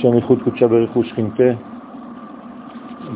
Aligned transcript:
שם 0.00 0.14
ייחוד 0.14 0.42
קודשה 0.42 0.68
ברכו 0.68 1.04
שכינתה, 1.04 1.50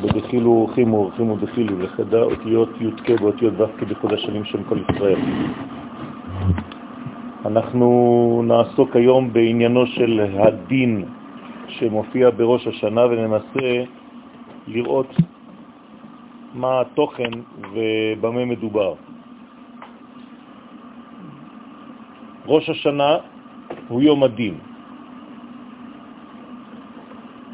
בדחילו 0.02 0.68
חימו 0.74 1.10
חימו 1.16 1.36
דחילו 1.36 1.78
לחדה 1.78 2.22
אותיות 2.22 2.68
י"ק 2.80 3.20
באותיות 3.20 3.54
ו"ק 3.60 3.82
בחוד 3.82 4.12
השנים 4.12 4.44
שם 4.44 4.64
כל 4.64 4.78
ישראל. 4.78 5.18
אנחנו 7.46 7.88
נעסוק 8.44 8.96
היום 8.96 9.32
בעניינו 9.32 9.86
של 9.86 10.20
הדין 10.38 11.04
שמופיע 11.68 12.30
בראש 12.30 12.66
השנה 12.66 13.04
וננסה 13.04 13.84
לראות 14.66 15.14
מה 16.54 16.80
התוכן 16.80 17.30
ובמה 17.72 18.44
מדובר. 18.44 18.94
ראש 22.46 22.70
השנה 22.70 23.16
הוא 23.88 24.02
יום 24.02 24.22
הדין. 24.22 24.69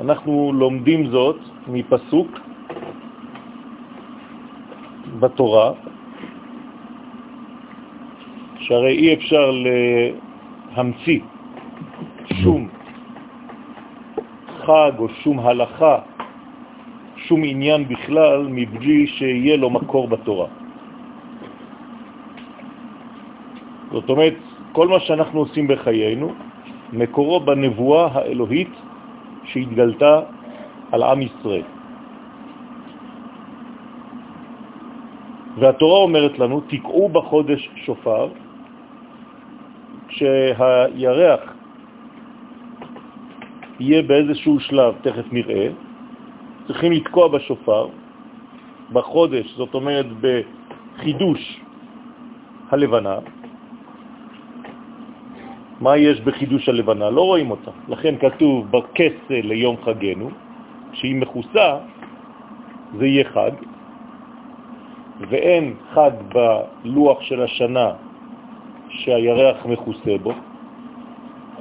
אנחנו 0.00 0.52
לומדים 0.52 1.06
זאת 1.06 1.40
מפסוק 1.68 2.28
בתורה, 5.20 5.72
שהרי 8.58 8.92
אי 8.92 9.14
אפשר 9.14 9.50
להמציא 10.76 11.20
שום 12.42 12.68
חג 14.60 14.92
או 14.98 15.08
שום 15.08 15.40
הלכה, 15.40 15.98
שום 17.16 17.40
עניין 17.44 17.88
בכלל, 17.88 18.46
מבלי 18.50 19.06
שיהיה 19.06 19.56
לו 19.56 19.70
מקור 19.70 20.08
בתורה. 20.08 20.48
זאת 23.92 24.08
אומרת, 24.10 24.36
כל 24.72 24.88
מה 24.88 25.00
שאנחנו 25.00 25.38
עושים 25.40 25.66
בחיינו, 25.68 26.34
מקורו 26.92 27.40
בנבואה 27.40 28.08
האלוהית 28.12 28.85
שהתגלתה 29.46 30.20
על 30.92 31.02
עם 31.02 31.22
ישראל. 31.22 31.62
והתורה 35.58 35.98
אומרת 35.98 36.38
לנו, 36.38 36.60
תקעו 36.60 37.08
בחודש 37.08 37.70
שופר, 37.74 38.28
כשהירח 40.08 41.40
יהיה 43.80 44.02
באיזשהו 44.02 44.60
שלב, 44.60 44.94
תכף 45.02 45.32
נראה, 45.32 45.68
צריכים 46.66 46.92
לתקוע 46.92 47.28
בשופר 47.28 47.88
בחודש, 48.92 49.54
זאת 49.56 49.74
אומרת 49.74 50.06
בחידוש 50.20 51.60
הלבנה. 52.70 53.18
מה 55.80 55.96
יש 55.96 56.20
בחידוש 56.20 56.68
הלבנה? 56.68 57.10
לא 57.10 57.22
רואים 57.22 57.50
אותה. 57.50 57.70
לכן 57.88 58.14
כתוב 58.16 58.70
בכסה 58.70 59.38
ליום 59.44 59.76
חגנו, 59.84 60.28
שהיא 60.92 61.16
מכוסה, 61.16 61.78
זה 62.98 63.06
יהיה 63.06 63.24
חג, 63.24 63.50
ואין 65.28 65.74
חג 65.92 66.10
בלוח 66.32 67.20
של 67.20 67.42
השנה 67.42 67.90
שהירח 68.88 69.66
מכוסה 69.66 70.18
בו, 70.22 70.32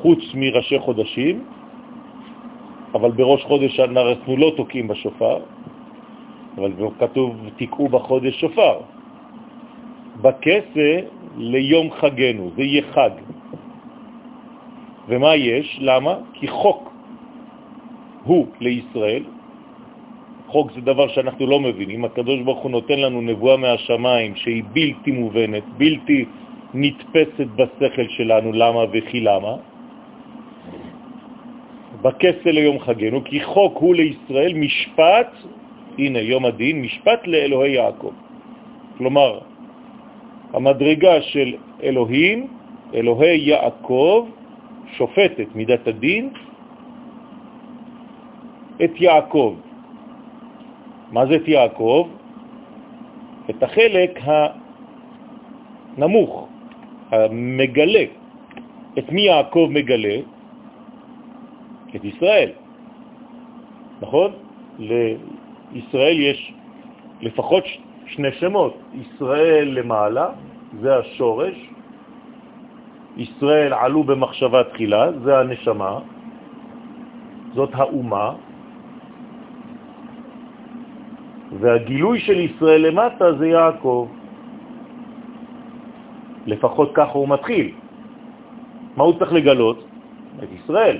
חוץ 0.01 0.19
מראשי 0.33 0.79
חודשים, 0.79 1.43
אבל 2.93 3.11
בראש 3.11 3.43
חודש 3.43 3.79
אנחנו 3.79 4.37
לא 4.37 4.53
תוקעים 4.57 4.87
בשופר, 4.87 5.37
אבל 6.57 6.71
כתוב 6.99 7.35
תקעו 7.57 7.89
בחודש 7.89 8.41
שופר. 8.41 8.79
בכסה 10.21 10.91
ליום 11.37 11.91
חגנו, 11.91 12.51
זה 12.55 12.63
יהיה 12.63 12.83
חג. 12.91 13.09
ומה 15.07 15.35
יש? 15.35 15.77
למה? 15.81 16.15
כי 16.33 16.47
חוק 16.47 16.93
הוא 18.23 18.47
לישראל, 18.59 19.23
חוק 20.47 20.71
זה 20.71 20.81
דבר 20.81 21.07
שאנחנו 21.07 21.47
לא 21.47 21.59
מבינים, 21.59 22.05
הקדוש 22.05 22.39
ברוך 22.41 22.59
הוא 22.59 22.71
נותן 22.71 22.99
לנו 22.99 23.21
נבואה 23.21 23.57
מהשמיים 23.57 24.35
שהיא 24.35 24.63
בלתי 24.73 25.11
מובנת, 25.11 25.63
בלתי 25.77 26.25
נתפסת 26.73 27.47
בשכל 27.55 28.07
שלנו, 28.09 28.53
למה 28.53 28.81
וכי 28.91 29.19
למה? 29.19 29.53
בכסל 32.01 32.51
ליום 32.51 32.79
חגנו, 32.79 33.23
כי 33.23 33.43
חוק 33.43 33.77
הוא 33.77 33.95
לישראל 33.95 34.53
משפט, 34.53 35.31
הנה 35.97 36.19
יום 36.19 36.45
הדין, 36.45 36.81
משפט 36.81 37.27
לאלוהי 37.27 37.71
יעקב. 37.71 38.13
כלומר, 38.97 39.39
המדרגה 40.53 41.21
של 41.21 41.55
אלוהים, 41.83 42.47
אלוהי 42.93 43.37
יעקב, 43.37 44.27
שופטת 44.97 45.55
מידת 45.55 45.87
הדין 45.87 46.29
את 48.83 48.91
יעקב. 48.95 49.55
מה 51.11 51.25
זה 51.25 51.35
את 51.35 51.47
יעקב? 51.47 52.09
את 53.49 53.63
החלק 53.63 54.19
הנמוך, 55.97 56.47
המגלה. 57.11 58.05
את 58.97 59.11
מי 59.11 59.21
יעקב 59.21 59.67
מגלה? 59.71 60.17
את 61.95 62.03
ישראל. 62.03 62.51
נכון? 64.01 64.31
לישראל 64.79 66.19
יש 66.19 66.53
לפחות 67.21 67.63
שני 68.05 68.31
שמות. 68.31 68.77
ישראל 68.93 69.67
למעלה, 69.79 70.29
זה 70.81 70.97
השורש, 70.97 71.55
ישראל 73.17 73.73
עלו 73.73 74.03
במחשבה 74.03 74.63
תחילה, 74.63 75.11
זה 75.23 75.39
הנשמה, 75.39 75.99
זאת 77.53 77.69
האומה, 77.73 78.33
והגילוי 81.59 82.19
של 82.19 82.39
ישראל 82.39 82.87
למטה 82.87 83.33
זה 83.33 83.47
יעקב. 83.47 84.07
לפחות 86.45 86.91
ככה 86.93 87.11
הוא 87.11 87.29
מתחיל. 87.29 87.71
מה 88.97 89.03
הוא 89.03 89.13
צריך 89.19 89.33
לגלות? 89.33 89.79
את 90.43 90.49
ישראל. 90.51 90.97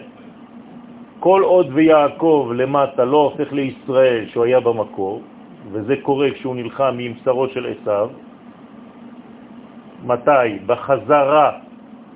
כל 1.20 1.42
עוד 1.44 1.68
ויעקב 1.74 2.52
למטה 2.56 3.06
לא 3.06 3.18
הופך 3.18 3.53
לישראל 3.53 4.26
שהוא 4.30 4.46
היה 4.46 4.59
במקור, 4.59 5.22
וזה 5.72 5.96
קורה 6.02 6.32
כשהוא 6.32 6.56
נלחם 6.56 6.96
עם 7.00 7.14
שרו 7.24 7.47
של 7.47 7.66
עשיו, 7.66 8.09
מתי? 10.06 10.47
בחזרה 10.66 11.52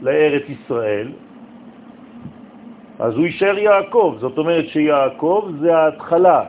לארץ 0.01 0.43
ישראל, 0.49 1.07
אז 2.99 3.13
הוא 3.15 3.25
יישאר 3.25 3.57
יעקב. 3.57 4.17
זאת 4.19 4.37
אומרת 4.37 4.67
שיעקב 4.67 5.51
זה 5.59 5.77
ההתחלה 5.77 6.43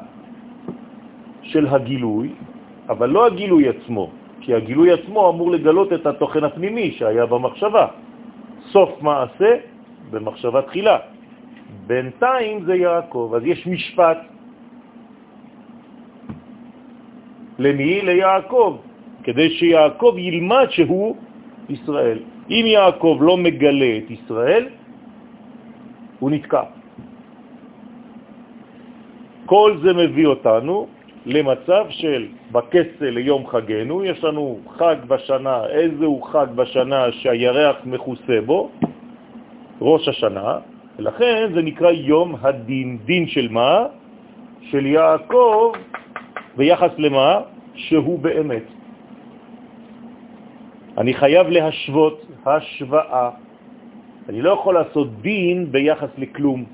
של 1.42 1.66
הגילוי, 1.66 2.28
אבל 2.88 3.08
לא 3.08 3.26
הגילוי 3.26 3.68
עצמו, 3.68 4.10
כי 4.40 4.54
הגילוי 4.54 4.92
עצמו 4.92 5.30
אמור 5.30 5.50
לגלות 5.50 5.92
את 5.92 6.06
התוכן 6.06 6.44
הפנימי 6.44 6.90
שהיה 6.98 7.26
במחשבה. 7.26 7.86
סוף 8.70 9.02
מעשה 9.02 9.50
במחשבה 10.10 10.62
תחילה. 10.62 10.98
בינתיים 11.86 12.64
זה 12.64 12.74
יעקב, 12.74 13.32
אז 13.36 13.42
יש 13.44 13.66
משפט. 13.66 14.18
למי? 17.58 18.00
ליעקב, 18.02 18.76
כדי 19.22 19.50
שיעקב 19.50 20.14
ילמד 20.18 20.66
שהוא 20.70 21.16
ישראל. 21.70 22.18
אם 22.50 22.64
יעקב 22.66 23.18
לא 23.20 23.36
מגלה 23.36 23.98
את 23.98 24.10
ישראל, 24.10 24.64
הוא 26.18 26.30
נתקע. 26.30 26.62
כל 29.46 29.76
זה 29.82 29.92
מביא 29.92 30.26
אותנו 30.26 30.86
למצב 31.26 31.84
של 31.90 32.26
בכסה 32.52 33.10
ליום 33.10 33.46
חגנו, 33.46 34.04
יש 34.04 34.24
לנו 34.24 34.58
חג 34.78 34.96
בשנה, 35.08 35.66
איזה 35.66 36.04
הוא 36.04 36.22
חג 36.22 36.46
בשנה 36.54 37.12
שהירח 37.12 37.76
מכוסה 37.84 38.38
בו? 38.46 38.70
ראש 39.80 40.08
השנה, 40.08 40.58
ולכן 40.98 41.50
זה 41.54 41.62
נקרא 41.62 41.90
יום 41.90 42.34
הדין. 42.42 42.98
דין 43.04 43.26
של 43.26 43.48
מה? 43.50 43.86
של 44.62 44.86
יעקב 44.86 45.72
ביחס 46.56 46.90
למה? 46.98 47.40
שהוא 47.74 48.18
באמת. 48.18 48.79
אני 51.00 51.14
חייב 51.14 51.48
להשוות 51.48 52.26
השוואה. 52.46 53.30
אני 54.28 54.42
לא 54.42 54.50
יכול 54.50 54.74
לעשות 54.74 55.08
דין 55.24 55.72
ביחס 55.72 56.12
לכלום. 56.18 56.64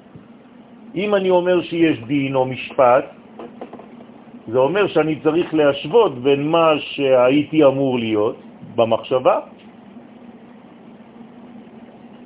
אם 0.95 1.15
אני 1.15 1.31
אומר 1.31 1.63
שיש 1.63 1.99
דין 2.11 2.35
או 2.35 2.45
משפט, 2.45 3.05
זה 4.51 4.59
אומר 4.59 4.87
שאני 4.87 5.23
צריך 5.23 5.55
להשוות 5.55 6.13
בין 6.27 6.43
מה 6.49 6.75
שהייתי 6.79 7.65
אמור 7.65 7.99
להיות 7.99 8.37
במחשבה 8.75 9.37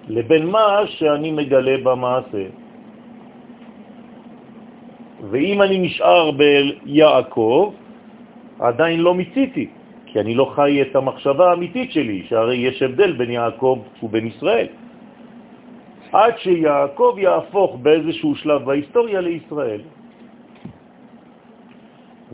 לבין 0.08 0.47
מה 0.47 0.88
שאני 0.97 1.31
מגלה 1.31 1.76
במעשה. 1.85 2.44
ואם 5.31 5.62
אני 5.62 5.79
נשאר 5.79 6.31
ביעקב, 6.32 7.73
עדיין 8.58 9.00
לא 9.00 9.14
מיציתי. 9.14 9.80
כי 10.12 10.21
אני 10.21 10.35
לא 10.35 10.53
חי 10.55 10.83
את 10.83 10.97
המחשבה 10.97 11.51
האמיתית 11.51 11.93
שלי, 11.93 12.23
שהרי 12.29 12.57
יש 12.57 12.83
הבדל 12.83 13.12
בין 13.12 13.31
יעקב 13.31 13.79
ובין 14.03 14.27
ישראל. 14.27 14.67
עד 16.12 16.35
שיעקב 16.39 17.15
יהפוך 17.19 17.77
באיזשהו 17.83 18.35
שלב 18.35 18.65
בהיסטוריה 18.65 19.21
לישראל. 19.21 19.81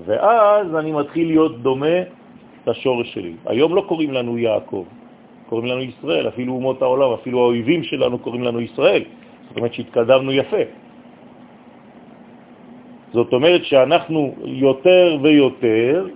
ואז 0.05 0.75
אני 0.75 0.93
מתחיל 0.93 1.27
להיות 1.27 1.63
דומה 1.63 1.97
לשורש 2.67 3.15
שלי. 3.15 3.33
היום 3.47 3.75
לא 3.75 3.85
קוראים 3.89 4.13
לנו 4.13 4.39
יעקב, 4.39 4.85
קוראים 5.49 5.67
לנו 5.67 5.81
ישראל, 5.81 6.29
אפילו 6.29 6.53
אומות 6.53 6.83
העולם, 6.83 7.11
אפילו 7.13 7.37
האויבים 7.41 7.83
שלנו 7.83 8.19
קוראים 8.19 8.43
לנו 8.43 8.61
ישראל. 8.61 9.05
זאת 9.49 9.57
אומרת 9.57 9.73
שהתקדמנו 9.73 10.33
יפה. 10.33 10.65
זאת 13.13 13.33
אומרת 13.33 13.65
שאנחנו 13.65 14.35
יותר 14.45 15.17
ויותר 15.23 16.07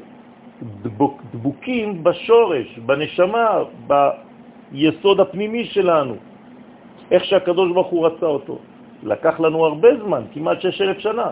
דבוק, 0.62 1.22
דבוקים 1.32 2.04
בשורש, 2.04 2.78
בנשמה, 2.78 3.48
ביסוד 3.86 5.20
הפנימי 5.20 5.64
שלנו, 5.64 6.14
איך 7.10 7.24
שהקדוש 7.24 7.72
ברוך 7.72 7.88
הוא 7.88 8.06
רצה 8.06 8.26
אותו. 8.26 8.58
לקח 9.02 9.40
לנו 9.40 9.64
הרבה 9.64 9.88
זמן, 10.04 10.22
כמעט 10.32 10.60
שש 10.60 10.80
אלף 10.80 10.98
שנה, 10.98 11.30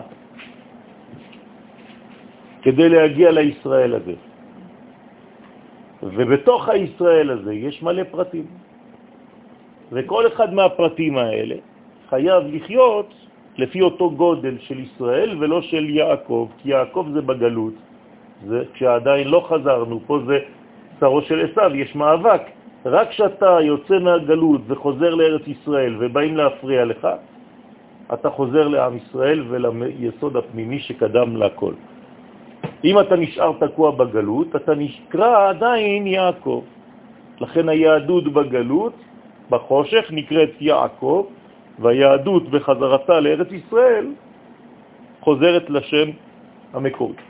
כדי 2.61 2.89
להגיע 2.89 3.31
לישראל 3.31 3.95
הזה. 3.95 4.15
ובתוך 6.03 6.69
הישראל 6.69 7.29
הזה 7.29 7.53
יש 7.53 7.83
מלא 7.83 8.03
פרטים. 8.11 8.45
וכל 9.91 10.27
אחד 10.27 10.53
מהפרטים 10.53 11.17
האלה 11.17 11.55
חייב 12.09 12.43
לחיות 12.47 13.09
לפי 13.57 13.81
אותו 13.81 14.11
גודל 14.11 14.55
של 14.59 14.79
ישראל 14.79 15.37
ולא 15.39 15.61
של 15.61 15.89
יעקב, 15.89 16.47
כי 16.57 16.69
יעקב 16.69 17.05
זה 17.13 17.21
בגלות, 17.21 17.73
זה 18.47 18.63
כשעדיין 18.73 19.27
לא 19.27 19.45
חזרנו, 19.49 19.99
פה 20.07 20.19
זה 20.25 20.37
שרו 20.99 21.21
של 21.21 21.45
עשיו, 21.45 21.75
יש 21.75 21.95
מאבק. 21.95 22.41
רק 22.85 23.09
כשאתה 23.09 23.57
יוצא 23.61 23.99
מהגלות 23.99 24.61
וחוזר 24.67 25.15
לארץ 25.15 25.47
ישראל 25.47 25.95
ובאים 25.99 26.37
להפריע 26.37 26.85
לך, 26.85 27.07
אתה 28.13 28.29
חוזר 28.29 28.67
לעם 28.67 28.97
ישראל 28.97 29.43
וליסוד 29.49 30.37
הפנימי 30.37 30.79
שקדם 30.79 31.37
לכל. 31.37 31.73
אם 32.83 32.99
אתה 32.99 33.15
נשאר 33.15 33.51
תקוע 33.59 33.91
בגלות, 33.91 34.55
אתה 34.55 34.75
נקרא 34.75 35.49
עדיין 35.49 36.07
יעקב. 36.07 36.63
לכן 37.39 37.69
היהדות 37.69 38.33
בגלות, 38.33 38.93
בחושך, 39.49 40.05
נקראת 40.11 40.53
יעקב, 40.61 41.25
והיהדות 41.79 42.49
בחזרתה 42.49 43.19
לארץ 43.19 43.51
ישראל 43.51 44.05
חוזרת 45.19 45.69
לשם 45.69 46.07
המקורי. 46.73 47.28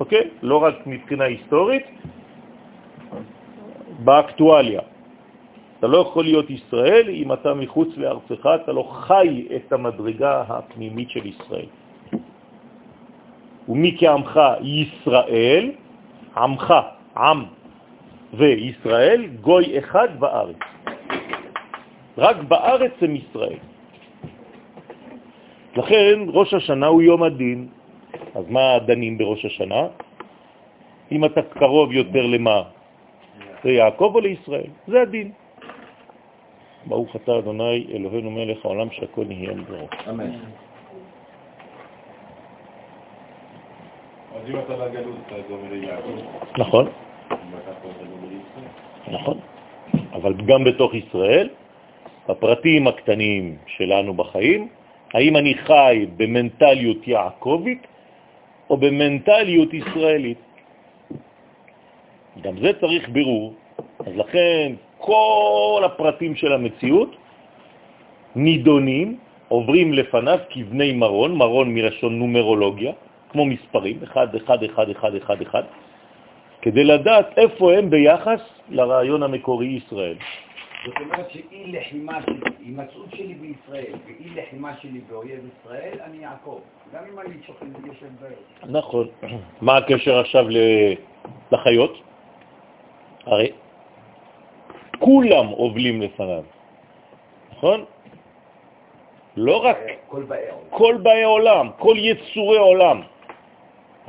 אוקיי? 0.00 0.30
לא 0.42 0.56
רק 0.62 0.86
מבחינה 0.86 1.24
היסטורית, 1.24 1.86
באקטואליה. 4.04 4.80
אתה 5.78 5.86
לא 5.86 5.98
יכול 5.98 6.24
להיות 6.24 6.50
ישראל 6.50 7.08
אם 7.08 7.32
אתה 7.32 7.54
מחוץ 7.54 7.88
לארצך, 7.96 8.48
אתה 8.64 8.72
לא 8.72 8.82
חי 8.82 9.46
את 9.56 9.72
המדרגה 9.72 10.44
הפנימית 10.48 11.10
של 11.10 11.26
ישראל. 11.26 11.66
ומי 13.68 13.96
כעמך 13.98 14.40
ישראל, 14.62 15.70
עמך, 16.36 16.74
עם 17.16 17.44
וישראל, 18.34 19.26
גוי 19.40 19.78
אחד 19.78 20.08
בארץ. 20.18 20.56
רק 22.18 22.36
בארץ 22.48 22.92
הם 23.00 23.16
ישראל. 23.16 23.58
לכן 25.76 26.18
ראש 26.28 26.54
השנה 26.54 26.86
הוא 26.86 27.02
יום 27.02 27.22
הדין. 27.22 27.68
אז 28.34 28.44
מה 28.48 28.78
דנים 28.86 29.18
בראש 29.18 29.44
השנה? 29.44 29.86
אם 31.12 31.24
אתה 31.24 31.42
קרוב 31.42 31.92
יותר 31.92 32.26
למה? 32.26 32.62
ליעקב 33.64 34.10
או 34.14 34.20
לישראל? 34.20 34.70
זה 34.86 35.02
הדין. 35.02 35.32
ברוך 36.86 37.16
אתה 37.16 37.38
אדוני 37.38 37.86
אלוהינו 37.92 38.30
מלך 38.30 38.64
העולם 38.64 38.90
שהכל 38.90 39.24
נהיה 39.24 39.50
לדברו. 39.50 39.88
אמן. 40.10 40.30
ליעקב. 45.70 46.16
נכון. 46.58 46.86
נכון. 49.08 49.38
אבל 50.12 50.34
גם 50.34 50.64
בתוך 50.64 50.94
ישראל 50.94 51.48
בפרטים 52.28 52.86
הקטנים 52.86 53.56
שלנו 53.66 54.14
בחיים, 54.14 54.68
האם 55.14 55.36
אני 55.36 55.54
חי 55.54 56.06
במנטליות 56.16 57.08
יעקבית 57.08 57.86
או 58.70 58.76
במנטליות 58.76 59.74
ישראלית. 59.74 60.38
גם 62.42 62.54
זה 62.58 62.70
צריך 62.80 63.08
בירור. 63.08 63.54
אז 63.98 64.12
לכן 64.16 64.72
כל 64.98 65.82
הפרטים 65.84 66.36
של 66.36 66.52
המציאות 66.52 67.16
נידונים, 68.36 69.18
עוברים 69.48 69.92
לפניו 69.92 70.38
כבני 70.50 70.92
מרון, 70.92 71.36
מרון 71.36 71.74
מלשון 71.74 72.18
נומרולוגיה, 72.18 72.92
כמו 73.30 73.46
מספרים, 73.46 73.98
1, 74.04 74.34
1, 74.34 74.62
1, 74.62 74.88
1, 74.90 75.12
1, 75.22 75.42
1, 75.42 75.64
כדי 76.62 76.84
לדעת 76.84 77.38
איפה 77.38 77.72
הם 77.72 77.90
ביחס 77.90 78.40
לרעיון 78.70 79.22
המקורי 79.22 79.66
ישראל. 79.66 80.16
זאת 80.84 80.94
אומרת 81.00 81.30
שאי 81.30 81.72
לחימה 81.72 82.22
שלי, 82.22 82.40
הימצאות 82.64 83.08
שלי 83.10 83.34
בישראל 83.34 83.92
ואי 84.06 84.30
לחימה 84.34 84.76
שלי 84.82 85.00
באויב 85.08 85.40
ישראל, 85.46 85.98
אני 86.04 86.16
יעקב. 86.16 86.60
גם 86.92 87.02
אם 87.12 87.20
אני 87.20 87.34
שוכן 87.46 87.66
ויושב 87.82 88.06
בארץ. 88.20 88.70
נכון. 88.70 89.06
מה 89.66 89.76
הקשר 89.76 90.18
עכשיו 90.18 90.46
לחיות? 91.52 91.98
הרי 93.26 93.52
כולם 94.98 95.46
עובלים 95.46 96.02
לפניו, 96.02 96.42
נכון? 97.52 97.84
לא 99.36 99.56
רק 99.64 99.76
עולם, 100.08 100.26
כל 100.70 100.96
באי 101.02 101.22
עולם, 101.22 101.70
כל 101.78 101.96
יצורי 101.98 102.58
עולם. 102.58 103.00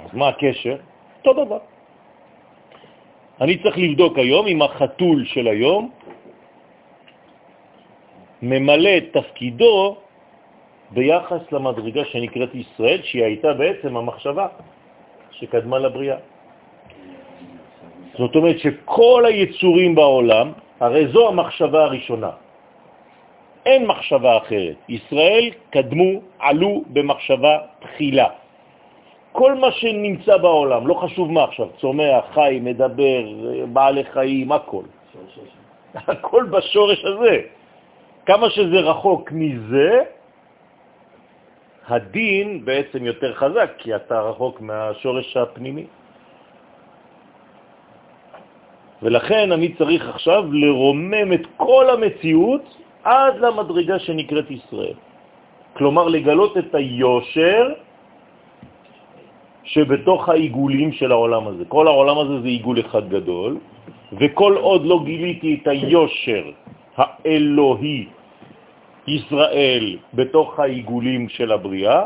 אז 0.03 0.09
מה 0.13 0.27
הקשר? 0.27 0.77
אותו 1.17 1.45
דבר. 1.45 1.59
אני 3.41 3.63
צריך 3.63 3.77
לבדוק 3.77 4.17
היום 4.17 4.47
אם 4.47 4.61
החתול 4.61 5.25
של 5.25 5.47
היום 5.47 5.91
ממלא 8.45 8.89
את 8.97 9.03
תפקידו 9.13 9.95
ביחס 10.91 11.41
למדרגה 11.51 12.05
שנקראת 12.05 12.55
ישראל, 12.55 12.99
שהיא 13.03 13.23
הייתה 13.23 13.53
בעצם 13.53 13.97
המחשבה 13.97 14.47
שקדמה 15.31 15.79
לבריאה. 15.79 16.17
זאת 18.17 18.35
אומרת 18.35 18.59
שכל 18.59 19.25
היצורים 19.27 19.95
בעולם, 19.95 20.51
הרי 20.79 21.07
זו 21.07 21.27
המחשבה 21.27 21.83
הראשונה. 21.83 22.31
אין 23.65 23.85
מחשבה 23.85 24.37
אחרת. 24.37 24.77
ישראל 24.89 25.49
קדמו, 25.69 26.21
עלו 26.39 26.83
במחשבה 26.93 27.53
תחילה. 27.79 28.27
כל 29.31 29.53
מה 29.53 29.71
שנמצא 29.71 30.37
בעולם, 30.37 30.87
לא 30.87 30.93
חשוב 30.93 31.31
מה 31.31 31.43
עכשיו, 31.43 31.67
צומח, 31.81 32.23
חי, 32.33 32.59
מדבר, 32.61 33.21
בעלי 33.73 34.03
חיים, 34.03 34.51
הכל. 34.51 34.83
הכל 36.07 36.43
בשורש 36.43 37.05
הזה. 37.05 37.35
כמה 38.25 38.49
שזה 38.49 38.79
רחוק 38.79 39.31
מזה, 39.31 39.91
הדין 41.87 42.65
בעצם 42.65 43.05
יותר 43.05 43.33
חזק, 43.33 43.69
כי 43.77 43.95
אתה 43.95 44.21
רחוק 44.21 44.61
מהשורש 44.61 45.37
הפנימי. 45.37 45.85
ולכן 49.03 49.51
אני 49.51 49.73
צריך 49.77 50.09
עכשיו 50.09 50.43
לרומם 50.51 51.33
את 51.33 51.45
כל 51.57 51.89
המציאות 51.89 52.65
עד 53.03 53.33
למדרגה 53.37 53.99
שנקראת 53.99 54.51
ישראל. 54.51 54.97
כלומר, 55.77 56.07
לגלות 56.07 56.57
את 56.57 56.75
היושר 56.75 57.63
שבתוך 59.63 60.29
העיגולים 60.29 60.91
של 60.91 61.11
העולם 61.11 61.47
הזה. 61.47 61.63
כל 61.67 61.87
העולם 61.87 62.17
הזה 62.17 62.41
זה 62.41 62.47
עיגול 62.47 62.79
אחד 62.79 63.09
גדול, 63.09 63.57
וכל 64.17 64.53
עוד 64.57 64.85
לא 64.85 64.97
גיליתי 65.05 65.59
את 65.61 65.67
היושר 65.67 66.45
האלוהי 66.97 68.07
ישראל 69.07 69.97
בתוך 70.13 70.59
העיגולים 70.59 71.29
של 71.29 71.51
הבריאה, 71.51 72.05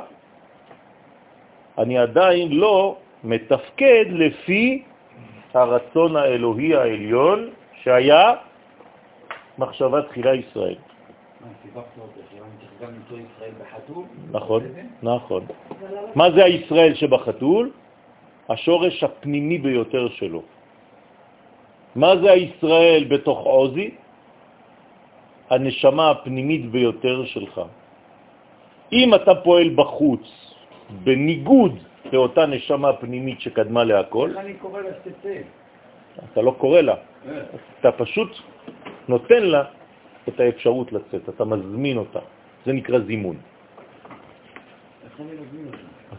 אני 1.78 1.98
עדיין 1.98 2.52
לא 2.52 2.98
מתפקד 3.24 4.06
לפי 4.10 4.84
הרצון 5.54 6.16
האלוהי 6.16 6.76
העליון 6.76 7.50
שהיה 7.84 8.34
מחשבה 9.58 10.02
תחילה 10.02 10.34
ישראל. 10.36 10.76
נכון, 14.32 14.64
נכון. 15.04 15.44
מה 16.16 16.32
זה 16.32 16.44
הישראל 16.44 16.94
שבחתול? 16.96 17.72
השורש 18.50 19.04
הפנימי 19.04 19.58
ביותר 19.58 20.10
שלו. 20.10 20.42
מה 21.96 22.18
זה 22.18 22.32
הישראל 22.32 23.04
בתוך 23.10 23.40
עוזי? 23.40 23.90
הנשמה 25.50 26.12
הפנימית 26.12 26.72
ביותר 26.72 27.26
שלך. 27.26 27.62
אם 28.92 29.16
אתה 29.16 29.36
פועל 29.36 29.70
בחוץ 29.76 30.26
בניגוד 31.04 31.76
לאותה 32.14 32.46
נשמה 32.46 32.94
פנימית 32.94 33.42
שקדמה 33.42 33.84
להכל, 33.84 34.38
אני 34.38 34.54
קורא 34.54 34.82
לה 34.82 34.90
שתצא? 35.04 35.36
אתה 36.34 36.42
לא 36.42 36.56
קורא 36.58 36.82
לה, 36.82 36.96
אה. 36.96 37.42
אתה 37.80 37.92
פשוט 37.92 38.32
נותן 39.08 39.44
לה 39.44 39.64
את 40.28 40.40
האפשרות 40.40 40.92
לצאת, 40.92 41.30
אתה 41.30 41.46
מזמין 41.46 41.98
אותה. 41.98 42.20
זה 42.66 42.74
נקרא 42.74 43.00
זימון. 43.00 43.38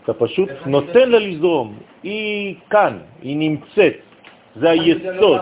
אתה 0.04 0.14
פשוט 0.14 0.49
נותן 0.66 1.08
לה 1.10 1.18
לזרום, 1.18 1.78
היא 2.02 2.54
כאן, 2.70 2.99
היא 3.22 3.37
נמצאת, 3.37 3.96
זה 4.56 4.66
לא 4.66 4.70
היסוד. 4.70 5.40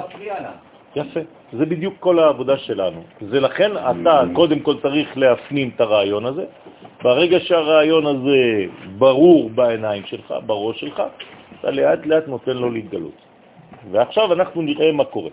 יפה, 0.96 1.20
זה 1.52 1.66
בדיוק 1.66 1.94
כל 2.00 2.18
העבודה 2.18 2.58
שלנו. 2.58 3.02
זה 3.20 3.40
לכן 3.40 3.72
אתה 3.76 4.22
קודם 4.34 4.60
כל 4.60 4.74
צריך 4.82 5.18
להפנים 5.18 5.70
את 5.74 5.80
הרעיון 5.80 6.26
הזה. 6.26 6.44
ברגע 7.02 7.40
שהרעיון 7.40 8.06
הזה 8.06 8.64
ברור 8.98 9.50
בעיניים 9.50 10.02
שלך, 10.06 10.34
בראש 10.46 10.80
שלך, 10.80 11.02
אתה 11.60 11.70
לאט 11.70 12.06
לאט 12.06 12.28
נותן 12.28 12.56
לו 12.56 12.70
להתגלות. 12.70 13.18
ועכשיו 13.90 14.32
אנחנו 14.32 14.62
נראה 14.62 14.92
מה 14.92 15.04
קורה. 15.04 15.30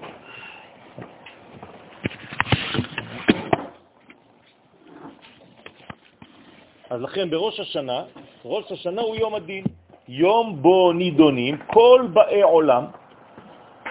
אז 6.89 7.01
לכן 7.01 7.29
בראש 7.29 7.59
השנה, 7.59 8.03
ראש 8.45 8.71
השנה 8.71 9.01
הוא 9.01 9.15
יום 9.15 9.35
הדין, 9.35 9.63
יום 10.07 10.62
בו 10.62 10.93
נידונים 10.93 11.57
כל 11.74 12.07
באי 12.13 12.41
עולם 12.41 12.85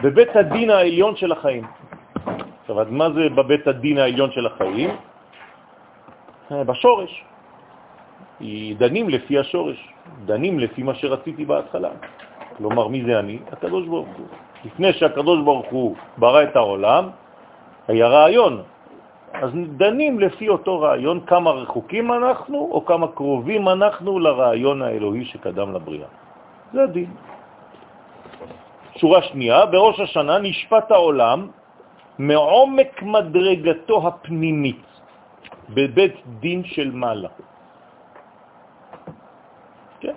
בבית 0.02 0.36
הדין 0.36 0.70
העליון 0.70 1.16
של 1.16 1.32
החיים. 1.32 1.64
עכשיו, 2.60 2.80
אז 2.80 2.88
מה 2.90 3.10
זה 3.10 3.28
בבית 3.34 3.66
הדין 3.66 3.98
העליון 3.98 4.30
של 4.30 4.46
החיים? 4.46 4.90
אה, 6.52 6.64
בשורש. 6.64 7.24
דנים 8.78 9.08
לפי 9.08 9.38
השורש, 9.38 9.78
דנים 10.24 10.58
לפי 10.58 10.82
מה 10.82 10.94
שרציתי 10.94 11.44
בהתחלה. 11.44 11.90
כלומר, 12.56 12.88
מי 12.88 13.04
זה 13.04 13.18
אני? 13.18 13.38
הקדוש 13.52 13.86
ברוך 13.86 14.08
הוא. 14.18 14.26
לפני 14.64 14.92
שהקדוש 14.92 15.38
ברוך 15.44 15.66
הוא 15.70 15.96
ברא 16.18 16.42
את 16.42 16.56
העולם, 16.56 17.04
היה 17.88 18.06
רעיון. 18.08 18.62
אז 19.34 19.50
דנים 19.76 20.20
לפי 20.20 20.48
אותו 20.48 20.80
רעיון 20.80 21.20
כמה 21.26 21.50
רחוקים 21.50 22.12
אנחנו 22.12 22.58
או 22.72 22.84
כמה 22.84 23.06
קרובים 23.08 23.68
אנחנו 23.68 24.18
לרעיון 24.18 24.82
האלוהי 24.82 25.24
שקדם 25.24 25.74
לבריאה. 25.74 26.08
זה 26.72 26.82
הדין. 26.82 27.10
שורה 28.96 29.22
שנייה, 29.22 29.66
בראש 29.66 30.00
השנה 30.00 30.38
נשפט 30.38 30.90
העולם 30.90 31.48
מעומק 32.18 33.02
מדרגתו 33.02 34.08
הפנימית 34.08 34.86
בבית 35.68 36.16
דין 36.40 36.64
של 36.64 36.90
מעלה. 36.94 37.28
כן? 40.00 40.14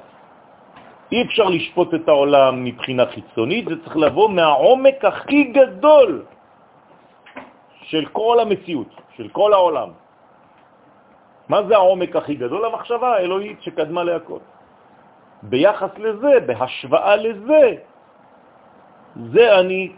אי 1.11 1.21
אפשר 1.21 1.43
לשפוט 1.49 1.93
את 1.93 2.07
העולם 2.07 2.63
מבחינה 2.63 3.05
חיצונית, 3.05 3.65
זה 3.69 3.75
צריך 3.83 3.97
לבוא 3.97 4.29
מהעומק 4.29 5.05
הכי 5.05 5.43
גדול 5.43 6.25
של 7.89 8.05
כל 8.11 8.39
המציאות, 8.39 8.91
של 9.17 9.27
כל 9.29 9.53
העולם. 9.53 9.89
מה 11.49 11.63
זה 11.63 11.75
העומק 11.75 12.15
הכי 12.15 12.35
גדול? 12.35 12.65
המחשבה 12.65 13.09
האלוהית 13.13 13.61
שקדמה 13.61 14.03
להכל. 14.03 14.39
ביחס 15.43 15.93
לזה, 15.97 16.33
בהשוואה 16.45 17.15
לזה, 17.15 17.63
זה 19.17 19.59
אני 19.59 19.91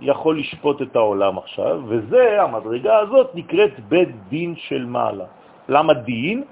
יכול 0.00 0.38
לשפוט 0.38 0.82
את 0.82 0.96
העולם 0.96 1.38
עכשיו, 1.38 1.80
וזה, 1.88 2.42
המדרגה 2.42 2.98
הזאת 2.98 3.34
נקראת 3.34 3.80
בית 3.88 4.08
דין 4.28 4.54
של 4.56 4.86
מעלה. 4.86 5.24
למה 5.68 5.94
דין? 5.94 6.44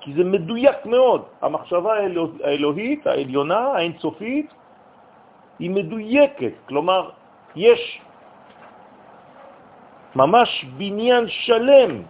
כי 0.00 0.12
זה 0.14 0.24
מדויק 0.24 0.86
מאוד. 0.86 1.22
המחשבה 1.42 1.92
האלוהית, 2.44 3.06
העליונה, 3.06 3.60
האינסופית, 3.76 4.48
היא 5.58 5.70
מדויקת. 5.70 6.52
כלומר, 6.68 7.10
יש 7.56 8.00
ממש 10.16 10.64
בניין 10.76 11.24
שלם, 11.28 12.02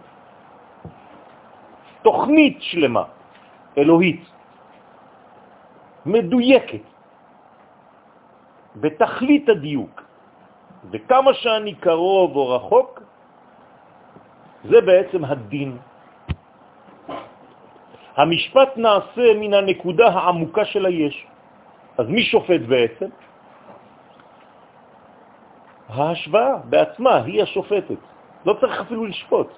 תוכנית 2.01 2.57
שלמה, 2.61 3.03
אלוהית, 3.77 4.23
מדויקת, 6.05 6.85
בתכלית 8.75 9.49
הדיוק. 9.49 10.03
וכמה 10.91 11.33
שאני 11.33 11.73
קרוב 11.75 12.35
או 12.35 12.49
רחוק, 12.49 13.01
זה 14.63 14.81
בעצם 14.81 15.25
הדין. 15.25 15.77
המשפט 18.17 18.77
נעשה 18.77 19.25
מן 19.39 19.53
הנקודה 19.53 20.07
העמוקה 20.07 20.65
של 20.65 20.85
היש. 20.85 21.15
אז 21.97 22.05
מי 22.07 22.23
שופט 22.23 22.61
בעצם? 22.67 23.09
ההשוואה 25.89 26.57
בעצמה 26.65 27.15
היא 27.23 27.43
השופטת. 27.43 28.01
לא 28.45 28.53
צריך 28.61 28.79
אפילו 28.81 29.05
לשפוט. 29.05 29.49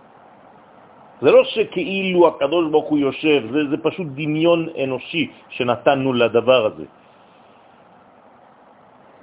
זה 1.22 1.32
לא 1.32 1.44
שכאילו 1.44 2.28
הקדוש 2.28 2.66
ברוך 2.72 2.90
הוא 2.90 3.00
יושב, 3.00 3.42
זה, 3.52 3.60
זה 3.70 3.78
פשוט 3.78 4.08
דמיון 4.08 4.70
אנושי 4.84 5.32
שנתנו 5.50 6.14
לדבר 6.14 6.66
הזה. 6.66 6.86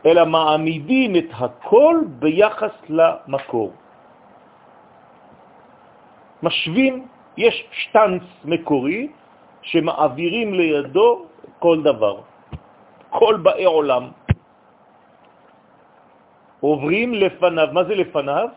אלא 0.06 0.24
מעמידים 0.26 1.16
את 1.16 1.30
הכל 1.32 1.96
ביחס 2.18 2.74
למקור. 2.88 3.72
משווים, 6.42 6.94
יש 7.36 7.54
שטנץ 7.72 8.22
מקורי 8.44 9.08
שמעבירים 9.62 10.54
לידו 10.54 11.08
כל 11.58 11.82
דבר, 11.82 12.20
כל 13.10 13.34
באי 13.42 13.64
עולם. 13.64 14.04
עוברים 16.60 17.14
לפניו, 17.14 17.68
מה 17.72 17.84
זה 17.84 17.94
לפניו? 17.94 18.48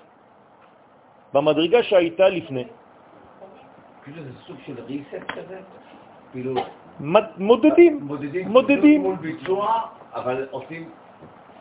במדרגה 1.33 1.83
שהייתה 1.83 2.29
לפני. 2.29 2.65
כאילו 4.03 4.23
זה 4.23 4.31
סוג 4.47 4.57
של 4.65 4.75
ריסט 4.88 5.27
כזה? 5.27 5.59
כאילו... 6.31 6.55
מודדים, 7.38 8.00
מודדים. 8.03 8.47
מודדים. 8.47 9.01
מול 9.01 9.15
ביצוע, 9.15 9.81
אבל 10.13 10.47
עושים 10.51 10.89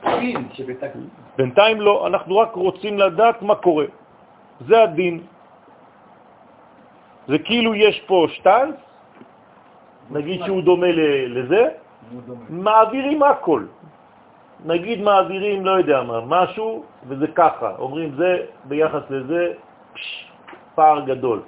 דין 0.05 0.49
שבתקדים. 0.53 1.09
בינתיים 1.37 1.81
לא, 1.81 2.07
אנחנו 2.07 2.39
רק 2.39 2.53
רוצים 2.53 2.99
לדעת 2.99 3.43
מה 3.43 3.55
קורה. 3.55 3.85
זה 4.61 4.83
הדין. 4.83 5.21
זה 7.29 7.39
כאילו 7.39 7.75
יש 7.75 8.01
פה 8.07 8.27
שטנץ, 8.29 8.75
נגיד 10.11 10.45
שהוא 10.45 10.63
דומה 10.63 10.87
לזה, 11.27 11.69
מעבירים 12.49 13.23
הכל. 13.23 13.65
נגיד 14.65 15.03
מעבירים, 15.03 15.65
לא 15.65 15.71
יודע 15.71 16.03
מה, 16.03 16.21
משהו, 16.27 16.85
וזה 17.07 17.27
ככה. 17.27 17.71
אומרים 17.79 18.15
זה 18.17 18.47
ביחס 18.65 19.03
לזה, 19.11 19.53
פש, 19.95 20.31
פער 20.75 21.01
גדול. 21.01 21.41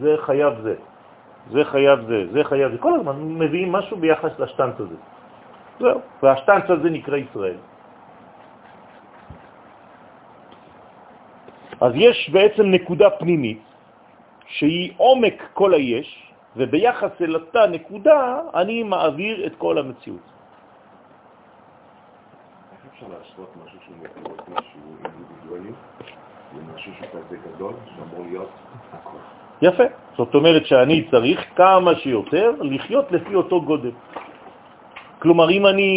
זה 0.00 0.16
חייב 0.18 0.54
זה, 0.62 0.74
זה 1.50 1.64
חייב 1.64 1.98
זה, 2.06 2.18
זה 2.32 2.44
חייב 2.44 2.72
זה. 2.72 2.78
כל 2.78 2.92
הזמן 2.94 3.16
מביאים 3.18 3.72
משהו 3.72 3.96
ביחס 3.96 4.38
לשטנץ 4.38 4.80
הזה. 4.80 4.96
זהו, 5.80 6.00
והשטנץ 6.22 6.70
הזה 6.70 6.90
נקרא 6.90 7.16
ישראל. 7.16 7.56
אז 11.80 11.92
יש 11.94 12.30
בעצם 12.30 12.66
נקודה 12.70 13.10
פנימית 13.10 13.62
שהיא 14.46 14.92
עומק 14.96 15.42
כל 15.54 15.74
היש, 15.74 16.32
וביחס 16.56 17.10
אל 17.20 17.34
אותה 17.34 17.66
נקודה 17.66 18.40
אני 18.54 18.82
מעביר 18.82 19.46
את 19.46 19.56
כל 19.56 19.78
המציאות. 19.78 20.26
אפשר 22.92 23.06
להשוות 23.08 23.50
משהו 23.64 23.78
שהוא 23.84 23.96
משהו 24.48 24.80
אינדיבידואלי 25.04 25.72
למשהו 26.56 26.92
שהוא 26.94 27.08
כזה 27.08 27.36
גדול, 27.36 27.72
שאמור 27.96 28.26
להיות 28.28 28.50
הכל? 28.92 29.16
יפה. 29.62 29.84
זאת 30.16 30.34
אומרת 30.34 30.66
שאני 30.66 31.08
צריך 31.10 31.40
כמה 31.56 31.94
שיותר 31.94 32.52
לחיות 32.60 33.12
לפי 33.12 33.34
אותו 33.34 33.62
גודל. 33.62 33.90
כלומר, 35.20 35.50
אם 35.50 35.66
אני 35.66 35.92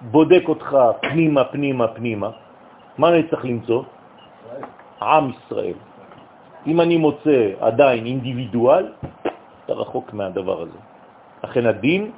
בודק 0.00 0.42
אותך 0.48 0.76
פנימה, 1.02 1.44
פנימה, 1.44 1.86
פנימה, 1.88 2.30
מה 2.98 3.08
אני 3.08 3.22
צריך 3.28 3.44
למצוא? 3.44 3.82
עם 5.02 5.30
ישראל. 5.30 5.78
אם 6.66 6.80
אני 6.80 6.96
מוצא 6.96 7.58
עדיין 7.60 8.06
אינדיבידואל, 8.06 8.86
אתה 9.64 9.72
רחוק 9.72 10.12
מהדבר 10.12 10.62
הזה. 10.62 10.78
לכן 11.44 11.66
הדין 11.66 12.10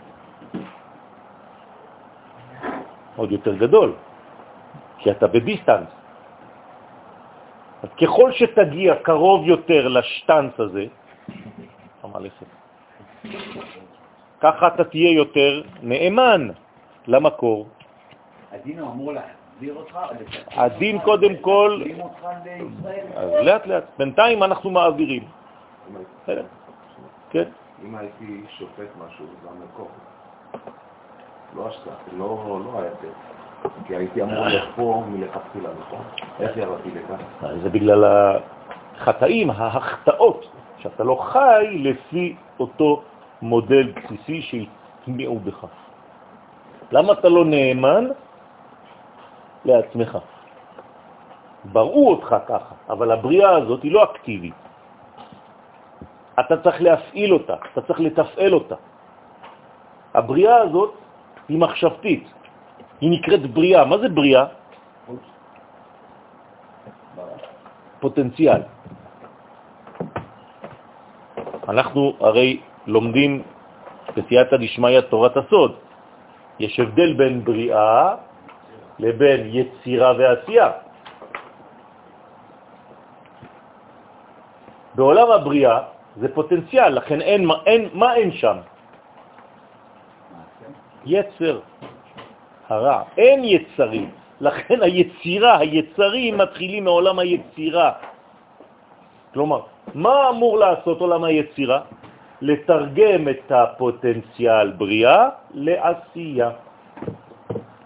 עוד 3.16 3.32
יותר 3.32 3.54
גדול, 3.56 3.92
כי 4.98 5.10
אתה 5.10 5.26
בדיסטנס. 5.26 5.92
אז 7.82 7.88
ככל 8.02 8.32
שתגיע 8.32 8.94
קרוב 9.02 9.46
יותר 9.46 9.88
לשטנץ 9.88 10.60
הזה, 10.60 10.84
המלאכת, 12.02 12.46
ככה 14.42 14.66
אתה 14.66 14.84
תהיה 14.84 15.10
יותר 15.10 15.62
נאמן 15.82 16.48
למקור. 17.06 17.66
הדין 18.52 18.78
הוא 18.78 18.90
אמור 18.90 19.12
להחזיר 19.12 19.74
אותך? 19.74 19.98
הדין 20.50 20.98
קודם 20.98 21.36
כל, 21.36 21.82
אז 23.16 23.30
לאט 23.42 23.66
לאט, 23.66 23.84
בינתיים 23.98 24.42
אנחנו 24.42 24.70
מעבירים. 24.70 25.22
כן. 27.30 27.44
אם 27.84 27.94
הייתי 27.94 28.40
שופט 28.58 28.88
משהו, 29.06 29.26
זה 29.42 29.48
המקור. 29.50 29.88
לא 31.56 31.68
השקעה, 31.68 31.94
לא, 32.16 32.60
לא 32.64 32.80
היה 32.80 32.90
טוב. 32.90 33.10
כי 33.86 33.96
הייתי 33.96 34.22
אמור 34.22 34.46
לפה 34.46 35.04
מלכתחילה, 35.08 35.68
נכון? 35.80 36.02
איך 36.40 36.56
ירדתי 36.56 36.88
לכאן? 36.90 37.58
זה 37.62 37.70
בגלל 37.70 38.04
חטאים, 38.98 39.50
ההחטאות, 39.50 40.46
שאתה 40.78 41.04
לא 41.04 41.14
חי 41.14 41.66
לפי 41.70 42.36
אותו 42.60 43.02
מודל 43.42 43.92
בסיסי 43.92 44.42
שהטמיעו 44.42 45.38
בך. 45.38 45.66
למה 46.92 47.12
אתה 47.12 47.28
לא 47.28 47.44
נאמן 47.44 48.04
לעצמך? 49.64 50.18
בראו 51.64 52.10
אותך 52.10 52.30
ככה, 52.46 52.74
אבל 52.88 53.12
הבריאה 53.12 53.50
הזאת 53.56 53.82
היא 53.82 53.92
לא 53.92 54.04
אקטיבית. 54.04 54.54
אתה 56.40 56.54
צריך 56.62 56.82
להפעיל 56.82 57.32
אותה, 57.32 57.54
אתה 57.72 57.80
צריך 57.82 58.00
לתפעל 58.00 58.52
אותה. 58.54 58.74
הבריאה 60.14 60.56
הזאת 60.56 60.92
היא 61.48 61.58
מחשבתית, 61.58 62.24
היא 63.00 63.10
נקראת 63.10 63.50
בריאה. 63.50 63.84
מה 63.84 63.98
זה 63.98 64.08
בריאה? 64.08 64.44
פוטנציאל. 68.00 68.62
אנחנו 71.68 72.12
הרי 72.20 72.60
לומדים 72.86 73.42
בסייעתא 74.16 74.56
דשמיא 74.56 75.00
תורת 75.00 75.36
הסוד. 75.36 75.72
יש 76.58 76.80
הבדל 76.80 77.12
בין 77.12 77.44
בריאה 77.44 78.14
לבין 78.98 79.40
יצירה 79.52 80.12
ועשייה. 80.18 80.70
בעולם 84.94 85.30
הבריאה 85.30 85.78
זה 86.16 86.28
פוטנציאל, 86.34 86.88
לכן 86.88 87.20
אין, 87.20 87.40
אין, 87.66 87.88
מה 87.92 88.14
אין 88.14 88.30
שם? 88.32 88.56
יצר, 91.06 91.60
הרע. 92.68 93.02
אין 93.16 93.44
יצרים. 93.44 94.10
לכן 94.40 94.82
היצירה, 94.82 95.58
היצרים 95.58 96.38
מתחילים 96.38 96.84
מעולם 96.84 97.18
היצירה. 97.18 97.90
כלומר, 99.34 99.60
מה 99.94 100.28
אמור 100.28 100.58
לעשות 100.58 101.00
עולם 101.00 101.24
היצירה? 101.24 101.80
לתרגם 102.42 103.28
את 103.30 103.52
הפוטנציאל 103.52 104.70
בריאה 104.70 105.28
לעשייה. 105.54 106.50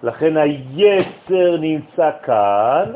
לכן 0.03 0.37
היצר 0.37 1.57
נמצא 1.61 2.11
כאן, 2.23 2.87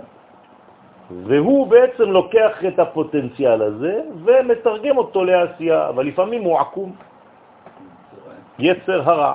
והוא 1.11 1.67
בעצם 1.67 2.09
לוקח 2.11 2.65
את 2.69 2.79
הפוטנציאל 2.79 3.63
הזה 3.63 4.01
ומתרגם 4.25 4.97
אותו 4.97 5.25
לעשייה, 5.25 5.89
אבל 5.89 6.07
לפעמים 6.07 6.43
הוא 6.43 6.59
עקום. 6.59 6.91
יצר 8.59 9.11
הרע. 9.11 9.35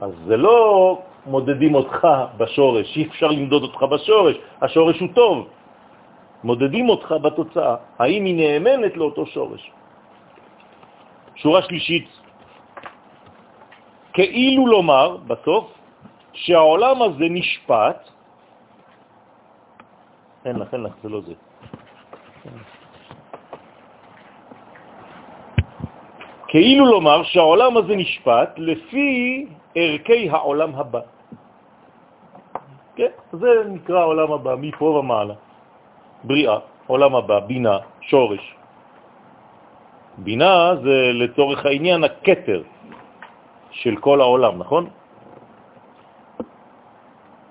אז 0.00 0.12
זה 0.26 0.36
לא 0.36 0.98
מודדים 1.26 1.74
אותך 1.74 2.08
בשורש, 2.36 2.96
אי 2.96 3.06
אפשר 3.06 3.26
למדוד 3.26 3.62
אותך 3.62 3.82
בשורש, 3.82 4.36
השורש 4.62 5.00
הוא 5.00 5.08
טוב. 5.14 5.48
מודדים 6.44 6.88
אותך 6.88 7.14
בתוצאה, 7.22 7.76
האם 7.98 8.24
היא 8.24 8.36
נאמנת 8.36 8.96
לאותו 8.96 9.26
שורש. 9.26 9.72
שורה 11.44 11.62
שלישית, 11.62 12.08
כאילו 14.12 14.66
לומר 14.66 15.16
בסוף 15.28 15.64
שהעולם 16.32 17.02
הזה 17.02 17.26
נשפט, 17.30 18.00
אין 20.44 20.56
לך, 20.56 20.68
אין 20.72 20.82
לך, 20.82 20.92
זה 21.02 21.08
לא 21.08 21.20
זה. 21.20 21.34
כאילו 26.48 26.84
לומר 26.86 27.22
שהעולם 27.22 27.76
הזה 27.76 27.92
נשפט 27.96 28.50
לפי 28.56 29.46
ערכי 29.74 30.30
העולם 30.30 30.74
הבא. 30.74 31.00
כן, 32.96 33.12
זה 33.32 33.48
נקרא 33.68 34.00
העולם 34.00 34.32
הבא, 34.32 34.54
מפה 34.60 34.84
ומעלה. 34.84 35.34
בריאה, 36.24 36.58
עולם 36.86 37.14
הבא, 37.14 37.40
בינה, 37.40 37.78
שורש. 38.00 38.63
בינה 40.18 40.76
זה 40.82 41.10
לצורך 41.12 41.66
העניין 41.66 42.04
הקטר 42.04 42.62
של 43.70 43.96
כל 43.96 44.20
העולם, 44.20 44.58
נכון? 44.58 44.88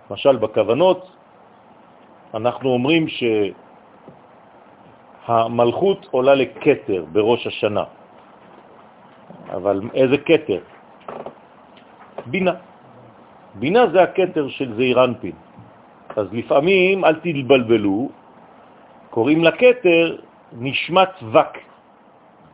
למשל 0.10 0.36
בכוונות 0.38 1.12
אנחנו 2.34 2.70
אומרים 2.70 3.06
שהמלכות 5.28 6.08
עולה 6.12 6.36
לקטר 6.36 7.06
בראש 7.12 7.48
השנה, 7.48 7.84
אבל 9.54 9.82
איזה 9.94 10.18
קטר? 10.18 10.60
בינה. 12.26 12.54
בינה 13.56 13.88
זה 13.88 14.04
הקטר 14.04 14.50
של 14.50 14.74
זעירנפין. 14.76 15.36
אז 16.16 16.28
לפעמים, 16.32 17.06
אל 17.06 17.16
תתבלבלו, 17.16 18.10
קוראים 19.10 19.44
לקטר 19.44 20.18
נשמת 20.58 21.14
וק. 21.34 21.73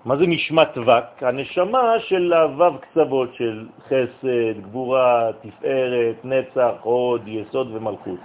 מה 0.05 0.15
זה 0.15 0.27
נשמת 0.27 0.77
וק? 0.77 1.23
הנשמה 1.23 1.99
של 1.99 2.33
הוו 2.33 2.77
קצוות 2.81 3.35
של 3.35 3.67
חסד, 3.87 4.61
גבורה, 4.61 5.29
תפארת, 5.41 6.15
נצח, 6.23 6.73
הוד, 6.81 7.27
יסוד 7.27 7.75
ומלכות. 7.75 8.19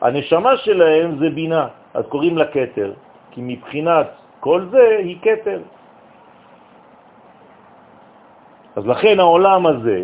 הנשמה 0.00 0.56
שלהם 0.56 1.18
זה 1.18 1.30
בינה, 1.30 1.68
אז 1.94 2.04
קוראים 2.08 2.38
לה 2.38 2.46
קטר, 2.46 2.92
כי 3.30 3.40
מבחינת 3.44 4.06
כל 4.40 4.66
זה 4.70 4.96
היא 4.98 5.18
קטר. 5.22 5.60
אז 8.76 8.86
לכן 8.86 9.20
העולם 9.20 9.66
הזה, 9.66 9.98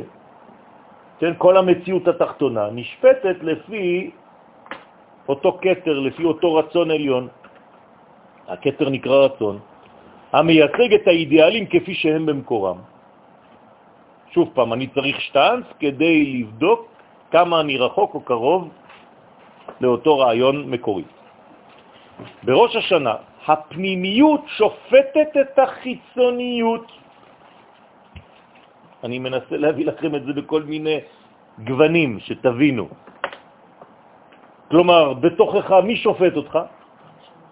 כן, 1.19 1.33
כל 1.39 1.57
המציאות 1.57 2.09
התחתונה, 2.09 2.71
נשפטת 2.73 3.37
לפי 3.43 4.11
אותו 5.29 5.59
קטר, 5.59 5.99
לפי 5.99 6.25
אותו 6.25 6.55
רצון 6.55 6.91
עליון. 6.91 7.29
הקטר 8.49 8.89
נקרא 8.89 9.17
רצון, 9.17 9.59
המייצג 10.33 10.95
את 10.95 11.07
האידיאלים 11.07 11.67
כפי 11.67 11.95
שהם 11.95 12.27
במקורם. 12.27 12.79
שוב 14.31 14.51
פעם, 14.55 14.73
אני 14.73 14.87
צריך 14.87 15.21
שטאנס 15.21 15.67
כדי 15.79 16.17
לבדוק 16.25 16.81
כמה 17.31 17.61
אני 17.61 17.77
רחוק 17.77 18.15
או 18.15 18.21
קרוב 18.21 18.69
לאותו 19.81 20.19
רעיון 20.19 20.71
מקורי. 20.71 21.05
בראש 22.43 22.77
השנה 22.77 23.15
הפנימיות 23.47 24.43
שופטת 24.47 25.31
את 25.41 25.59
החיצוניות. 25.59 26.87
אני 29.05 29.19
מנסה 29.19 29.57
להביא 29.57 29.87
לכם 29.87 30.15
את 30.15 30.23
זה 30.25 30.33
בכל 30.33 30.63
מיני 30.63 30.99
גוונים, 31.65 32.21
שתבינו. 32.21 32.89
כלומר, 34.71 35.13
בתוכך, 35.13 35.71
מי 35.83 35.97
שופט 35.97 36.37
אותך? 36.37 36.55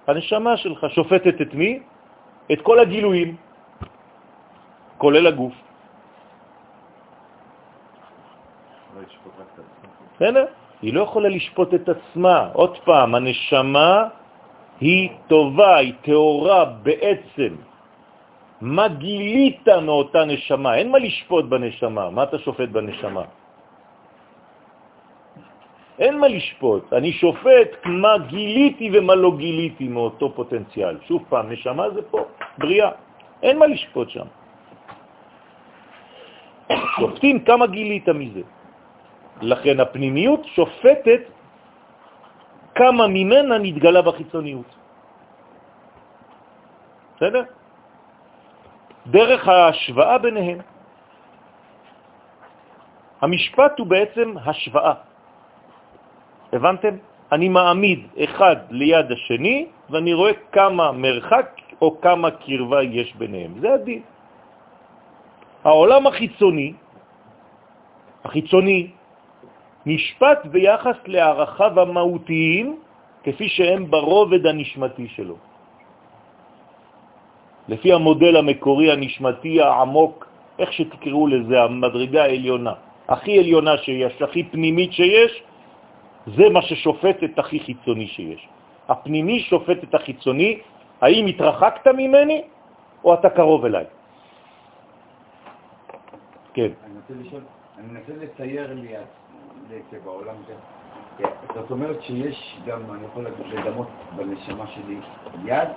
הנשמה 0.07 0.57
שלך 0.57 0.87
שופטת 0.95 1.41
את 1.41 1.55
מי? 1.55 1.83
את 2.53 2.61
כל 2.63 2.79
הגילויים, 2.79 3.37
כולל 4.99 5.27
הגוף. 5.27 5.55
בסדר? 10.17 10.45
היא 10.83 10.95
לא 10.95 11.03
יכולה 11.03 11.29
לשפוט 11.29 11.75
את 11.75 11.89
עצמה. 11.89 12.51
עוד 12.53 12.79
פעם, 12.85 13.15
הנשמה 13.15 14.09
היא 14.81 15.11
טובה, 15.27 15.77
היא 15.77 15.95
תאורה 16.03 16.65
בעצם. 16.83 17.53
מה 18.61 18.89
גילית 18.89 19.69
מאותה 19.69 20.25
נשמה? 20.25 20.75
אין 20.75 20.91
מה 20.91 20.99
לשפוט 20.99 21.45
בנשמה. 21.45 22.11
מה 22.11 22.23
אתה 22.23 22.39
שופט 22.39 22.69
בנשמה? 22.69 23.23
אין 25.99 26.19
מה 26.19 26.29
לשפוט, 26.29 26.93
אני 26.93 27.13
שופט 27.13 27.71
מה 27.85 28.19
גיליתי 28.31 28.87
ומה 28.95 29.15
לא 29.15 29.31
גיליתי 29.37 29.89
מאותו 29.89 30.33
פוטנציאל. 30.35 30.99
שוב 31.11 31.25
פעם, 31.29 31.51
נשמה 31.51 31.91
זה 31.91 32.03
פה, 32.11 32.21
בריאה, 32.59 32.91
אין 33.43 33.59
מה 33.59 33.67
לשפוט 33.67 34.09
שם. 34.11 34.27
שופטים 36.97 37.45
כמה 37.45 37.67
גילית 37.67 38.09
מזה. 38.09 38.43
לכן 39.43 39.81
הפנימיות 39.81 40.45
שופטת 40.45 41.21
כמה 42.75 43.07
ממנה 43.07 43.59
נתגלה 43.59 44.03
בחיצוניות. 44.03 44.71
בסדר? 47.17 47.43
דרך 49.07 49.49
ההשוואה 49.49 50.19
ביניהם. 50.19 50.59
המשפט 53.21 53.79
הוא 53.79 53.87
בעצם 53.87 54.29
השוואה. 54.47 55.08
הבנתם? 56.53 56.95
אני 57.33 57.49
מעמיד 57.49 58.01
אחד 58.25 58.57
ליד 58.71 59.13
השני 59.13 59.67
ואני 59.91 60.13
רואה 60.15 60.33
כמה 60.53 60.93
מרחק 60.93 61.49
או 61.83 62.01
כמה 62.01 62.31
קרבה 62.31 62.83
יש 62.83 63.15
ביניהם. 63.15 63.61
זה 63.61 63.75
הדין. 63.75 64.03
העולם 65.65 66.07
החיצוני, 66.07 66.73
החיצוני, 68.25 68.91
נשפט 69.87 70.47
ביחס 70.47 70.97
לערכיו 71.07 71.81
המהותיים 71.81 72.67
כפי 73.25 73.49
שהם 73.49 73.91
ברובד 73.91 74.47
הנשמתי 74.47 75.09
שלו. 75.09 75.37
לפי 77.69 77.93
המודל 77.93 78.37
המקורי 78.37 78.93
הנשמתי 78.93 79.61
העמוק, 79.61 80.27
איך 80.59 80.73
שתקראו 80.73 81.27
לזה, 81.27 81.63
המדרגה 81.63 82.23
העליונה, 82.23 82.73
הכי 83.09 83.39
עליונה 83.39 83.77
שיש, 83.79 84.23
הכי 84.23 84.43
פנימית 84.45 84.93
שיש, 84.93 85.33
זה 86.37 86.51
מה 86.51 86.63
ששופט 86.63 87.25
את 87.25 87.39
הכי 87.39 87.61
חיצוני 87.61 88.07
שיש. 88.07 88.49
הפנימי 88.89 89.41
שופט 89.41 89.85
את 89.85 89.95
החיצוני, 89.95 90.59
האם 91.01 91.27
התרחקת 91.27 91.87
ממני 91.87 92.43
או 93.05 93.15
אתה 93.15 93.31
קרוב 93.31 93.65
אליי. 93.65 93.85
כן. 96.55 96.71
אני 96.85 96.95
רוצה 96.97 97.15
לשאול, 97.23 97.43
אני 97.79 97.87
מנסה 97.87 98.13
לצייר 98.25 98.75
לי 98.75 98.95
בעולם 100.05 100.35
זאת 101.55 101.71
אומרת 101.71 102.03
שיש 102.03 102.57
גם, 102.67 102.81
אני 102.95 103.05
יכול 103.05 103.27
לדמות 103.53 103.89
בנשמה 104.17 104.67
שלי 104.67 104.99
יד. 105.45 105.69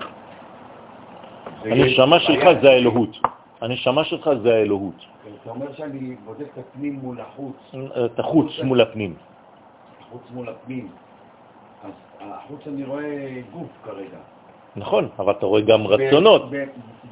הנשמה 1.65 2.19
שלך 2.19 2.43
זה 2.61 2.69
האלוהות. 2.69 3.17
הנשמה 3.61 4.03
שלך 4.03 4.29
זה 4.43 4.53
האלוהות. 4.53 5.05
אתה 5.41 5.49
אומר 5.49 5.73
שאני 5.73 6.15
בודק 6.25 6.45
את 6.53 6.57
הפנים 6.57 6.99
מול 7.03 7.21
החוץ. 7.21 7.55
את 8.05 8.19
החוץ 8.19 8.51
מול 8.63 8.81
הפנים. 8.81 9.15
החוץ 10.11 10.23
מול 10.33 10.49
הפנים. 10.49 10.87
אז 11.83 11.91
החוץ 12.19 12.67
אני 12.67 12.83
רואה 12.83 13.41
גוף 13.51 13.71
כרגע. 13.83 14.19
נכון, 14.75 15.09
אבל 15.19 15.31
אתה 15.31 15.45
רואה 15.45 15.61
גם 15.61 15.87
רצונות. 15.87 16.41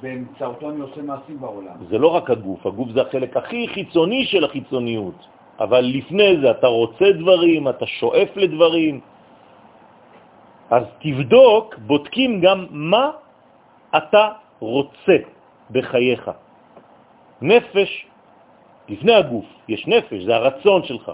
באמצעותו 0.02 0.70
אני 0.70 0.80
עושה 0.82 1.02
מעשים 1.02 1.40
בעולם. 1.40 1.76
זה 1.90 1.98
לא 1.98 2.08
רק 2.08 2.30
הגוף, 2.30 2.66
הגוף 2.66 2.90
זה 2.90 3.02
החלק 3.02 3.38
הכי 3.38 3.68
חיצוני 3.68 4.26
של 4.26 4.44
החיצוניות. 4.44 5.28
אבל 5.60 5.80
לפני 5.80 6.40
זה 6.42 6.52
אתה 6.52 6.68
רוצה 6.68 7.06
דברים, 7.20 7.70
אתה 7.70 7.86
שואף 7.86 8.32
לדברים. 8.36 9.00
אז 10.72 10.84
תבדוק, 11.00 11.76
בודקים 11.88 12.42
גם 12.42 12.66
מה 12.70 13.12
אתה 13.98 14.24
רוצה 14.60 15.18
בחייך. 15.72 16.32
נפש, 17.42 17.92
לפני 18.90 19.14
הגוף, 19.14 19.46
יש 19.68 19.88
נפש, 19.88 20.24
זה 20.24 20.36
הרצון 20.36 20.84
שלך. 20.84 21.12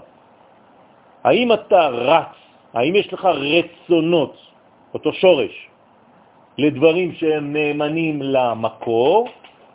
האם 1.26 1.52
אתה 1.52 1.86
רץ, 1.86 2.34
האם 2.74 2.94
יש 2.96 3.12
לך 3.12 3.24
רצונות, 3.24 4.36
אותו 4.94 5.12
שורש, 5.12 5.54
לדברים 6.58 7.14
שהם 7.14 7.52
נאמנים 7.52 8.22
למקור, 8.22 9.28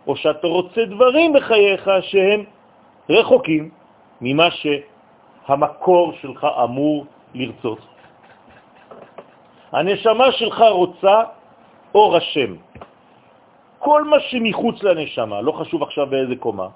או 0.07 0.15
שאתה 0.15 0.47
רוצה 0.47 0.85
דברים 0.85 1.33
בחייך 1.33 1.89
שהם 2.01 2.43
רחוקים 3.09 3.69
ממה 4.21 4.47
שהמקור 4.51 6.13
שלך 6.21 6.47
אמור 6.63 7.05
לרצות. 7.35 7.79
הנשמה 9.71 10.31
שלך 10.31 10.59
רוצה 10.71 11.15
אור 11.95 12.17
השם. 12.17 12.55
כל 13.79 14.03
מה 14.03 14.19
שמחוץ 14.19 14.83
לנשמה, 14.83 15.41
לא 15.41 15.51
חשוב 15.51 15.83
עכשיו 15.83 16.07
באיזה 16.07 16.35
קומה, 16.35 16.67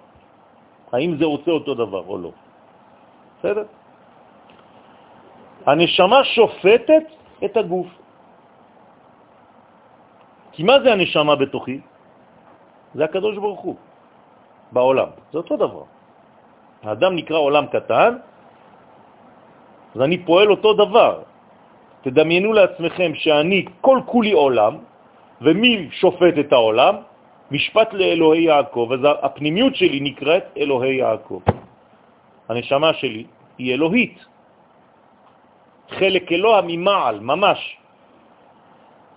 האם 0.92 1.16
זה 1.18 1.26
רוצה 1.26 1.52
אותו 1.52 1.74
דבר 1.74 2.04
או 2.08 2.18
לא. 2.18 2.32
בסדר? 3.40 3.64
הנשמה 5.66 6.24
שופטת 6.24 7.06
את 7.46 7.58
הגוף. 7.58 7.88
כי 10.52 10.64
מה 10.64 10.80
זה 10.80 10.94
הנשמה 10.94 11.36
בתוכי? 11.36 11.80
זה 12.96 13.04
הקדוש 13.04 13.36
ברוך 13.38 13.60
הוא 13.60 13.76
בעולם, 14.72 15.10
זה 15.32 15.38
אותו 15.38 15.58
דבר. 15.58 15.84
האדם 16.84 17.16
נקרא 17.16 17.38
עולם 17.38 17.66
קטן, 17.68 18.12
אז 19.96 20.02
אני 20.02 20.18
פועל 20.18 20.52
אותו 20.52 20.74
דבר. 20.74 21.14
תדמיינו 22.02 22.54
לעצמכם 22.54 23.12
שאני 23.16 23.66
כל 23.82 24.00
כולי 24.06 24.32
עולם, 24.32 24.74
ומי 25.42 25.90
שופט 25.92 26.36
את 26.40 26.54
העולם? 26.54 26.96
משפט 27.52 27.94
לאלוהי 27.94 28.44
יעקב, 28.44 28.90
אז 28.94 29.00
הפנימיות 29.22 29.76
שלי 29.76 30.00
נקראת 30.00 30.46
אלוהי 30.58 30.96
יעקב. 30.96 31.42
הנשמה 32.50 32.94
שלי 32.94 33.26
היא 33.58 33.74
אלוהית, 33.74 34.18
חלק 35.90 36.32
אלוה 36.32 36.62
ממעל, 36.62 37.20
ממש. 37.20 37.78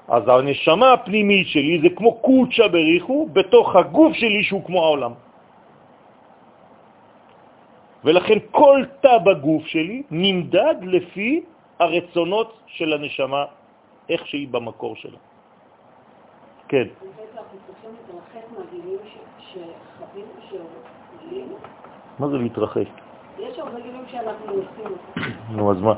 אז 0.08 0.22
הנשמה 0.28 0.92
הפנימית 0.92 1.46
שלי 1.48 1.80
זה 1.82 1.88
כמו 1.96 2.12
קוצ'ה 2.24 2.68
בריחו 2.68 3.28
בתוך 3.32 3.76
הגוף 3.76 4.12
שלי 4.12 4.42
שהוא 4.42 4.64
כמו 4.64 4.84
העולם. 4.84 5.12
ולכן 8.04 8.38
כל 8.50 8.84
תא 9.00 9.18
בגוף 9.18 9.66
שלי 9.66 10.02
נמדד 10.10 10.74
לפי 10.82 11.42
הרצונות 11.78 12.48
של 12.66 12.92
הנשמה, 12.92 13.44
איך 14.08 14.26
שהיא 14.26 14.48
במקור 14.48 14.96
שלה. 14.96 15.18
כן. 16.68 16.88
מה 22.18 22.28
זה 22.28 22.36
להתרחש? 22.38 22.88
יש 23.38 23.58
הרבה 23.58 23.80
גילים 23.80 24.04
שאנחנו 24.10 24.52
עושים. 24.52 24.96
נו, 25.50 25.72
אז 25.72 25.80
מה? 25.80 25.94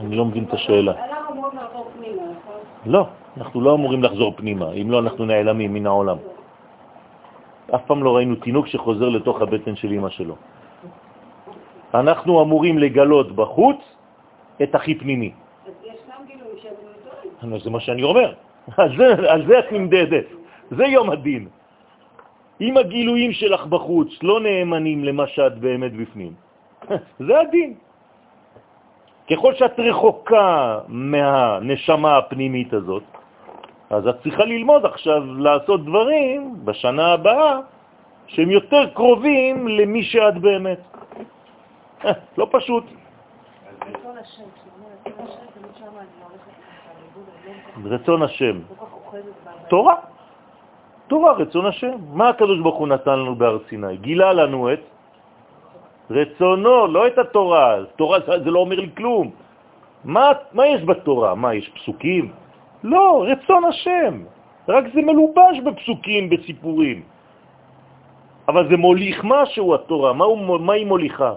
אני 0.00 0.16
לא 0.16 0.24
מבין 0.24 0.44
את 0.44 0.52
השאלה. 0.54 0.92
לא, 2.86 3.06
אנחנו 3.36 3.60
לא 3.60 3.74
אמורים 3.74 4.02
לחזור 4.02 4.32
פנימה, 4.36 4.72
אם 4.72 4.90
לא 4.90 4.98
אנחנו 4.98 5.24
נעלמים 5.24 5.74
מן 5.74 5.86
העולם. 5.86 6.16
אף 7.74 7.82
פעם 7.86 8.02
לא 8.04 8.16
ראינו 8.16 8.34
תינוק 8.34 8.66
שחוזר 8.66 9.08
לתוך 9.08 9.40
הבטן 9.40 9.76
של 9.76 9.92
אמא 9.92 10.10
שלו. 10.10 10.36
אנחנו 11.94 12.42
אמורים 12.42 12.78
לגלות 12.78 13.32
בחוץ 13.32 13.80
את 14.62 14.74
הכי 14.74 14.94
פנימי. 14.94 15.32
אז 15.32 15.72
יש 15.84 16.00
גם 16.08 16.26
גילוי 16.26 16.60
שאתם 16.60 17.50
לא 17.50 17.58
זה 17.58 17.70
מה 17.70 17.80
שאני 17.80 18.02
אומר. 18.02 18.34
על 19.32 19.40
זה 19.46 19.58
את 19.58 19.72
נמדדת. 19.72 20.24
זה 20.70 20.84
יום 20.84 21.10
הדין. 21.10 21.48
אם 22.60 22.76
הגילויים 22.76 23.32
שלך 23.32 23.66
בחוץ 23.66 24.08
לא 24.22 24.40
נאמנים 24.40 25.04
למה 25.04 25.26
שאת 25.26 25.58
באמת 25.58 25.92
בפנים, 25.92 26.32
זה 27.26 27.40
הדין. 27.40 27.74
ככל 29.30 29.54
שאת 29.54 29.80
רחוקה 29.80 30.78
מהנשמה 30.88 32.18
הפנימית 32.18 32.72
הזאת, 32.72 33.02
אז 33.90 34.08
את 34.08 34.22
צריכה 34.22 34.44
ללמוד 34.44 34.84
עכשיו 34.84 35.22
לעשות 35.38 35.84
דברים 35.84 36.64
בשנה 36.64 37.12
הבאה 37.12 37.60
שהם 38.26 38.50
יותר 38.50 38.90
קרובים 38.94 39.68
למי 39.68 40.02
שאת 40.02 40.38
באמת. 40.38 40.80
לא 42.38 42.46
פשוט. 42.50 42.84
רצון 47.84 48.22
השם. 48.22 48.60
תורה. 49.68 49.94
תורה, 51.12 51.32
רצון 51.32 51.66
השם. 51.66 52.16
מה 52.16 52.28
הקדוש 52.28 52.58
ברוך 52.64 52.78
הוא 52.78 52.88
נתן 52.88 53.18
לנו 53.18 53.36
בהר 53.36 53.58
סיני? 53.68 53.96
גילה 54.00 54.32
לנו 54.32 54.72
את 54.72 54.80
רצונו, 56.10 56.86
לא 56.86 57.06
את 57.06 57.18
התורה. 57.18 57.84
תורה 58.00 58.18
זה 58.24 58.48
לא 58.50 58.58
אומר 58.64 58.80
לי 58.80 58.90
כלום. 58.96 59.30
מה, 60.08 60.32
מה 60.56 60.66
יש 60.66 60.80
בתורה? 60.88 61.34
מה, 61.36 61.52
יש 61.54 61.68
פסוקים? 61.68 62.32
לא, 62.88 63.24
רצון 63.28 63.64
השם. 63.64 64.14
רק 64.68 64.84
זה 64.94 65.00
מלובש 65.04 65.60
בפסוקים, 65.60 66.32
בסיפורים. 66.32 67.02
אבל 68.48 68.62
זה 68.72 68.76
מוליך 68.80 69.20
משהו, 69.24 69.74
התורה. 69.74 70.16
מה, 70.16 70.24
הוא, 70.24 70.60
מה 70.64 70.72
היא 70.80 70.86
מוליכה? 70.88 71.32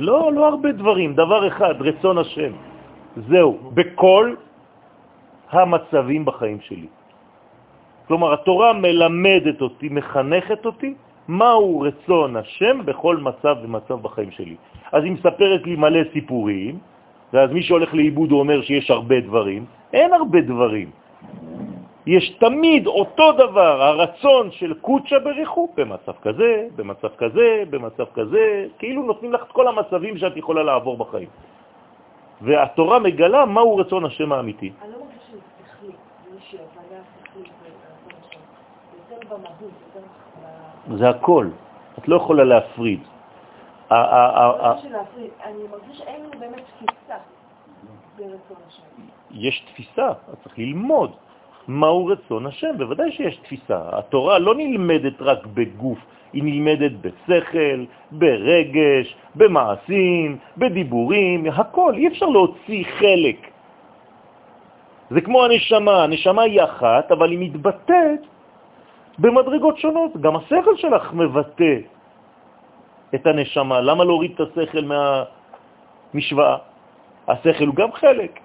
לא, 0.00 0.32
לא 0.32 0.48
הרבה 0.48 0.72
דברים. 0.80 1.12
דבר 1.12 1.40
אחד, 1.48 1.74
רצון 1.76 2.18
השם. 2.24 2.52
זהו, 3.28 3.76
בכל 3.76 4.34
המצבים 5.52 6.24
בחיים 6.24 6.60
שלי. 6.64 7.01
כלומר, 8.12 8.32
התורה 8.32 8.72
מלמדת 8.72 9.60
אותי, 9.60 9.88
מחנכת 9.88 10.66
אותי, 10.66 10.94
מהו 11.28 11.80
רצון 11.80 12.36
השם 12.36 12.84
בכל 12.84 13.16
מצב 13.16 13.56
ומצב 13.62 13.94
בחיים 14.02 14.30
שלי. 14.30 14.56
אז 14.92 15.04
היא 15.04 15.12
מספרת 15.12 15.62
לי 15.64 15.76
מלא 15.76 16.00
סיפורים, 16.12 16.78
ואז 17.32 17.50
מי 17.50 17.62
שהולך 17.62 17.94
לאיבוד 17.94 18.30
הוא 18.30 18.40
אומר 18.40 18.62
שיש 18.62 18.90
הרבה 18.90 19.20
דברים, 19.20 19.64
אין 19.92 20.12
הרבה 20.12 20.40
דברים. 20.40 20.90
יש 22.06 22.36
תמיד 22.36 22.86
אותו 22.86 23.32
דבר, 23.32 23.82
הרצון 23.82 24.50
של 24.60 24.74
קוצ'ה 24.84 25.18
בריחו, 25.18 25.68
במצב 25.76 26.12
כזה, 26.22 26.68
במצב 26.76 27.08
כזה, 27.16 27.64
במצב 27.70 28.04
כזה, 28.14 28.66
כאילו 28.78 29.02
נותנים 29.02 29.32
לך 29.32 29.42
את 29.42 29.52
כל 29.56 29.68
המצבים 29.68 30.18
שאת 30.18 30.36
יכולה 30.36 30.62
לעבור 30.62 30.96
בחיים. 30.96 31.28
והתורה 32.44 32.98
מגלה 32.98 33.46
מהו 33.46 33.76
רצון 33.76 34.04
השם 34.04 34.32
האמיתי. 34.32 34.72
אני 34.82 34.92
לא 34.92 34.98
מרגישה 35.00 35.32
שזה 35.32 35.40
שכלי, 35.72 35.92
זה 36.52 36.58
הבנה 36.60 37.00
שכלית, 37.24 37.52
יותר 39.10 39.16
במהות, 39.24 39.30
יותר... 39.30 39.31
זה 40.96 41.08
הכל, 41.08 41.48
את 41.98 42.08
לא 42.08 42.16
יכולה 42.16 42.44
להפריד. 42.44 43.00
אני 43.90 45.62
מרגיש 45.70 45.98
שאין 45.98 46.20
לנו 46.20 46.40
באמת 46.40 46.62
תפיסה 46.76 47.14
ברצון 48.16 48.56
השם. 48.68 48.82
יש 49.30 49.64
תפיסה, 49.72 50.08
אז 50.08 50.34
צריך 50.42 50.58
ללמוד 50.58 51.12
מהו 51.68 52.06
רצון 52.06 52.46
השם. 52.46 52.78
בוודאי 52.78 53.12
שיש 53.12 53.36
תפיסה. 53.36 53.80
התורה 53.92 54.38
לא 54.38 54.54
נלמדת 54.54 55.22
רק 55.22 55.46
בגוף, 55.46 55.98
היא 56.32 56.42
נלמדת 56.42 56.92
בשכל, 57.00 57.84
ברגש, 58.12 59.16
במעשים, 59.34 60.38
בדיבורים, 60.58 61.46
הכל. 61.46 61.94
אי 61.94 62.08
אפשר 62.08 62.26
להוציא 62.26 62.84
חלק. 62.98 63.50
זה 65.10 65.20
כמו 65.20 65.44
הנשמה, 65.44 66.04
הנשמה 66.04 66.42
היא 66.42 66.64
אחת, 66.64 67.12
אבל 67.12 67.30
היא 67.30 67.38
מתבטאת 67.38 68.20
במדרגות 69.18 69.78
שונות. 69.78 70.16
גם 70.20 70.36
השכל 70.36 70.76
שלך 70.76 71.12
מבטא 71.12 71.74
את 73.14 73.26
הנשמה. 73.26 73.80
למה 73.80 74.04
להוריד 74.04 74.32
את 74.34 74.40
השכל 74.40 74.84
מה, 74.84 75.24
משוואה. 76.14 76.56
השכל 77.28 77.66
הוא 77.66 77.74
גם 77.74 77.92
חלק. 77.92 78.40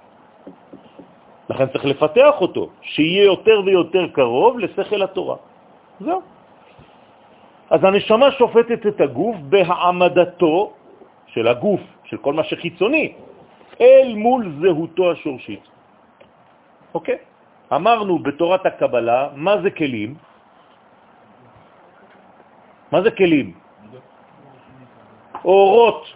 לכן 1.50 1.68
צריך 1.68 1.86
לפתח 1.86 2.36
אותו, 2.42 2.70
שיהיה 2.82 3.24
יותר 3.24 3.62
ויותר 3.66 4.08
קרוב 4.08 4.60
לשכל 4.60 5.02
התורה. 5.04 5.36
זהו. 6.00 6.22
אז 7.70 7.84
הנשמה 7.84 8.32
שופטת 8.32 8.88
את 8.88 9.02
הגוף 9.02 9.36
בהעמדתו 9.50 10.72
של 11.28 11.48
הגוף, 11.48 11.82
של 12.04 12.18
כל 12.18 12.34
מה 12.34 12.44
שחיצוני, 12.44 13.14
אל 13.82 14.14
מול 14.16 14.52
זהותו 14.62 15.12
השורשית. 15.12 15.64
אוקיי? 16.94 17.18
אמרנו 17.74 18.20
בתורת 18.20 18.66
הקבלה, 18.66 19.28
מה 19.36 19.62
זה 19.62 19.70
כלים? 19.72 20.16
מה 22.92 23.02
זה 23.02 23.12
כלים? 23.12 23.54
אורות 25.46 26.14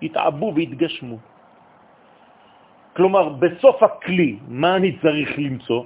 שהתעבו 0.00 0.52
והתגשמו. 0.56 1.16
כלומר, 2.96 3.28
בסוף 3.28 3.82
הכלי, 3.82 4.36
מה 4.48 4.76
אני 4.76 4.96
צריך 5.02 5.38
למצוא? 5.38 5.84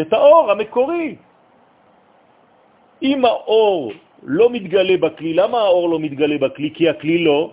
את 0.00 0.12
האור 0.12 0.50
המקורי. 0.50 1.16
אם 3.02 3.24
האור 3.24 3.92
לא 4.22 4.50
מתגלה 4.50 4.96
בכלי, 4.96 5.34
למה 5.34 5.58
האור 5.58 5.88
לא 5.88 5.98
מתגלה 5.98 6.38
בכלי? 6.38 6.70
כי 6.74 6.88
הכלי 6.88 7.24
לא, 7.24 7.52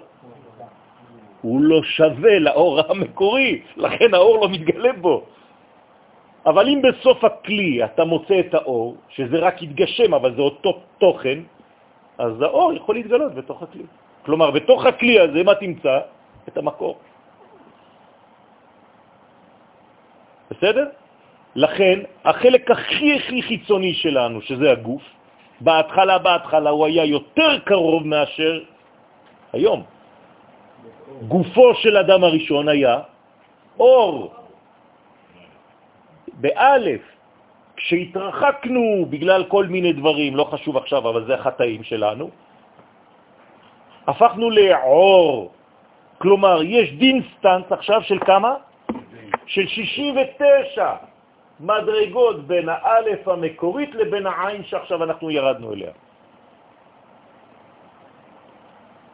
הוא 1.42 1.62
לא 1.62 1.84
שווה 1.84 2.40
לאור 2.40 2.80
המקורי, 2.90 3.62
לכן 3.78 4.14
האור 4.14 4.42
לא 4.42 4.50
מתגלה 4.50 4.94
בו. 4.94 5.26
אבל 6.46 6.68
אם 6.68 6.82
בסוף 6.82 7.24
הכלי 7.24 7.86
אתה 7.86 8.04
מוצא 8.06 8.40
את 8.40 8.54
האור, 8.54 8.96
שזה 9.10 9.38
רק 9.40 9.62
יתגשם, 9.62 10.14
אבל 10.14 10.36
זה 10.36 10.42
אותו 10.42 10.72
תוכן, 10.98 11.40
אז 12.18 12.42
האור 12.42 12.74
יכול 12.74 12.96
להתגלות 12.96 13.34
בתוך 13.36 13.64
הכלי. 13.64 13.84
כלומר, 14.26 14.52
בתוך 14.52 14.86
הכלי 14.86 15.20
הזה, 15.20 15.44
מה 15.44 15.56
תמצא? 15.56 16.00
את 16.48 16.58
המקור. 16.58 16.98
בסדר? 20.52 20.86
לכן, 21.56 22.00
החלק 22.26 22.72
הכי 22.72 23.16
הכי 23.16 23.42
חיצוני 23.42 23.94
שלנו, 23.94 24.42
שזה 24.42 24.72
הגוף, 24.72 25.02
בהתחלה, 25.62 26.18
בהתחלה 26.18 26.70
הוא 26.70 26.86
היה 26.86 27.06
יותר 27.06 27.60
קרוב 27.66 28.08
מאשר 28.08 28.54
היום. 29.54 29.84
גופו 31.28 31.76
של 31.76 31.98
אדם 31.98 32.24
הראשון 32.24 32.70
היה 32.70 33.00
אור. 33.80 34.41
באלף, 36.42 37.02
כשהתרחקנו 37.76 39.06
בגלל 39.10 39.44
כל 39.44 39.66
מיני 39.66 39.94
דברים, 39.94 40.36
לא 40.36 40.44
חשוב 40.44 40.78
עכשיו, 40.78 41.10
אבל 41.10 41.26
זה 41.26 41.34
החטאים 41.36 41.84
שלנו, 41.84 42.30
הפכנו 44.08 44.50
לעור. 44.50 45.52
כלומר, 46.18 46.62
יש 46.64 46.94
דין 46.94 47.22
סטנס 47.38 47.72
עכשיו 47.72 48.04
של 48.04 48.20
כמה? 48.20 48.54
של 49.46 49.68
69 49.68 50.96
מדרגות 51.60 52.48
בין 52.48 52.70
האלף 52.70 53.28
המקורית 53.28 53.96
לבין 53.96 54.28
העין 54.28 54.64
שעכשיו 54.64 55.04
אנחנו 55.04 55.32
ירדנו 55.32 55.74
אליה. 55.74 55.92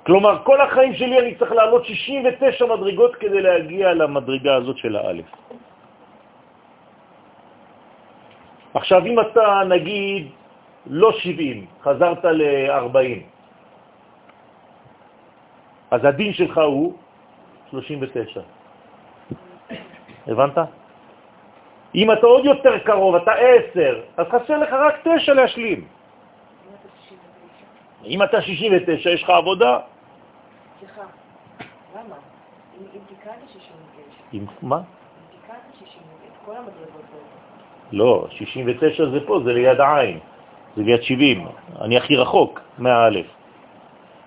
כלומר, 0.05 0.43
כל 0.43 0.61
החיים 0.61 0.93
שלי 0.95 1.19
אני 1.19 1.35
צריך 1.35 1.51
לעלות 1.51 1.85
69 1.85 2.65
מדרגות 2.65 3.15
כדי 3.15 3.41
להגיע 3.41 3.93
למדרגה 3.93 4.55
הזאת 4.55 4.77
של 4.77 4.95
האלף. 4.95 5.29
עכשיו, 8.77 9.05
אם 9.05 9.19
אתה, 9.19 9.61
נגיד, 9.69 10.27
לא 10.85 11.11
70, 11.11 11.65
חזרת 11.81 12.25
ל-40, 12.25 13.19
אז 15.91 16.05
הדין 16.05 16.33
שלך 16.33 16.57
הוא 16.57 16.93
39. 17.71 18.41
הבנת? 20.27 20.57
אם 21.95 22.11
אתה 22.11 22.25
עוד 22.25 22.45
יותר 22.45 22.77
קרוב, 22.85 23.15
אתה 23.15 23.31
10, 23.73 24.01
אז 24.17 24.25
חסר 24.27 24.57
לך 24.57 24.73
רק 24.73 24.95
9 25.03 25.33
להשלים. 25.33 25.87
אם 28.05 28.23
אתה 28.23 28.41
69, 28.41 29.09
יש 29.09 29.23
לך 29.23 29.29
עבודה. 29.29 29.79
סליחה, 30.79 31.01
למה? 31.95 32.15
אם 32.77 32.99
תיקנת 33.07 33.49
69. 33.53 33.65
עם 34.31 34.45
מה? 34.61 34.77
אם 34.77 34.81
תיקנת 35.33 35.73
69, 35.79 36.45
כל 36.45 36.55
המדרגות 36.55 37.05
לא, 37.91 38.27
69 38.29 39.09
זה 39.09 39.19
פה, 39.27 39.39
זה 39.45 39.53
ליד 39.53 39.79
העין, 39.79 40.19
זה 40.75 40.83
ליד 40.83 41.03
70. 41.03 41.47
אני 41.81 41.97
הכי 41.97 42.15
רחוק 42.15 42.61
מהאלף. 42.77 43.25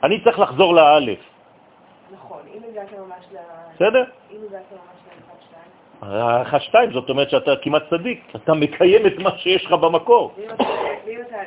אני 0.02 0.20
צריך 0.24 0.38
לחזור 0.38 0.74
לאלף. 0.74 1.18
נכון, 2.12 2.38
אם 2.54 2.60
הגעת 2.70 2.92
ממש 2.92 3.24
ל... 3.32 3.36
בסדר? 3.74 4.04
אם 4.30 4.36
הגעת 4.48 4.62
ממש 4.72 4.98
ל-1-2. 6.02 6.06
האחת 6.06 6.62
שתיים, 6.62 6.92
זאת 6.92 7.10
אומרת 7.10 7.30
שאתה 7.30 7.56
כמעט 7.62 7.82
צדיק, 7.90 8.32
אתה 8.36 8.54
מקיים 8.54 9.06
את 9.06 9.18
מה 9.18 9.30
שיש 9.38 9.64
לך 9.64 9.72
במקור. 9.72 10.32
ואם 11.06 11.20
אתה 11.20 11.40
על 11.40 11.46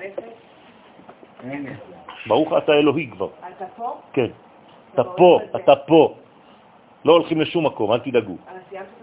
ברוך 2.28 2.54
אתה 2.58 2.74
אלוהי 2.74 3.08
כבר. 3.08 3.28
אתה 3.58 3.66
פה, 3.76 3.98
כן. 4.14 4.28
אתה 4.94 5.04
פה, 5.04 5.40
אתה 5.56 5.76
פה. 5.76 6.16
לא 7.06 7.14
הולכים 7.14 7.42
לשום 7.42 7.66
מקום, 7.66 7.94
אל 7.94 8.00
תדאגו. 8.00 8.34
אז 8.48 8.62
סיימת 8.70 8.86
את. 8.86 9.03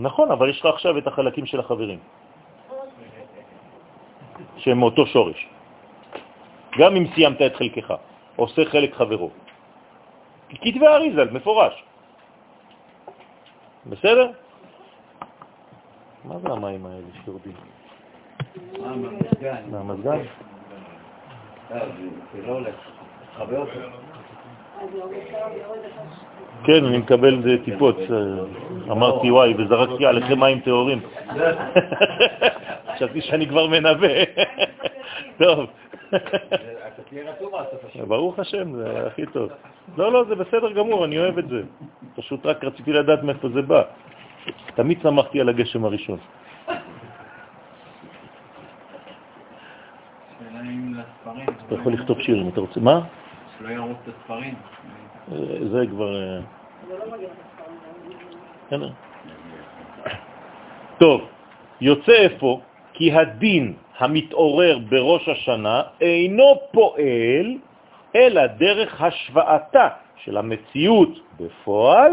נכון, 0.00 0.30
אבל 0.30 0.50
יש 0.50 0.60
לך 0.60 0.66
עכשיו 0.66 0.98
את 0.98 1.06
החלקים 1.06 1.46
של 1.46 1.60
החברים, 1.60 1.98
שהם 4.56 4.78
מאותו 4.78 5.06
שורש. 5.06 5.48
גם 6.78 6.96
אם 6.96 7.06
סיימת 7.14 7.42
את 7.42 7.56
חלקך, 7.56 7.94
עושה 8.36 8.64
חלק 8.64 8.94
חברו. 8.94 9.30
כתבי 10.48 10.86
אריזל, 10.86 11.30
מפורש. 11.30 11.84
בסדר? 13.86 14.30
מה 16.24 16.38
זה 16.38 16.48
המים 16.48 16.86
האלה 16.86 17.06
שיורדים? 17.24 17.52
מה, 18.78 18.96
מהמזגן? 18.96 19.70
מהמזגן? 19.70 20.18
לא, 22.46 22.60
כן, 26.64 26.84
אני 26.84 26.98
מקבל 26.98 27.58
טיפות. 27.64 27.96
אה, 27.98 28.92
אמרתי, 28.92 29.30
וואי, 29.30 29.54
וזרקתי 29.58 30.06
עליכם 30.06 30.40
מים 30.40 30.60
טהורים. 30.60 31.00
חשבתי 32.94 33.20
שאני 33.20 33.46
כבר 33.46 33.66
מנבא. 33.66 34.08
טוב. 35.38 35.66
ברוך 38.08 38.38
השם, 38.38 38.72
זה 38.72 39.06
הכי 39.06 39.26
טוב. 39.26 39.50
לא, 39.96 40.12
לא, 40.12 40.24
זה 40.24 40.34
בסדר 40.34 40.72
גמור, 40.72 41.04
אני 41.04 41.18
אוהב 41.18 41.38
את 41.38 41.48
זה. 41.48 41.62
פשוט 42.16 42.46
רק 42.46 42.64
רציתי 42.64 42.92
לדעת 42.92 43.22
מאיפה 43.22 43.48
זה 43.48 43.62
בא. 43.62 43.82
תמיד 44.74 44.98
שמחתי 45.02 45.40
על 45.40 45.48
הגשם 45.48 45.84
הראשון. 45.84 46.18
אתה 51.66 51.74
יכול 51.74 51.92
לכתוב 51.92 52.20
שיר 52.20 52.42
אם 52.42 52.48
אתה 52.48 52.60
רוצה. 52.60 52.80
מה? 52.80 53.00
זה 55.70 55.84
כבר... 55.90 56.16
אה. 56.16 56.40
בסדר. 58.66 58.90
טוב, 60.98 61.20
יוצא 61.80 62.26
אפוא 62.26 62.58
כי 62.92 63.12
הדין 63.12 63.74
המתעורר 63.98 64.78
בראש 64.88 65.28
השנה 65.28 65.82
אינו 66.00 66.60
פועל 66.72 67.58
אלא 68.14 68.46
דרך 68.46 69.02
השוואתה 69.02 69.88
של 70.16 70.36
המציאות 70.36 71.18
בפועל 71.40 72.12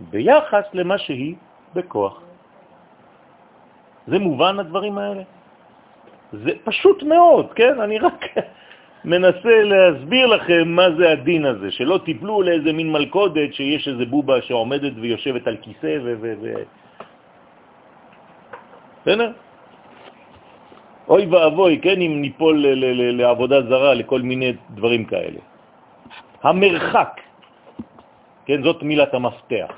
ביחס 0.00 0.64
למה 0.72 0.98
שהיא 0.98 1.34
בכוח. 1.74 2.20
זה 4.06 4.18
מובן 4.18 4.58
הדברים 4.58 4.98
האלה? 4.98 5.22
זה 6.32 6.50
פשוט 6.64 7.02
מאוד, 7.02 7.52
כן? 7.52 7.80
אני 7.80 7.98
רק 7.98 8.24
מנסה 9.04 9.62
להסביר 9.62 10.26
לכם 10.26 10.68
מה 10.68 10.90
זה 10.96 11.12
הדין 11.12 11.44
הזה, 11.44 11.70
שלא 11.70 12.00
תיפלו 12.04 12.42
לאיזה 12.42 12.72
מין 12.72 12.92
מלכודת 12.92 13.54
שיש 13.54 13.88
איזה 13.88 14.04
בובה 14.06 14.42
שעומדת 14.42 14.92
ויושבת 14.96 15.46
על 15.46 15.56
כיסא 15.62 15.94
ו... 16.04 16.14
ו, 16.20 16.34
ו... 16.40 16.46
בסדר? 19.02 19.32
אוי 21.08 21.26
ואבוי, 21.26 21.78
כן, 21.84 22.00
אם 22.00 22.12
ניפול 22.20 22.56
ל- 22.56 22.74
ל- 22.80 22.94
ל- 23.00 23.16
לעבודה 23.20 23.62
זרה, 23.68 23.94
לכל 23.94 24.20
מיני 24.24 24.52
דברים 24.70 25.04
כאלה. 25.04 25.40
המרחק, 26.42 27.20
כן, 28.46 28.62
זאת 28.62 28.82
מילת 28.82 29.14
המפתח, 29.14 29.70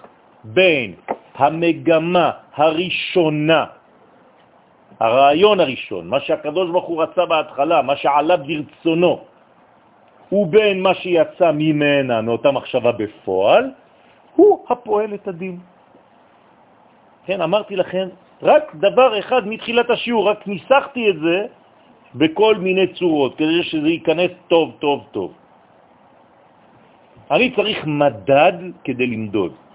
בין 0.45 0.95
המגמה 1.35 2.31
הראשונה, 2.55 3.65
הרעיון 5.01 5.61
הראשון, 5.61 6.09
מה 6.09 6.21
שהקדוש 6.21 6.71
ברוך 6.71 6.85
הוא 6.85 7.03
רצה 7.03 7.27
בהתחלה, 7.27 7.83
מה 7.83 7.97
שעלה 7.97 8.37
ברצונו, 8.37 9.21
ובין 10.33 10.83
מה 10.83 10.95
שיצא 10.95 11.53
ממנה, 11.53 12.21
מאותה 12.21 12.51
מחשבה 12.51 12.93
בפועל, 12.93 13.71
הוא 14.35 14.65
הפועל 14.69 15.15
את 15.15 15.29
הדין. 15.29 15.59
כן, 17.27 17.41
אמרתי 17.41 17.77
לכם, 17.77 18.09
רק 18.43 18.75
דבר 18.75 19.19
אחד 19.19 19.49
מתחילת 19.49 19.91
השיעור, 19.91 20.31
רק 20.31 20.47
ניסחתי 20.47 21.11
את 21.11 21.19
זה 21.21 21.39
בכל 22.15 22.55
מיני 22.57 22.87
צורות, 22.97 23.37
כדי 23.37 23.63
שזה 23.63 23.89
ייכנס 23.89 24.31
טוב, 24.49 24.73
טוב, 24.79 24.99
טוב. 25.11 25.31
אני 27.31 27.55
צריך 27.57 27.87
מדד 27.87 28.59
כדי 28.85 29.07
למדוד. 29.07 29.66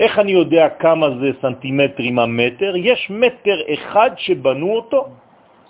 איך 0.00 0.18
אני 0.18 0.32
יודע 0.32 0.68
כמה 0.68 1.06
זה 1.20 1.28
סנטימטרים 1.40 2.18
המטר? 2.18 2.72
יש 2.76 3.10
מטר 3.10 3.58
אחד 3.74 4.10
שבנו 4.16 4.68
אותו, 4.76 5.08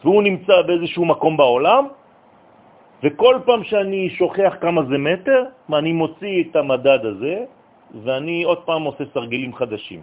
והוא 0.05 0.23
נמצא 0.23 0.63
באיזשהו 0.67 1.05
מקום 1.05 1.37
בעולם, 1.37 1.85
וכל 3.03 3.37
פעם 3.45 3.65
שאני 3.65 4.11
שוכח 4.11 4.55
כמה 4.61 4.83
זה 4.91 4.99
מטר, 4.99 5.41
אני 5.73 5.93
מוציא 5.93 6.45
את 6.51 6.57
המדד 6.57 7.03
הזה, 7.07 7.45
ואני 8.03 8.43
עוד 8.43 8.61
פעם 8.67 8.83
עושה 8.83 9.05
סרגלים 9.15 9.55
חדשים, 9.55 10.01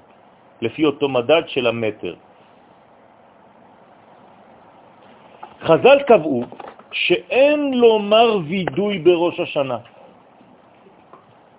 לפי 0.62 0.86
אותו 0.86 1.10
מדד 1.10 1.44
של 1.48 1.68
המטר. 1.68 2.16
חז"ל 5.68 6.00
קבעו 6.08 6.44
שאין 6.92 7.74
לומר 7.74 8.38
וידוי 8.48 9.00
בראש 9.00 9.40
השנה. 9.40 9.78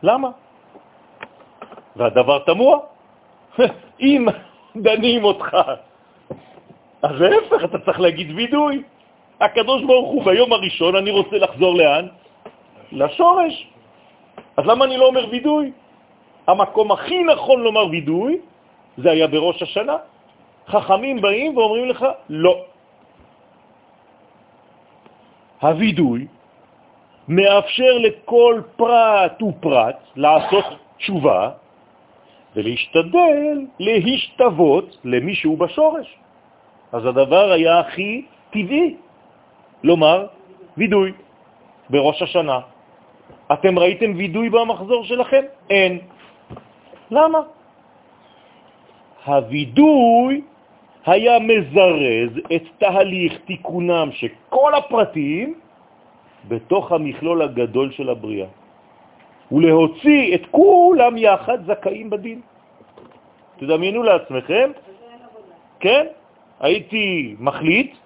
למה? 0.03 0.44
והדבר 1.97 2.39
תמוה. 2.39 2.79
אם 4.01 4.27
דנים 4.77 5.25
אותך, 5.25 5.57
אז 7.03 7.21
להפך, 7.21 7.65
אתה 7.65 7.79
צריך 7.79 8.01
להגיד 8.01 8.31
וידוי. 8.37 8.83
הקדוש 9.41 9.83
ברוך 9.83 10.09
הוא 10.09 10.25
ביום 10.25 10.53
הראשון, 10.53 10.97
אני 10.97 11.11
רוצה 11.11 11.37
לחזור 11.39 11.75
לאן? 11.75 12.07
לשורש. 12.93 13.55
אז 14.57 14.65
למה 14.67 14.85
אני 14.85 14.97
לא 14.97 15.07
אומר 15.07 15.27
וידוי? 15.31 15.73
המקום 16.47 16.93
הכי 16.93 17.23
נכון 17.25 17.61
לומר 17.61 17.87
וידוי 17.87 18.41
זה 18.97 19.11
היה 19.11 19.27
בראש 19.27 19.63
השנה. 19.63 19.97
חכמים 20.69 21.21
באים 21.21 21.57
ואומרים 21.57 21.89
לך, 21.89 22.07
לא. 22.29 22.65
הווידוי 25.61 26.27
מאפשר 27.29 27.99
לכל 27.99 28.61
פרט 28.77 29.43
ופרט 29.43 29.97
לעשות 30.17 30.65
תשובה 30.99 31.51
ולהשתדל 32.57 33.67
להשתוות 33.79 34.97
למישהו 35.05 35.57
בשורש. 35.57 36.09
אז 36.93 37.07
הדבר 37.07 37.53
היה 37.53 37.81
הכי 37.81 38.25
טבעי, 38.51 38.97
לומר 39.83 40.27
וידוי 40.77 41.13
בראש 41.91 42.23
השנה. 42.23 42.61
אתם 43.53 43.79
ראיתם 43.79 44.11
וידוי 44.17 44.51
במחזור 44.51 45.05
שלכם? 45.05 45.43
אין. 45.71 45.99
למה? 47.11 47.39
הווידוי 49.25 50.41
היה 51.07 51.39
מזרז 51.39 52.33
את 52.57 52.63
תהליך 52.79 53.33
תיקונם 53.45 54.09
של 54.13 54.29
כל 54.49 54.75
הפרטים 54.75 55.55
בתוך 56.49 56.93
המכלול 56.93 57.43
הגדול 57.43 57.93
של 57.93 58.09
הבריאה, 58.09 58.47
ולהוציא 59.53 60.35
את 60.35 60.43
כולם 60.51 61.17
יחד 61.17 61.59
זכאים 61.67 62.11
בדין. 62.11 62.41
תדמיינו 63.57 64.03
לעצמכם, 64.03 64.71
כן, 65.81 66.07
הייתי 66.61 67.37
מחליט 67.39 67.97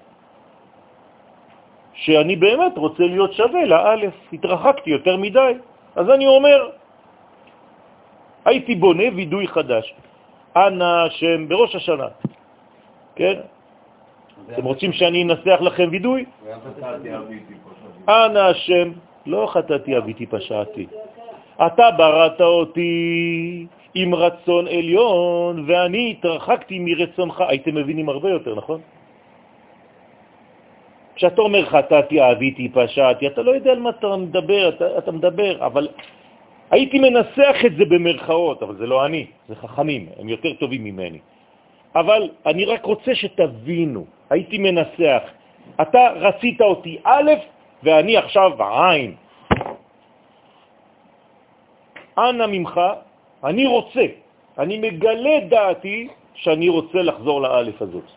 שאני 1.94 2.36
באמת 2.36 2.78
רוצה 2.78 3.02
להיות 3.02 3.32
שווה 3.32 3.64
לאלף, 3.64 4.14
התרחקתי 4.32 4.90
יותר 4.90 5.16
מדי, 5.16 5.52
אז 5.96 6.10
אני 6.10 6.26
אומר, 6.26 6.70
הייתי 8.44 8.74
בונה 8.74 9.04
וידוי 9.14 9.48
חדש. 9.48 9.94
אנא 10.56 11.08
שם 11.08 11.48
בראש 11.48 11.74
השנה, 11.74 12.08
כן? 13.14 13.40
אתם 14.52 14.64
רוצים 14.64 14.92
שאני 14.92 15.22
אנסח 15.22 15.58
לכם 15.60 15.88
וידוי? 15.90 16.24
אנא 18.08 18.38
השם, 18.38 18.92
לא 19.26 19.46
חטאתי 19.52 19.98
אביתי 19.98 20.26
פשעתי. 20.26 20.86
אתה 21.66 21.90
בראת 21.90 22.40
אותי 22.40 23.66
עם 23.94 24.14
רצון 24.14 24.68
עליון, 24.68 25.64
ואני 25.66 26.10
התרחקתי 26.10 26.78
מרצונך. 26.78 27.44
הייתם 27.48 27.74
מבינים 27.74 28.08
הרבה 28.08 28.30
יותר, 28.30 28.54
נכון? 28.54 28.80
כשאתה 31.18 31.42
אומר 31.42 31.64
חטאתי, 31.66 32.20
אהביתי, 32.20 32.68
פשעתי, 32.68 33.26
אתה 33.26 33.42
לא 33.42 33.50
יודע 33.50 33.70
על 33.70 33.78
מה 33.78 33.90
אתה 33.90 34.16
מדבר, 34.16 34.68
אתה, 34.68 34.98
אתה 34.98 35.12
מדבר, 35.12 35.66
אבל 35.66 35.88
הייתי 36.70 36.98
מנסח 36.98 37.56
את 37.66 37.74
זה 37.76 37.84
במרכאות, 37.84 38.62
אבל 38.62 38.76
זה 38.76 38.86
לא 38.86 39.06
אני, 39.06 39.26
זה 39.48 39.54
חכמים, 39.54 40.06
הם 40.18 40.28
יותר 40.28 40.52
טובים 40.52 40.84
ממני. 40.84 41.18
אבל 41.94 42.30
אני 42.46 42.64
רק 42.64 42.84
רוצה 42.84 43.14
שתבינו, 43.14 44.04
הייתי 44.30 44.58
מנסח, 44.58 45.22
אתה 45.80 46.00
רצית 46.16 46.60
אותי 46.60 46.98
א' 47.04 47.30
ואני 47.82 48.16
עכשיו 48.16 48.52
עין. 48.62 49.14
אנא 52.18 52.46
ממך, 52.46 52.74
אני 53.44 53.66
רוצה, 53.66 54.04
אני 54.58 54.78
מגלה 54.78 55.36
דעתי 55.48 56.08
שאני 56.34 56.68
רוצה 56.68 56.98
לחזור 57.02 57.40
לאלף 57.40 57.82
הזאת. 57.82 58.08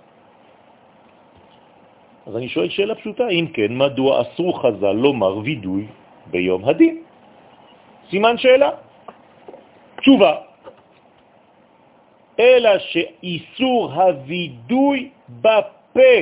אז 2.28 2.38
אני 2.38 2.50
שואל 2.50 2.70
שאלה 2.70 2.96
פשוטה, 2.96 3.28
אם 3.30 3.46
כן, 3.54 3.78
מדוע 3.78 4.22
אסרו 4.22 4.54
חז"ל 4.54 4.92
לומר 4.92 5.38
וידוי 5.38 5.88
ביום 6.28 6.62
הדין? 6.66 6.96
סימן 8.10 8.38
שאלה. 8.38 8.70
תשובה, 10.02 10.34
אלא 12.40 12.80
שאיסור 12.80 13.94
הווידוי 13.94 15.10
בפה 15.42 16.14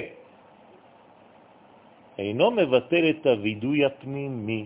אינו 2.19 2.51
מבטל 2.51 3.03
את 3.09 3.25
הווידוי 3.25 3.85
הפנימי 3.85 4.65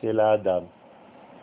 של 0.00 0.20
האדם. 0.20 0.62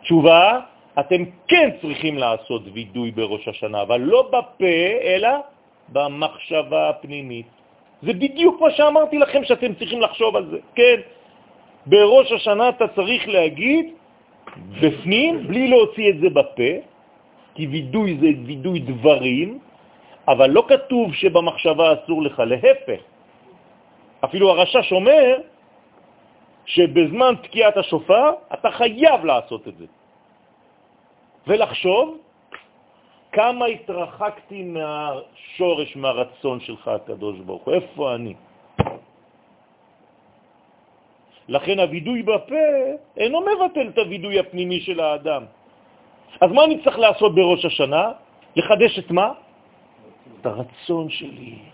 תשובה, 0.02 0.60
אתם 1.00 1.22
כן 1.48 1.70
צריכים 1.80 2.18
לעשות 2.18 2.62
וידוי 2.72 3.10
בראש 3.10 3.48
השנה, 3.48 3.82
אבל 3.82 4.00
לא 4.00 4.22
בפה, 4.32 4.76
אלא 5.02 5.30
במחשבה 5.88 6.88
הפנימית. 6.88 7.46
זה 8.02 8.12
בדיוק 8.12 8.60
מה 8.60 8.70
שאמרתי 8.70 9.18
לכם 9.18 9.44
שאתם 9.44 9.74
צריכים 9.74 10.00
לחשוב 10.00 10.36
על 10.36 10.46
זה. 10.50 10.58
כן, 10.74 10.98
בראש 11.86 12.32
השנה 12.32 12.68
אתה 12.68 12.88
צריך 12.88 13.28
להגיד 13.28 13.86
בפנים, 14.80 15.46
בלי 15.46 15.68
להוציא 15.68 16.10
את 16.10 16.18
זה 16.20 16.28
בפה, 16.30 16.72
כי 17.54 17.66
וידוי 17.66 18.16
זה 18.20 18.28
וידוי 18.46 18.78
דברים, 18.80 19.58
אבל 20.28 20.50
לא 20.50 20.62
כתוב 20.68 21.14
שבמחשבה 21.14 21.86
אסור 21.92 22.22
לך, 22.22 22.42
להפך. 22.46 23.00
אפילו 24.24 24.50
הרשש 24.50 24.92
אומר 24.92 25.36
שבזמן 26.70 27.34
תקיעת 27.42 27.76
השופר 27.76 28.30
אתה 28.54 28.70
חייב 28.70 29.24
לעשות 29.24 29.68
את 29.68 29.76
זה. 29.76 29.86
ולחשוב 31.46 32.18
כמה 33.32 33.66
התרחקתי 33.66 34.62
מהשורש, 34.62 35.96
מהרצון 35.96 36.60
שלך, 36.60 36.88
הקדוש 36.88 37.38
ברוך 37.38 37.62
הוא, 37.62 37.74
איפה 37.74 38.14
אני? 38.14 38.34
לכן 41.48 41.78
הווידוי 41.78 42.22
בפה 42.22 42.66
אינו 43.16 43.40
מבטל 43.40 43.88
את 43.88 43.98
הווידוי 43.98 44.38
הפנימי 44.38 44.80
של 44.80 45.00
האדם. 45.00 45.42
אז 46.40 46.50
מה 46.52 46.64
אני 46.64 46.82
צריך 46.82 46.98
לעשות 46.98 47.34
בראש 47.34 47.64
השנה? 47.64 48.04
לחדש 48.56 48.98
את 48.98 49.10
מה? 49.10 49.32
את 50.40 50.46
הרצון 50.46 51.10
שלי. 51.10 51.69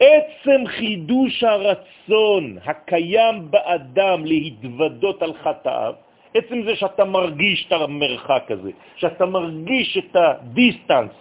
עצם 0.00 0.66
חידוש 0.66 1.44
הרצון 1.44 2.58
הקיים 2.64 3.50
באדם 3.50 4.24
להתוודות 4.24 5.22
על 5.22 5.32
חטאיו, 5.42 5.94
עצם 6.34 6.62
זה 6.62 6.76
שאתה 6.76 7.04
מרגיש 7.04 7.66
את 7.66 7.72
המרחק 7.72 8.50
הזה, 8.50 8.70
שאתה 8.96 9.26
מרגיש 9.26 9.98
את 9.98 10.16
הדיסטנס 10.16 11.14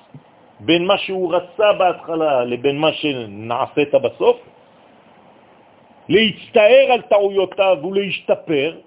בין 0.59 0.85
מה 0.85 0.97
שהוא 0.97 1.35
רצה 1.35 1.73
בהתחלה 1.73 2.45
לבין 2.45 2.77
מה 2.77 2.93
שנעשית 2.93 3.93
בסוף, 3.93 4.37
להצטער 6.09 6.87
על 6.91 7.01
טעויותיו 7.01 7.77
ולהשתפר, 7.83 8.79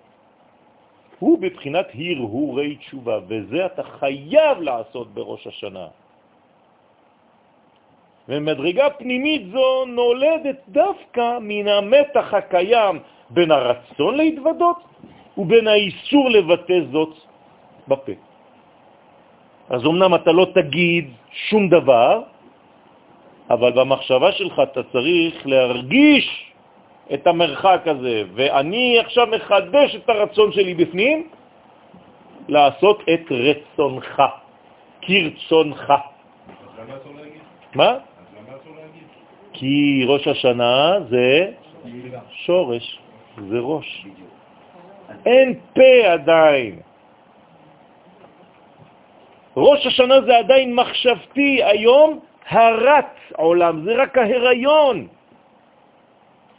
הוא 1.19 1.39
בבחינת 1.39 1.87
הרהורי 1.95 2.77
תשובה, 2.77 3.19
וזה 3.29 3.67
אתה 3.67 3.83
חייב 3.83 4.61
לעשות 4.61 5.15
בראש 5.15 5.47
השנה. 5.47 5.87
ומדרגה 8.29 8.91
פנימית 8.91 9.43
זו 9.53 9.85
נולדת 9.85 10.59
דווקא 10.69 11.39
מן 11.41 11.69
המתח 11.69 12.35
הקיים 12.35 12.99
בין 13.31 13.51
הרצון 13.51 14.17
להתוודות 14.17 14.79
ובין 15.39 15.67
האיסור 15.69 16.31
לבטא 16.31 16.79
זאת 16.93 17.15
בפה. 17.89 18.13
אז 19.71 19.81
אמנם 19.87 20.15
אתה 20.15 20.33
לא 20.33 20.47
תגיד 20.55 21.11
שום 21.33 21.69
דבר, 21.69 22.23
אבל 23.51 23.73
במחשבה 23.73 24.33
שלך 24.33 24.55
אתה 24.63 24.83
צריך 24.83 25.47
להרגיש 25.47 26.27
את 27.15 27.27
המרחק 27.27 27.83
הזה, 27.87 28.23
ואני 28.35 28.99
עכשיו 28.99 29.27
מחדש 29.27 29.95
את 29.95 30.09
הרצון 30.09 30.53
שלי 30.53 30.75
בפנים, 30.75 31.29
לעשות 32.49 33.03
את 33.15 33.25
רצונך, 33.31 34.23
כרצונך. 35.03 35.93
להגיד? 37.17 37.41
מה? 37.75 37.85
אז 37.85 37.99
למה 38.35 38.57
אסור 38.63 38.73
להגיד? 38.77 39.07
כי 39.59 40.05
ראש 40.09 40.29
השנה 40.29 40.95
זה 41.09 41.51
שורש, 42.31 42.99
זה 43.49 43.59
ראש. 43.59 44.07
אין 45.27 45.55
פה 45.75 46.13
עדיין. 46.13 46.81
ראש 49.57 49.87
השנה 49.87 50.21
זה 50.21 50.37
עדיין 50.39 50.75
מחשבתי, 50.75 51.65
היום 51.65 52.21
הרת 52.49 53.17
עולם, 53.37 53.85
זה 53.85 53.95
רק 53.97 54.19
ההיריון. 54.19 55.07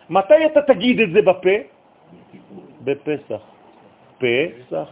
מתי 0.09 0.45
אתה 0.45 0.61
תגיד 0.61 0.99
את 0.99 1.09
זה 1.11 1.21
בפה? 1.21 1.57
בפסח. 2.83 3.41
פסח. 4.17 4.89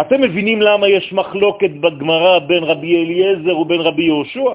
אתם 0.00 0.20
מבינים 0.20 0.62
למה 0.62 0.88
יש 0.88 1.12
מחלוקת 1.12 1.70
בגמרא 1.70 2.38
בין 2.38 2.64
רבי 2.64 2.90
אליעזר 3.04 3.58
ובין 3.58 3.80
רבי 3.80 4.04
יהושע? 4.04 4.52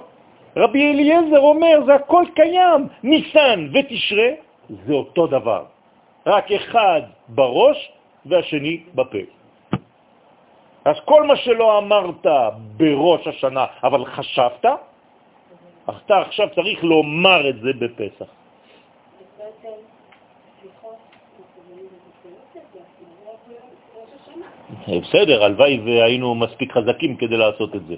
רבי 0.56 0.92
אליעזר 0.92 1.40
אומר, 1.40 1.80
זה 1.86 1.94
הכל 1.96 2.24
קיים, 2.36 2.88
ניסן 3.04 3.68
ותשרה, 3.74 4.30
זה 4.70 4.94
אותו 4.94 5.28
דבר. 5.28 5.64
רק 6.26 6.52
אחד 6.52 7.02
בראש 7.28 7.92
והשני 8.26 8.80
בפה. 8.96 9.24
אז 10.86 10.96
כל 11.06 11.24
מה 11.24 11.36
שלא 11.36 11.78
אמרת 11.78 12.26
בראש 12.78 13.28
השנה, 13.28 13.66
אבל 13.84 14.06
חשבת, 14.06 14.66
אתה 15.90 16.20
עכשיו 16.20 16.48
צריך 16.56 16.84
לומר 16.84 17.50
את 17.50 17.60
זה 17.62 17.72
בפסח. 17.80 18.26
בעצם, 19.38 19.78
סליחות, 20.62 20.98
מתכוונים 21.40 21.86
לבחינות, 21.86 22.46
זה 22.54 22.60
אפילו 22.70 23.60
ראש 23.96 24.10
השנה. 24.22 24.55
בסדר, 24.88 25.44
הלוואי 25.44 25.80
והיינו 25.86 26.36
מספיק 26.36 26.74
חזקים 26.74 27.16
כדי 27.16 27.38
לעשות 27.38 27.76
את 27.76 27.86
זה. 27.88 27.96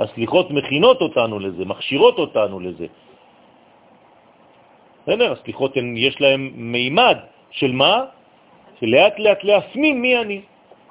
הסליחות 0.00 0.50
מכינות 0.50 1.00
אותנו 1.00 1.38
לזה, 1.38 1.64
מכשירות 1.64 2.18
אותנו 2.18 2.60
לזה. 2.60 2.86
בסדר, 5.02 5.32
הסליחות 5.32 5.72
יש 5.96 6.20
להן 6.20 6.50
מימד 6.54 7.16
של 7.50 7.72
מה? 7.72 8.04
שלאט 8.80 9.18
לאט 9.18 9.44
להפנים 9.44 10.02
מי 10.02 10.12
אני, 10.18 10.40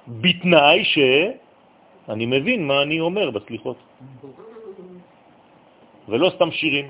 בתנאי 0.07 0.84
שאני 0.84 2.26
מבין 2.26 2.67
מה 2.67 2.82
אני 2.82 2.99
אומר 2.99 3.32
בסליחות. 3.32 3.78
ולא 6.09 6.28
סתם 6.36 6.51
שירים. 6.51 6.88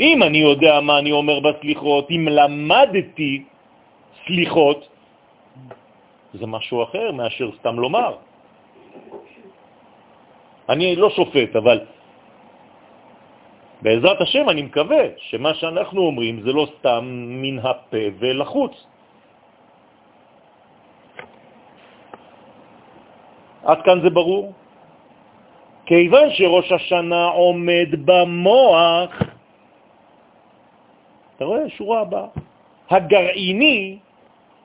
אם 0.00 0.22
אני 0.22 0.38
יודע 0.38 0.80
מה 0.80 0.98
אני 0.98 1.12
אומר 1.12 1.40
בסליחות, 1.40 2.10
אם 2.10 2.28
למדתי 2.30 3.44
סליחות, 4.26 4.88
זה 6.36 6.46
משהו 6.46 6.82
אחר 6.82 7.12
מאשר 7.12 7.50
סתם 7.60 7.78
לומר. 7.78 8.16
אני 10.68 10.96
לא 10.96 11.10
שופט, 11.10 11.56
אבל 11.56 11.80
בעזרת 13.82 14.20
השם 14.20 14.48
אני 14.48 14.62
מקווה 14.62 15.04
שמה 15.16 15.54
שאנחנו 15.54 16.00
אומרים 16.02 16.40
זה 16.40 16.52
לא 16.52 16.66
סתם 16.78 17.04
מן 17.42 17.58
הפה 17.58 18.04
ולחוץ. 18.18 18.74
עד 23.64 23.78
כאן 23.82 24.00
זה 24.02 24.10
ברור? 24.10 24.52
כיוון 25.86 26.30
שראש 26.30 26.72
השנה 26.72 27.24
עומד 27.24 27.88
במוח, 28.04 29.10
אתה 31.36 31.44
רואה? 31.44 31.68
שורה 31.68 32.00
הבאה. 32.00 32.28
הגרעיני 32.90 33.98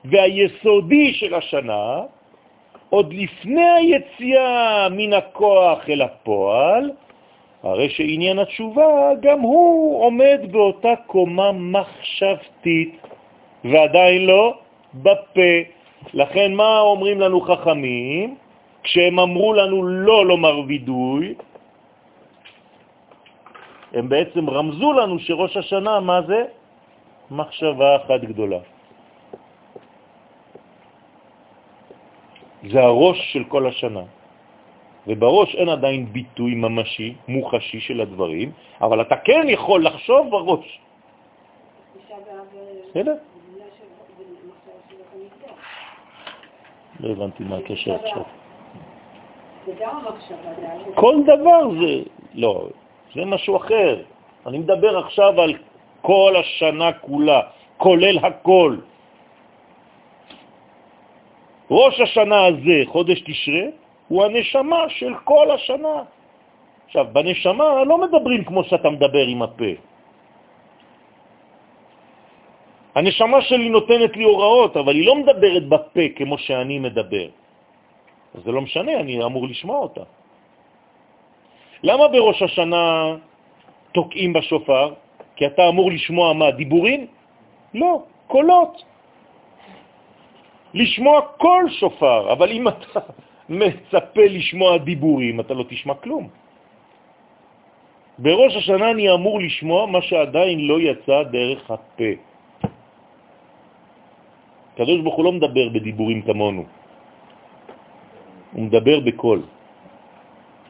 והיסודי 0.04 1.12
של 1.14 1.34
השנה, 1.34 2.00
עוד 2.90 3.14
לפני 3.14 3.70
היציאה 3.70 4.88
מן 4.90 5.12
הכוח 5.12 5.78
אל 5.88 6.02
הפועל, 6.02 6.90
הרי 7.62 7.90
שעניין 7.90 8.38
התשובה 8.38 9.10
גם 9.20 9.40
הוא 9.40 10.04
עומד 10.04 10.40
באותה 10.50 10.92
קומה 11.06 11.52
מחשבתית, 11.52 12.98
ועדיין 13.64 14.26
לא 14.26 14.54
בפה. 14.94 15.54
לכן 16.14 16.54
מה 16.54 16.80
אומרים 16.80 17.20
לנו 17.20 17.40
חכמים? 17.40 18.36
כשהם 18.82 19.18
אמרו 19.18 19.54
לנו 19.54 19.82
לא 19.82 20.26
לומר 20.26 20.60
וידוי, 20.66 21.34
הם 23.92 24.08
בעצם 24.08 24.50
רמזו 24.50 24.92
לנו 24.92 25.18
שראש 25.18 25.56
השנה, 25.56 26.00
מה 26.00 26.22
זה? 26.22 26.44
מחשבה 27.30 27.96
אחת 27.96 28.20
גדולה. 28.20 28.58
זה 32.70 32.80
הראש 32.80 33.32
של 33.32 33.44
כל 33.44 33.66
השנה. 33.66 34.02
ובראש 35.06 35.54
אין 35.54 35.68
עדיין 35.68 36.12
ביטוי 36.12 36.54
ממשי, 36.54 37.14
מוחשי 37.28 37.80
של 37.80 38.00
הדברים, 38.00 38.52
אבל 38.80 39.00
אתה 39.00 39.16
כן 39.16 39.46
יכול 39.48 39.84
לחשוב 39.84 40.30
בראש. 40.30 40.80
בסדר? 42.90 43.14
לא 47.00 47.08
הבנתי 47.08 47.44
מה 47.44 47.56
הקשר 47.56 47.94
עכשיו. 47.94 48.22
כל 50.94 51.16
דבר 51.26 51.60
זה... 51.80 52.02
לא, 52.34 52.68
זה 53.14 53.24
משהו 53.24 53.56
אחר. 53.56 54.02
אני 54.46 54.58
מדבר 54.58 54.98
עכשיו 54.98 55.40
על 55.40 55.54
כל 56.02 56.34
השנה 56.40 56.92
כולה, 56.92 57.40
כולל 57.76 58.18
הכל. 58.18 58.76
ראש 61.70 62.00
השנה 62.00 62.46
הזה, 62.46 62.82
חודש 62.86 63.20
תשרה, 63.20 63.64
הוא 64.08 64.24
הנשמה 64.24 64.82
של 64.88 65.12
כל 65.24 65.50
השנה. 65.50 65.96
עכשיו, 66.86 67.06
בנשמה 67.12 67.84
לא 67.84 67.98
מדברים 67.98 68.44
כמו 68.44 68.64
שאתה 68.64 68.90
מדבר 68.90 69.26
עם 69.26 69.42
הפה. 69.42 69.72
הנשמה 72.94 73.40
שלי 73.42 73.68
נותנת 73.68 74.16
לי 74.16 74.24
הוראות, 74.24 74.76
אבל 74.76 74.94
היא 74.94 75.06
לא 75.06 75.14
מדברת 75.16 75.64
בפה 75.68 76.06
כמו 76.16 76.38
שאני 76.38 76.78
מדבר. 76.78 77.26
זה 78.34 78.52
לא 78.52 78.60
משנה, 78.60 79.00
אני 79.00 79.24
אמור 79.24 79.48
לשמוע 79.48 79.78
אותה. 79.78 80.04
למה 81.82 82.08
בראש 82.08 82.42
השנה 82.42 83.16
תוקעים 83.92 84.32
בשופר? 84.32 84.94
כי 85.36 85.46
אתה 85.46 85.68
אמור 85.68 85.90
לשמוע 85.90 86.32
מה, 86.32 86.50
דיבורים? 86.50 87.06
לא, 87.74 88.02
קולות. 88.26 88.91
לשמוע 90.74 91.20
כל 91.36 91.64
שופר, 91.80 92.32
אבל 92.32 92.50
אם 92.50 92.68
אתה 92.68 93.00
מצפה 93.48 94.24
לשמוע 94.24 94.78
דיבורים, 94.78 95.40
אתה 95.40 95.54
לא 95.54 95.64
תשמע 95.68 95.94
כלום. 95.94 96.28
בראש 98.18 98.56
השנה 98.56 98.90
אני 98.90 99.12
אמור 99.12 99.40
לשמוע 99.40 99.86
מה 99.86 100.02
שעדיין 100.02 100.58
לא 100.66 100.80
יצא 100.80 101.22
דרך 101.22 101.70
הפה. 101.70 102.12
הקדוש 104.74 105.00
ברוך 105.00 105.16
הוא 105.16 105.24
לא 105.24 105.32
מדבר 105.32 105.68
בדיבורים 105.68 106.22
כמונו, 106.22 106.64
הוא 108.52 108.62
מדבר 108.62 109.00
בקול. 109.00 109.40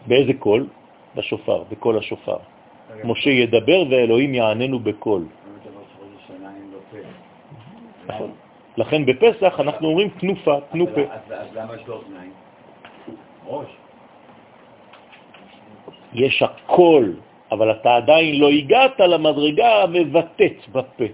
באיזה 0.07 0.33
קול? 0.39 0.67
בשופר, 1.15 1.63
בקול 1.71 1.99
השופר. 1.99 2.37
משה 3.05 3.31
ידבר 3.31 3.85
ואלוהים 3.91 4.35
יעננו 4.35 4.79
בקול. 4.79 5.23
נכון. 8.07 8.31
לכן 8.77 9.07
בפסח 9.07 9.61
אנחנו 9.61 9.89
אומרים 9.89 10.09
תנופה, 10.09 10.57
תנו 10.71 10.87
פה. 10.87 11.01
אז 11.01 11.49
למה 11.55 11.75
יש 11.77 11.87
לו 11.87 11.95
אוזניים? 11.95 12.33
ראש. 13.47 13.69
יש 16.13 16.43
הכל, 16.43 17.05
אבל 17.53 17.71
אתה 17.71 17.97
עדיין 17.97 18.41
לא 18.41 18.49
הגעת 18.49 19.01
למדרגה 19.01 19.83
המבטאת 19.83 20.69
בפה. 20.73 21.05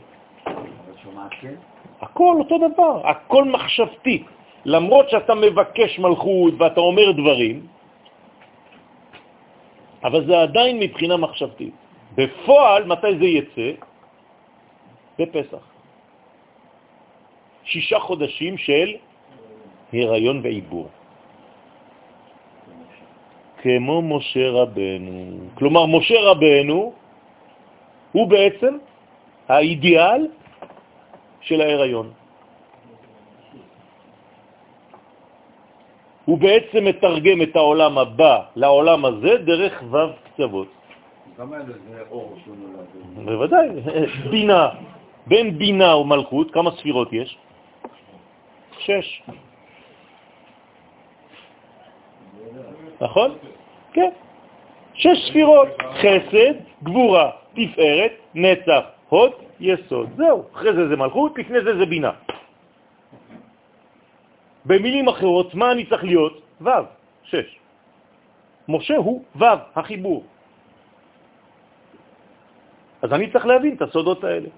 כן? 1.41 1.55
הכל 2.01 2.35
אותו 2.39 2.59
דבר, 2.69 3.09
הכל 3.09 3.45
מחשבתי. 3.45 4.25
למרות 4.65 5.11
שאתה 5.11 5.35
מבקש 5.35 5.99
מלכות 5.99 6.55
ואתה 6.59 6.81
אומר 6.81 7.13
דברים, 7.13 7.67
אבל 10.05 10.27
זה 10.27 10.43
עדיין 10.43 10.79
מבחינה 10.79 11.17
מחשבתית. 11.17 11.75
בפועל, 12.15 12.85
מתי 12.85 13.19
זה 13.19 13.25
יצא? 13.25 13.71
בפסח. 15.19 15.65
שישה 17.69 17.99
חודשים 18.01 18.59
של 18.59 18.89
הריון 19.93 20.41
ועיבור. 20.43 20.89
כמו 23.63 24.03
משה 24.03 24.51
רבנו. 24.51 25.13
כלומר, 25.55 25.87
משה 25.87 26.15
רבנו 26.21 26.93
הוא 28.13 28.27
בעצם 28.29 28.73
האידיאל 29.49 30.29
של 31.41 31.61
ההיריון. 31.61 32.13
הוא 36.25 36.39
בעצם 36.39 36.85
מתרגם 36.85 37.43
את 37.43 37.57
העולם 37.57 37.99
הבא 37.99 38.37
לעולם 38.57 39.05
הזה 39.05 39.33
דרך 39.45 39.83
ו' 39.91 39.97
קצוות. 40.25 40.69
היה 41.93 42.05
אור 42.11 42.37
שהוא 42.45 42.57
נולד? 42.57 42.89
בוודאי, 43.25 43.69
בינה. 44.31 44.69
בין 45.27 45.59
בינה 45.59 45.97
ומלכות, 45.97 46.51
כמה 46.51 46.71
ספירות 46.71 47.13
יש? 47.13 47.39
שש. 48.79 49.23
נכון? 53.01 53.39
כן. 53.93 54.11
שש 54.95 55.29
ספירות, 55.29 55.69
חסד, 56.03 56.55
גבורה, 56.83 57.31
תפארת, 57.55 58.13
נצח, 58.35 58.85
הוד, 59.09 59.33
יסוד. 59.61 60.09
זהו. 60.17 60.45
אחרי 60.53 60.73
זה 60.75 60.89
זה 60.89 60.97
מלכות, 60.97 61.39
לפני 61.39 61.61
זה 61.65 61.77
זה 61.79 61.87
בינה. 61.87 62.13
במילים 64.65 65.09
אחרות, 65.09 65.55
מה 65.55 65.73
אני 65.73 65.87
צריך 65.87 66.05
להיות? 66.05 66.43
ו', 66.61 66.71
שש. 67.23 67.59
משה 68.69 68.97
הוא 68.97 69.25
ו', 69.37 69.45
החיבור. 69.75 70.25
אז 73.03 73.13
אני 73.13 73.31
צריך 73.31 73.47
להבין 73.47 73.75
את 73.75 73.83
הסודות 73.83 74.25
האלה. 74.25 74.49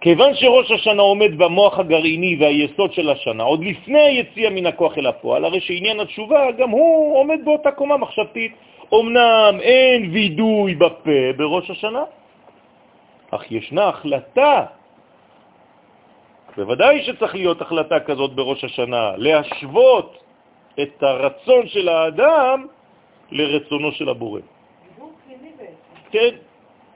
כיוון 0.00 0.34
שראש 0.34 0.70
השנה 0.70 1.02
עומד 1.02 1.38
במוח 1.38 1.78
הגרעיני 1.78 2.36
והיסוד 2.40 2.92
של 2.92 3.10
השנה, 3.10 3.42
עוד 3.42 3.64
לפני 3.64 4.00
היציאה 4.00 4.50
מן 4.50 4.66
הכוח 4.66 4.98
אל 4.98 5.06
הפועל, 5.06 5.44
הרי 5.44 5.60
שעניין 5.60 6.00
התשובה 6.00 6.50
גם 6.58 6.70
הוא 6.70 7.18
עומד 7.18 7.38
באותה 7.44 7.70
קומה 7.70 7.96
מחשבתית. 7.96 8.52
אמנם 8.94 9.58
אין 9.60 10.10
וידוי 10.12 10.74
בפה 10.74 11.34
בראש 11.36 11.70
השנה, 11.70 12.04
אך 13.30 13.52
ישנה 13.52 13.88
החלטה, 13.88 14.64
בוודאי 16.56 17.02
שצריך 17.02 17.34
להיות 17.34 17.60
החלטה 17.62 18.00
כזאת 18.00 18.32
בראש 18.34 18.64
השנה, 18.64 19.12
להשוות 19.16 20.18
את 20.80 21.02
הרצון 21.02 21.68
של 21.68 21.88
האדם 21.88 22.66
לרצונו 23.30 23.92
של 23.92 24.08
הבורא. 24.08 24.40
כן, 26.10 26.34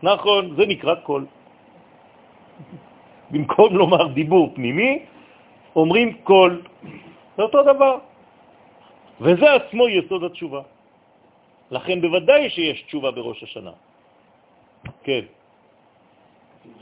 נכון, 0.03 0.55
זה 0.57 0.67
נקרא 0.67 0.95
קול. 0.95 1.27
במקום 3.33 3.77
לומר 3.77 4.07
דיבור 4.13 4.53
פנימי, 4.55 4.99
אומרים 5.77 6.09
קול. 6.23 6.63
זה 7.37 7.43
אותו 7.43 7.63
דבר. 7.63 7.99
וזה 9.21 9.55
עצמו 9.55 9.89
יסוד 9.89 10.25
התשובה. 10.25 10.63
לכן 11.71 12.01
בוודאי 12.01 12.51
שיש 12.51 12.83
תשובה 12.83 13.11
בראש 13.11 13.43
השנה. 13.43 13.71
כן. 15.03 15.25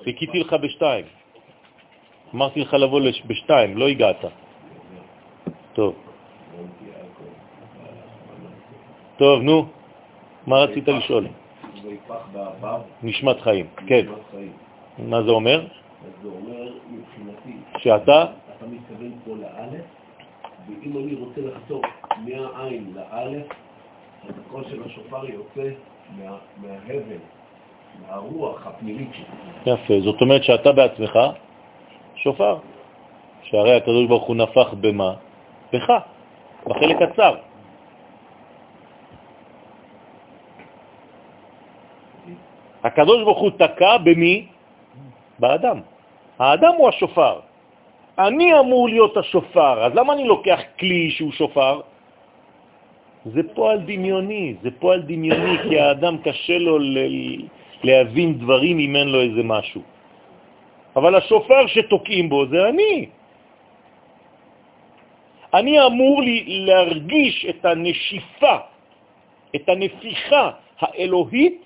חיכיתי 0.05 0.38
לך 0.38 0.53
בשתיים. 0.53 1.05
אמרתי 2.34 2.61
לך 2.61 2.74
לבוא 2.74 3.01
בשתיים, 3.26 3.76
לא 3.76 3.88
הגעת. 3.88 4.24
טוב. 5.72 5.94
טוב, 9.16 9.42
נו, 9.42 9.66
מה 10.46 10.57
רצית 10.57 10.88
לשאול? 10.88 11.26
נשמת 13.03 13.40
חיים. 13.40 13.66
כן. 13.86 14.07
מה 14.98 15.22
זה 15.22 15.30
אומר? 15.30 15.66
אז 16.05 16.11
זה 16.22 16.28
אומר 16.28 16.72
מבחינתי, 16.90 17.57
שאתה? 17.78 18.24
אתה 18.57 18.66
מתכוון 18.66 19.12
פה 19.24 19.30
לאלף, 19.30 19.84
ואם 20.68 20.96
אני 20.96 21.14
רוצה 21.14 21.40
לחזור 21.40 21.82
מהעין 22.16 22.92
לאלף, 22.94 23.46
אז 24.28 24.34
הקול 24.46 24.64
של 24.70 24.82
השופר 24.86 25.24
יוצא 25.24 25.70
מה, 26.18 26.36
מההבל, 26.57 27.20
מהרוח 28.01 28.66
הפנימית 28.66 29.09
שלי. 29.12 29.72
יפה, 29.72 29.94
זאת 30.01 30.20
אומרת 30.20 30.44
שאתה 30.44 30.72
בעצמך 30.72 31.18
שופר, 32.16 32.57
שהרי 33.42 33.76
הקדוש 33.76 34.07
ברוך 34.09 34.24
הוא 34.24 34.36
נפח 34.36 34.74
במה? 34.80 35.14
בך, 35.72 35.90
בחלק 36.66 37.03
הצר. 37.03 37.34
הקדוש 42.84 43.22
ברוך 43.24 43.38
הוא 43.38 43.51
תקע 43.51 43.98
במי? 43.98 44.46
באדם. 45.41 45.80
האדם 46.38 46.72
הוא 46.76 46.88
השופר. 46.88 47.41
אני 48.18 48.59
אמור 48.59 48.88
להיות 48.88 49.16
השופר, 49.16 49.84
אז 49.84 49.93
למה 49.95 50.12
אני 50.12 50.24
לוקח 50.24 50.61
כלי 50.78 51.11
שהוא 51.11 51.32
שופר? 51.32 51.80
זה 53.24 53.43
פועל 53.55 53.78
דמיוני, 53.88 54.55
זה 54.62 54.70
פועל 54.80 55.01
דמיוני, 55.03 55.57
כי 55.68 55.80
האדם 55.80 56.18
קשה 56.18 56.59
לו 56.59 56.78
ל- 56.78 57.49
להבין 57.84 58.38
דברים 58.38 58.78
אם 58.78 58.97
אין 58.97 59.09
לו 59.09 59.20
איזה 59.20 59.43
משהו. 59.45 59.82
אבל 60.97 61.14
השופר 61.14 61.66
שתוקעים 61.66 62.28
בו 62.28 62.47
זה 62.47 62.68
אני. 62.68 63.09
אני 65.55 65.86
אמור 65.86 66.22
לי 66.22 66.38
להרגיש 66.66 67.47
את 67.51 67.64
הנשיפה, 67.64 68.57
את 69.57 69.64
הנפיחה 69.68 70.51
האלוהית 70.80 71.64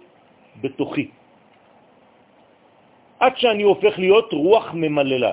בתוכי. 0.61 1.07
עד 3.25 3.37
שאני 3.37 3.63
הופך 3.63 3.99
להיות 3.99 4.33
רוח 4.33 4.67
ממללה. 4.75 5.33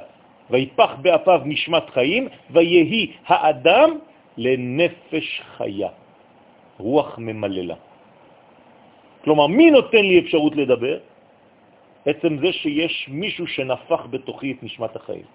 ויפח 0.50 0.92
באפיו 1.02 1.42
נשמת 1.46 1.90
חיים, 1.90 2.28
ויהי 2.52 3.12
האדם 3.28 3.90
לנפש 4.38 5.28
חיה. 5.58 5.90
רוח 6.80 7.20
ממללה. 7.20 7.76
כלומר, 9.24 9.48
מי 9.48 9.72
נותן 9.72 10.04
לי 10.08 10.20
אפשרות 10.20 10.56
לדבר? 10.56 10.98
עצם 12.06 12.32
זה 12.40 12.52
שיש 12.52 13.10
מישהו 13.12 13.48
שנפח 13.48 14.02
בתוכי 14.10 14.52
את 14.52 14.64
נשמת 14.64 14.96
החיים. 14.96 15.28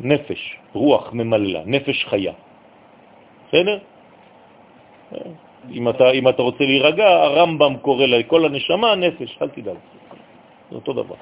נפש, 0.00 0.40
רוח 0.72 1.12
ממללה, 1.12 1.62
נפש 1.66 2.04
חיה. 2.04 2.32
בסדר? 3.48 3.78
אם 5.72 5.88
אתה, 5.88 6.10
אם 6.10 6.28
אתה 6.28 6.42
רוצה 6.42 6.64
להירגע, 6.64 7.08
הרמב"ם 7.08 7.76
קורא 7.82 8.06
לכל 8.06 8.44
הנשמה 8.44 8.94
נפש, 8.94 9.38
אל 9.42 9.48
תדאג. 9.48 9.76
זה 10.70 10.76
אותו 10.76 10.92
דבר. 10.92 11.14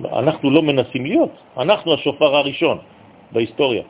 אנחנו 0.00 0.50
לא 0.50 0.62
מנסים 0.62 1.06
להיות, 1.06 1.32
אנחנו 1.56 1.94
השופר 1.94 2.36
הראשון 2.36 2.78
בהיסטוריה. 3.32 3.82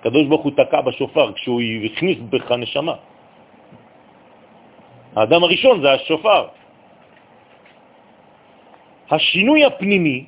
הקדוש 0.00 0.26
ברוך 0.26 0.42
הוא 0.42 0.52
תקע 0.52 0.80
בשופר 0.80 1.32
כשהוא 1.32 1.60
הכניס 1.84 2.18
בך 2.30 2.50
נשמה. 2.52 2.94
האדם 5.16 5.44
הראשון 5.44 5.82
זה 5.82 5.92
השופר. 5.92 6.46
השינוי 9.10 9.64
הפנימי 9.64 10.26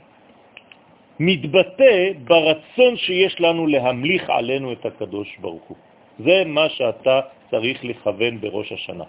מתבטא 1.21 2.13
ברצון 2.25 2.97
שיש 2.97 3.41
לנו 3.41 3.67
להמליך 3.67 4.31
עלינו 4.31 4.73
את 4.73 4.87
הקדוש 4.87 5.37
ברוך 5.41 5.63
הוא. 5.69 5.77
זה 6.19 6.43
מה 6.47 6.69
שאתה 6.69 7.21
צריך 7.51 7.85
לכוון 7.85 8.41
בראש 8.41 8.73
השנה. 8.73 9.05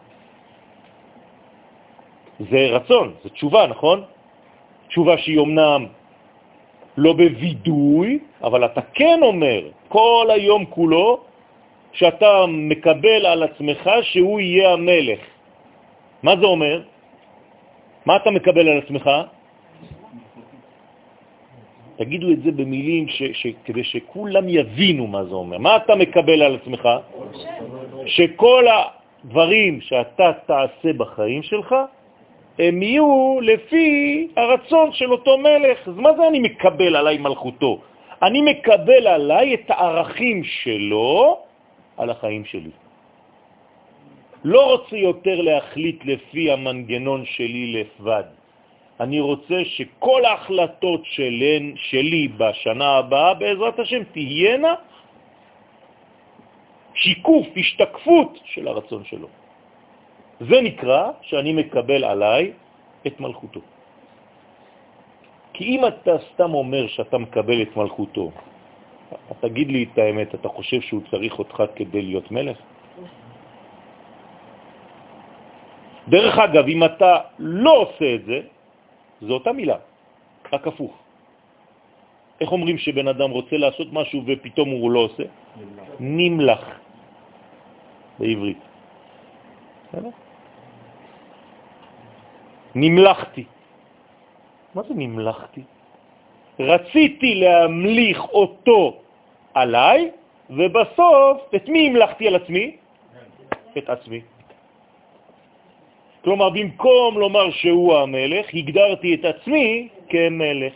זה 2.39 2.67
רצון, 2.71 3.13
זה 3.23 3.29
תשובה, 3.29 3.67
נכון? 3.67 4.03
תשובה 4.87 5.17
שהיא 5.17 5.37
אומנם 5.37 5.85
לא 6.97 7.13
בווידוי, 7.13 8.19
אבל 8.43 8.65
אתה 8.65 8.81
כן 8.93 9.19
אומר 9.21 9.61
כל 9.87 10.27
היום 10.29 10.65
כולו 10.65 11.19
שאתה 11.93 12.45
מקבל 12.47 13.25
על 13.25 13.43
עצמך 13.43 13.89
שהוא 14.01 14.39
יהיה 14.39 14.73
המלך. 14.73 15.19
מה 16.23 16.33
זה 16.39 16.45
אומר? 16.45 16.83
מה 18.05 18.15
אתה 18.15 18.31
מקבל 18.31 18.67
על 18.69 18.77
עצמך? 18.77 19.09
תגידו 21.99 22.31
את 22.31 22.41
זה 22.43 22.51
במילים 22.51 23.07
ש, 23.07 23.23
ש, 23.33 23.47
כדי 23.65 23.83
שכולם 23.83 24.49
יבינו 24.49 25.07
מה 25.07 25.23
זה 25.23 25.35
אומר. 25.35 25.57
מה 25.57 25.75
אתה 25.75 25.95
מקבל 25.95 26.41
על 26.41 26.55
עצמך? 26.55 26.83
שכל 28.05 28.65
הדברים 28.71 29.81
שאתה 29.81 30.31
תעשה 30.47 30.93
בחיים 30.97 31.43
שלך, 31.43 31.75
הם 32.59 32.83
יהיו 32.83 33.39
לפי 33.41 33.87
הרצון 34.35 34.91
של 34.95 35.11
אותו 35.11 35.37
מלך. 35.37 35.87
אז 35.87 35.95
מה 35.95 36.13
זה 36.15 36.27
אני 36.27 36.39
מקבל 36.39 36.95
עליי 36.95 37.17
מלכותו? 37.17 37.79
אני 38.23 38.41
מקבל 38.41 39.07
עליי 39.07 39.53
את 39.53 39.67
הערכים 39.67 40.43
שלו 40.43 41.39
על 41.97 42.09
החיים 42.09 42.45
שלי. 42.45 42.71
לא 44.43 44.71
רוצה 44.71 44.95
יותר 44.95 45.41
להחליט 45.41 46.05
לפי 46.05 46.51
המנגנון 46.51 47.25
שלי 47.25 47.63
לבד. 47.75 48.38
אני 48.99 49.19
רוצה 49.19 49.55
שכל 49.65 50.25
ההחלטות 50.25 51.01
שלן, 51.05 51.75
שלי 51.75 52.27
בשנה 52.27 52.89
הבאה, 52.97 53.33
בעזרת 53.33 53.79
השם, 53.79 54.03
תהיינה 54.11 54.73
שיקוף, 56.93 57.47
השתקפות 57.55 58.39
של 58.45 58.67
הרצון 58.67 59.03
שלו. 59.05 59.27
זה 60.39 60.57
נקרא 60.61 61.11
שאני 61.21 61.53
מקבל 61.53 62.03
עליי 62.03 62.51
את 63.07 63.19
מלכותו. 63.19 63.59
כי 65.53 65.63
אם 65.63 65.81
אתה 65.87 66.15
סתם 66.33 66.53
אומר 66.53 66.87
שאתה 66.87 67.17
מקבל 67.17 67.61
את 67.61 67.71
מלכותו, 67.75 68.31
תגיד 69.39 69.67
לי 69.67 69.81
את 69.83 69.97
האמת, 69.97 70.35
אתה 70.35 70.49
חושב 70.49 70.81
שהוא 70.81 71.01
צריך 71.11 71.39
אותך 71.39 71.63
כדי 71.75 72.01
להיות 72.01 72.31
מלך? 72.31 72.57
דרך 76.07 76.35
אגב, 76.39 76.65
אם 76.67 76.83
אתה 76.83 77.11
לא 77.39 77.73
עושה 77.77 78.15
את 78.15 78.23
זה, 78.25 78.39
זו 79.21 79.33
אותה 79.33 79.51
מילה, 79.51 79.77
רק 80.53 80.67
הפוך. 80.67 80.93
איך 82.41 82.51
אומרים 82.51 82.77
שבן 82.77 83.07
אדם 83.07 83.29
רוצה 83.31 83.57
לעשות 83.57 83.87
משהו 83.91 84.23
ופתאום 84.27 84.69
הוא 84.69 84.91
לא 84.91 84.99
עושה? 84.99 85.23
נמלח, 85.99 86.63
בעברית. 88.19 88.57
בסדר? 89.87 90.09
נמלחתי. 92.75 93.43
מה 94.75 94.81
זה 94.83 94.93
נמלכתי? 94.93 95.63
רציתי 96.59 97.35
להמליך 97.35 98.19
אותו 98.23 99.01
עליי, 99.53 100.11
ובסוף, 100.49 101.37
את 101.55 101.69
מי 101.69 101.87
המלכתי 101.87 102.27
על 102.27 102.35
עצמי? 102.35 102.77
את 103.77 103.89
עצמי. 103.89 104.21
כלומר, 106.29 106.49
במקום 106.49 107.17
לומר 107.17 107.49
שהוא 107.51 108.05
המלך, 108.05 108.45
הגדרתי 108.53 109.15
את 109.17 109.25
עצמי 109.25 109.87
כמלך. 110.13 110.73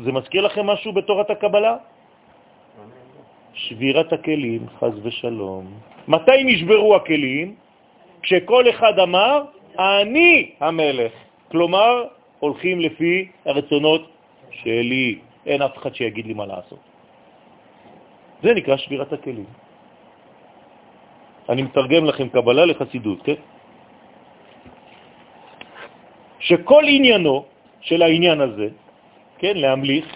זה 0.00 0.12
מזכיר 0.12 0.40
לכם 0.48 0.66
משהו 0.66 0.92
בתורת 0.92 1.30
הקבלה? 1.30 1.76
שבירת 3.52 4.12
הכלים, 4.12 4.66
חז 4.80 4.96
ושלום. 5.02 5.64
מתי 6.08 6.40
נשברו 6.44 6.96
הכלים? 6.96 7.54
כשכל 8.22 8.64
אחד 8.70 8.98
אמר, 8.98 9.44
אני 9.76 10.56
המלך. 10.60 11.12
כלומר, 11.52 12.04
הולכים 12.40 12.80
לפי 12.80 13.28
הרצונות 13.44 14.08
שלי. 14.64 15.18
אין 15.46 15.62
אף 15.62 15.76
אחד 15.76 15.94
שיגיד 15.94 16.26
לי 16.26 16.34
מה 16.34 16.46
לעשות. 16.48 16.80
זה 18.42 18.54
נקרא 18.54 18.76
שבירת 18.76 19.12
הכלים. 19.12 19.50
אני 21.48 21.62
מתרגם 21.62 22.04
לכם 22.04 22.28
קבלה 22.28 22.64
לחסידות, 22.64 23.20
כן? 23.28 23.59
שכל 26.40 26.84
עניינו 26.88 27.44
של 27.80 28.02
העניין 28.02 28.40
הזה, 28.40 28.68
כן, 29.38 29.56
להמליך, 29.56 30.06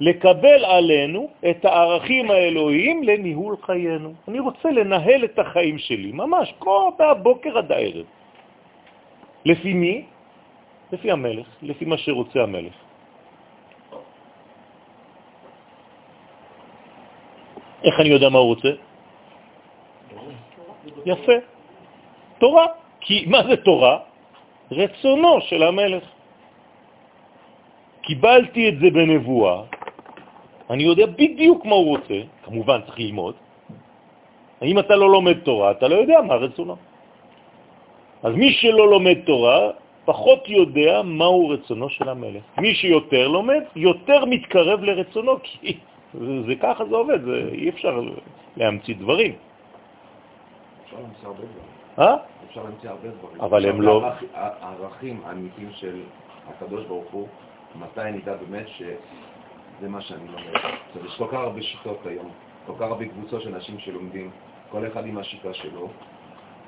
לקבל 0.00 0.64
עלינו 0.64 1.28
את 1.50 1.64
הערכים 1.64 2.30
האלוהיים 2.30 3.02
לניהול 3.02 3.56
חיינו. 3.62 4.14
אני 4.28 4.40
רוצה 4.40 4.70
לנהל 4.70 5.24
את 5.24 5.38
החיים 5.38 5.78
שלי, 5.78 6.12
ממש, 6.12 6.54
כל 6.58 6.90
מהבוקר 6.98 7.58
עד 7.58 7.72
הערב. 7.72 8.06
לפי 9.44 9.72
מי? 9.72 10.04
לפי 10.92 11.10
המלך, 11.10 11.46
לפי 11.62 11.84
מה 11.84 11.96
שרוצה 11.98 12.42
המלך. 12.42 12.74
איך 17.84 17.94
אני 18.00 18.08
יודע 18.08 18.28
מה 18.28 18.38
הוא 18.38 18.46
רוצה? 18.46 18.72
יפה. 21.06 21.38
תורה. 22.38 22.66
כי 23.00 23.24
מה 23.26 23.42
זה 23.48 23.56
תורה? 23.56 24.07
רצונו 24.70 25.40
של 25.40 25.62
המלך. 25.62 26.04
קיבלתי 28.02 28.68
את 28.68 28.74
זה 28.80 28.88
בנבואה, 28.90 29.62
אני 30.70 30.82
יודע 30.82 31.06
בדיוק 31.06 31.64
מה 31.64 31.74
הוא 31.74 31.96
רוצה, 31.96 32.20
כמובן 32.44 32.80
צריך 32.86 32.98
ללמוד. 32.98 33.34
אם 34.62 34.78
אתה 34.78 34.96
לא 34.96 35.10
לומד 35.10 35.38
תורה, 35.44 35.70
אתה 35.70 35.88
לא 35.88 35.94
יודע 35.94 36.20
מה 36.20 36.34
רצונו. 36.34 36.76
אז 38.22 38.32
מי 38.34 38.52
שלא 38.52 38.90
לומד 38.90 39.18
תורה, 39.26 39.70
פחות 40.04 40.48
יודע 40.48 41.02
מהו 41.04 41.48
רצונו 41.48 41.88
של 41.88 42.08
המלך. 42.08 42.42
מי 42.58 42.74
שיותר 42.74 43.28
לומד, 43.28 43.62
יותר 43.76 44.24
מתקרב 44.24 44.78
לרצונו, 44.82 45.32
כי 45.42 45.76
זה, 46.14 46.42
זה 46.46 46.54
ככה 46.60 46.84
זה 46.84 46.94
עובד, 46.96 47.20
זה, 47.24 47.48
אי 47.52 47.68
אפשר 47.68 48.00
להמציא 48.56 48.94
דברים. 48.94 49.32
אפשר 50.84 50.96
להמציא 50.96 51.26
הרבה 51.28 51.44
דברים. 51.44 51.68
אפשר 52.48 52.62
להמציא 52.62 52.90
הרבה 52.90 53.08
דברים. 53.18 53.40
אבל 53.40 53.66
הם 53.68 53.80
לא- 53.82 54.04
הערכ- 54.04 54.24
הערכים 54.34 55.20
האמיתיים 55.26 55.68
של 55.72 56.00
הקדוש 56.48 56.84
ברוך 56.84 57.10
הוא, 57.10 57.28
מתי 57.80 58.10
נדע 58.12 58.34
באמת 58.36 58.68
שזה 58.68 59.88
מה 59.88 60.00
שאני 60.00 60.28
לומד. 60.28 60.54
עכשיו, 60.54 61.06
יש 61.06 61.16
כל 61.18 61.26
כך 61.28 61.34
הרבה 61.38 61.62
שיטות 61.62 61.98
היום, 62.06 62.28
כל 62.66 62.72
כך 62.78 62.82
הרבה 62.82 63.04
קבוצות 63.04 63.42
של 63.42 63.54
אנשים 63.54 63.78
שלומדים, 63.78 64.30
כל 64.70 64.86
אחד 64.86 65.06
עם 65.06 65.18
השיטה 65.18 65.54
שלו. 65.54 65.88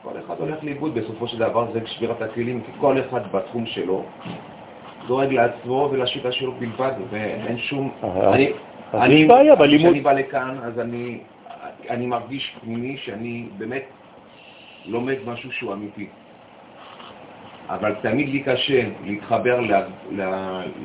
כל 0.02 0.10
אחד 0.26 0.40
הולך 0.40 0.64
לאיבוד, 0.64 0.94
בסופו 0.94 1.28
של 1.28 1.38
דבר 1.38 1.72
זה 1.72 1.80
שבירת 1.86 2.22
הכלים, 2.22 2.60
כי 2.64 2.72
כל 2.80 3.00
אחד 3.00 3.32
בתחום 3.32 3.66
שלו 3.66 4.04
דואג 5.06 5.32
לעצמו 5.32 5.88
ולשיטה 5.92 6.32
שלו 6.32 6.52
בלבד, 6.52 6.92
ואין 7.10 7.58
שום... 7.58 7.92
אני- 8.34 8.52
אני-. 8.94 9.26
כשאני 9.78 10.00
בא 10.00 10.12
לכאן, 10.12 10.58
אז 10.62 10.80
אני, 10.80 11.20
אני 11.90 12.06
מרגיש 12.06 12.56
פנימי 12.60 12.96
שאני 12.96 13.48
באמת 13.58 13.82
לומד 14.86 15.16
משהו 15.26 15.52
שהוא 15.52 15.72
אמיתי. 15.72 16.06
אבל 17.68 17.94
תמיד 18.02 18.28
לי 18.28 18.42
קשה 18.42 18.82
להתחבר 19.04 19.60
ל, 19.60 19.72
ל, 20.10 20.22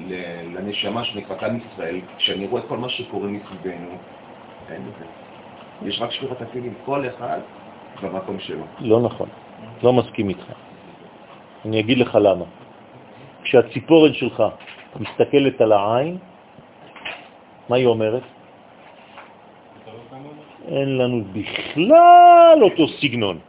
ל, 0.07 0.13
לנשמה 0.53 1.03
שנקראת 1.03 1.43
עם 1.43 1.57
ישראל, 1.57 1.99
כשאני 2.17 2.47
רואה 2.47 2.61
את 2.61 2.67
כל 2.67 2.77
מה 2.77 2.89
שקורה 2.89 3.27
מסביבנו, 3.27 3.97
אין 4.69 4.81
לזה. 4.81 5.05
יש 5.89 6.01
רק 6.01 6.11
שבירת 6.11 6.41
הכלים, 6.41 6.73
כל 6.85 7.07
אחד 7.07 7.39
במקום 8.01 8.39
שלו. 8.39 8.63
לא 8.79 9.01
נכון, 9.01 9.29
לא 9.83 9.93
מסכים 9.93 10.29
איתך. 10.29 10.45
אני 11.65 11.79
אגיד 11.79 11.97
לך 11.97 12.17
למה. 12.21 12.45
כשהציפורת 13.43 14.15
שלך 14.15 14.43
מסתכלת 14.99 15.61
על 15.61 15.71
העין, 15.71 16.17
מה 17.69 17.75
היא 17.75 17.85
אומרת? 17.85 18.23
אין 20.67 20.97
לנו 20.97 21.23
בכלל 21.33 22.59
אותו 22.61 22.87
סגנון. 22.87 23.39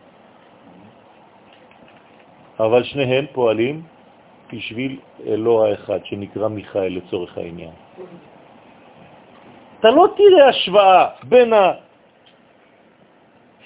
אבל 2.60 2.82
שניהם 2.84 3.24
פועלים 3.32 3.82
בשביל 4.52 4.98
אלוה 5.26 5.70
האחד, 5.70 6.04
שנקרא 6.04 6.48
מיכאל 6.48 6.96
לצורך 6.96 7.38
העניין. 7.38 7.72
אתה 9.80 9.90
לא 9.90 10.06
תראה 10.16 10.48
השוואה 10.48 11.08
בין 11.22 11.52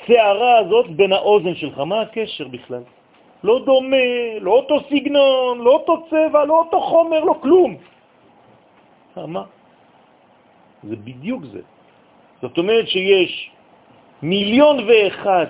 השערה 0.03 0.59
הזאת, 0.59 0.91
בין 0.91 1.13
האוזן 1.13 1.55
שלך. 1.55 1.79
מה 1.79 2.01
הקשר 2.01 2.49
בכלל? 2.49 2.83
לא 3.45 3.65
דומה, 3.65 4.07
לא 4.41 4.51
אותו 4.51 4.81
סגנון, 4.89 5.59
לא 5.59 5.71
אותו 5.71 6.07
צבע, 6.11 6.45
לא 6.45 6.59
אותו 6.59 6.81
חומר, 6.81 7.21
לא 7.25 7.35
כלום. 7.43 7.77
אה, 9.19 9.27
מה? 9.27 9.45
זה 10.83 10.97
בדיוק 10.97 11.45
זה. 11.45 11.61
זאת 12.43 12.59
אומרת 12.59 12.89
שיש 12.89 13.51
מיליון 14.23 14.77
ואחד 14.89 15.47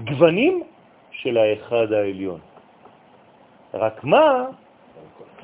גוונים 0.00 0.62
של 1.12 1.38
האחד 1.38 1.92
העליון. 1.92 2.53
רק 3.74 4.04
מה, 4.04 4.44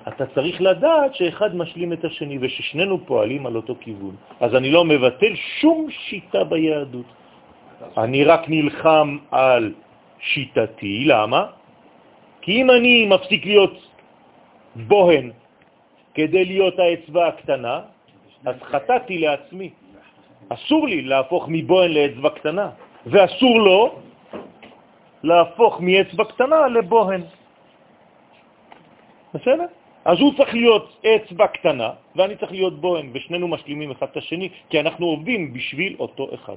אתה 0.09 0.27
צריך 0.27 0.61
לדעת 0.61 1.15
שאחד 1.15 1.57
משלים 1.57 1.93
את 1.93 2.05
השני 2.05 2.39
וששנינו 2.41 3.07
פועלים 3.07 3.47
על 3.47 3.57
אותו 3.57 3.75
כיוון. 3.81 4.17
אז 4.41 4.55
אני 4.55 4.71
לא 4.71 4.85
מבטל 4.85 5.35
שום 5.61 5.91
שיטה 5.91 6.45
ביהדות. 6.45 7.07
אני 7.99 8.25
רק 8.25 8.43
נלחם 8.49 9.19
על 9.31 9.73
שיטתי, 10.21 11.05
למה? 11.05 11.47
כי 12.41 12.63
אם 12.63 12.71
אני 12.71 13.07
מפסיק 13.07 13.47
להיות 13.47 13.77
בוהן 14.77 15.31
כדי 16.15 16.45
להיות 16.45 16.79
האצבע 16.79 17.27
הקטנה, 17.27 17.81
אז 18.47 18.57
חטאתי 18.63 19.19
לעצמי. 19.19 19.71
אסור 20.49 20.89
לי 20.89 21.03
להפוך 21.03 21.45
מבוהן 21.49 21.91
לאצבע 21.93 22.31
קטנה, 22.31 22.69
ואסור 23.07 23.61
לו 23.61 23.81
להפוך 25.23 25.81
מאצבע 25.81 26.25
קטנה 26.25 26.69
לבוהן. 26.69 27.23
בסדר? 29.35 29.67
אז 30.05 30.21
הוא 30.21 30.33
צריך 30.37 30.55
להיות 30.55 31.03
אצבע 31.07 31.47
קטנה, 31.47 31.91
ואני 32.17 32.37
צריך 32.37 32.53
להיות 32.53 32.81
בוהן, 32.81 33.11
ושנינו 33.13 33.49
משלימים 33.49 33.91
אחד 33.91 34.07
את 34.11 34.17
השני, 34.17 34.49
כי 34.69 34.81
אנחנו 34.81 35.07
עובדים 35.07 35.53
בשביל 35.53 35.97
אותו 35.99 36.29
אחד. 36.35 36.55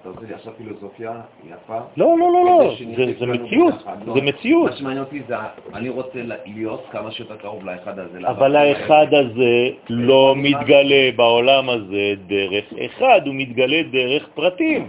אתה 0.00 0.08
רוצה 0.08 0.26
לי 0.26 0.34
עכשיו 0.34 0.52
פילוסופיה 0.56 1.20
יפה? 1.46 1.78
לא, 1.96 2.18
לא, 2.18 2.32
לא, 2.32 2.44
לא, 2.44 2.74
זה, 3.18 3.26
מציאות. 3.26 3.74
לא, 4.06 4.14
זה 4.14 4.20
מציאות. 4.22 4.70
מה 4.70 4.76
שמעניין 4.76 5.04
אותי 5.04 5.22
זה, 5.28 5.34
אני 5.74 5.88
רוצה 5.88 6.22
להיות 6.46 6.84
כמה 6.90 7.10
שיותר 7.10 7.36
קרוב 7.36 7.64
לאחד 7.64 7.98
הזה. 7.98 8.18
אבל 8.28 8.56
האחד 8.56 9.06
הזה 9.14 9.68
לא 9.88 10.34
מתגלה 10.36 11.10
בעולם 11.16 11.68
הזה 11.68 12.14
דרך 12.26 12.64
אחד, 12.86 13.20
הוא 13.26 13.34
מתגלה 13.34 13.82
דרך 13.82 14.28
פרטים. 14.34 14.88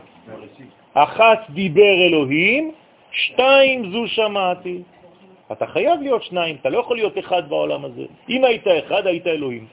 אחת 0.94 1.40
דיבר 1.50 2.08
אלוהים, 2.08 2.72
שתיים 3.12 3.92
זו 3.92 4.08
שמעתי. 4.08 4.82
אתה 5.54 5.68
חייב 5.68 6.02
להיות 6.02 6.24
שניים, 6.24 6.56
אתה 6.62 6.70
לא 6.70 6.80
יכול 6.80 6.96
להיות 6.98 7.18
אחד 7.18 7.50
בעולם 7.50 7.86
הזה. 7.86 8.06
אם 8.30 8.44
היית 8.44 8.68
אחד, 8.68 9.08
היית 9.08 9.28
אלוהים. 9.28 9.66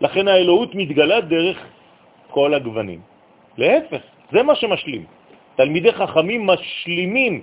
לכן 0.00 0.28
האלוהות 0.28 0.74
מתגלה 0.74 1.20
דרך 1.20 1.58
כל 2.30 2.54
הגוונים. 2.54 3.00
להפך, 3.58 4.02
זה 4.32 4.42
מה 4.42 4.54
שמשלים. 4.54 5.04
תלמידי 5.56 5.92
חכמים 5.92 6.46
משלימים, 6.46 7.34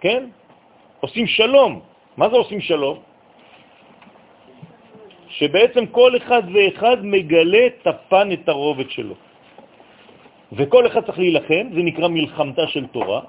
כן? 0.00 0.22
עושים 1.00 1.26
שלום. 1.26 1.80
מה 2.16 2.28
זה 2.28 2.36
עושים 2.36 2.60
שלום? 2.60 2.98
שבעצם 5.28 5.86
כל 5.86 6.16
אחד 6.16 6.42
ואחד 6.52 6.96
מגלה 7.04 7.66
את 7.66 7.86
הפן, 7.86 8.32
את 8.32 8.48
הרובד 8.48 8.90
שלו. 8.90 9.14
וכל 10.52 10.86
אחד 10.86 11.04
צריך 11.06 11.18
להילחם, 11.18 11.64
זה 11.74 11.80
נקרא 11.82 12.08
מלחמתה 12.08 12.66
של 12.66 12.86
תורה, 12.86 13.20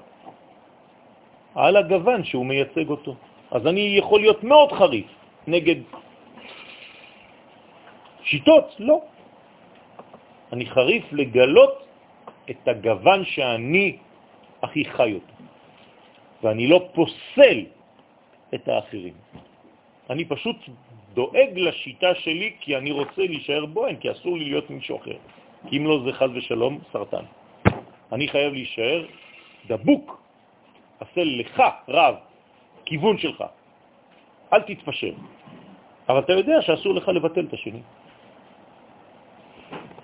על 1.54 1.76
הגוון 1.76 2.24
שהוא 2.24 2.46
מייצג 2.46 2.88
אותו. 2.88 3.14
אז 3.50 3.66
אני 3.66 3.98
יכול 3.98 4.20
להיות 4.20 4.44
מאוד 4.44 4.72
חריף 4.72 5.06
נגד 5.46 5.76
שיטות, 8.22 8.66
לא. 8.78 9.00
אני 10.52 10.66
חריף 10.66 11.04
לגלות 11.12 11.74
את 12.50 12.68
הגוון 12.68 13.24
שאני 13.24 13.96
הכי 14.62 14.84
חי 14.84 15.14
אותו. 15.14 15.34
ואני 16.42 16.66
לא 16.66 16.88
פוסל 16.94 17.58
את 18.54 18.68
האחרים. 18.68 19.14
אני 20.10 20.24
פשוט 20.24 20.56
דואג 21.14 21.52
לשיטה 21.56 22.14
שלי 22.14 22.52
כי 22.60 22.76
אני 22.76 22.90
רוצה 22.90 23.22
להישאר 23.22 23.66
בוהן, 23.66 23.96
כי 23.96 24.10
אסור 24.10 24.38
לי 24.38 24.44
להיות 24.44 24.70
מישהו 24.70 24.96
אחר. 24.96 25.18
כי 25.68 25.76
אם 25.76 25.86
לא 25.86 25.96
זה 26.04 26.12
חז 26.12 26.30
ושלום 26.34 26.78
סרטן. 26.92 27.24
אני 28.12 28.28
חייב 28.28 28.52
להישאר 28.52 29.06
דבוק, 29.66 30.22
עשה 31.00 31.22
לך 31.24 31.62
רב, 31.88 32.14
כיוון 32.84 33.18
שלך. 33.18 33.44
אל 34.52 34.62
תתפשר. 34.62 35.14
אבל 36.08 36.18
אתה 36.18 36.32
יודע 36.32 36.62
שאסור 36.62 36.94
לך 36.94 37.08
לבטל 37.08 37.44
את 37.48 37.52
השני. 37.52 37.82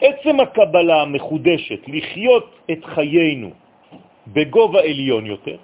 עצם 0.00 0.40
הקבלה 0.40 1.02
המחודשת 1.02 1.80
לחיות 1.88 2.46
את 2.70 2.84
חיינו 2.84 3.50
בגובה 4.26 4.80
עליון 4.80 5.26
יותר, 5.26 5.56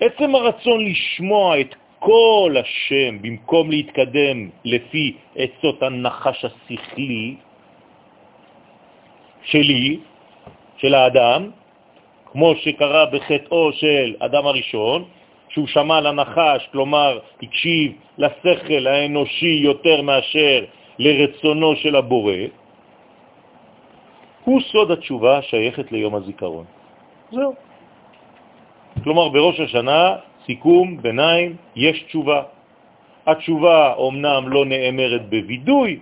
עצם 0.00 0.34
הרצון 0.34 0.84
לשמוע 0.84 1.60
את 1.60 1.74
כל 1.98 2.54
השם 2.60 3.22
במקום 3.22 3.70
להתקדם 3.70 4.38
לפי 4.64 5.16
עצות 5.36 5.82
הנחש 5.82 6.44
השכלי 6.44 7.36
שלי, 9.42 9.98
של 10.78 10.94
האדם, 10.94 11.50
כמו 12.32 12.54
שקרה 12.54 13.06
בחטאו 13.06 13.72
של 13.72 14.14
אדם 14.18 14.46
הראשון, 14.46 15.04
שהוא 15.48 15.66
שמע 15.66 16.00
לנחש, 16.00 16.68
כלומר 16.72 17.18
הקשיב 17.42 17.92
לשכל 18.18 18.86
האנושי 18.86 19.60
יותר 19.62 20.02
מאשר 20.02 20.64
לרצונו 20.98 21.76
של 21.76 21.96
הבורא, 21.96 22.34
הוא 24.44 24.60
סוד 24.60 24.90
התשובה 24.90 25.42
שייכת 25.42 25.92
ליום 25.92 26.14
הזיכרון. 26.14 26.64
זהו. 27.32 27.54
כלומר, 29.04 29.28
בראש 29.28 29.60
השנה, 29.60 30.16
סיכום, 30.46 31.02
ביניים, 31.02 31.56
יש 31.76 32.02
תשובה. 32.02 32.42
התשובה 33.26 33.94
אומנם 33.94 34.48
לא 34.48 34.64
נאמרת 34.64 35.28
בווידוי, 35.28 35.98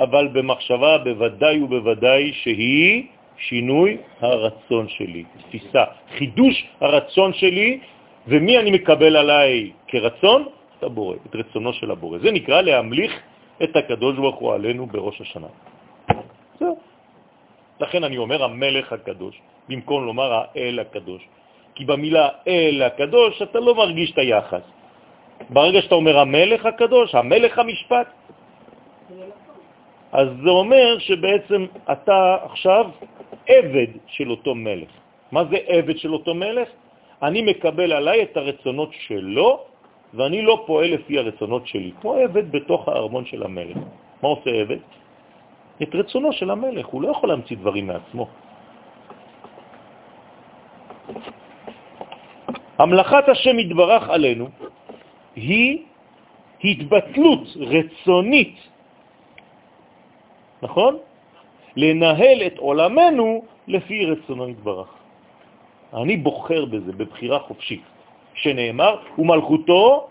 אבל 0.00 0.28
במחשבה 0.28 0.98
בוודאי 0.98 1.60
ובוודאי 1.62 2.32
שהיא 2.32 3.04
שינוי 3.38 3.96
הרצון 4.20 4.88
שלי, 4.88 5.24
תפיסה, 5.48 5.84
חידוש 6.18 6.56
הרצון 6.80 7.32
שלי, 7.32 7.80
ומי 8.26 8.58
אני 8.58 8.70
מקבל 8.70 9.16
עליי 9.16 9.72
כרצון? 9.88 10.48
את 10.78 10.82
הבורא, 10.82 11.16
את 11.26 11.36
רצונו 11.36 11.72
של 11.72 11.90
הבורא. 11.90 12.18
זה 12.18 12.30
נקרא 12.30 12.60
להמליך 12.62 13.12
את 13.62 13.76
הקדוש 13.76 14.16
ברוך 14.16 14.36
הוא 14.36 14.54
עלינו 14.54 14.86
בראש 14.86 15.20
השנה. 15.20 15.46
זהו. 16.60 16.78
לכן 17.80 18.04
אני 18.04 18.18
אומר 18.18 18.44
המלך 18.44 18.92
הקדוש, 18.92 19.34
במקום 19.68 20.06
לומר 20.06 20.30
האל 20.32 20.78
הקדוש. 20.78 21.22
כי 21.74 21.84
במילה 21.84 22.28
אל 22.46 22.82
הקדוש 22.82 23.42
אתה 23.42 23.60
לא 23.60 23.74
מרגיש 23.74 24.10
את 24.12 24.18
היחס. 24.18 24.66
ברגע 25.50 25.82
שאתה 25.82 25.94
אומר 25.94 26.18
המלך 26.18 26.66
הקדוש, 26.66 27.14
המלך 27.14 27.58
המשפט, 27.58 28.08
אז 30.12 30.28
זה 30.44 30.50
אומר 30.50 30.98
שבעצם 30.98 31.66
אתה 31.92 32.36
עכשיו 32.42 32.84
עבד 33.46 33.86
של 34.06 34.30
אותו 34.30 34.54
מלך. 34.54 34.88
מה 35.32 35.44
זה 35.44 35.56
עבד 35.66 35.98
של 35.98 36.12
אותו 36.12 36.34
מלך? 36.34 36.68
אני 37.22 37.42
מקבל 37.42 37.92
עליי 37.92 38.22
את 38.22 38.36
הרצונות 38.36 38.90
שלו, 38.92 39.60
ואני 40.14 40.42
לא 40.42 40.64
פועל 40.66 40.94
לפי 40.94 41.18
הרצונות 41.18 41.66
שלי, 41.66 41.90
כמו 42.00 42.14
עבד 42.14 42.52
בתוך 42.52 42.88
הארמון 42.88 43.24
של 43.24 43.42
המלך. 43.42 43.76
מה 44.22 44.28
עושה 44.28 44.50
עבד? 44.50 44.80
את 45.82 45.94
רצונו 45.94 46.32
של 46.32 46.50
המלך, 46.50 46.86
הוא 46.86 47.02
לא 47.02 47.08
יכול 47.08 47.28
להמציא 47.28 47.56
דברים 47.56 47.86
מעצמו. 47.86 48.26
המלאכת 52.78 53.28
השם 53.28 53.58
יתברך 53.58 54.08
עלינו 54.08 54.48
היא 55.36 55.78
התבטלות 56.64 57.42
רצונית, 57.60 58.56
נכון? 60.62 60.98
לנהל 61.76 62.38
את 62.46 62.58
עולמנו 62.58 63.44
לפי 63.68 64.06
רצונו 64.06 64.48
יתברך. 64.48 64.88
אני 65.94 66.16
בוחר 66.16 66.64
בזה, 66.64 66.92
בבחירה 66.92 67.38
חופשית, 67.38 67.82
שנאמר, 68.34 68.96
ומלכותו 69.18 70.08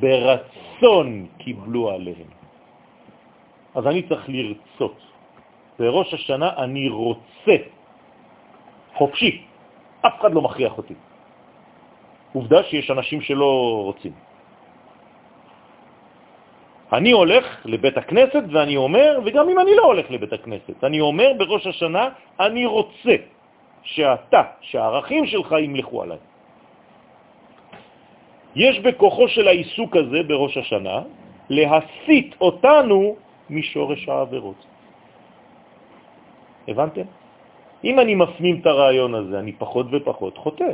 ברצון 0.00 1.26
קיבלו 1.38 1.90
עליהם. 1.90 2.30
אז 3.74 3.86
אני 3.86 4.02
צריך 4.02 4.24
לרצות. 4.28 4.96
בראש 5.78 6.14
השנה 6.14 6.50
אני 6.56 6.88
רוצה, 6.88 7.56
חופשי, 8.94 9.42
אף 10.06 10.20
אחד 10.20 10.34
לא 10.34 10.42
מכריח 10.42 10.78
אותי. 10.78 10.94
עובדה 12.32 12.62
שיש 12.62 12.90
אנשים 12.90 13.20
שלא 13.20 13.80
רוצים. 13.84 14.27
אני 16.92 17.10
הולך 17.12 17.44
לבית 17.64 17.96
הכנסת 17.98 18.44
ואני 18.52 18.76
אומר, 18.76 19.20
וגם 19.24 19.48
אם 19.48 19.58
אני 19.58 19.76
לא 19.76 19.84
הולך 19.84 20.10
לבית 20.10 20.32
הכנסת, 20.32 20.84
אני 20.84 21.00
אומר 21.00 21.32
בראש 21.38 21.66
השנה, 21.66 22.08
אני 22.40 22.66
רוצה 22.66 23.16
שאתה, 23.82 24.42
שהערכים 24.60 25.26
שלך 25.26 25.54
ימלכו 25.60 26.02
עליי. 26.02 26.18
יש 28.56 28.80
בכוחו 28.80 29.28
של 29.28 29.48
העיסוק 29.48 29.96
הזה 29.96 30.22
בראש 30.22 30.56
השנה 30.56 30.98
להסיט 31.50 32.34
אותנו 32.40 33.16
משורש 33.50 34.08
העבירות. 34.08 34.60
הבנתם? 36.68 37.06
אם 37.84 38.00
אני 38.00 38.14
מפנים 38.14 38.60
את 38.60 38.66
הרעיון 38.66 39.14
הזה, 39.14 39.38
אני 39.38 39.52
פחות 39.52 39.86
ופחות 39.92 40.38
חוטא. 40.38 40.72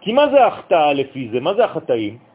כי 0.00 0.12
מה 0.12 0.28
זה 0.30 0.46
החטאה 0.46 0.92
לפי 0.92 1.28
זה? 1.32 1.40
מה 1.40 1.54
זה 1.54 1.64
החטאים? 1.64 2.27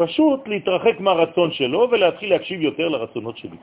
פשוט 0.00 0.48
להתרחק 0.48 0.96
מהרצון 1.00 1.52
שלו 1.52 1.88
ולהתחיל 1.90 2.28
להקשיב 2.30 2.60
יותר 2.60 2.88
לרצונות 2.88 3.36
שלי, 3.36 3.58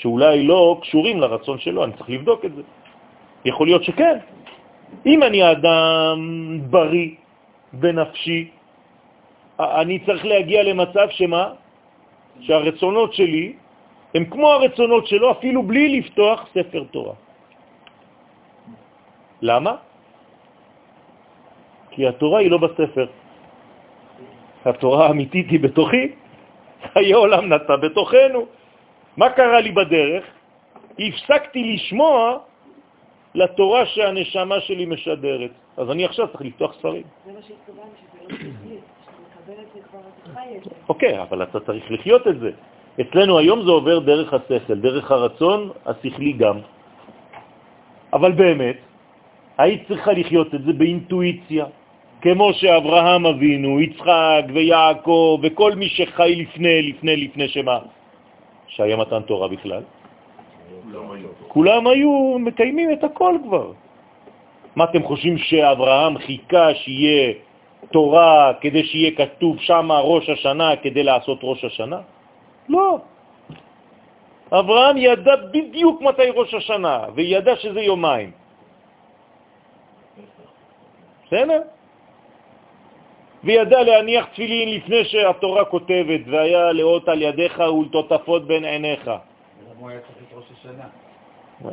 שאולי 0.00 0.48
לא 0.48 0.78
קשורים 0.80 1.20
לרצון 1.20 1.58
שלו, 1.58 1.84
אני 1.84 1.92
צריך 1.92 2.10
לבדוק 2.10 2.40
את 2.44 2.52
זה. 2.56 2.62
יכול 3.44 3.66
להיות 3.66 3.84
שכן. 3.84 4.16
אם 5.06 5.22
אני 5.22 5.40
אדם 5.52 6.18
בריא 6.72 7.10
בנפשי, 7.72 8.40
אני 9.60 9.96
צריך 10.06 10.24
להגיע 10.24 10.62
למצב 10.62 11.06
שמה? 11.10 11.44
שהרצונות 12.40 13.14
שלי 13.14 13.52
הם 14.14 14.24
כמו 14.32 14.46
הרצונות 14.50 15.06
שלו 15.06 15.26
אפילו 15.30 15.60
בלי 15.62 16.00
לפתוח 16.00 16.48
ספר 16.54 16.82
תורה. 16.90 17.14
למה? 19.42 19.72
כי 21.90 22.06
התורה 22.06 22.38
היא 22.40 22.50
לא 22.50 22.58
בספר. 22.58 23.06
התורה 24.64 25.06
האמיתית 25.06 25.50
היא 25.50 25.60
בתוכי, 25.60 26.12
חיי 26.92 27.12
עולם 27.12 27.52
נטע 27.52 27.76
בתוכנו. 27.76 28.46
מה 29.16 29.30
קרה 29.30 29.60
לי 29.60 29.72
בדרך? 29.72 30.24
הפסקתי 30.98 31.72
לשמוע 31.74 32.38
לתורה 33.34 33.86
שהנשמה 33.86 34.60
שלי 34.60 34.86
משדרת. 34.86 35.50
אז 35.76 35.90
אני 35.90 36.04
עכשיו 36.04 36.28
צריך 36.28 36.40
לפתוח 36.40 36.74
ספרים. 36.74 37.02
זה 37.26 37.32
מה 37.32 37.42
שהתכוון, 37.42 37.88
שזה 37.98 38.18
לא 38.22 38.34
תכלית, 38.34 38.82
שאתה 39.04 39.18
מקבל 39.22 39.62
את 39.62 39.68
זה 39.74 39.80
כבר, 39.90 40.00
אתה 40.00 40.30
חי 40.34 40.56
את 40.58 40.64
זה. 40.64 40.70
אוקיי, 40.88 41.22
אבל 41.22 41.42
אתה 41.42 41.60
צריך 41.60 41.84
לחיות 41.90 42.28
את 42.28 42.40
זה. 42.40 42.50
אצלנו 43.00 43.38
היום 43.38 43.62
זה 43.62 43.70
עובר 43.70 43.98
דרך 43.98 44.34
השכל, 44.34 44.74
דרך 44.74 45.10
הרצון, 45.10 45.70
השכלי 45.86 46.32
גם. 46.32 46.58
אבל 48.12 48.32
באמת, 48.32 48.76
היית 49.58 49.88
צריכה 49.88 50.12
לחיות 50.12 50.54
את 50.54 50.62
זה 50.64 50.72
באינטואיציה, 50.72 51.64
כמו 52.20 52.52
שאברהם 52.52 53.26
אבינו, 53.26 53.80
יצחק 53.80 54.44
ויעקב 54.54 55.38
וכל 55.42 55.72
מי 55.74 55.88
שחי 55.88 56.34
לפני, 56.34 56.82
לפני, 56.82 57.16
לפני 57.16 57.48
שמה? 57.48 57.78
שהיה 58.66 58.96
מתן 58.96 59.22
תורה 59.22 59.48
בכלל. 59.48 59.82
כולם 61.48 61.86
היו 61.86 62.38
מקיימים 62.38 62.92
את 62.92 63.04
הכל 63.04 63.34
כבר. 63.44 63.72
מה 64.76 64.84
אתם 64.84 65.02
חושבים 65.02 65.38
שאברהם 65.38 66.18
חיכה 66.18 66.74
שיהיה 66.74 67.32
תורה 67.90 68.52
כדי 68.60 68.84
שיהיה 68.84 69.10
כתוב 69.16 69.58
שם 69.60 69.92
ראש 69.92 70.28
השנה 70.28 70.76
כדי 70.76 71.02
לעשות 71.02 71.38
ראש 71.42 71.64
השנה? 71.64 72.00
לא. 72.68 72.98
אברהם 74.52 74.96
ידע 74.96 75.36
בדיוק 75.52 76.02
מתי 76.02 76.30
ראש 76.34 76.54
השנה, 76.54 77.14
וידע 77.14 77.56
שזה 77.56 77.80
יומיים. 77.80 78.30
בסדר? 81.26 81.60
וידע 83.44 83.82
להניח 83.82 84.26
תפילין 84.26 84.74
לפני 84.74 85.04
שהתורה 85.04 85.64
כותבת, 85.64 86.20
והיה 86.26 86.72
לאות 86.72 87.08
על 87.08 87.22
ידיך 87.22 87.58
ולטוטפות 87.58 88.46
בין 88.46 88.64
עיניך. 88.64 89.06
למה 89.06 89.18
הוא 89.78 89.90
היה 89.90 90.00
צריך 90.00 90.16
את 90.28 90.36
ראש 90.36 90.44
השנה? 90.58 90.84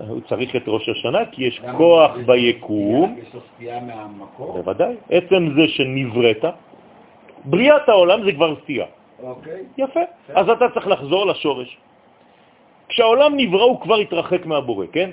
הוא 0.07 0.22
צריך 0.30 0.55
את 0.55 0.63
ראש 0.68 0.89
השנה 0.89 1.20
כי 1.32 1.43
יש 1.43 1.61
כוח 1.78 2.11
ביקום, 2.26 3.16
יש 3.22 3.34
לו 3.34 3.39
סטייה 3.55 3.80
מהמקור? 3.80 4.51
בוודאי, 4.53 4.95
עצם 5.09 5.49
זה 5.55 5.68
שנבראת, 5.68 6.45
בריאת 7.45 7.89
העולם 7.89 8.26
זה 8.26 8.32
כבר 8.32 8.55
סטייה. 8.63 8.86
אוקיי. 9.24 9.63
יפה. 9.78 9.99
אז 10.36 10.49
אתה 10.49 10.66
צריך 10.74 10.88
לחזור 10.88 11.26
לשורש. 11.26 11.78
כשהעולם 12.89 13.38
נברא 13.38 13.63
הוא 13.63 13.82
כבר 13.82 13.95
התרחק 13.95 14.45
מהבורא, 14.45 14.86
כן? 14.91 15.09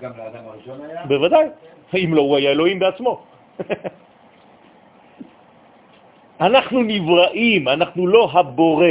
גם 0.00 0.10
לאדם 0.18 0.44
הראשון 0.46 0.80
היה? 0.80 1.06
בוודאי. 1.06 1.46
אם 1.94 2.14
לא, 2.14 2.22
הוא 2.22 2.36
היה 2.36 2.50
אלוהים 2.50 2.78
בעצמו. 2.78 3.22
אנחנו 6.40 6.82
נבראים, 6.82 7.68
אנחנו 7.68 8.06
לא 8.06 8.30
הבורא. 8.32 8.86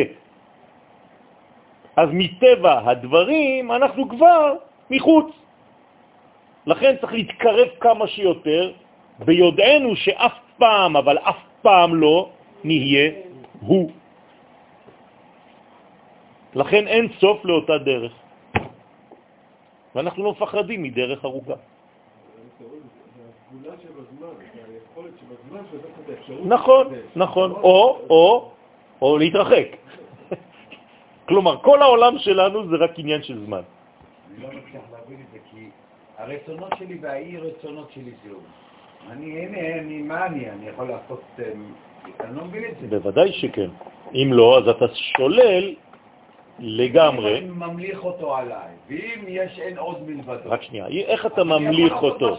אז 1.96 2.10
מטבע 2.14 2.74
הדברים 2.90 3.72
אנחנו 3.72 4.10
כבר 4.10 4.56
מחוץ. 4.90 5.28
לכן 6.66 6.96
צריך 7.02 7.14
להתקרב 7.14 7.68
כמה 7.80 8.08
שיותר, 8.08 8.72
ביודענו 9.26 9.96
שאף 9.96 10.36
פעם, 10.58 10.98
אבל 10.98 11.18
אף 11.18 11.40
פעם 11.62 11.96
לא, 11.96 12.30
נהיה 12.64 13.12
הוא. 13.60 13.92
לכן 16.56 16.88
אין 16.88 17.08
סוף 17.20 17.46
לאותה 17.46 17.78
דרך. 17.78 18.14
ואנחנו 19.96 20.24
לא 20.24 20.32
מפחדים 20.32 20.84
מדרך 20.84 21.26
ארוכה. 21.26 21.58
נכון, 26.46 26.88
נכון, 27.16 27.52
או, 27.52 28.00
או, 28.10 28.52
או 29.02 29.18
להתרחק. 29.18 29.68
כלומר, 31.28 31.58
כל 31.58 31.82
העולם 31.82 32.18
שלנו 32.18 32.68
זה 32.70 32.76
רק 32.76 32.92
עניין 32.98 33.24
של 33.24 33.46
זמן. 33.46 33.62
אני 33.62 34.44
לא 34.44 34.48
מצליח 34.48 34.84
להבין 34.92 35.18
את 35.28 35.32
זה, 35.32 35.40
כי 35.52 35.70
הרצונות 36.18 36.72
שלי 36.80 36.98
והאי 37.02 37.38
רצונות 37.38 37.92
שלי 37.92 38.12
זהו. 38.24 38.40
אני, 39.10 39.46
הנה, 39.46 39.80
אני, 39.80 40.02
מה 40.02 40.26
אני? 40.26 40.50
אני 40.50 40.68
יכול 40.68 40.88
לעשות... 40.88 41.24
אמ, 41.40 41.74
אני 42.20 42.36
לא 42.36 42.46
מבין 42.46 42.66
את 42.66 42.76
זה. 42.82 42.88
בוודאי 42.88 43.32
שכן. 43.34 43.70
אם 44.14 44.30
לא, 44.34 44.58
אז 44.58 44.68
אתה 44.68 44.86
שולל 44.94 45.76
לגמרי. 46.60 47.38
אני 47.38 47.48
ממליך 47.50 48.04
אותו 48.04 48.36
עליי, 48.36 48.72
ואם 48.90 49.26
יש 49.28 49.60
אין 49.60 49.78
עוד 49.78 49.98
מלבדו. 50.10 50.50
רק 50.50 50.62
שנייה, 50.62 50.88
איך 50.88 51.26
אתה 51.26 51.44
ממליך 51.44 52.04
אותו? 52.04 52.38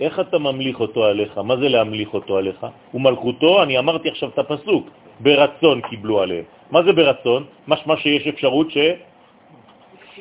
איך 0.00 0.20
אתה 0.20 0.38
ממליך 0.38 0.80
אותו 0.80 1.04
עליך? 1.04 1.38
מה 1.38 1.56
זה 1.56 1.68
להמליך 1.68 2.14
אותו 2.14 2.38
עליך? 2.38 2.66
ומלכותו, 2.94 3.62
אני 3.62 3.78
אמרתי 3.78 4.08
עכשיו 4.08 4.28
את 4.28 4.38
הפסוק, 4.38 4.86
ברצון 5.20 5.80
קיבלו 5.80 6.20
עליהם. 6.20 6.44
מה 6.70 6.82
זה 6.82 6.92
ברצון? 6.92 7.44
משמע 7.68 7.96
שיש 7.96 8.26
אפשרות 8.26 8.70
ש... 8.70 8.78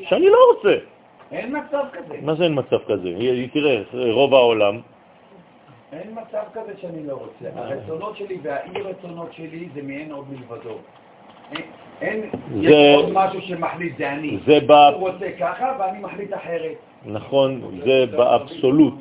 שאני 0.09 0.29
לא 0.29 0.37
רוצה. 0.55 0.75
אין 1.31 1.57
מצב 1.57 1.83
כזה. 1.93 2.17
מה 2.21 2.35
זה 2.35 2.43
אין 2.43 2.53
מצב 2.59 2.79
כזה? 2.87 3.09
תראה, 3.53 3.81
רוב 4.11 4.33
העולם... 4.33 4.79
אין 5.93 6.11
מצב 6.11 6.43
כזה 6.53 6.73
שאני 6.81 7.07
לא 7.07 7.13
רוצה. 7.13 7.59
הרצונות 7.61 8.17
שלי 8.17 8.37
והאי 8.43 8.81
רצונות 8.81 9.33
שלי 9.33 9.69
זה 9.73 9.81
מעין 9.81 10.11
עוד 10.11 10.25
מלבדו. 10.29 10.77
אין, 12.01 12.21
יש 12.61 12.95
עוד 12.95 13.13
משהו 13.13 13.41
שמחליט, 13.41 13.97
זה 13.97 14.11
אני. 14.11 14.37
זה 14.45 14.59
ב... 14.67 14.71
הוא 14.71 15.09
רוצה 15.09 15.25
ככה 15.39 15.77
ואני 15.79 15.99
מחליט 15.99 16.33
אחרת. 16.33 16.77
נכון, 17.05 17.61
זה 17.85 18.05
באבסולוט. 18.17 18.93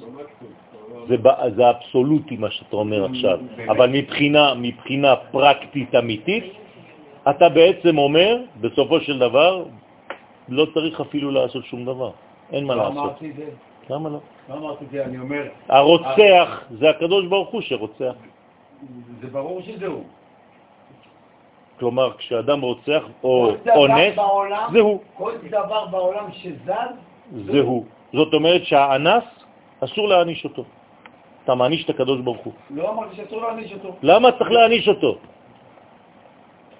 זה, 1.08 1.16
זה 1.56 1.70
אבסולוטי 1.70 2.36
מה 2.36 2.50
שאתה 2.50 2.76
אומר 2.76 3.04
עכשיו. 3.04 3.38
אבל 3.68 3.90
מבחינה, 3.90 4.54
מבחינה 4.54 5.16
פרקטית 5.16 5.94
אמיתית, 5.94 6.44
אתה 7.30 7.48
בעצם 7.48 7.98
אומר, 7.98 8.38
בסופו 8.60 9.00
של 9.00 9.18
דבר, 9.18 9.64
לא 10.48 10.66
צריך 10.74 11.00
אפילו 11.00 11.30
לעשות 11.30 11.64
שום 11.64 11.84
דבר. 11.84 12.10
אין 12.52 12.64
מה 12.64 12.74
לא 12.74 12.82
לעשות. 12.82 12.96
אמרתי 12.96 13.32
זה. 13.32 13.44
למה 13.90 14.08
לא? 14.08 14.18
לא 14.48 14.54
אמרתי 14.54 14.84
זה, 14.92 15.04
אני 15.04 15.18
אומר... 15.18 15.42
הרוצח 15.68 16.64
זה 16.70 16.90
הקדוש 16.90 17.26
ברוך 17.26 17.48
הוא 17.48 17.60
שרוצח. 17.60 18.14
זה 19.20 19.28
ברור 19.32 19.60
שזה 19.62 19.86
הוא. 19.86 20.04
כלומר, 21.78 22.16
כשאדם 22.18 22.60
רוצח 22.60 23.02
או 23.24 23.50
אונס, 23.74 24.14
זה 24.72 24.80
הוא. 24.80 25.00
כל 25.16 25.32
דבר 25.50 25.86
בעולם 25.86 26.32
שזז, 26.32 26.94
זה 27.46 27.60
הוא. 27.60 27.84
זאת 28.12 28.34
אומרת 28.34 28.64
שהאנס, 28.64 29.24
אסור 29.80 30.08
להעניש 30.08 30.44
אותו. 30.44 30.64
אתה 31.44 31.54
מעניש 31.54 31.84
את 31.84 31.90
הקדוש 31.90 32.20
ברוך 32.20 32.40
הוא. 32.44 32.52
לא 32.70 32.90
אמרתי 32.90 33.16
שאסור 33.16 33.42
להעניש 33.42 33.72
אותו. 33.72 33.96
למה 34.02 34.32
צריך 34.32 34.50
להעניש 34.50 34.88
אותו? 34.88 35.16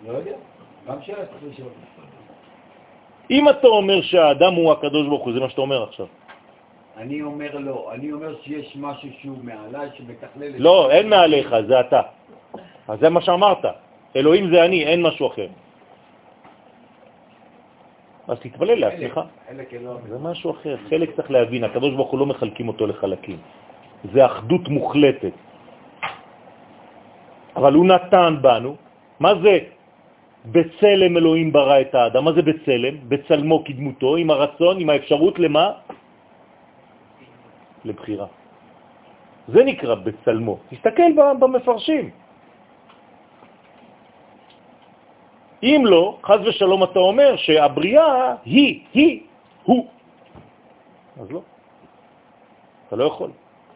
לא 0.06 0.12
יודע. 0.12 0.36
גם 0.88 1.02
שאלה 1.02 1.26
צריך 1.26 1.52
לשאול. 1.52 1.68
אם 3.30 3.48
אתה 3.48 3.66
אומר 3.66 4.02
שהאדם 4.02 4.54
הוא 4.54 4.72
הקדוש 4.72 5.06
ברוך 5.06 5.24
הוא, 5.24 5.32
זה 5.32 5.40
מה 5.40 5.48
שאתה 5.50 5.60
אומר 5.60 5.82
עכשיו. 5.82 6.06
אני 6.96 7.22
אומר 7.22 7.58
לא. 7.58 7.90
אני 7.92 8.12
אומר 8.12 8.34
שיש 8.42 8.76
משהו 8.76 9.08
שהוא 9.20 9.38
מעליי 9.42 9.88
שמתכלל... 9.96 10.48
לא, 10.58 10.90
אין 10.90 11.08
מעליך, 11.08 11.54
זה 11.68 11.80
אתה. 11.80 12.00
אז 12.88 13.00
זה 13.00 13.08
מה 13.10 13.20
שאמרת. 13.20 13.64
אלוהים 14.16 14.50
זה 14.50 14.64
אני, 14.64 14.84
אין 14.84 15.02
משהו 15.02 15.26
אחר. 15.26 15.48
אז 18.28 18.36
תתפלל 18.40 18.78
לעצמך. 18.80 19.20
זה 20.08 20.18
משהו 20.18 20.50
אחר. 20.50 20.76
חלק 20.88 21.08
צריך 21.16 21.30
להבין, 21.30 21.64
הקדוש 21.64 21.92
ברוך 21.94 22.10
הוא 22.10 22.18
לא 22.18 22.26
מחלקים 22.26 22.68
אותו 22.68 22.86
לחלקים. 22.86 23.38
זה 24.12 24.26
אחדות 24.26 24.68
מוחלטת. 24.68 25.34
אבל 27.56 27.72
הוא 27.74 27.86
נתן 27.86 28.32
בנו, 28.42 28.76
מה 29.20 29.32
זה 29.42 29.54
בצלם 30.46 31.12
אלוהים 31.16 31.52
ברא 31.52 31.80
את 31.80 31.94
האדם? 31.94 32.24
מה 32.24 32.32
זה 32.32 32.42
בצלם? 32.42 32.94
בצלמו 33.08 33.56
כדמותו, 33.64 34.16
עם 34.16 34.30
הרצון, 34.30 34.74
עם 34.80 34.88
האפשרות 34.90 35.38
למה? 35.38 35.66
לבחירה. 37.84 38.26
זה 39.48 39.60
נקרא 39.64 39.94
בצלמו. 39.94 40.54
תסתכל 40.70 41.10
במפרשים. 41.40 42.23
אם 45.64 45.82
לא, 45.86 46.18
חז 46.24 46.40
ושלום 46.44 46.84
אתה 46.84 46.98
אומר 46.98 47.36
שהבריאה 47.36 48.34
היא, 48.44 48.80
היא, 48.92 49.20
הוא. 49.64 49.86
אז 51.20 51.30
לא. 51.30 51.40
אתה 52.88 52.96
לא 52.96 53.04
יכול. 53.04 53.30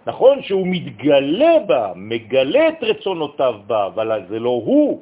נכון 0.06 0.42
שהוא 0.42 0.66
מתגלה 0.66 1.54
בה, 1.66 1.92
מגלה 1.96 2.68
את 2.68 2.82
רצונותיו 2.82 3.54
בה, 3.66 3.86
אבל 3.86 4.26
זה 4.28 4.38
לא 4.38 4.50
הוא. 4.64 5.00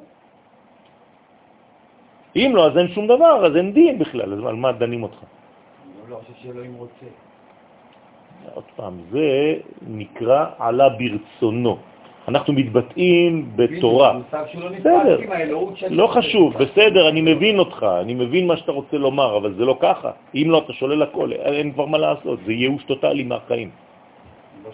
אם 2.35 2.51
לא, 2.55 2.67
אז 2.67 2.77
אין 2.77 2.87
שום 2.87 3.07
דבר, 3.07 3.45
אז 3.45 3.55
אין 3.55 3.73
דין 3.73 3.99
בכלל, 3.99 4.33
אז 4.33 4.39
על 4.39 4.55
מה 4.55 4.71
דנים 4.71 5.03
אותך? 5.03 5.17
אני 5.17 6.11
לא 6.11 6.15
חושב 6.15 6.33
שאלוהים 6.43 6.75
רוצה. 6.75 7.07
עוד 8.53 8.67
פעם, 8.75 8.93
זה 9.11 9.27
נקרא 9.87 10.45
עלה 10.59 10.87
ברצונו. 10.89 11.77
אנחנו 12.27 12.53
מתבטאים 12.53 13.51
בתורה. 13.55 14.19
בסדר, 14.79 15.19
לא. 15.89 16.07
חשוב, 16.07 16.57
בסדר, 16.57 17.09
אני 17.09 17.21
מבין 17.21 17.59
אותך, 17.59 17.85
אני 18.01 18.13
מבין 18.13 18.47
מה 18.47 18.57
שאתה 18.57 18.71
רוצה 18.71 18.97
לומר, 18.97 19.37
אבל 19.37 19.53
זה 19.53 19.65
לא 19.65 19.77
ככה. 19.79 20.11
אם 20.35 20.47
לא, 20.51 20.57
אתה 20.57 20.73
שולל 20.73 21.01
הכל, 21.03 21.31
אין 21.31 21.71
כבר 21.71 21.85
מה 21.85 21.97
לעשות, 21.97 22.39
זה 22.45 22.53
ייאוש 22.53 22.83
טוטלי 22.83 23.23
מהחיים. 23.23 23.69
לא. 24.63 24.71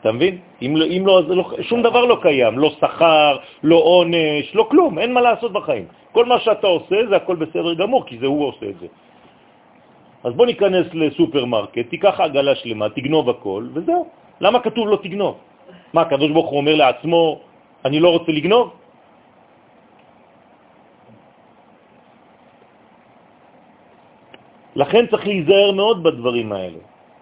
אתה 0.00 0.12
מבין? 0.12 0.38
אם 0.62 0.72
לא, 0.76 0.84
אם 0.86 1.02
לא, 1.06 1.18
אז 1.18 1.24
לא, 1.28 1.44
שום 1.60 1.82
דבר 1.82 2.04
לא 2.04 2.16
קיים, 2.22 2.58
לא 2.58 2.70
שכר, 2.80 3.36
לא 3.62 3.76
עונש, 3.76 4.54
לא 4.54 4.66
כלום, 4.70 4.98
אין 4.98 5.12
מה 5.12 5.20
לעשות 5.20 5.52
בחיים. 5.52 5.84
כל 6.12 6.24
מה 6.24 6.38
שאתה 6.38 6.66
עושה 6.66 6.96
זה 7.08 7.16
הכל 7.16 7.36
בסדר 7.36 7.74
גמור, 7.74 8.06
כי 8.06 8.18
זה 8.18 8.26
הוא 8.26 8.48
עושה 8.48 8.66
את 8.66 8.78
זה. 8.80 8.86
אז 10.24 10.32
בוא 10.34 10.46
ניכנס 10.46 10.86
לסופרמרקט, 10.94 11.88
תיקח 11.90 12.20
עגלה 12.20 12.54
שלמה, 12.54 12.88
תגנוב 12.88 13.30
הכל, 13.30 13.66
וזהו. 13.74 14.08
למה 14.40 14.60
כתוב 14.60 14.88
לא 14.88 14.98
תגנוב? 15.02 15.49
מה, 15.92 16.00
הקדוש 16.00 16.30
ברוך 16.30 16.50
הוא 16.50 16.58
אומר 16.58 16.74
לעצמו, 16.74 17.40
אני 17.84 18.00
לא 18.00 18.08
רוצה 18.08 18.32
לגנוב? 18.32 18.70
לכן 24.76 25.06
צריך 25.06 25.26
להיזהר 25.26 25.72
מאוד 25.72 26.02
בדברים 26.02 26.52
האלה. 26.52 26.78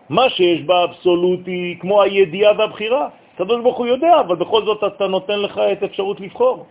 מה 0.08 0.30
שיש 0.30 0.62
באבסולוטי, 0.62 1.76
כמו 1.80 2.02
הידיעה 2.02 2.52
והבחירה. 2.58 3.08
הקדוש 3.34 3.58
ברוך 3.62 3.78
הוא 3.78 3.86
יודע, 3.86 4.20
אבל 4.20 4.36
בכל 4.36 4.64
זאת 4.64 4.84
אתה 4.84 5.06
נותן 5.06 5.38
לך 5.38 5.54
את 5.58 5.82
אפשרות 5.82 6.20
לבחור. 6.20 6.66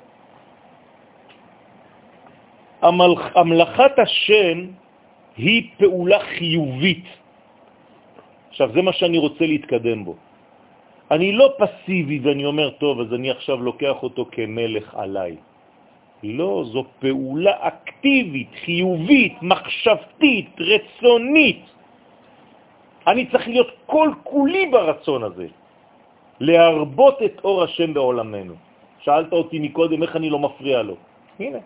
המלכ... 2.82 3.22
המלאכת 3.36 4.00
השם 4.00 4.58
היא 5.38 5.60
פעולה 5.78 6.20
חיובית. 6.20 7.06
עכשיו, 8.50 8.70
זה 8.74 8.82
מה 8.82 8.94
שאני 8.94 9.18
רוצה 9.18 9.46
להתקדם 9.46 10.06
בו. 10.06 10.16
אני 11.12 11.32
לא 11.32 11.48
פסיבי 11.58 12.20
ואני 12.20 12.46
אומר, 12.46 12.70
טוב, 12.70 13.00
אז 13.02 13.14
אני 13.14 13.32
עכשיו 13.32 13.58
לוקח 13.64 14.04
אותו 14.04 14.26
כמלך 14.32 14.96
עליי. 14.96 15.36
לא, 16.24 16.64
זו 16.74 16.84
פעולה 17.00 17.54
אקטיבית, 17.60 18.50
חיובית, 18.66 19.36
מחשבתית, 19.42 20.50
רצונית. 20.60 21.64
אני 23.08 23.32
צריך 23.32 23.48
להיות 23.48 23.70
כל 23.86 24.10
כולי 24.24 24.66
ברצון 24.68 25.24
הזה, 25.24 25.48
להרבות 26.40 27.18
את 27.26 27.36
אור 27.44 27.64
השם 27.64 27.94
בעולמנו. 27.94 28.54
שאלת 29.00 29.32
אותי 29.32 29.60
מקודם 29.60 30.04
איך 30.04 30.16
אני 30.16 30.30
לא 30.30 30.40
מפריע 30.40 30.84
לו. 30.84 30.96
הנה, 31.40 31.60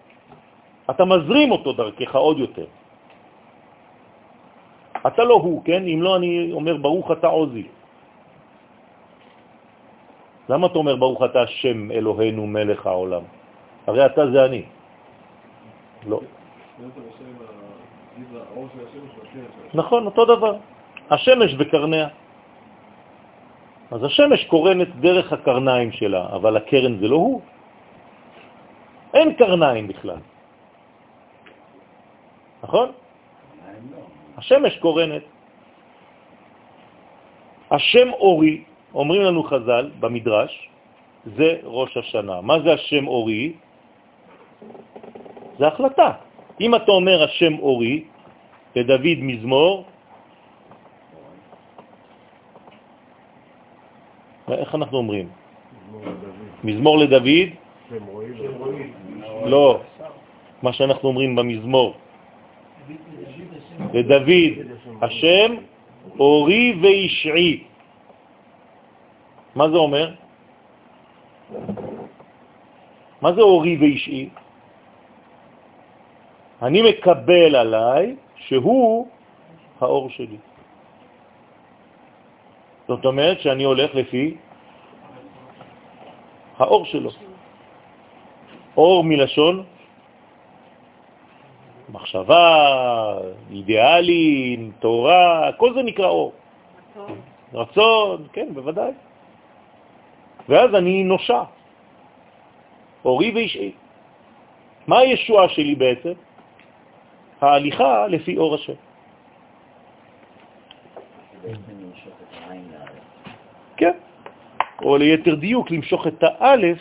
אתה 0.89 1.05
מזרים 1.05 1.51
אותו 1.51 1.73
דרכך 1.73 2.15
עוד 2.15 2.37
יותר. 2.39 2.65
אתה 5.07 5.23
לא 5.23 5.33
הוא, 5.33 5.63
כן? 5.65 5.87
אם 5.87 5.99
לא, 6.01 6.15
אני 6.15 6.51
אומר, 6.51 6.77
ברוך 6.77 7.11
אתה 7.11 7.27
עוזי. 7.27 7.80
למה 10.51 10.67
אתה 10.67 10.77
אומר, 10.77 10.95
ברוך 10.95 11.23
אתה 11.23 11.41
השם 11.41 11.91
אלוהינו 11.91 12.47
מלך 12.47 12.87
העולם? 12.87 13.23
הרי 13.87 14.05
אתה 14.05 14.31
זה 14.31 14.45
אני. 14.45 14.63
לא. 16.07 16.19
נכון, 19.73 20.05
אותו 20.05 20.25
דבר. 20.25 20.55
השמש 21.09 21.55
וקרניה. 21.59 22.07
אז 23.91 24.03
השמש 24.03 24.45
קורנת 24.51 24.87
דרך 24.99 25.33
הקרניים 25.33 25.91
שלה, 25.91 26.35
אבל 26.35 26.57
הקרן 26.57 26.99
זה 26.99 27.07
לא 27.07 27.15
הוא. 27.15 27.41
אין 29.13 29.33
קרניים 29.39 29.87
בכלל. 29.87 30.19
נכון? 32.63 32.87
השמש 34.37 34.73
קורנת. 34.79 35.23
השם 37.71 38.07
אורי, 38.19 38.63
אומרים 38.93 39.21
לנו 39.21 39.43
חז"ל 39.43 39.91
במדרש, 39.99 40.69
זה 41.25 41.57
ראש 41.63 41.97
השנה. 41.97 42.41
מה 42.41 42.59
זה 42.59 42.73
השם 42.73 43.07
אורי? 43.07 43.53
זה 45.59 45.67
החלטה. 45.67 46.11
אם 46.61 46.75
אתה 46.75 46.91
אומר 46.91 47.23
השם 47.23 47.59
אורי, 47.59 48.03
לדוד 48.75 49.17
מזמור, 49.21 49.85
איך 54.51 54.75
אנחנו 54.75 54.97
אומרים? 54.97 55.27
מזמור 56.63 56.97
לדוד? 56.97 57.49
לא, 59.45 59.79
מה 60.61 60.73
שאנחנו 60.73 61.09
אומרים 61.09 61.35
במזמור. 61.35 61.93
לדוד 63.93 64.53
השם 65.01 65.49
אורי 66.19 66.75
וישעי. 66.81 67.70
מה 69.55 69.69
זה 69.69 69.75
אומר? 69.75 70.13
מה 73.21 73.33
זה 73.33 73.41
אורי 73.41 73.77
וישעי? 73.77 74.29
אני 76.61 76.81
מקבל 76.81 77.55
עליי 77.55 78.15
שהוא 78.35 79.07
האור 79.81 80.09
שלי. 80.09 80.37
זאת 82.87 83.05
אומרת 83.05 83.41
שאני 83.41 83.63
הולך 83.63 83.95
לפי 83.95 84.37
האור 86.57 86.85
שלו. 86.85 87.09
אור 88.77 89.03
מלשון 89.03 89.63
מחשבה, 91.89 92.47
אידיאלים, 93.51 94.71
תורה, 94.79 95.51
כל 95.57 95.73
זה 95.73 95.83
נקרא 95.83 96.07
אור. 96.07 96.33
רצון. 96.95 97.21
רצון, 97.53 98.27
כן, 98.33 98.47
בוודאי. 98.53 98.91
ואז 100.49 100.75
אני 100.75 101.03
נושע, 101.03 101.43
אורי 103.05 103.31
ואישי. 103.31 103.71
מה 104.87 104.97
הישועה 104.97 105.49
שלי 105.49 105.75
בעצם? 105.75 106.13
ההליכה 107.41 108.07
לפי 108.07 108.37
אור 108.37 108.55
השם. 108.55 108.73
כן, 113.77 113.97
או 114.83 114.97
ליתר 114.97 115.35
דיוק, 115.35 115.71
למשוך 115.71 116.07
את 116.07 116.23
האלף 116.23 116.77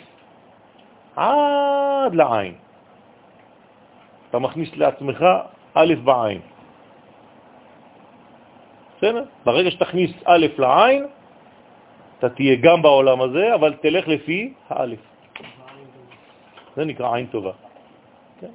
עד 1.15 2.15
לעין. 2.15 2.53
אתה 4.29 4.39
מכניס 4.39 4.69
לעצמך 4.75 5.25
א' 5.73 5.93
בעין. 6.03 6.41
בסדר? 8.97 9.23
ברגע 9.45 9.71
שתכניס 9.71 10.11
א' 10.25 10.45
לעין, 10.57 11.07
אתה 12.21 12.29
תהיה 12.29 12.55
גם 12.61 12.81
בעולם 12.81 13.21
הזה, 13.21 13.55
אבל 13.55 13.73
תלך 13.81 14.07
לפי 14.07 14.53
האלף. 14.69 14.99
זה 16.77 16.85
נקרא 16.85 17.15
עין 17.15 17.25
טובה. 17.33 17.51
כן? 18.41 18.53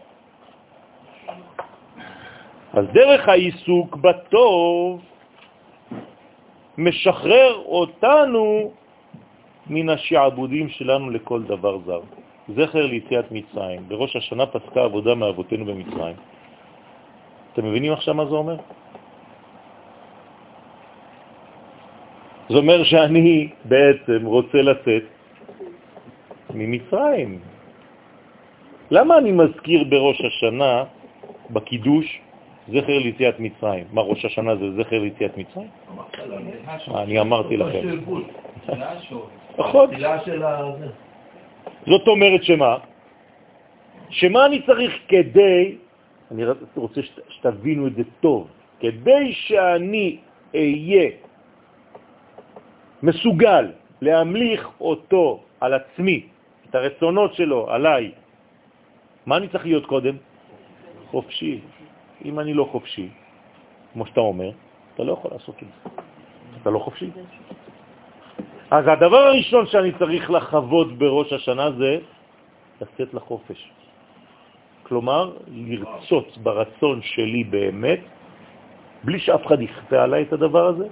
אז 2.79 2.85
דרך 2.95 3.29
העיסוק 3.29 3.97
בטוב 3.97 5.03
משחרר 6.79 7.53
אותנו 7.67 8.71
מן 9.67 9.89
השעבודים 9.89 10.69
שלנו 10.69 11.11
לכל 11.11 11.43
דבר 11.43 11.79
זר. 11.87 12.01
זכר 12.55 12.87
ליציאת 12.87 13.35
מצרים. 13.35 13.89
בראש 13.89 14.17
השנה 14.17 14.47
פסקה 14.47 14.83
עבודה 14.95 15.15
מאבותינו 15.15 15.65
במצרים. 15.65 16.17
אתם 17.53 17.67
מבינים 17.67 17.93
עכשיו 17.93 18.15
מה 18.15 18.27
זה 18.31 18.35
אומר? 18.35 18.57
זה 22.49 22.57
אומר 22.57 22.85
שאני 22.85 23.49
בעצם 23.65 24.27
רוצה 24.27 24.59
לצאת 24.63 25.03
ממצרים. 26.55 27.39
למה 28.91 29.19
אני 29.19 29.33
מזכיר 29.33 29.85
בראש 29.85 30.21
השנה, 30.21 30.85
בקידוש, 31.51 32.21
זכר 32.69 32.99
ליציאת 32.99 33.41
מצרים? 33.41 33.85
מה, 33.93 34.03
ראש 34.03 34.25
השנה 34.25 34.57
זה 34.57 34.83
זכר 34.83 34.99
ליציאת 34.99 35.39
מצרים? 35.39 35.69
אני 36.95 37.21
אמרתי 37.21 37.57
לכם. 37.57 37.83
נכון. 39.59 39.91
זאת 41.87 42.09
אומרת 42.09 42.43
שמה? 42.45 42.77
שמה 44.11 44.47
אני 44.47 44.63
צריך 44.67 44.93
כדי, 45.09 45.75
אני 46.31 46.43
רוצה 46.77 47.01
שתבינו 47.29 47.87
את 47.87 47.95
זה 47.95 48.03
טוב, 48.21 48.49
כדי 48.81 49.33
שאני 49.33 50.17
אהיה 50.55 51.11
מסוגל 53.03 53.73
להמליך 54.01 54.69
אותו 54.81 55.43
על 55.61 55.75
עצמי, 55.75 56.27
את 56.71 56.75
הרצונות 56.75 57.35
שלו 57.35 57.71
עליי, 57.71 58.13
מה 59.27 59.37
אני 59.37 59.49
צריך 59.49 59.65
להיות 59.65 59.87
קודם? 59.87 60.17
חופשי. 61.11 61.61
אם 62.25 62.41
אני 62.41 62.55
לא 62.55 62.65
חופשי, 62.73 63.09
כמו 63.93 64.07
שאתה 64.07 64.21
אומר, 64.21 64.51
אתה 64.95 65.03
לא 65.05 65.13
יכול 65.13 65.31
לעשות 65.35 65.57
את 65.63 65.69
זה. 65.69 65.91
אתה 66.63 66.71
לא 66.71 66.79
חופשי. 66.79 67.11
אז 68.71 68.85
הדבר 68.89 69.17
הראשון 69.17 69.67
שאני 69.67 69.93
צריך 69.99 70.31
לחוות 70.31 70.99
בראש 70.99 71.33
השנה 71.33 71.71
זה 71.79 71.99
לצאת 72.81 73.15
לחופש. 73.15 73.71
כלומר, 74.83 75.33
לרצות 75.47 76.39
ברצון 76.39 77.03
שלי 77.03 77.45
באמת, 77.45 78.01
בלי 79.05 79.19
שאף 79.19 79.47
אחד 79.47 79.63
יכפה 79.63 80.03
עליי 80.03 80.23
את 80.23 80.33
הדבר 80.33 80.67
הזה, 80.67 80.87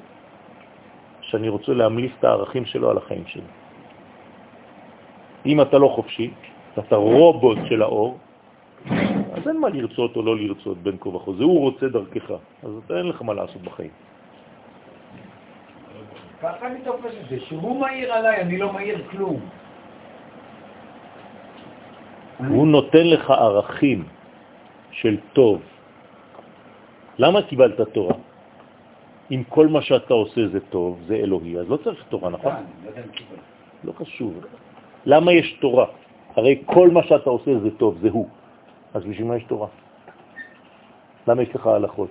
שאני 1.34 1.48
רוצה 1.48 1.72
להמליך 1.74 2.12
את 2.18 2.24
הערכים 2.24 2.64
שלו 2.64 2.90
על 2.90 2.96
החיים 2.96 3.26
שלי. 3.26 3.50
אם 5.46 5.60
אתה 5.60 5.78
לא 5.78 5.88
חופשי, 5.88 6.30
אתה 6.78 6.96
רובוט 6.96 7.58
של 7.66 7.82
האור, 7.82 8.18
אז 9.34 9.42
אין 9.48 9.58
מה 9.60 9.68
לרצות 9.68 10.16
או 10.16 10.22
לא 10.22 10.36
לרצות 10.36 10.78
בין 10.78 10.96
כה 11.00 11.08
וכה, 11.08 11.32
זה 11.32 11.44
הוא 11.44 11.60
רוצה 11.60 11.88
דרכך, 11.88 12.30
אז 12.62 12.70
אתה 12.86 12.92
אין 12.98 13.06
לך 13.08 13.22
מה 13.22 13.34
לעשות 13.34 13.62
בחיים. 13.62 13.90
ככה 16.42 16.66
אני 16.66 16.78
תופס 16.84 17.14
את 17.24 17.28
זה, 17.30 17.36
שהוא 17.50 17.80
מהיר 17.80 18.12
עליי, 18.12 18.40
אני 18.40 18.58
לא 18.58 18.72
מהיר 18.72 18.98
כלום. 19.10 19.40
הוא 22.38 22.66
נותן 22.66 23.06
לך 23.06 23.30
ערכים 23.30 24.04
של 24.90 25.16
טוב. 25.32 25.62
למה 27.18 27.42
קיבלת 27.42 27.80
תורה? 27.80 28.14
אם 29.30 29.42
כל 29.48 29.68
מה 29.68 29.82
שאתה 29.82 30.14
עושה 30.14 30.48
זה 30.48 30.60
טוב, 30.60 31.00
זה 31.06 31.14
אלוהי, 31.16 31.58
אז 31.58 31.70
לא 31.70 31.76
צריך 31.76 32.04
תורה, 32.08 32.30
נכון? 32.30 32.52
לא, 32.52 32.90
לא 33.84 33.92
חשוב. 33.92 34.44
למה 35.06 35.32
יש 35.32 35.58
תורה? 35.60 35.86
הרי 36.36 36.62
כל 36.66 36.90
מה 36.90 37.02
שאתה 37.02 37.30
עושה 37.30 37.58
זה 37.58 37.70
טוב, 37.70 37.98
זה 38.00 38.08
הוא. 38.12 38.28
אז 38.94 39.04
בשביל 39.04 39.26
מה 39.26 39.36
יש 39.36 39.44
תורה? 39.44 39.68
למה 41.28 41.42
יש 41.42 41.54
לך 41.54 41.66
הלכות? 41.66 42.10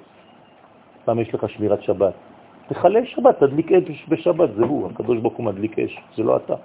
למה 1.07 1.21
יש 1.21 1.33
לך 1.33 1.49
שמירת 1.49 1.83
שבת? 1.83 2.13
תחלל 2.67 3.05
שבת, 3.05 3.39
תדליק 3.39 3.71
אש 3.71 4.05
בשבת, 4.09 4.49
זה 4.55 4.63
הוא, 4.63 4.89
הקדוש 4.89 5.19
ברוך 5.19 5.33
הוא 5.33 5.45
מדליק 5.45 5.79
אש, 5.79 5.99
זה 6.15 6.23
לא 6.23 6.37
אתה. 6.37 6.55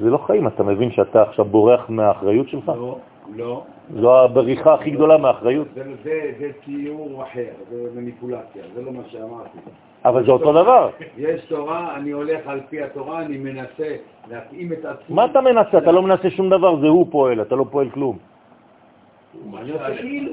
זה 0.00 0.10
לא 0.10 0.18
חיים, 0.18 0.46
אתה 0.46 0.62
מבין 0.62 0.90
שאתה 0.92 1.22
עכשיו 1.22 1.44
בורח 1.44 1.90
מהאחריות 1.90 2.48
שלך? 2.48 2.68
לא, 2.68 2.98
לא. 3.34 3.62
זו 4.00 4.24
הבריחה 4.24 4.74
הכי 4.74 4.90
גדולה 4.90 5.16
מהאחריות. 5.16 5.68
זה, 5.74 5.82
זה, 6.04 6.32
זה 6.38 6.50
ציור 6.64 7.22
אחר, 7.22 7.50
זה 7.70 8.00
מניפולציה, 8.00 8.62
זה 8.74 8.82
לא 8.82 8.92
מה 8.92 9.02
שאמרתי. 9.08 9.58
אבל 10.04 10.26
זה 10.26 10.32
אותו 10.32 10.52
דבר. 10.52 10.90
יש 11.16 11.44
תורה, 11.44 11.96
אני 11.96 12.10
הולך 12.10 12.46
על 12.46 12.60
פי 12.68 12.82
התורה, 12.82 13.22
אני 13.22 13.38
מנסה 13.38 13.96
להתאים 14.30 14.72
את 14.72 14.84
עצמי. 14.84 15.14
מה 15.14 15.24
אתה 15.24 15.40
מנסה? 15.40 15.78
אתה 15.78 15.92
לא 15.92 16.02
מנסה 16.02 16.30
שום 16.30 16.50
דבר, 16.50 16.80
זה 16.80 16.86
הוא 16.86 17.06
פועל, 17.10 17.42
אתה 17.42 17.54
לא 17.54 17.64
פועל 17.70 17.90
כלום. 17.90 18.18
אני 19.58 19.70
עושה 19.70 19.96
כאילו. 19.96 20.32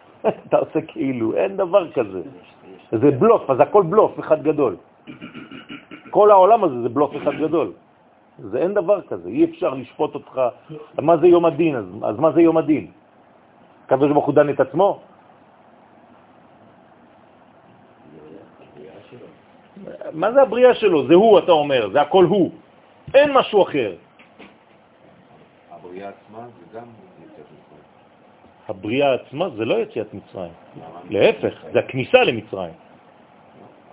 אתה 0.48 0.56
עושה 0.56 0.80
כאילו, 0.86 1.36
אין 1.36 1.56
דבר 1.56 1.92
כזה. 1.92 2.20
זה 2.92 3.10
בלוף, 3.10 3.50
אז 3.50 3.60
הכל 3.60 3.82
בלוף 3.82 4.20
אחד 4.20 4.42
גדול. 4.42 4.76
כל 6.10 6.30
העולם 6.30 6.64
הזה 6.64 6.82
זה 6.82 6.88
בלוף 6.88 7.16
אחד 7.16 7.34
גדול. 7.40 7.72
זה 8.38 8.58
אין 8.58 8.74
דבר 8.74 9.00
כזה, 9.02 9.28
אי 9.28 9.44
אפשר 9.44 9.74
לשפוט 9.74 10.14
אותך. 10.14 10.40
מה 11.00 11.16
זה 11.16 11.26
יום 11.26 11.44
הדין? 11.44 11.76
אז, 11.76 11.84
אז 12.02 12.16
מה 12.18 12.32
זה 12.32 12.40
יום 12.40 12.56
הדין? 12.56 12.90
הקדוש 13.86 14.12
ברוך 14.12 14.26
הוא 14.26 14.34
דן 14.34 14.50
את 14.50 14.60
עצמו? 14.60 15.00
מה 20.12 20.32
זה 20.32 20.42
הבריאה 20.42 20.74
שלו? 20.74 21.06
זה 21.06 21.14
הוא, 21.14 21.38
אתה 21.38 21.52
אומר, 21.52 21.88
זה 21.92 22.00
הכל 22.00 22.24
הוא. 22.24 22.50
אין 23.14 23.32
משהו 23.32 23.62
אחר. 23.62 23.94
הבריאה 25.70 26.08
עצמה 26.08 26.46
זה 26.48 26.78
גם 26.78 26.86
הבריאה 28.68 29.14
עצמה 29.14 29.48
זה 29.56 29.64
לא 29.64 29.74
יציאת 29.74 30.14
מצרים. 30.14 30.52
להפך, 31.10 31.54
זה 31.72 31.78
הכניסה 31.78 32.24
למצרים. 32.24 32.74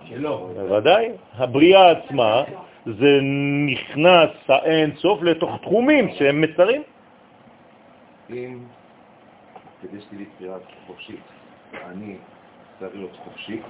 שלא. 0.04 0.48
בוודאי. 0.54 1.12
הבריאה 1.34 1.90
עצמה 1.90 2.42
זה 2.86 3.18
נכנס 3.66 4.30
האין 4.48 4.96
סוף 4.96 5.22
לתוך 5.22 5.50
תחומים 5.62 6.08
שהם 6.18 6.40
מצרים. 6.40 6.82
אם 8.30 8.58
כדי 9.82 10.00
שתהיה 10.00 10.20
לי 10.20 10.26
בחירה 10.36 10.56
חופשית, 10.86 11.20
אני 11.90 12.16
צריך 12.78 12.94
להיות 12.94 13.16
חופשי, 13.24 13.60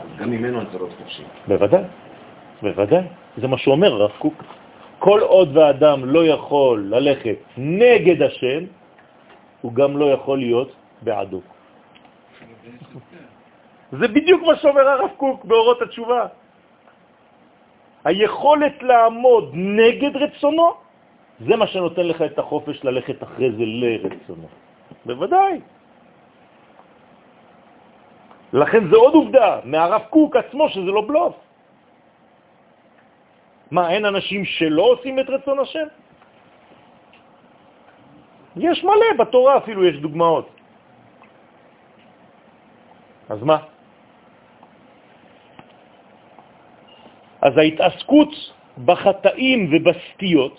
אז 0.00 0.08
גם 0.18 0.30
ממנו 0.30 0.60
אני 0.60 0.66
צריך 0.66 0.82
להיות 0.82 0.94
חופשי. 0.98 1.22
בוודאי, 1.48 1.82
בוודאי. 2.62 3.04
זה 3.36 3.48
מה 3.48 3.58
שאומר 3.58 3.92
הרב 3.92 4.10
קוק. 4.18 4.42
כל 4.98 5.20
עוד 5.20 5.56
והאדם 5.56 6.04
לא 6.04 6.26
יכול 6.26 6.86
ללכת 6.88 7.36
נגד 7.56 8.22
השם, 8.22 8.64
הוא 9.60 9.72
גם 9.72 9.96
לא 9.96 10.12
יכול 10.12 10.38
להיות 10.38 10.72
בעדו. 11.02 11.40
זה 13.92 14.08
בדיוק 14.08 14.42
מה 14.42 14.56
שאומר 14.56 14.88
הרב 14.88 15.10
קוק 15.16 15.44
באורות 15.44 15.82
התשובה. 15.82 16.26
היכולת 18.06 18.82
לעמוד 18.82 19.50
נגד 19.54 20.16
רצונו, 20.16 20.74
זה 21.40 21.56
מה 21.56 21.66
שנותן 21.66 22.06
לך 22.06 22.22
את 22.22 22.38
החופש 22.38 22.84
ללכת 22.84 23.22
אחרי 23.22 23.50
זה 23.52 23.64
לרצונו. 23.66 24.48
בוודאי. 25.06 25.60
לכן 28.52 28.82
זה 28.90 28.96
עוד 28.96 29.14
עובדה 29.14 29.60
מהרב 29.64 30.02
קוק 30.10 30.36
עצמו 30.36 30.68
שזה 30.68 30.90
לא 30.90 31.02
בלוף. 31.06 31.34
מה, 33.70 33.90
אין 33.90 34.04
אנשים 34.06 34.44
שלא 34.44 34.82
עושים 34.82 35.18
את 35.18 35.28
רצון 35.30 35.58
השם? 35.58 35.86
יש 38.56 38.84
מלא, 38.84 39.18
בתורה 39.18 39.58
אפילו 39.58 39.84
יש 39.84 39.96
דוגמאות. 39.98 40.48
אז 43.28 43.42
מה? 43.42 43.58
אז 47.42 47.52
ההתעסקות 47.56 48.32
בחטאים 48.84 49.70
ובסטיות, 49.72 50.56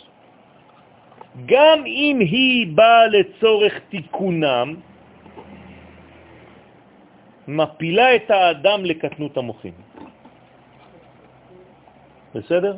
גם 1.46 1.80
אם 1.86 2.18
היא 2.20 2.68
באה 2.76 3.08
לצורך 3.08 3.74
תיקונם, 3.90 4.76
מפילה 7.48 8.16
את 8.16 8.32
האדם 8.32 8.86
לקטנות 8.86 9.38
המוחים. 9.38 9.74
בסדר? 12.36 12.76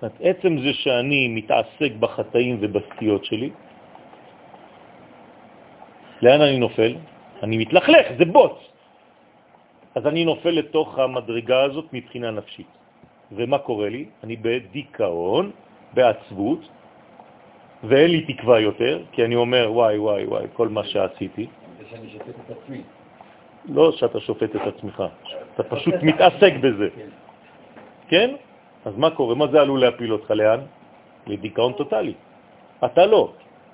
זאת 0.00 0.12
עצם 0.20 0.52
זה 0.58 0.72
שאני 0.72 1.28
מתעסק 1.28 1.92
בחטאים 2.00 2.56
ובסטיות 2.60 3.24
שלי, 3.24 3.50
לאן 6.22 6.40
אני 6.40 6.58
נופל? 6.58 6.96
אני 7.42 7.56
מתלכלך, 7.56 8.06
זה 8.18 8.24
בוץ. 8.24 8.56
אז 9.94 10.06
אני 10.06 10.24
נופל 10.24 10.50
לתוך 10.50 10.98
המדרגה 10.98 11.62
הזאת 11.62 11.86
מבחינה 11.92 12.30
נפשית. 12.30 12.66
ומה 13.32 13.58
קורה 13.58 13.88
לי? 13.88 14.04
אני 14.24 14.36
בדיכאון, 14.36 15.50
בעצבות, 15.94 16.60
ואין 17.84 18.10
לי 18.10 18.34
תקווה 18.34 18.60
יותר, 18.60 19.02
כי 19.12 19.24
אני 19.24 19.34
אומר, 19.34 19.68
וואי, 19.72 19.98
וואי, 19.98 20.24
וואי, 20.26 20.46
כל 20.52 20.68
מה 20.68 20.84
שעשיתי. 20.84 21.46
שאני 21.90 22.08
שופט 22.12 22.34
את 22.46 22.50
עצמי. 22.50 22.80
לא 23.68 23.92
שאתה 23.92 24.20
שופט 24.20 24.56
את 24.56 24.66
עצמך, 24.66 25.04
אתה 25.54 25.62
פשוט 25.62 25.94
מתעסק 26.02 26.52
בזה. 26.62 26.88
כן? 28.08 28.34
אז 28.84 28.96
מה 28.96 29.10
קורה? 29.10 29.34
מה 29.34 29.46
זה 29.46 29.60
עלול 29.60 29.80
להפיל 29.80 30.12
אותך? 30.12 30.30
לאן? 30.30 30.60
לדיכאון 31.26 31.72
טוטלי. 31.72 32.14
אתה 32.84 33.06
לא, 33.06 33.32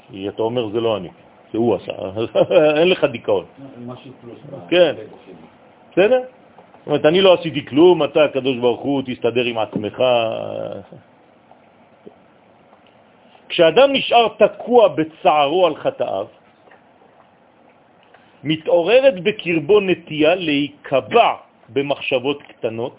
כי 0.09 0.29
אתה 0.29 0.43
אומר 0.43 0.69
זה 0.69 0.81
לא 0.81 0.97
אני, 0.97 1.09
זה 1.53 1.59
הוא 1.59 1.75
עשה, 1.75 1.93
אין 2.81 2.89
לך 2.89 3.05
דיכאון. 3.05 3.45
משהו 3.87 4.13
פלוס. 4.21 4.39
כן. 4.69 4.95
בסדר? 5.93 6.23
זאת 6.87 6.89
אומרת, 6.89 7.07
אני 7.07 7.21
לא 7.21 7.35
עשיתי 7.35 7.67
כלום, 7.67 8.05
אתה, 8.05 8.25
הקדוש 8.25 8.57
ברוך 8.63 8.81
הוא, 8.81 9.03
תסתדר 9.07 9.45
עם 9.45 9.59
עצמך. 9.59 9.99
כשאדם 13.49 13.89
נשאר 13.93 14.27
תקוע 14.39 14.89
בצערו 14.95 15.67
על 15.67 15.75
חטאיו, 15.83 16.27
מתעוררת 18.45 19.15
בקרבו 19.19 19.81
נטייה 19.81 20.35
להיקבע 20.35 21.31
במחשבות 21.75 22.43
קטנות, 22.43 22.97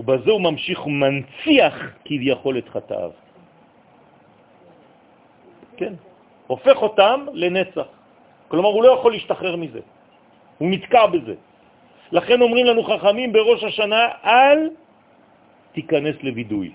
ובזה 0.00 0.30
הוא 0.30 0.40
ממשיך 0.40 0.86
ומנציח 0.86 1.74
כביכול 2.04 2.58
את 2.58 2.68
חטאיו. 2.68 3.10
כן, 5.76 5.94
הופך 6.46 6.76
אותם 6.82 7.26
לנצח. 7.32 7.88
כלומר, 8.48 8.68
הוא 8.68 8.82
לא 8.82 8.90
יכול 8.96 9.12
להשתחרר 9.12 9.56
מזה, 9.56 9.80
הוא 10.58 10.70
נתקע 10.72 11.06
בזה. 11.12 11.36
לכן 12.12 12.42
אומרים 12.42 12.66
לנו 12.66 12.82
חכמים 12.82 13.32
בראש 13.32 13.64
השנה, 13.64 14.02
אל 14.24 14.58
תיכנס 15.72 16.16
לוידוי. 16.22 16.72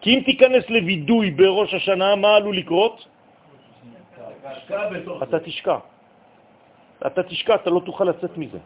כי 0.00 0.14
אם 0.14 0.20
תיכנס 0.24 0.64
לוידוי 0.70 1.30
בראש 1.30 1.74
השנה, 1.74 2.16
מה 2.16 2.36
עלול 2.36 2.56
לקרות? 2.56 2.96
אתה 5.22 5.38
תשקע. 5.40 5.78
אתה 7.06 7.22
תשקע, 7.22 7.54
אתה 7.54 7.70
לא 7.70 7.80
תוכל 7.80 8.04
לצאת 8.04 8.38
מזה. 8.38 8.58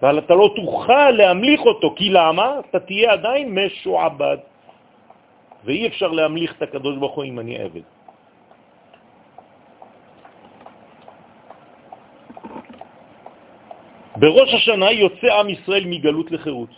אבל 0.00 0.18
אתה 0.18 0.34
לא 0.34 0.54
תוכל 0.56 1.10
להמליך 1.10 1.60
אותו, 1.60 1.94
כי 1.96 2.10
למה? 2.10 2.60
אתה 2.70 2.80
תהיה 2.80 3.12
עדיין 3.12 3.54
משועבד. 3.54 4.38
ואי 5.64 5.86
אפשר 5.86 6.08
להמליך 6.08 6.54
את 6.56 6.62
הקדוש 6.62 6.96
ברוך 6.96 7.14
הוא 7.14 7.24
אם 7.24 7.38
אני 7.38 7.58
עבד. 7.58 7.86
בראש 14.18 14.54
השנה 14.54 14.90
יוצא 14.90 15.28
עם 15.38 15.48
ישראל 15.48 15.84
מגלות 15.86 16.30
לחירות. 16.30 16.70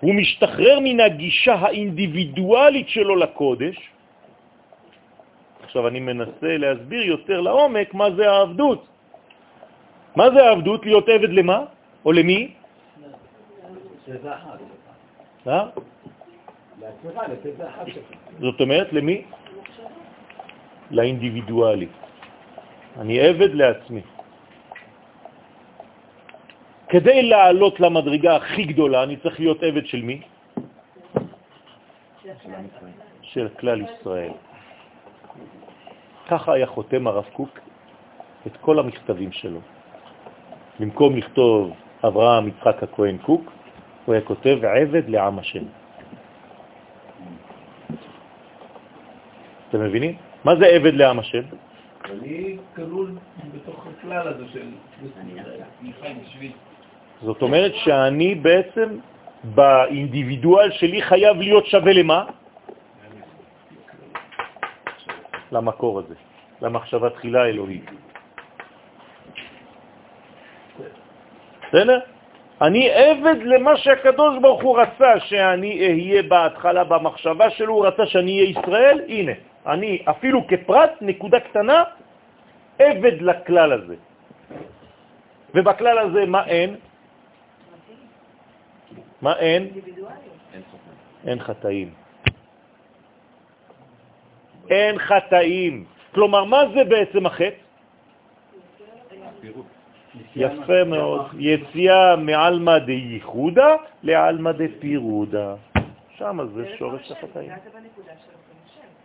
הוא 0.00 0.14
משתחרר 0.14 0.78
מן 0.80 1.00
הגישה 1.00 1.54
האינדיבידואלית 1.54 2.88
שלו 2.88 3.16
לקודש. 3.16 3.76
עכשיו 5.62 5.88
אני 5.88 6.00
מנסה 6.00 6.50
להסביר 6.56 7.02
יותר 7.02 7.40
לעומק 7.40 7.94
מה 7.94 8.10
זה 8.10 8.30
העבדות. 8.30 8.86
מה 10.16 10.30
זה 10.30 10.40
העבדות? 10.42 10.86
להיות 10.86 11.08
עבד 11.08 11.30
למה? 11.30 11.58
או 12.04 12.12
למי? 12.12 12.54
אה? 15.46 15.66
זאת 18.40 18.60
אומרת, 18.60 18.88
למי? 18.92 19.22
לאינדיבידואלי. 20.90 21.88
אני 22.98 23.20
עבד 23.20 23.54
לעצמי. 23.54 24.02
כדי 26.90 27.22
לעלות 27.22 27.80
למדרגה 27.80 28.36
הכי 28.36 28.64
גדולה, 28.64 29.02
אני 29.02 29.16
צריך 29.16 29.40
להיות 29.40 29.62
עבד 29.62 29.86
של 29.86 30.02
מי? 30.02 30.22
של 33.22 33.48
כלל 33.60 33.82
ישראל. 33.82 34.32
ככה 36.28 36.52
היה 36.52 36.66
חותם 36.66 37.06
הרב 37.06 37.24
קוק 37.32 37.58
את 38.46 38.56
כל 38.60 38.78
המכתבים 38.78 39.32
שלו. 39.32 39.60
במקום 40.80 41.16
לכתוב 41.16 41.74
אברהם 42.04 42.48
יצחק 42.48 42.82
הכהן 42.82 43.18
קוק, 43.18 43.52
הוא 44.06 44.14
היה 44.14 44.22
כותב 44.24 44.58
עבד 44.64 45.08
לעם 45.08 45.38
השם. 45.38 45.64
אתם 49.68 49.80
מבינים? 49.80 50.16
מה 50.44 50.56
זה 50.56 50.66
עבד 50.66 50.94
לעם 50.94 51.18
השם? 51.18 51.42
אני 52.04 52.56
כלול 52.74 53.18
בתוך 53.54 53.86
הכלל 53.86 54.28
הזה 54.28 54.44
של... 54.52 54.66
זאת 57.22 57.42
אומרת 57.42 57.72
שאני 57.74 58.34
בעצם 58.34 58.88
באינדיבידואל 59.44 60.70
שלי 60.70 61.02
חייב 61.02 61.36
להיות 61.36 61.66
שווה 61.66 61.92
למה? 61.92 62.24
למקור 65.52 65.98
הזה, 65.98 66.14
למחשבה 66.62 67.10
תחילה 67.10 67.44
אלוהית. 67.46 67.84
בסדר? 71.68 72.00
אני 72.60 72.90
עבד 72.90 73.36
למה 73.44 73.76
שהקדוש 73.76 74.38
ברוך 74.42 74.62
הוא 74.62 74.80
רצה 74.80 75.20
שאני 75.20 75.70
אהיה 75.80 76.22
בהתחלה 76.22 76.84
במחשבה 76.84 77.50
שלו, 77.50 77.74
הוא 77.74 77.86
רצה 77.86 78.06
שאני 78.06 78.38
אהיה 78.38 78.50
ישראל, 78.50 79.00
הנה, 79.08 79.32
אני 79.66 80.02
אפילו 80.04 80.46
כפרט, 80.46 80.92
נקודה 81.00 81.40
קטנה, 81.40 81.84
עבד 82.78 83.22
לכלל 83.22 83.72
הזה. 83.72 83.96
ובכלל 85.54 85.98
הזה 85.98 86.26
מה 86.26 86.46
אין? 86.46 86.76
מה 89.22 89.38
אין? 89.38 89.68
אין 91.26 91.40
חטאים. 91.40 91.94
אין 94.70 94.98
חטאים. 94.98 95.84
כלומר, 96.14 96.44
מה 96.44 96.62
זה 96.74 96.84
בעצם 96.84 97.26
החטא? 97.26 97.60
יפה 100.36 100.84
מאוד. 100.86 101.26
יציאה 101.38 102.16
מעלמא 102.16 102.78
דייחודה 102.78 103.76
לעלמא 104.02 104.52
דפירודה. 104.52 105.54
שם 106.16 106.38
זה 106.54 106.76
שורש 106.78 107.12
החטאים. 107.12 107.52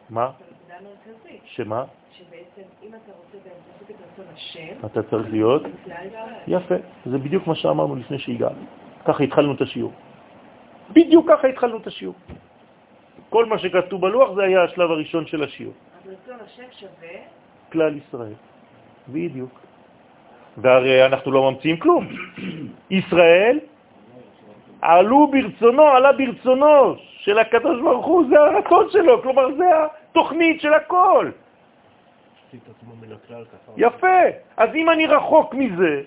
מה? 0.09 0.31
שמה? 1.45 1.83
שבעצם 2.11 2.31
בעצם, 2.31 2.67
אם 2.83 2.89
אתה 2.89 3.11
רוצה 3.17 3.37
לעשות 3.37 3.89
את 3.89 3.95
רצון 4.13 4.25
השם, 4.33 4.85
אתה 4.85 5.03
צריך 5.03 5.27
להיות. 5.31 5.63
יפה, 6.47 6.75
זה 7.05 7.17
בדיוק 7.17 7.47
מה 7.47 7.55
שאמרנו 7.55 7.95
לפני 7.95 8.19
שהגענו. 8.19 8.65
ככה 9.05 9.23
התחלנו 9.23 9.53
את 9.53 9.61
השיעור. 9.61 9.93
בדיוק 10.91 11.29
ככה 11.29 11.47
התחלנו 11.47 11.77
את 11.77 11.87
השיעור. 11.87 12.15
כל 13.29 13.45
מה 13.45 13.57
שכתוב 13.57 14.01
בלוח 14.01 14.33
זה 14.35 14.43
היה 14.43 14.63
השלב 14.63 14.91
הראשון 14.91 15.25
של 15.25 15.43
השיעור. 15.43 15.73
אז 15.73 16.11
רצון 16.11 16.37
השם 16.45 16.69
שווה, 16.71 17.17
כלל 17.71 17.97
ישראל. 17.97 18.33
בדיוק. 19.09 19.59
והרי 20.57 21.05
אנחנו 21.05 21.31
לא 21.31 21.51
ממציאים 21.51 21.77
כלום. 21.77 22.07
ישראל 22.89 23.59
עלו 24.81 25.27
ברצונו, 25.31 25.83
עלה 25.83 26.11
ברצונו 26.11 26.95
של 26.97 27.39
הקדוש 27.39 27.81
ברוך 27.81 28.05
הוא, 28.05 28.23
זה 28.29 28.39
הרצון 28.39 28.85
שלו, 28.89 29.21
כלומר 29.21 29.55
זה 29.57 29.65
התוכנית 29.85 30.61
של 30.61 30.73
הכל. 30.73 31.31
יפה. 33.77 34.21
אז 34.57 34.69
אם 34.75 34.89
אני 34.89 35.07
רחוק 35.07 35.53
מזה, 35.53 36.01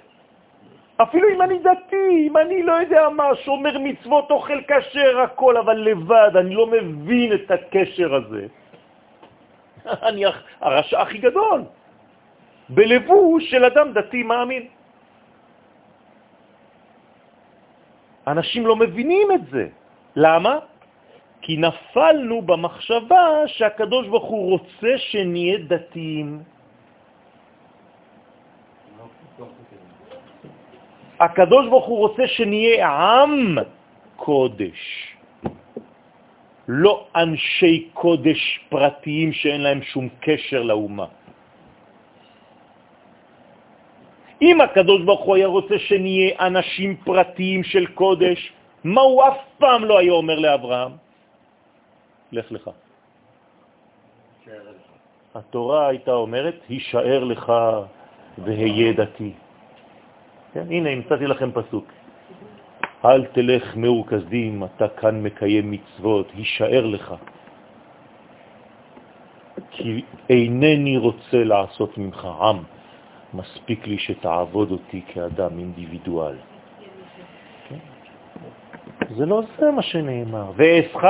אפילו 1.02 1.28
אם 1.28 1.42
אני 1.42 1.58
דתי, 1.58 2.26
אם 2.26 2.36
אני 2.36 2.62
לא 2.62 2.72
יודע 2.72 3.08
מה, 3.08 3.24
שומר 3.44 3.78
מצוות, 3.78 4.30
אוכל 4.30 4.60
כשר, 4.68 5.20
הכל, 5.20 5.56
אבל 5.56 5.76
לבד, 5.78 6.30
אני 6.36 6.54
לא 6.54 6.66
מבין 6.66 7.32
את 7.32 7.50
הקשר 7.50 8.14
הזה. 8.14 8.46
אני 10.08 10.22
הרשע 10.60 11.00
הכי 11.00 11.18
גדול. 11.18 11.62
בלבוש 12.68 13.50
של 13.50 13.64
אדם 13.64 13.92
דתי 13.92 14.22
מאמין. 14.22 14.66
אנשים 18.26 18.66
לא 18.66 18.76
מבינים 18.76 19.28
את 19.32 19.46
זה. 19.50 19.66
למה? 20.16 20.58
כי 21.40 21.56
נפלנו 21.56 22.42
במחשבה 22.42 23.24
שהקדוש 23.46 24.06
ברוך 24.06 24.24
הוא 24.24 24.50
רוצה 24.50 24.92
שנהיה 24.98 25.58
דתיים. 25.58 26.57
הקדוש 31.20 31.66
ברוך 31.68 31.86
הוא 31.86 31.98
רוצה 31.98 32.26
שנהיה 32.26 32.88
עם 32.88 33.58
קודש, 34.16 34.80
לא 36.68 37.06
אנשי 37.16 37.88
קודש 37.94 38.40
פרטיים 38.68 39.32
שאין 39.32 39.60
להם 39.60 39.82
שום 39.82 40.08
קשר 40.20 40.62
לאומה. 40.62 41.06
אם 44.42 44.60
הקדוש 44.60 45.02
ברוך 45.02 45.20
הוא 45.20 45.36
היה 45.36 45.46
רוצה 45.46 45.78
שנהיה 45.78 46.38
אנשים 46.40 46.96
פרטיים 46.96 47.64
של 47.64 47.86
קודש, 47.86 48.52
מה 48.84 49.00
הוא 49.00 49.22
אף 49.28 49.38
פעם 49.58 49.84
לא 49.84 49.98
היה 49.98 50.12
אומר 50.12 50.38
לאברהם? 50.38 50.92
לך 52.32 52.52
לך. 52.52 52.70
התורה 55.34 55.88
הייתה 55.88 56.12
אומרת, 56.12 56.56
הישאר 56.68 57.24
לך 57.24 57.52
והיה 58.38 58.92
דתי. 58.92 59.32
כן, 60.58 60.72
הנה, 60.72 60.90
המצאתי 60.90 61.26
לכם 61.26 61.50
פסוק. 61.52 61.86
אל 63.04 63.24
תלך 63.24 63.76
מאור 63.76 64.06
אתה 64.76 64.88
כאן 64.88 65.22
מקיים 65.22 65.70
מצוות, 65.70 66.26
הישאר 66.34 66.86
לך. 66.86 67.14
כי 69.70 70.02
אינני 70.30 70.96
רוצה 70.96 71.44
לעשות 71.44 71.98
ממך 71.98 72.24
עם, 72.24 72.56
מספיק 73.34 73.86
לי 73.86 73.98
שתעבוד 73.98 74.70
אותי 74.70 75.02
כאדם 75.14 75.58
אינדיבידואל. 75.58 76.36
כן? 77.68 77.78
זה 79.14 79.26
לא 79.26 79.42
זה 79.58 79.70
מה 79.70 79.82
שנאמר. 79.82 80.52
ואסך 80.56 81.04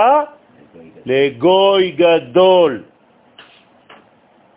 לגוי 1.06 1.90
גדול. 1.90 2.82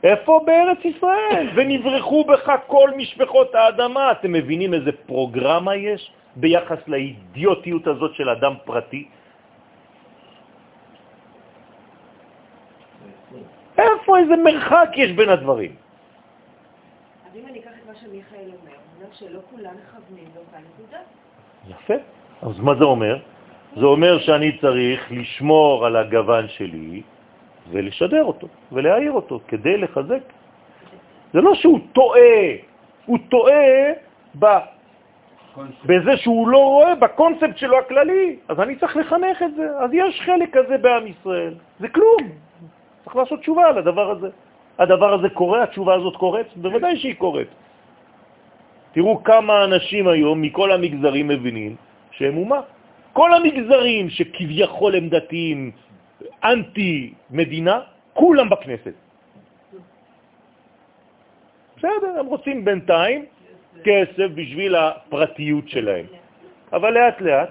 איפה 0.04 0.42
בארץ 0.46 0.78
ישראל? 0.86 1.50
ונברחו 1.56 2.24
בך 2.24 2.52
כל 2.68 2.90
משפחות 2.98 3.56
האדמה. 3.56 4.12
אתם 4.12 4.32
מבינים 4.32 4.74
איזה 4.74 4.92
פרוגרמה 5.06 5.76
יש 5.76 6.12
ביחס 6.36 6.88
לאידיוטיות 6.88 7.88
הזאת 7.88 8.14
של 8.14 8.30
אדם 8.30 8.54
פרטי? 8.66 9.08
איפה 13.78 14.18
איזה 14.18 14.36
מרחק 14.36 14.90
יש 14.96 15.12
בין 15.12 15.30
הדברים? 15.30 15.76
אז 17.26 17.36
אם 17.36 17.48
אני 17.48 17.60
אקח 17.60 17.72
את 17.82 17.88
מה 17.88 17.96
שמיכאל 17.96 18.50
אומר, 18.50 18.74
הוא 18.74 19.06
אומר 19.06 19.14
שלא 19.14 19.40
כולם 19.50 19.74
מכוונים 19.78 20.26
לאותה 20.36 20.58
נקודה. 20.58 21.00
יפה. 21.70 21.94
אז 22.42 22.60
מה 22.60 22.76
זה 22.76 22.84
אומר? 22.84 23.18
זה 23.76 23.86
אומר 23.86 24.20
שאני 24.20 24.58
צריך 24.58 25.12
לשמור 25.12 25.86
על 25.86 25.96
הגוון 25.96 26.48
שלי 26.48 27.02
ולשדר 27.72 28.24
אותו 28.24 28.48
ולהעיר 28.72 29.12
אותו 29.12 29.40
כדי 29.48 29.78
לחזק. 29.78 30.22
זה 31.34 31.42
לא 31.42 31.56
שהוא 31.56 31.80
טועה, 31.94 32.46
הוא 33.06 33.18
טועה 33.30 33.92
ב... 34.40 34.46
בזה 35.86 36.18
שהוא 36.18 36.48
לא 36.48 36.58
רואה 36.58 36.96
בקונספט 36.96 37.58
שלו 37.58 37.80
הכללי, 37.80 38.36
אז 38.48 38.60
אני 38.60 38.76
צריך 38.76 38.98
לחנך 38.98 39.42
את 39.44 39.56
זה. 39.56 39.68
אז 39.80 39.90
יש 39.94 40.22
חלק 40.22 40.58
כזה 40.58 40.78
בעם 40.78 41.08
ישראל, 41.08 41.54
זה 41.80 41.88
כלום. 41.88 42.30
צריך 43.04 43.16
לעשות 43.16 43.40
תשובה 43.40 43.68
על 43.68 43.78
הדבר 43.78 44.12
הזה. 44.12 44.30
הדבר 44.80 45.14
הזה 45.14 45.30
קורה, 45.30 45.64
התשובה 45.64 45.94
הזאת 45.96 46.16
קורית? 46.16 46.48
בוודאי 46.56 46.98
שהיא 46.98 47.16
קורית. 47.16 47.48
תראו 48.92 49.24
כמה 49.24 49.64
אנשים 49.64 50.08
היום 50.08 50.42
מכל 50.42 50.72
המגזרים 50.72 51.28
מבינים 51.28 51.76
שהם 52.12 52.38
אומה. 52.38 52.62
כל 53.14 53.34
המגזרים 53.34 54.10
שכביכול 54.10 54.96
הם 54.96 55.10
דתיים, 55.10 55.72
אנטי 56.44 57.14
מדינה, 57.32 57.80
כולם 58.14 58.50
בכנסת. 58.50 58.94
בסדר, 61.78 62.20
הם 62.20 62.26
רוצים 62.26 62.66
בינתיים 62.66 63.26
כסף 63.84 64.28
בשביל 64.36 64.76
הפרטיות 64.76 65.70
שלהם. 65.70 66.06
אבל 66.74 66.94
לאט 66.94 67.22
לאט 67.22 67.50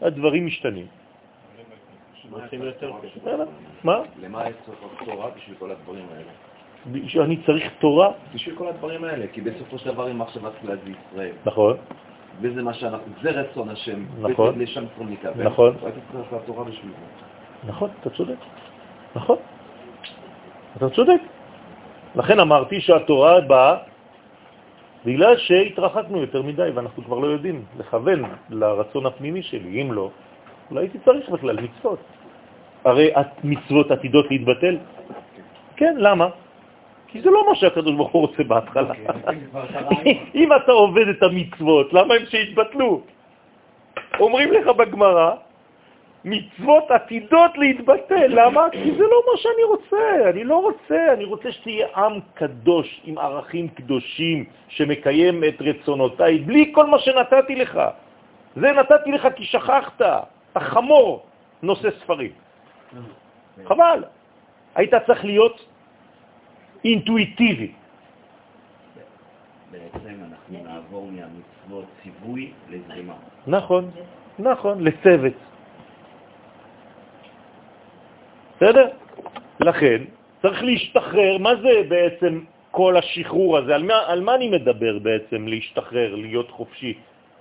הדברים 0.00 0.46
משתנים. 0.46 0.86
מה? 3.84 4.00
למה 4.20 4.48
יש 4.48 4.54
צריך 4.66 4.78
תורה 5.04 5.30
בשביל 5.30 5.56
כל 5.58 5.70
הדברים 5.70 6.06
האלה? 6.12 6.32
אני 7.24 7.36
צריך 7.46 7.72
תורה, 7.78 8.10
בשביל 8.34 8.54
כל 8.56 8.68
הדברים 8.68 9.04
האלה, 9.04 9.26
כי 9.32 9.40
בסופו 9.40 9.78
של 9.78 9.90
דבר 9.92 10.10
אם 10.10 10.18
מחשבת 10.18 10.52
כלל 10.60 10.76
זה 10.84 10.90
ישראל. 10.90 11.32
נכון, 11.44 11.76
וזה 12.40 12.62
מה 12.62 12.74
שאנחנו, 12.74 13.12
זה 13.22 13.30
רצון 13.30 13.68
השם. 13.68 14.04
נכון. 14.20 14.58
לשם 14.58 14.84
להיכוון. 15.08 15.46
נכון. 15.46 15.76
הייתי 15.82 16.00
צריך 16.12 16.32
לעשות 16.32 16.46
תורה 16.46 16.64
בשביל 16.64 16.90
זה. 16.90 17.26
נכון, 17.64 17.90
אתה 18.00 18.10
צודק. 18.10 18.38
נכון. 19.14 19.36
אתה 20.76 20.90
צודק. 20.90 21.20
לכן 22.14 22.40
אמרתי 22.40 22.80
שהתורה 22.80 23.40
באה 23.40 23.76
בגלל 25.04 25.36
שהתרחקנו 25.36 26.20
יותר 26.20 26.42
מדי 26.42 26.70
ואנחנו 26.74 27.04
כבר 27.04 27.18
לא 27.18 27.26
יודעים 27.26 27.64
לכוון 27.78 28.22
לרצון 28.50 29.06
הפנימי 29.06 29.42
שלי. 29.42 29.82
אם 29.82 29.92
לא, 29.92 30.10
אולי 30.70 30.80
הייתי 30.80 30.98
צריך 31.04 31.28
בכלל 31.28 31.56
מצוות. 31.60 31.98
הרי 32.84 33.10
מצוות 33.44 33.90
עתידות 33.90 34.26
להתבטל. 34.30 34.76
כן, 35.76 35.94
למה? 35.98 36.26
כי 37.06 37.22
זה 37.22 37.30
לא 37.30 37.46
מה 37.48 37.54
שהקדוש 37.54 37.94
ברוך 37.94 38.12
הוא 38.12 38.22
רוצה 38.22 38.42
בהתחלה. 38.44 38.94
אם 40.40 40.48
אתה 40.52 40.72
עובד 40.72 41.08
את 41.08 41.22
המצוות, 41.22 41.92
למה 41.92 42.14
הם 42.14 42.26
שיתבטלו? 42.26 43.00
אומרים 44.20 44.52
לך 44.52 44.66
בגמרא, 44.66 45.30
מצוות 46.26 46.90
עתידות 46.90 47.58
להתבטל. 47.58 48.26
למה? 48.26 48.66
כי 48.72 48.90
זה 48.92 49.02
לא 49.02 49.22
מה 49.30 49.36
שאני 49.36 49.64
רוצה. 49.64 50.30
אני 50.30 50.44
לא 50.44 50.56
רוצה, 50.56 51.12
אני 51.12 51.24
רוצה 51.24 51.52
שתהיה 51.52 51.86
עם 51.96 52.20
קדוש 52.34 53.00
עם 53.04 53.18
ערכים 53.18 53.68
קדושים 53.68 54.44
שמקיים 54.68 55.44
את 55.44 55.54
רצונותיי 55.60 56.38
בלי 56.38 56.72
כל 56.74 56.86
מה 56.86 56.98
שנתתי 56.98 57.54
לך. 57.54 57.80
זה 58.56 58.72
נתתי 58.72 59.12
לך 59.12 59.28
כי 59.36 59.44
שכחת. 59.44 60.02
אתה 60.52 60.60
חמור 60.60 61.22
נושא 61.62 61.88
ספרים. 62.00 62.30
חבל. 63.64 64.04
היית 64.74 64.94
צריך 65.06 65.24
להיות 65.24 65.66
אינטואיטיבי. 66.84 67.72
בעצם 69.70 70.14
אנחנו 70.30 70.58
נעבור 70.64 71.10
מהמצוות 71.10 71.84
ציווי 72.02 72.52
לזרימה. 72.70 73.14
נכון, 73.46 73.90
נכון, 74.38 74.84
לצוות. 74.84 75.32
בסדר? 78.56 78.88
לכן 79.60 80.04
צריך 80.42 80.62
להשתחרר, 80.62 81.38
מה 81.38 81.52
זה 81.56 81.72
בעצם 81.88 82.40
כל 82.70 82.96
השחרור 82.96 83.58
הזה? 83.58 83.74
על 83.74 83.82
מה, 83.82 83.98
על 84.06 84.20
מה 84.20 84.34
אני 84.34 84.48
מדבר 84.48 84.98
בעצם 84.98 85.48
להשתחרר, 85.48 86.14
להיות 86.14 86.50
חופשי? 86.50 86.94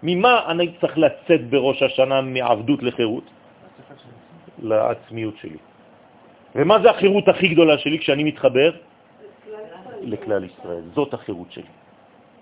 ממה 0.04 0.42
אני 0.48 0.72
צריך 0.82 0.98
לצאת 0.98 1.50
בראש 1.50 1.84
השנה 1.84 2.22
מעבדות 2.22 2.84
לחירות? 2.84 3.24
לעצמיות 4.60 5.36
שלי. 5.42 5.58
ומה 6.56 6.80
זה 6.84 6.90
החירות 6.90 7.28
הכי 7.28 7.48
גדולה 7.48 7.78
שלי 7.78 8.00
כשאני 8.00 8.24
מתחבר? 8.24 8.72
לכלל 10.02 10.44
ישראל. 10.44 10.84
זאת 10.94 11.14
החירות 11.14 11.52
שלי. 11.52 11.72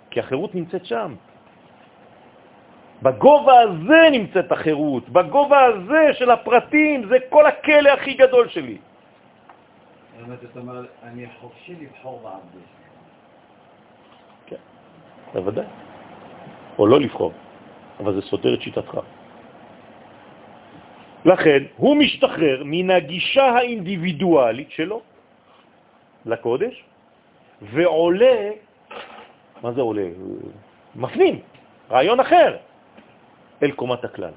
כי 0.10 0.20
החירות 0.20 0.56
נמצאת 0.56 0.86
שם. 0.86 1.16
בגובה 3.04 3.60
הזה 3.60 4.02
נמצאת 4.12 4.52
החירות, 4.52 5.10
בגובה 5.10 5.64
הזה 5.64 6.14
של 6.14 6.32
הפרטים, 6.32 7.06
זה 7.10 7.18
כל 7.30 7.46
הכלא 7.46 7.90
הכי 7.90 8.14
גדול 8.14 8.50
שלי. 8.50 8.78
באמת 10.18 10.40
אתה 10.44 10.60
אומר, 10.60 10.86
אני 11.04 11.26
חופשי 11.40 11.76
לבחור 11.82 12.20
בעבדות. 12.24 12.74
בוודאי. 15.34 15.66
או 16.80 16.88
לא 16.88 17.00
לבחור, 17.00 17.32
אבל 18.00 18.14
זה 18.14 18.22
סותר 18.22 18.54
את 18.54 18.62
שיטתך. 18.62 18.98
לכן 21.26 21.64
הוא 21.78 21.96
משתחרר 21.96 22.64
מן 22.66 22.92
הגישה 22.92 23.44
האינדיבידואלית 23.44 24.72
שלו 24.72 25.02
לקודש, 26.26 26.84
ועולה, 27.62 28.50
מה 29.62 29.72
זה 29.72 29.82
עולה? 29.82 30.08
מפנים, 30.96 31.40
רעיון 31.92 32.20
אחר, 32.20 32.58
אל 33.64 33.72
קומת 33.72 34.04
הכלל. 34.04 34.36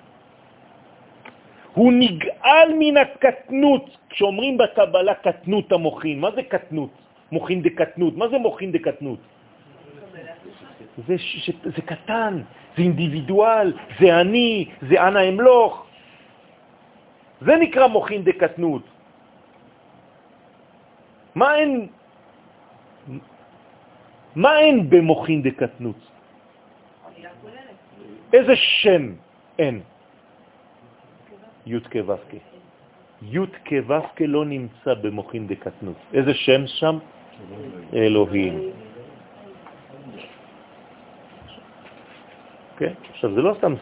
הוא 1.75 1.93
נגאל 1.93 2.69
מן 2.79 2.97
הקטנות, 2.97 3.85
כשאומרים 4.09 4.59
בקבלה 4.59 5.15
קטנות 5.15 5.73
המוחין, 5.73 6.21
מה 6.21 6.31
זה 6.31 6.43
קטנות? 6.43 6.91
מוחין 7.33 7.63
דקטנות, 7.63 8.17
מה 8.17 8.29
זה 8.29 8.39
מוחין 8.39 8.73
דקטנות? 8.73 9.19
זה, 11.07 11.19
ש, 11.19 11.51
זה 11.65 11.83
קטן, 11.83 12.43
זה 12.77 12.83
אינדיבידואל, 12.83 13.73
זה 14.01 14.21
אני, 14.21 14.73
זה 14.89 14.97
אנא 14.97 15.29
אמלוך. 15.29 15.87
זה 17.41 17.53
נקרא 17.57 17.87
מוחין 17.87 18.25
דקטנות. 18.25 18.83
מה 21.35 21.55
אין, 21.55 21.73
מה 24.37 24.59
אין 24.59 24.91
במוחין 24.91 25.43
דקטנות? 25.43 26.01
איזה 28.33 28.57
שם 28.57 29.13
אין? 29.59 29.81
י' 31.67 31.81
כו' 31.81 32.15
י' 33.23 33.39
כו' 33.69 34.27
לא 34.27 34.45
נמצא 34.45 34.95
במוחין 34.95 35.47
דקטנות. 35.47 35.97
איזה 36.15 36.35
שם 36.35 36.67
שם? 36.67 36.99
אלוהים. 37.95 38.71
כן? 42.77 42.93
עכשיו, 43.11 43.35
זה 43.35 43.43
לא 43.43 43.55
סתם 43.59 43.75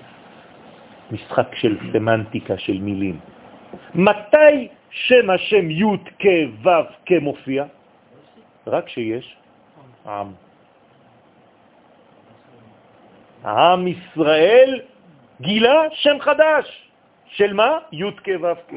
משחק 1.11 1.55
של 1.55 1.79
סמנטיקה 1.93 2.59
של 2.59 2.79
מילים. 2.81 3.19
מתי 3.95 4.69
שם 4.91 5.31
השם 5.31 5.71
י' 5.71 5.85
כו' 6.21 6.71
כמופיע? 7.07 7.65
רק 8.67 8.89
שיש 8.89 9.37
עם. 10.07 10.44
עם 13.45 13.87
ישראל 13.87 14.81
גילה 15.41 15.83
שם 15.93 16.21
חדש. 16.21 16.85
של 17.35 17.53
מה? 17.53 17.79
י' 17.93 18.05
כ' 18.25 18.29
ו' 18.43 18.55
כ'. 18.69 18.75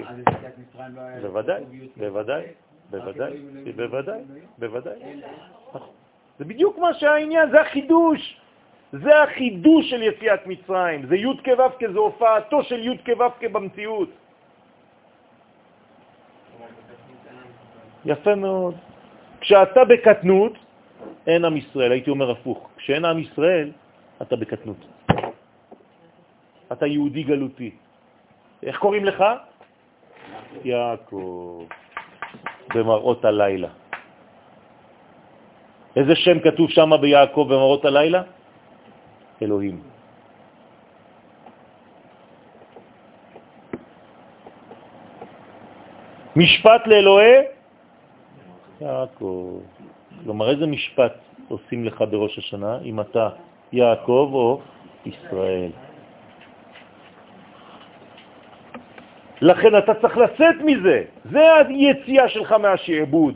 בוודאי, 1.22 1.64
בוודאי, 1.98 2.44
בוודאי, 2.90 3.32
בוודאי, 3.76 4.20
בוודאי. 4.58 5.00
זה 6.40 6.46
בדיוק 6.46 6.78
מה 6.78 6.94
שהעניין, 6.94 7.50
זה 7.50 7.62
החידוש. 7.62 8.40
זה 8.92 9.24
החידוש 9.24 9.90
של 9.90 10.02
יציאת 10.02 10.48
מצרים. 10.48 11.06
זה 11.06 11.16
י' 11.16 11.38
כ' 11.44 11.48
ו' 11.48 11.80
כ', 11.80 11.92
זה 11.94 12.00
הופעתו 12.00 12.64
של 12.64 12.80
י' 12.88 12.98
כ' 13.06 13.10
ו' 13.20 13.30
כ' 13.40 13.44
במציאות. 13.52 14.10
יפה 18.06 18.36
מאוד. 18.36 18.76
כשאתה 19.42 19.86
בקטנות, 19.86 20.54
אין 21.28 21.46
עם 21.46 21.58
ישראל. 21.58 21.92
הייתי 21.92 22.10
אומר 22.10 22.32
הפוך. 22.32 22.70
כשאין 22.78 23.06
עם 23.06 23.20
ישראל, 23.20 23.72
אתה 24.22 24.36
בקטנות. 24.36 24.82
אתה 26.72 26.86
יהודי 26.86 27.24
גלותי. 27.24 27.72
איך 28.64 28.78
קוראים 28.78 29.06
לך? 29.06 29.24
יעקב, 30.64 31.66
במראות 32.74 33.26
הלילה. 33.26 33.70
איזה 35.96 36.16
שם 36.16 36.40
כתוב 36.40 36.70
שם 36.70 36.92
ביעקב 37.02 37.46
במראות 37.50 37.86
הלילה? 37.86 38.22
אלוהים. 39.42 39.82
משפט 46.36 46.88
לאלוהי 46.88 47.36
יעקב. 48.82 49.60
כלומר, 50.24 50.50
איזה 50.50 50.66
משפט 50.68 51.14
עושים 51.48 51.86
לך 51.86 51.98
בראש 52.12 52.38
השנה 52.38 52.80
אם 52.86 53.00
אתה 53.00 53.30
יעקב 53.74 54.30
או 54.34 54.62
ישראל? 55.06 55.72
לכן 59.42 59.78
אתה 59.78 59.94
צריך 59.94 60.18
לצאת 60.18 60.56
מזה, 60.66 61.04
זה 61.32 61.56
היציאה 61.56 62.30
שלך 62.30 62.52
מהשעבוד. 62.52 63.36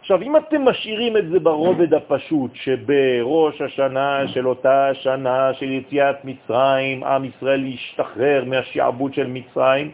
עכשיו, 0.00 0.22
אם 0.22 0.36
אתם 0.36 0.68
משאירים 0.68 1.16
את 1.16 1.28
זה 1.28 1.40
ברובד 1.40 1.94
הפשוט, 1.94 2.50
שבראש 2.54 3.60
השנה 3.60 4.28
של 4.28 4.48
אותה 4.48 4.94
שנה 4.94 5.54
של 5.54 5.70
יציאת 5.70 6.24
מצרים, 6.24 7.04
עם 7.04 7.24
ישראל 7.24 7.66
ישתחרר 7.66 8.44
מהשעבוד 8.46 9.14
של 9.14 9.26
מצרים, 9.26 9.90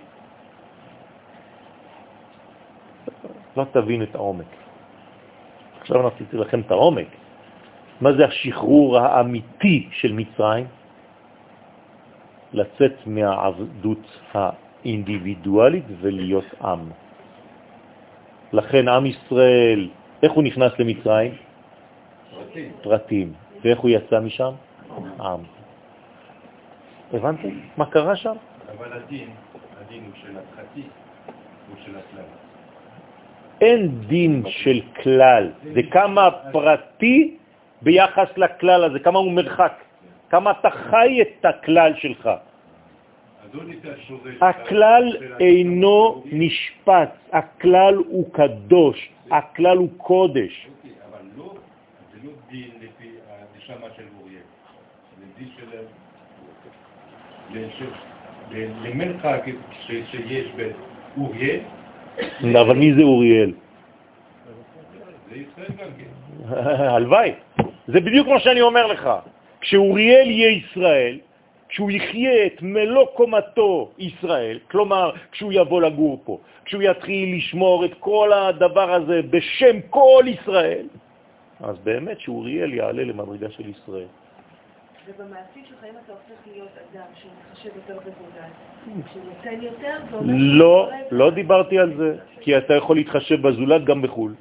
לא 3.56 3.64
תבין 3.72 4.02
את 4.02 4.14
העומק. 4.14 4.46
עכשיו 5.80 6.02
נעשיתי 6.02 6.36
לכם 6.36 6.60
את 6.60 6.70
העומק. 6.70 7.08
מה 8.00 8.12
זה 8.12 8.24
השחרור 8.24 8.98
האמיתי 8.98 9.88
של 9.92 10.12
מצרים? 10.12 10.66
לצאת 12.52 12.94
מהעבדות 13.06 14.20
האינדיבידואלית 14.34 15.84
ולהיות 16.00 16.44
עם. 16.62 16.90
לכן 18.52 18.88
עם 18.88 19.06
ישראל, 19.06 19.88
איך 20.22 20.32
הוא 20.32 20.44
נכנס 20.44 20.72
למצרים? 20.78 21.32
פרטים. 22.30 22.72
פרטים. 22.82 23.32
ואיך 23.64 23.78
הוא 23.78 23.90
יצא 23.90 24.20
משם? 24.20 24.52
עם. 25.20 25.40
הבנתם 27.12 27.48
מה 27.76 27.86
קרה 27.86 28.16
שם? 28.16 28.34
אבל 28.78 28.92
הדין, 28.92 29.28
הדין 29.80 30.02
הוא 30.04 30.12
של 30.22 30.38
הפרטי, 30.38 30.86
הוא 31.68 31.76
של 31.84 31.92
הכלל. 31.96 32.24
אין 33.60 34.00
דין 34.06 34.42
של 34.46 34.80
כלל, 35.02 35.50
זה 35.74 35.80
כמה 35.90 36.30
פרטי 36.52 37.37
ביחס 37.82 38.28
לכלל 38.36 38.84
הזה, 38.84 38.98
כמה 38.98 39.18
הוא 39.18 39.32
מרחק, 39.32 39.72
כמה 40.30 40.50
אתה 40.50 40.70
חי 40.70 41.22
את 41.22 41.44
הכלל 41.44 41.92
שלך. 41.96 42.30
הכלל 44.40 45.16
אינו 45.40 46.22
נשפט, 46.24 47.10
הכלל 47.32 47.94
הוא 47.94 48.32
קדוש, 48.32 49.08
הכלל 49.30 49.76
הוא 49.76 49.88
קודש. 49.96 50.68
אוקיי, 50.68 50.90
אבל 51.10 51.24
לא, 51.36 51.54
זה 52.12 52.18
לא 52.24 52.32
דין 52.50 52.70
לפי 52.80 53.08
הנשמה 53.28 53.86
של 53.96 54.02
אוריאל, 54.20 54.40
זה 55.18 55.24
דין 55.38 55.48
של... 57.78 57.86
למרחק 58.84 59.44
שיש 59.86 60.46
באוריאל. 60.56 61.60
אבל 62.60 62.76
מי 62.76 62.94
זה 62.94 63.02
אוריאל? 63.02 63.52
זה 65.28 65.36
ישראל 65.36 65.68
גם 65.68 65.88
כן. 65.98 66.54
הלוואי. 66.94 67.34
זה 67.88 68.00
בדיוק 68.00 68.28
מה 68.28 68.40
שאני 68.40 68.60
אומר 68.60 68.86
לך. 68.86 69.10
כשאוריאל 69.60 70.30
יהיה 70.30 70.50
ישראל, 70.50 71.18
כשהוא 71.68 71.90
יחיה 71.90 72.46
את 72.46 72.62
מלוא 72.62 73.06
קומתו 73.14 73.90
ישראל, 73.98 74.58
כלומר, 74.70 75.10
כשהוא 75.32 75.52
יבוא 75.52 75.82
לגור 75.82 76.20
פה, 76.24 76.38
כשהוא 76.64 76.82
יתחיל 76.82 77.36
לשמור 77.36 77.84
את 77.84 77.94
כל 77.98 78.32
הדבר 78.32 78.92
הזה 78.94 79.20
בשם 79.30 79.80
כל 79.90 80.24
ישראל, 80.26 80.86
אז 81.60 81.76
באמת 81.84 82.20
שאוריאל 82.20 82.74
יעלה 82.74 83.04
למדרגה 83.04 83.50
של 83.50 83.68
ישראל. 83.68 84.08
ובמעשים 85.08 85.64
שלך, 85.68 85.84
אם 85.84 85.96
אתה 86.04 86.12
הופך 86.12 86.40
להיות 86.52 86.68
אדם 86.92 87.08
שמחשב 87.14 87.70
יותר 87.76 87.98
בזולת, 88.00 88.52
שנותן 89.12 89.62
יותר. 89.62 89.96
לא, 90.24 90.90
לא 91.10 91.30
דיברתי 91.30 91.78
על 91.78 91.94
זה, 91.96 92.16
כי 92.40 92.58
אתה 92.58 92.74
יכול 92.74 92.96
להתחשב 92.96 93.48
בזולת 93.48 93.84
גם 93.84 94.02
בחו"ל, 94.02 94.34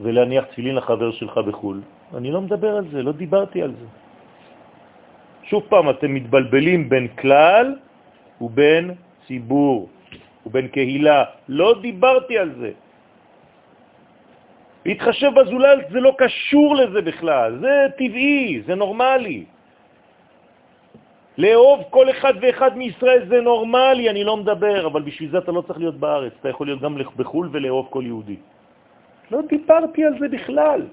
ולהניח 0.00 0.44
תפילין 0.44 0.74
לחבר 0.74 1.10
שלך 1.12 1.38
בחו"ל. 1.38 1.80
אני 2.16 2.30
לא 2.30 2.40
מדבר 2.40 2.76
על 2.76 2.84
זה, 2.92 3.02
לא 3.02 3.12
דיברתי 3.12 3.62
על 3.62 3.70
זה. 3.70 3.86
שוב 5.42 5.62
פעם, 5.68 5.90
אתם 5.90 6.14
מתבלבלים 6.14 6.88
בין 6.88 7.08
כלל 7.18 7.76
ובין 8.40 8.94
ציבור 9.26 9.88
ובין 10.46 10.68
קהילה. 10.68 11.24
לא 11.48 11.74
דיברתי 11.82 12.38
על 12.38 12.50
זה. 12.58 12.70
להתחשב 14.86 15.30
בזולת 15.36 15.78
זה 15.92 16.00
לא 16.00 16.12
קשור 16.18 16.76
לזה 16.76 17.00
בכלל, 17.02 17.58
זה 17.60 17.86
טבעי, 17.98 18.62
זה 18.66 18.74
נורמלי. 18.74 19.44
לאהוב 21.38 21.80
כל 21.90 22.10
אחד 22.10 22.34
ואחד 22.40 22.76
מישראל 22.76 23.28
זה 23.28 23.40
נורמלי, 23.40 24.10
אני 24.10 24.24
לא 24.24 24.36
מדבר, 24.36 24.86
אבל 24.86 25.02
בשביל 25.02 25.30
זה 25.30 25.38
אתה 25.38 25.52
לא 25.52 25.60
צריך 25.60 25.78
להיות 25.78 25.94
בארץ, 26.00 26.32
אתה 26.40 26.48
יכול 26.48 26.66
להיות 26.66 26.80
גם 26.80 26.96
בחו"ל 27.16 27.48
ולאהוב 27.52 27.86
כל 27.90 28.02
יהודי. 28.06 28.36
לא 29.30 29.40
דיברתי 29.48 30.04
על 30.04 30.18
זה 30.18 30.28
בכלל. 30.28 30.86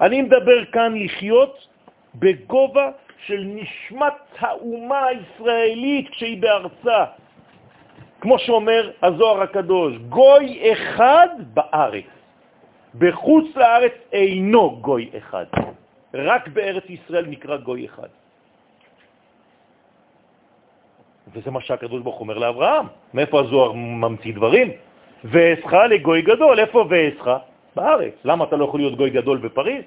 אני 0.00 0.22
מדבר 0.22 0.64
כאן 0.64 0.92
לחיות 0.96 1.66
בגובה 2.14 2.90
של 3.26 3.44
נשמת 3.46 4.18
האומה 4.38 5.06
הישראלית 5.06 6.08
כשהיא 6.10 6.42
בארצה. 6.42 7.04
כמו 8.20 8.38
שאומר 8.38 8.90
הזוהר 9.02 9.42
הקדוש, 9.42 9.96
גוי 10.08 10.72
אחד 10.72 11.28
בארץ. 11.54 12.10
בחוץ 12.98 13.56
לארץ 13.56 13.92
אינו 14.12 14.76
גוי 14.80 15.10
אחד. 15.18 15.46
רק 16.14 16.48
בארץ 16.48 16.84
ישראל 16.88 17.26
נקרא 17.26 17.56
גוי 17.56 17.86
אחד. 17.86 18.08
וזה 21.32 21.50
מה 21.50 21.60
שהקדוש 21.60 22.02
ברוך 22.02 22.20
אומר 22.20 22.38
לאברהם. 22.38 22.86
מאיפה 23.14 23.40
הזוהר 23.40 23.72
ממציא 23.72 24.34
דברים? 24.34 24.72
ואסך 25.24 25.72
לגוי 25.72 26.22
גדול. 26.22 26.60
איפה 26.60 26.84
ואסך? 26.88 27.26
בארץ. 27.76 28.14
למה 28.24 28.44
אתה 28.44 28.56
לא 28.56 28.64
יכול 28.64 28.80
להיות 28.80 28.96
גוי 28.96 29.10
גדול 29.10 29.38
בפריז? 29.38 29.84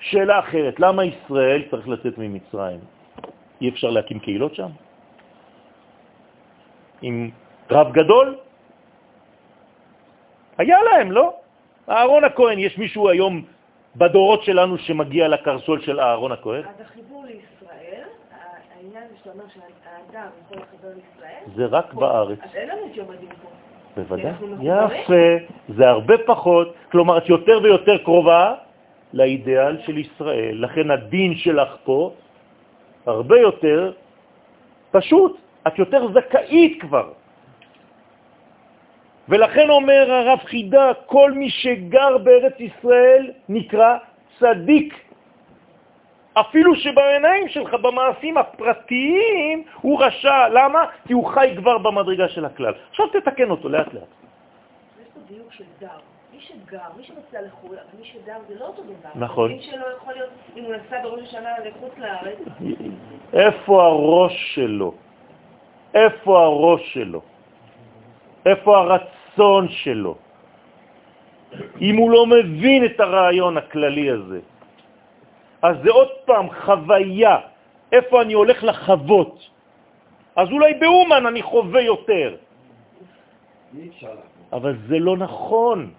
שאלה 0.00 0.38
אחרת, 0.38 0.80
למה 0.80 1.04
ישראל 1.04 1.62
צריך 1.70 1.88
לצאת 1.88 2.18
ממצרים? 2.18 2.80
אי 3.60 3.68
אפשר 3.68 3.90
להקים 3.90 4.18
קהילות 4.18 4.54
שם? 4.54 4.70
עם 7.02 7.30
רב 7.70 7.92
גדול? 7.92 8.36
היה 10.58 10.78
להם, 10.82 11.12
לא? 11.12 11.34
אהרון 11.88 12.24
הכהן, 12.24 12.58
יש 12.58 12.78
מישהו 12.78 13.08
היום 13.08 13.44
בדורות 13.96 14.42
שלנו 14.42 14.78
שמגיע 14.78 15.28
לקרסול 15.28 15.80
של 15.82 16.00
אהרון 16.00 16.32
הכהן? 16.32 16.62
אז 16.62 16.80
החיבור 16.80 17.24
לישראל, 17.26 18.08
העניין 18.78 19.08
שאתה 19.18 19.30
אומר 19.30 19.44
שהאדם 19.54 20.28
יכול 20.44 20.56
לחבר 20.56 20.88
לישראל, 20.94 21.42
זה 21.56 21.66
רק 21.66 21.94
בארץ. 21.94 22.38
אז 22.42 22.54
אין 22.54 22.68
לנו 22.68 22.80
את 22.90 22.96
יום 22.96 23.10
הדין 23.10 23.28
פה. 23.42 23.48
בוודאי. 23.96 24.32
יפה. 24.62 25.44
זה 25.68 25.88
הרבה 25.88 26.14
פחות, 26.26 26.74
כלומר, 26.90 27.18
את 27.18 27.28
יותר 27.28 27.60
ויותר 27.62 27.98
קרובה 28.04 28.54
לאידאל 29.12 29.76
של 29.82 29.98
ישראל. 29.98 30.64
לכן 30.64 30.90
הדין 30.90 31.34
שלך 31.34 31.76
פה 31.84 32.12
הרבה 33.06 33.38
יותר 33.38 33.92
פשוט. 34.90 35.38
את 35.66 35.78
יותר 35.78 36.08
זכאית 36.12 36.80
כבר. 36.80 37.12
ולכן 39.28 39.70
אומר 39.70 40.12
הרב 40.12 40.38
חידה, 40.38 40.90
כל 41.06 41.32
מי 41.32 41.50
שגר 41.50 42.18
בארץ 42.18 42.54
ישראל 42.60 43.30
נקרא 43.48 43.96
צדיק. 44.38 45.07
אפילו 46.40 46.76
שבעיניים 46.76 47.48
שלך, 47.48 47.74
במעשים 47.74 48.36
הפרטיים, 48.36 49.64
הוא 49.80 50.02
רשע. 50.02 50.48
למה? 50.48 50.84
כי 51.06 51.12
הוא 51.12 51.26
חי 51.26 51.54
כבר 51.56 51.78
במדרגה 51.78 52.28
של 52.28 52.44
הכלל. 52.44 52.72
עכשיו 52.90 53.06
תתקן 53.08 53.50
אותו 53.50 53.68
לאט 53.68 53.94
לאט. 53.94 54.02
יש 54.02 55.06
פה 55.14 55.20
דיוק 55.28 55.52
של 55.52 55.64
דר. 55.80 55.88
מי 56.32 56.40
שגר, 56.40 56.78
מי 56.96 57.04
שנוסע 57.04 57.42
לחו"ל, 57.46 57.74
אבל 57.74 58.00
מי 58.00 58.04
שדר 58.04 58.38
זה 58.48 58.54
לא 58.60 58.64
אותו 58.64 58.82
דבר. 58.82 59.10
נכון. 59.14 59.50
הדין 59.50 59.62
שלו 59.62 59.84
יכול 59.96 60.14
להיות, 60.14 60.30
אם 60.56 60.64
הוא 60.64 60.74
נסע 60.74 61.02
בראש 61.02 61.20
השנה 61.22 61.50
לחוץ 61.64 61.92
לארץ, 61.98 62.38
איפה 63.32 63.82
הראש 63.82 64.54
שלו? 64.54 64.94
איפה 65.94 66.40
הראש 66.40 66.94
שלו? 66.94 67.20
איפה 68.46 68.78
הרצון 68.78 69.68
שלו? 69.68 70.14
אם 71.80 71.96
הוא 71.96 72.10
לא 72.10 72.26
מבין 72.26 72.84
את 72.84 73.00
הרעיון 73.00 73.56
הכללי 73.56 74.10
הזה, 74.10 74.40
אז 75.62 75.76
זה 75.84 75.90
עוד 75.90 76.08
פעם 76.24 76.46
חוויה, 76.50 77.36
איפה 77.92 78.22
אני 78.22 78.32
הולך 78.32 78.64
לחוות. 78.64 79.48
אז 80.36 80.48
אולי 80.52 80.74
באומן 80.74 81.26
אני 81.26 81.42
חווה 81.42 81.80
יותר. 81.80 82.36
אבל 84.52 84.76
זה 84.88 84.98
לא 84.98 85.16
נכון. 85.16 85.90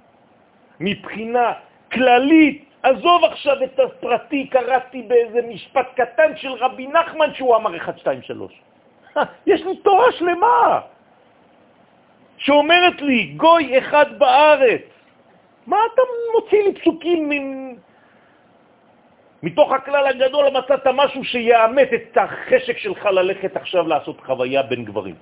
מבחינה 0.79 1.53
כללית, 1.91 2.65
עזוב 2.83 3.23
עכשיו 3.23 3.63
את 3.63 3.79
הפרטי, 3.79 4.47
קראתי 4.47 5.01
באיזה 5.01 5.41
משפט 5.41 5.87
קטן 5.95 6.37
של 6.37 6.51
רבי 6.51 6.87
נחמן 6.87 7.33
שהוא 7.33 7.55
אמר 7.55 7.77
1, 7.77 7.99
2, 7.99 8.21
3. 8.21 8.61
יש 9.45 9.61
לי 9.61 9.77
תורה 9.77 10.11
שלמה 10.11 10.81
שאומרת 12.37 13.01
לי, 13.01 13.33
גוי 13.37 13.77
אחד 13.77 14.19
בארץ. 14.19 14.81
מה 15.67 15.77
אתה 15.93 16.01
מוציא 16.35 16.63
לי 16.63 16.73
פסוקים 16.73 17.29
מ... 17.29 17.33
מתוך 19.43 19.71
הכלל 19.71 20.07
הגדול 20.07 20.45
מצאת 20.49 20.87
משהו 20.87 21.23
שיאמת 21.23 21.89
את 21.93 22.17
החשק 22.17 22.77
שלך 22.77 23.05
ללכת 23.05 23.55
עכשיו 23.55 23.87
לעשות 23.87 24.21
חוויה 24.21 24.63
בין 24.63 24.85
גברים. 24.85 25.15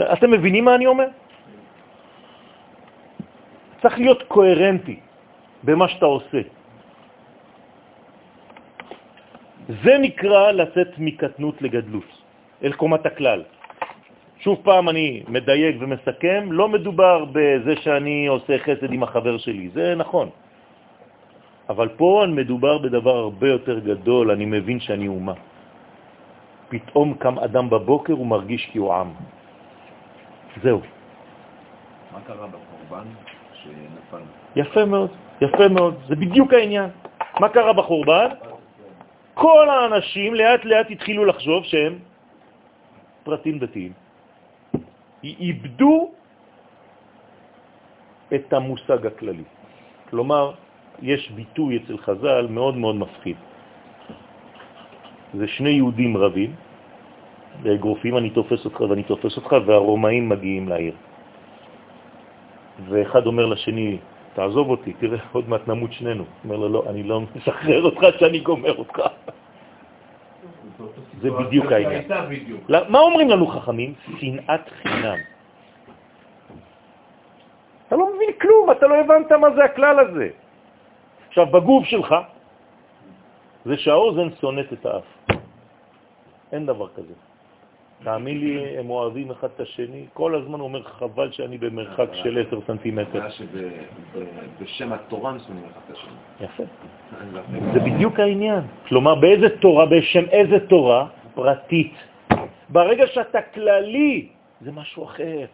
אתם 0.00 0.30
מבינים 0.30 0.64
מה 0.64 0.74
אני 0.74 0.86
אומר? 0.86 1.08
צריך 3.82 3.98
להיות 3.98 4.22
קוהרנטי 4.22 5.00
במה 5.62 5.88
שאתה 5.88 6.06
עושה. 6.06 6.40
זה 9.68 9.94
נקרא 9.98 10.50
לצאת 10.50 10.90
מקטנות 10.98 11.62
לגדלות, 11.62 12.10
אל 12.64 12.72
קומת 12.72 13.06
הכלל. 13.06 13.42
שוב 14.38 14.58
פעם 14.62 14.88
אני 14.88 15.22
מדייק 15.28 15.76
ומסכם, 15.80 16.52
לא 16.52 16.68
מדובר 16.68 17.24
בזה 17.32 17.74
שאני 17.80 18.26
עושה 18.26 18.58
חסד 18.58 18.92
עם 18.92 19.02
החבר 19.02 19.38
שלי, 19.38 19.68
זה 19.68 19.94
נכון. 19.94 20.30
אבל 21.68 21.88
פה 21.88 22.24
מדובר 22.28 22.78
בדבר 22.78 23.16
הרבה 23.16 23.48
יותר 23.48 23.78
גדול, 23.78 24.30
אני 24.30 24.44
מבין 24.44 24.80
שאני 24.80 25.08
אומה. 25.08 25.34
פתאום 26.68 27.14
קם 27.14 27.38
אדם 27.38 27.70
בבוקר, 27.70 28.12
הוא 28.12 28.26
מרגיש 28.26 28.66
כי 28.72 28.78
הוא 28.78 28.94
עם. 28.94 29.10
זהו. 30.62 30.80
מה 32.12 32.20
קרה 32.26 32.46
בקורבן 32.46 33.06
שנפל? 33.52 34.24
יפה 34.56 34.84
מאוד, 34.84 35.10
יפה 35.40 35.68
מאוד, 35.68 35.94
זה 36.08 36.16
בדיוק 36.16 36.52
העניין. 36.52 36.90
מה 37.40 37.48
קרה 37.48 37.72
בחורבן? 37.72 38.28
כל 39.34 39.68
האנשים 39.70 40.34
לאט 40.34 40.64
לאט 40.64 40.90
התחילו 40.90 41.24
לחשוב 41.24 41.64
שהם 41.64 41.98
פרטים 43.24 43.58
דתיים. 43.58 44.07
איבדו 45.24 46.10
את 48.34 48.52
המושג 48.52 49.06
הכללי. 49.06 49.44
כלומר, 50.10 50.52
יש 51.02 51.30
ביטוי 51.30 51.76
אצל 51.76 51.98
חז"ל 51.98 52.46
מאוד 52.50 52.76
מאוד 52.76 52.96
מפחיד. 52.96 53.36
זה 55.34 55.48
שני 55.48 55.70
יהודים 55.70 56.16
רבים, 56.16 56.52
באגרופים, 57.62 58.16
אני 58.16 58.30
תופס 58.30 58.64
אותך 58.64 58.80
ואני 58.80 59.02
תופס 59.02 59.36
אותך, 59.36 59.56
והרומאים 59.66 60.28
מגיעים 60.28 60.68
לעיר. 60.68 60.94
ואחד 62.88 63.26
אומר 63.26 63.46
לשני, 63.46 63.98
תעזוב 64.34 64.70
אותי, 64.70 64.92
תראה, 64.92 65.18
עוד 65.32 65.48
מעט 65.48 65.68
נמות 65.68 65.92
שנינו. 65.92 66.24
אומר 66.44 66.56
לו, 66.56 66.68
לא, 66.68 66.82
אני 66.90 67.02
לא 67.02 67.20
משחרר 67.36 67.82
אותך 67.82 68.02
שאני 68.18 68.40
גומר 68.40 68.74
אותך. 68.78 69.02
זה 71.20 71.30
בדיוק 71.30 71.72
העניין. 71.72 72.04
מה 72.88 72.98
אומרים 72.98 73.28
לנו 73.30 73.46
חכמים? 73.46 73.94
שנאת 74.18 74.68
חינם. 74.82 75.18
אתה 77.86 77.96
לא 77.96 78.14
מבין 78.14 78.32
כלום, 78.40 78.70
אתה 78.70 78.86
לא 78.86 78.94
הבנת 78.94 79.32
מה 79.32 79.48
זה 79.54 79.64
הכלל 79.64 79.98
הזה. 79.98 80.28
עכשיו, 81.28 81.46
בגוף 81.46 81.84
שלך, 81.84 82.14
זה 83.64 83.76
שהאוזן 83.76 84.28
שונאת 84.40 84.72
את 84.72 84.86
האף. 84.86 85.08
אין 86.52 86.66
דבר 86.66 86.88
כזה. 86.88 87.14
תאמין 88.04 88.38
לי, 88.38 88.78
הם 88.78 88.90
אוהבים 88.90 89.30
אחד 89.30 89.48
את 89.54 89.60
השני. 89.60 90.06
כל 90.14 90.34
הזמן 90.34 90.60
אומר, 90.60 90.82
חבל 90.82 91.32
שאני 91.32 91.58
במרחק 91.58 92.08
של 92.12 92.44
10 92.46 92.60
סנטימטר. 92.66 93.22
היה 93.22 93.30
שבשם 93.30 94.92
התורה 94.92 95.32
מסוימים 95.32 95.64
אחד 95.64 95.80
את 95.86 95.96
השני. 95.96 96.12
יפה. 96.40 96.62
זה 97.72 97.80
בדיוק 97.80 98.20
העניין. 98.20 98.62
כלומר, 98.88 99.14
באיזה 99.14 99.58
תורה, 99.58 99.86
בשם 99.86 100.24
איזה 100.30 100.66
תורה? 100.68 101.06
פרטית. 101.34 101.94
ברגע 102.68 103.06
שאתה 103.06 103.42
כללי, 103.54 104.28
זה 104.60 104.72
משהו 104.72 105.04
אחר. 105.04 105.44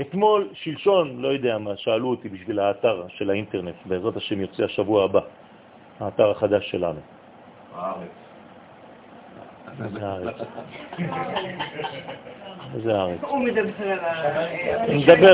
אתמול, 0.00 0.48
שלשון, 0.52 1.22
לא 1.22 1.28
יודע 1.28 1.58
מה, 1.58 1.76
שאלו 1.76 2.10
אותי 2.10 2.28
בשביל 2.28 2.58
האתר 2.58 3.04
של 3.08 3.30
האינטרנט, 3.30 3.74
בעזרת 3.84 4.16
השם 4.16 4.40
יוצא 4.40 4.64
השבוע 4.64 5.04
הבא, 5.04 5.20
האתר 6.00 6.30
החדש 6.30 6.70
שלנו. 6.70 7.00
הארץ. 7.74 8.23
איזה 9.84 10.06
הארץ? 10.08 10.34
איזה 12.74 12.98
הארץ? 12.98 13.18
הוא 13.22 13.38
מדבר 13.38 13.92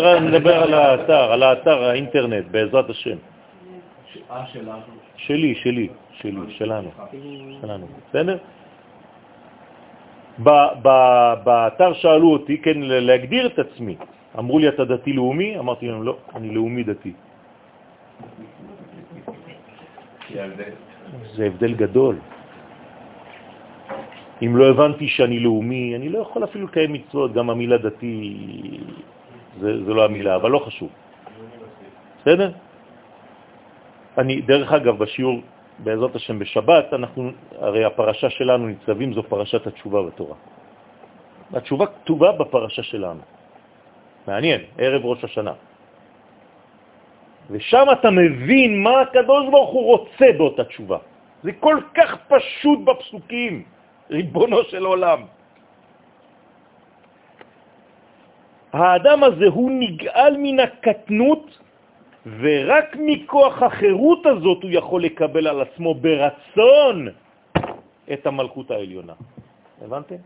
על 0.06 0.16
ה... 0.16 0.20
מדבר, 0.30 0.62
על- 0.62 0.74
האתר, 0.74 1.32
על 1.32 1.42
האתר 1.42 1.84
האינטרנט, 1.84 2.44
בעזרת 2.50 2.90
השם. 2.90 3.16
אה. 4.30 4.44
שלי, 5.16 5.54
שלי, 5.54 5.88
שלי, 6.12 6.36
שלנו, 6.48 6.90
שלנו, 7.60 7.86
בסדר? 8.08 8.36
ב- 10.42 10.68
ב- 10.82 11.34
באתר 11.44 11.92
שאלו 11.92 12.32
אותי, 12.32 12.58
כן, 12.58 12.72
להגדיר 12.76 13.46
את 13.46 13.58
עצמי. 13.58 13.96
אמרו 14.38 14.58
לי, 14.58 14.68
אתה 14.68 14.84
דתי-לאומי? 14.84 15.58
אמרתי 15.58 15.88
להם, 15.88 16.02
לא, 16.02 16.16
אני 16.34 16.54
לאומי-דתי. 16.54 17.12
זה 21.34 21.46
הבדל 21.46 21.74
גדול. 21.74 22.16
אם 24.42 24.56
לא 24.56 24.64
הבנתי 24.70 25.08
שאני 25.08 25.40
לאומי, 25.40 25.96
אני 25.96 26.08
לא 26.08 26.18
יכול 26.18 26.44
אפילו 26.44 26.66
לקיים 26.66 26.92
מצוות, 26.92 27.32
גם 27.32 27.50
המילה 27.50 27.78
דתי 27.78 28.36
זה, 29.60 29.84
זה 29.84 29.94
לא 29.94 30.04
המילה, 30.04 30.36
אבל 30.36 30.50
לא 30.50 30.58
חשוב. 30.58 30.88
בסדר? 32.20 32.50
אני, 34.18 34.40
דרך 34.40 34.72
אגב, 34.72 34.98
בשיעור 34.98 35.40
בעזרת 35.78 36.14
השם 36.16 36.38
בשבת, 36.38 36.94
אנחנו, 36.94 37.30
הרי 37.58 37.84
הפרשה 37.84 38.30
שלנו, 38.30 38.66
ניצבים, 38.66 39.12
זו 39.12 39.22
פרשת 39.22 39.66
התשובה 39.66 40.02
בתורה. 40.02 40.36
התשובה 41.52 41.86
כתובה 41.86 42.32
בפרשה 42.32 42.82
שלנו. 42.82 43.20
מעניין, 44.26 44.60
ערב 44.78 45.04
ראש 45.04 45.24
השנה. 45.24 45.52
ושם 47.50 47.86
אתה 47.92 48.10
מבין 48.10 48.82
מה 48.82 49.00
הקדוש 49.00 49.48
ברוך 49.50 49.70
הוא 49.70 49.84
רוצה 49.84 50.26
באותה 50.38 50.64
תשובה. 50.64 50.98
זה 51.42 51.52
כל 51.52 51.76
כך 51.94 52.16
פשוט 52.28 52.78
בפסוקים, 52.84 53.62
ריבונו 54.10 54.64
של 54.64 54.84
עולם. 54.84 55.20
האדם 58.72 59.24
הזה 59.24 59.46
הוא 59.46 59.70
נגאל 59.70 60.36
מן 60.38 60.60
הקטנות, 60.60 61.58
ורק 62.40 62.96
מכוח 62.98 63.62
החירות 63.62 64.26
הזאת 64.26 64.62
הוא 64.62 64.70
יכול 64.70 65.02
לקבל 65.02 65.46
על 65.46 65.60
עצמו 65.60 65.94
ברצון 65.94 67.08
את 68.12 68.26
המלכות 68.26 68.70
העליונה. 68.70 69.12
הבנתם? 69.82 70.20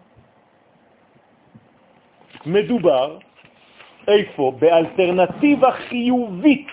מדובר 2.47 3.19
איפה? 4.09 4.53
באלטרנטיבה 4.59 5.71
חיובית 5.73 6.67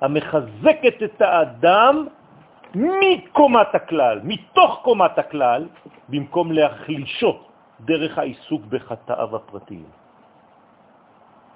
המחזקת 0.00 1.02
את 1.02 1.20
האדם 1.22 2.06
מקומת 2.74 3.74
הכלל, 3.74 4.20
מתוך 4.24 4.80
קומת 4.82 5.18
הכלל, 5.18 5.66
במקום 6.08 6.52
להחלישו 6.52 7.32
דרך 7.80 8.18
העיסוק 8.18 8.62
בחטאיו 8.68 9.36
הפרטיים. 9.36 9.90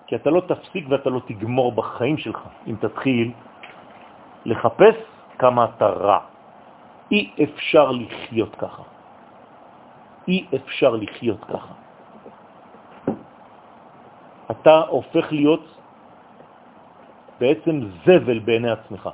כי 0.07 0.17
אתה 0.17 0.31
לא 0.31 0.41
תפסיק 0.41 0.85
ואתה 0.89 1.11
לא 1.11 1.21
תגמור 1.27 1.73
בחיים 1.73 2.19
שלך 2.19 2.41
אם 2.67 2.77
תתחיל 2.81 3.33
לחפש 4.45 4.97
כמה 5.39 5.65
אתה 5.65 5.87
רע. 5.87 6.21
אי 7.11 7.31
אפשר 7.43 7.91
לחיות 7.91 8.55
ככה. 8.57 8.83
אי 10.29 10.47
אפשר 10.55 10.91
לחיות 10.97 11.45
ככה. 11.45 11.75
אתה 14.51 14.77
הופך 14.89 15.33
להיות 15.33 15.65
בעצם 17.41 17.75
זבל 18.05 18.39
בעיני 18.39 18.71
עצמך. 18.71 19.11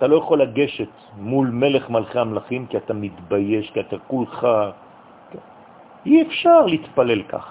אתה 0.00 0.08
לא 0.08 0.16
יכול 0.16 0.42
לגשת 0.42 0.88
מול 1.20 1.50
מלך 1.52 1.90
מלכי 1.90 2.18
המלכים 2.18 2.66
כי 2.66 2.76
אתה 2.76 2.94
מתבייש, 2.94 3.70
כי 3.70 3.80
אתה 3.80 3.96
כולך... 4.08 4.48
אי 6.06 6.22
אפשר 6.22 6.66
להתפלל 6.66 7.22
כך. 7.22 7.44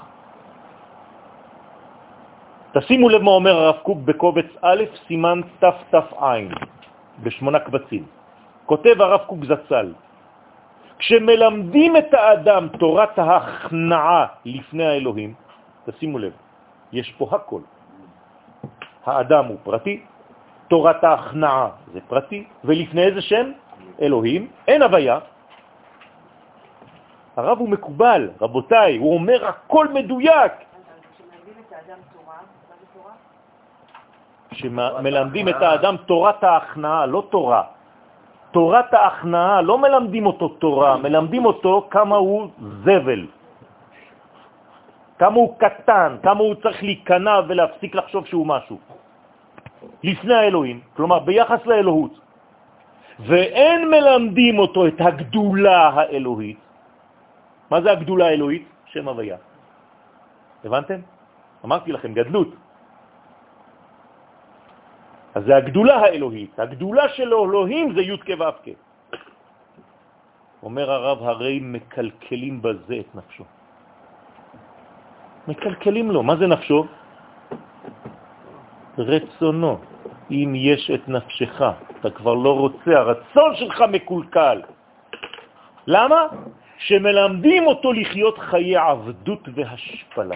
תשימו 2.74 3.10
לב 3.10 3.22
מה 3.22 3.32
אומר 3.32 3.56
הרב 3.56 3.76
קוק 3.86 3.98
בקובץ 4.06 4.50
א', 4.62 4.82
סימן 5.08 5.42
תת"ע, 5.62 6.34
בשמונה 7.24 7.60
קבצים. 7.60 8.04
כותב 8.66 8.96
הרב 9.02 9.22
קוק 9.30 9.46
זצ"ל, 9.46 9.94
כשמלמדים 11.00 11.98
את 11.98 12.14
האדם 12.14 12.68
תורת 12.82 13.20
ההכנעה 13.20 14.26
לפני 14.46 14.86
האלוהים, 14.86 15.34
תשימו 15.86 16.18
לב, 16.18 16.34
יש 16.92 17.14
פה 17.18 17.30
הכל. 17.32 17.62
האדם 19.06 19.46
הוא 19.46 19.58
פרטי, 19.64 20.09
תורת 20.70 21.04
ההכנעה 21.04 21.70
זה 21.94 22.00
פרטי, 22.08 22.46
ולפני 22.64 23.04
איזה 23.04 23.22
שם? 23.22 23.52
אלוהים, 24.02 24.48
אין 24.68 24.82
הוויה. 24.82 25.20
הרב 27.38 27.58
הוא 27.60 27.70
מקובל, 27.70 28.30
רבותיי, 28.42 28.98
הוא 28.98 29.14
אומר 29.14 29.48
הכל 29.48 29.88
מדויק. 29.94 30.52
שמלמדים 34.52 35.50
את 35.50 35.62
האדם 35.62 35.96
תורת 36.06 36.44
ההכנעה, 36.44 37.06
לא 37.06 37.28
תורה. 37.30 37.64
תורת 38.52 38.94
ההכנעה, 38.94 39.62
לא 39.62 39.78
מלמדים 39.78 40.26
אותו 40.26 40.48
תורה, 40.48 40.98
מלמדים 40.98 41.46
אותו 41.46 41.88
כמה 41.90 42.16
הוא 42.16 42.48
זבל, 42.84 43.28
כמה 45.20 45.36
הוא 45.36 45.56
קטן, 45.58 46.18
כמה 46.24 46.40
הוא 46.40 46.56
צריך 46.56 46.84
להיכנע 46.84 47.40
ולהפסיק 47.48 47.96
לחשוב 47.96 48.26
שהוא 48.26 48.48
משהו. 48.48 48.78
לפני 50.04 50.34
האלוהים, 50.34 50.80
כלומר 50.96 51.20
ביחס 51.20 51.66
לאלוהות. 51.66 52.20
ואין 53.20 53.90
מלמדים 53.92 54.60
אותו 54.60 54.88
את 54.88 54.98
הגדולה 55.00 55.90
האלוהית. 55.90 56.60
מה 57.72 57.82
זה 57.82 57.92
הגדולה 57.92 58.26
האלוהית? 58.26 58.66
שם 58.86 59.08
הוויה. 59.08 59.38
הבנתם? 60.66 61.00
אמרתי 61.66 61.92
לכם, 61.92 62.14
גדלות. 62.14 62.52
אז 65.36 65.44
זה 65.44 65.56
הגדולה 65.56 65.96
האלוהית. 65.96 66.60
הגדולה 66.60 67.10
של 67.10 67.34
אלוהים 67.34 67.94
זה 67.96 68.02
י' 68.02 68.18
כו' 68.18 68.74
אומר 70.64 70.92
הרב, 70.92 71.24
הרי 71.24 71.60
מקלקלים 71.64 72.62
בזה 72.62 72.96
את 73.00 73.16
נפשו. 73.16 73.44
מקלקלים 75.48 76.12
לו. 76.12 76.24
מה 76.24 76.36
זה 76.36 76.48
נפשו? 76.48 76.80
רצונו. 79.00 79.78
אם 80.32 80.54
יש 80.56 80.92
את 80.96 81.10
נפשך, 81.10 81.62
אתה 82.00 82.10
כבר 82.10 82.34
לא 82.34 82.60
רוצה, 82.60 82.92
הרצון 82.92 83.56
שלך 83.56 83.84
מקולקל. 83.92 84.62
למה? 85.88 86.22
שמלמדים 86.78 87.68
אותו 87.68 87.94
לחיות 87.94 88.38
חיי 88.38 88.78
עבדות 88.78 89.50
והשפלה. 89.56 90.36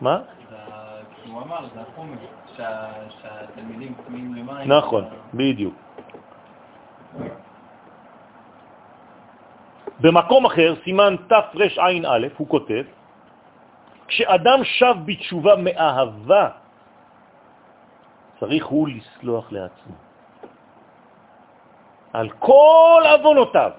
מה? 0.00 0.20
הוא 1.26 1.42
אמר, 1.42 1.66
זה 1.74 1.80
החומש, 1.80 2.18
שהתלמידים 2.56 3.94
צמאים 4.06 4.34
למים. 4.34 4.72
נכון, 4.72 5.04
בדיוק. 5.34 5.74
במקום 10.00 10.46
אחר, 10.46 10.74
סימן 10.84 11.16
תרע"א, 11.28 12.26
הוא 12.36 12.48
כותב, 12.48 12.84
כשאדם 14.08 14.64
שב 14.64 14.94
בתשובה 15.04 15.56
מאהבה, 15.56 16.48
צריך 18.40 18.66
הוא 18.66 18.88
לסלוח 18.88 19.52
לעצמו. 19.52 19.94
על 22.12 22.28
כל 22.38 23.02
אבונותיו. 23.14 23.70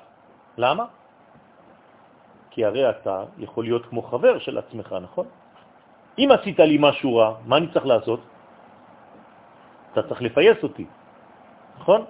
למה? 0.57 0.85
כי 2.49 2.65
הרי 2.65 2.89
אתה 2.89 3.23
יכול 3.37 3.63
להיות 3.63 3.85
כמו 3.85 4.01
חבר 4.01 4.39
של 4.39 4.57
עצמך, 4.57 4.95
נכון? 5.01 5.25
אם 6.17 6.29
עשית 6.31 6.59
לי 6.59 6.77
משהו 6.79 7.15
רע, 7.15 7.33
מה 7.45 7.57
אני 7.57 7.67
צריך 7.73 7.85
לעשות? 7.85 8.19
אתה 9.93 10.03
צריך 10.09 10.21
לפייס 10.21 10.57
אותי, 10.63 10.85
נכון? 11.79 12.05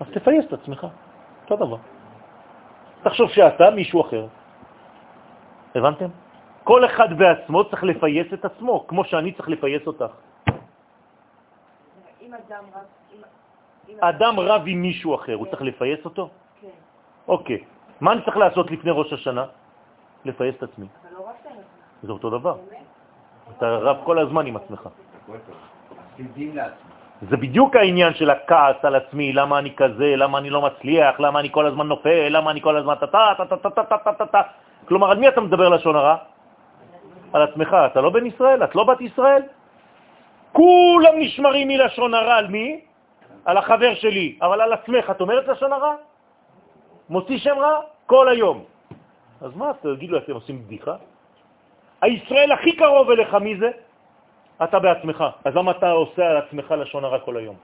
אז 0.00 0.06
תפייס 0.12 0.44
את 0.44 0.52
עצמך, 0.52 0.86
אותו 1.44 1.56
דבר. 1.56 1.76
תחשוב 3.02 3.28
שאתה 3.30 3.70
מישהו 3.70 4.00
אחר. 4.00 4.26
הבנתם? 5.74 6.08
כל 6.64 6.84
אחד 6.84 7.18
בעצמו 7.18 7.64
צריך 7.64 7.84
לפייס 7.84 8.26
את 8.32 8.44
עצמו, 8.44 8.86
כמו 8.88 9.04
שאני 9.04 9.32
צריך 9.32 9.48
לפייס 9.48 9.86
אותך. 9.86 10.12
אם 12.22 12.34
אדם 12.34 12.64
רב... 12.74 12.86
אדם 14.00 14.40
רב 14.40 14.62
עם 14.66 14.82
מישהו 14.82 15.14
אחר, 15.14 15.34
הוא 15.34 15.46
צריך 15.46 15.62
לפייס 15.62 16.04
אותו? 16.04 16.28
כן. 16.60 16.68
אוקיי. 17.28 17.64
מה 18.00 18.12
אני 18.12 18.20
צריך 18.24 18.36
לעשות 18.36 18.70
לפני 18.70 18.90
ראש 18.90 19.12
השנה? 19.12 19.44
לפייס 20.24 20.54
את 20.56 20.62
עצמי. 20.62 20.86
אבל 20.86 21.18
לא 21.18 21.30
עצמך. 21.30 21.66
זה 22.02 22.12
אותו 22.12 22.30
דבר. 22.30 22.56
אתה 23.58 23.66
רב 23.68 23.96
כל 24.04 24.18
הזמן 24.18 24.46
עם 24.46 24.56
עצמך. 24.56 24.88
זה 27.30 27.36
בדיוק 27.36 27.76
העניין 27.76 28.14
של 28.14 28.30
הכעס 28.30 28.76
על 28.82 28.94
עצמי, 28.94 29.32
למה 29.32 29.58
אני 29.58 29.72
כזה, 29.76 30.16
למה 30.16 30.38
אני 30.38 30.50
לא 30.50 30.62
מצליח, 30.62 31.20
למה 31.20 31.40
אני 31.40 31.50
כל 31.50 31.66
הזמן 31.66 31.86
נופל, 31.86 32.28
למה 32.28 32.50
אני 32.50 32.60
כל 32.60 32.76
הזמן 32.76 32.94
טה-טה-טה-טה-טה-טה-טה. 32.94 34.42
כלומר, 34.84 35.10
על 35.10 35.18
מי 35.18 35.28
אתה 35.28 35.40
מדבר 35.40 35.68
לשון 35.68 35.96
הרע? 35.96 36.16
על 37.32 37.42
עצמך. 37.42 37.76
אתה 37.92 38.00
לא 38.00 38.10
בן 38.10 38.26
ישראל? 38.26 38.64
את 38.64 38.74
לא 38.74 38.84
בת 38.84 39.00
ישראל? 39.00 39.42
כולם 40.52 41.14
נשמרים 41.16 41.68
מלשון 41.68 42.14
הרע. 42.14 42.36
על 42.36 42.48
מי? 42.48 42.80
על 43.44 43.56
החבר 43.56 43.94
שלי. 43.94 44.38
אבל 44.42 44.60
על 44.60 44.72
עצמך, 44.72 45.04
את 45.10 45.20
אומרת 45.20 45.48
לשון 45.48 45.72
הרע? 45.72 45.94
מוציא 47.08 47.38
שם 47.38 47.56
רע? 47.58 47.80
כל 48.06 48.28
היום. 48.28 48.64
אז 49.40 49.56
מה, 49.56 49.72
תגידו, 49.82 50.16
אתם 50.16 50.32
עושים 50.32 50.62
בדיחה? 50.64 50.96
הישראל 52.02 52.52
הכי 52.52 52.76
קרוב 52.76 53.10
אליך, 53.10 53.34
מי 53.34 53.56
זה? 53.56 53.70
אתה 54.64 54.78
בעצמך. 54.78 55.24
אז 55.44 55.52
למה 55.56 55.70
אתה 55.70 55.90
עושה 55.90 56.22
על 56.30 56.36
עצמך 56.36 56.66
לשון 56.70 57.04
הרע 57.04 57.18
כל 57.18 57.36
היום? 57.36 57.56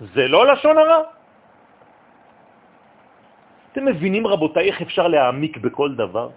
זה 0.00 0.28
לא 0.28 0.46
לשון 0.46 0.78
הרע? 0.78 1.00
אתם 3.72 3.84
מבינים, 3.84 4.26
רבותיי, 4.26 4.68
איך 4.68 4.82
אפשר 4.82 5.08
להעמיק 5.08 5.56
בכל 5.56 5.94
דבר? 5.94 6.28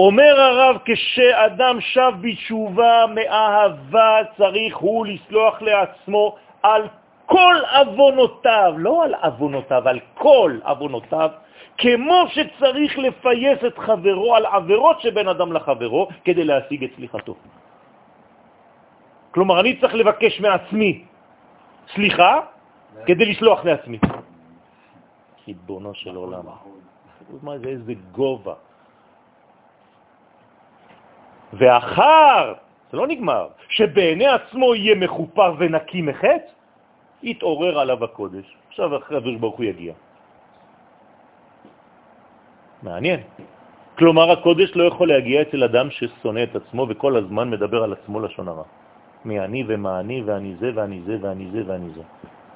אומר 0.00 0.40
הרב, 0.40 0.76
כשאדם 0.84 1.80
שב 1.80 2.12
בתשובה 2.20 3.04
מאהבה, 3.14 4.16
צריך 4.36 4.76
הוא 4.76 5.06
לסלוח 5.06 5.62
לעצמו 5.62 6.36
על 6.62 6.88
כל 7.26 7.54
אבונותיו, 7.64 8.74
לא 8.76 9.04
על 9.04 9.14
אבונותיו, 9.14 9.88
על 9.88 10.00
כל 10.14 10.58
אבונותיו, 10.64 11.30
כמו 11.78 12.24
שצריך 12.32 12.98
לפייס 12.98 13.58
את 13.66 13.78
חברו 13.78 14.36
על 14.36 14.46
עבירות 14.46 15.00
שבין 15.00 15.28
אדם 15.28 15.52
לחברו 15.52 16.08
כדי 16.24 16.44
להשיג 16.44 16.84
את 16.84 16.90
סליחתו. 16.96 17.34
כלומר, 19.30 19.60
אני 19.60 19.80
צריך 19.80 19.94
לבקש 19.94 20.40
מעצמי 20.40 21.04
סליחה 21.94 22.40
כדי 23.06 23.24
לשלוח 23.24 23.64
לעצמי. 23.64 23.98
ריבונו 25.48 25.94
של 25.94 26.16
עולם. 26.16 26.44
מה 27.42 27.58
זה, 27.58 27.68
איזה 27.68 27.94
גובה. 28.12 28.69
ואחר, 31.52 32.54
זה 32.90 32.96
לא 32.96 33.06
נגמר, 33.06 33.48
שבעיני 33.68 34.26
עצמו 34.26 34.74
יהיה 34.74 34.94
מחופר 34.94 35.54
ונקי 35.58 36.02
מחץ, 36.02 36.42
יתעורר 37.22 37.78
עליו 37.78 38.04
הקודש. 38.04 38.46
עכשיו 38.68 38.96
הקדוש 38.96 39.36
ברוך 39.36 39.56
הוא 39.56 39.64
יגיע. 39.64 39.92
מעניין. 42.82 43.20
כלומר, 43.98 44.30
הקודש 44.30 44.76
לא 44.76 44.84
יכול 44.84 45.08
להגיע 45.08 45.42
אצל 45.42 45.64
אדם 45.64 45.90
ששונא 45.90 46.42
את 46.42 46.56
עצמו 46.56 46.86
וכל 46.88 47.16
הזמן 47.16 47.50
מדבר 47.50 47.82
על 47.82 47.92
עצמו 47.92 48.20
לשון 48.20 48.48
הרע. 48.48 48.64
מי 49.24 49.40
אני 49.40 49.64
ומה 49.66 50.00
אני 50.00 50.22
ואני 50.22 50.54
זה 50.56 50.70
ואני 50.74 51.00
זה 51.04 51.16
ואני 51.20 51.46
זה 51.52 51.62
ואני 51.66 51.90
זה. 51.90 52.02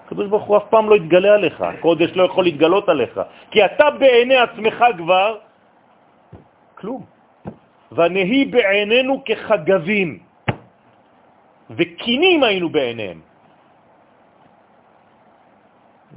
הקדוש 0.06 0.26
ברוך 0.28 0.44
הוא 0.44 0.56
אף 0.56 0.66
פעם 0.70 0.88
לא 0.90 0.94
יתגלה 0.94 1.34
עליך, 1.34 1.60
הקודש 1.60 2.10
לא 2.16 2.22
יכול 2.22 2.44
להתגלות 2.44 2.88
עליך, 2.88 3.20
כי 3.50 3.64
אתה 3.64 3.90
בעיני 3.90 4.36
עצמך 4.36 4.84
כבר 4.96 5.38
כלום. 6.74 7.13
ונהי 7.94 8.44
בעינינו 8.44 9.22
כחגבים, 9.24 10.18
וקינים 11.70 12.42
היינו 12.42 12.68
בעיניהם. 12.68 13.20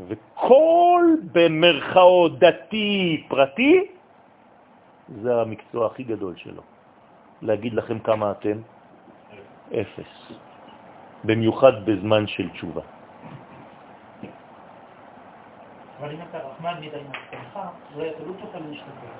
וכל 0.08 1.04
במרכאות 1.32 2.40
דתי 2.40 3.24
פרטי, 3.28 3.74
זה 5.22 5.42
המקצוע 5.42 5.86
הכי 5.86 6.04
גדול 6.04 6.36
שלו. 6.36 6.62
להגיד 7.42 7.74
לכם 7.74 8.00
כמה 8.00 8.32
אתם? 8.32 8.58
אפס. 9.74 10.14
במיוחד 11.24 11.86
בזמן 11.86 12.28
של 12.28 12.50
תשובה. 12.50 12.97
אבל 16.00 16.12
אם 16.12 16.18
אתה 16.30 16.38
רחמן 16.38 16.74
מדי 16.80 16.98
עם 16.98 17.12
עצמך, 17.12 17.60
זה 17.96 18.12
לא 18.28 18.34
תוכל 18.42 18.60
להשתתף. 18.70 19.18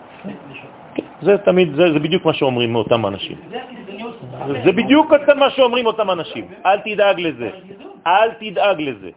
זה 1.22 1.38
תמיד, 1.38 1.76
זה, 1.76 1.94
זה 1.94 2.00
בדיוק 2.00 2.26
מה 2.26 2.34
שאומרים 2.34 2.74
מאותם 2.74 3.06
אנשים. 3.06 3.38
זה 4.66 4.72
בדיוק 4.72 5.12
מה 5.38 5.50
שאומרים 5.50 5.86
אותם 5.86 6.12
אנשים. 6.12 6.46
אל 6.66 6.80
תדאג 6.80 7.20
לזה. 7.20 7.50
אל 8.08 8.30
תדאג 8.32 8.82
לזה. 8.82 9.12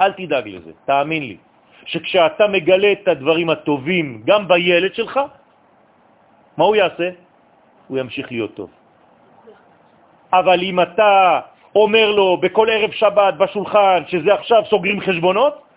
אל 0.00 0.12
תדאג 0.12 0.48
לזה. 0.48 0.70
תאמין 0.84 1.22
לי. 1.22 1.36
שכשאתה 1.84 2.46
מגלה 2.48 2.92
את 2.92 3.08
הדברים 3.08 3.50
הטובים 3.50 4.22
גם 4.26 4.48
בילד 4.48 4.94
שלך, 4.94 5.20
מה 6.56 6.64
הוא 6.64 6.76
יעשה? 6.76 7.08
הוא 7.88 7.98
ימשיך 7.98 8.32
להיות 8.32 8.54
טוב. 8.54 8.70
אבל 10.32 10.58
אם 10.62 10.80
אתה 10.80 11.40
אומר 11.74 12.10
לו 12.10 12.36
בכל 12.36 12.66
ערב 12.70 12.90
שבת 12.90 13.34
בשולחן 13.34 14.02
שזה 14.06 14.34
עכשיו 14.34 14.62
סוגרים 14.70 15.00
חשבונות, 15.00 15.69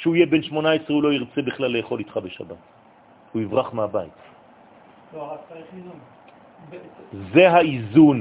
כשהוא 0.00 0.16
יהיה 0.16 0.26
בן 0.26 0.42
18 0.42 0.96
הוא 0.96 1.02
לא 1.02 1.12
ירצה 1.12 1.42
בכלל 1.42 1.70
לאכול 1.76 1.98
איתך 1.98 2.16
בשבת. 2.16 2.56
הוא 3.32 3.42
יברח 3.42 3.72
מהבית. 3.72 4.16
לא, 5.12 5.36
זה 7.34 7.50
האיזון. 7.50 8.18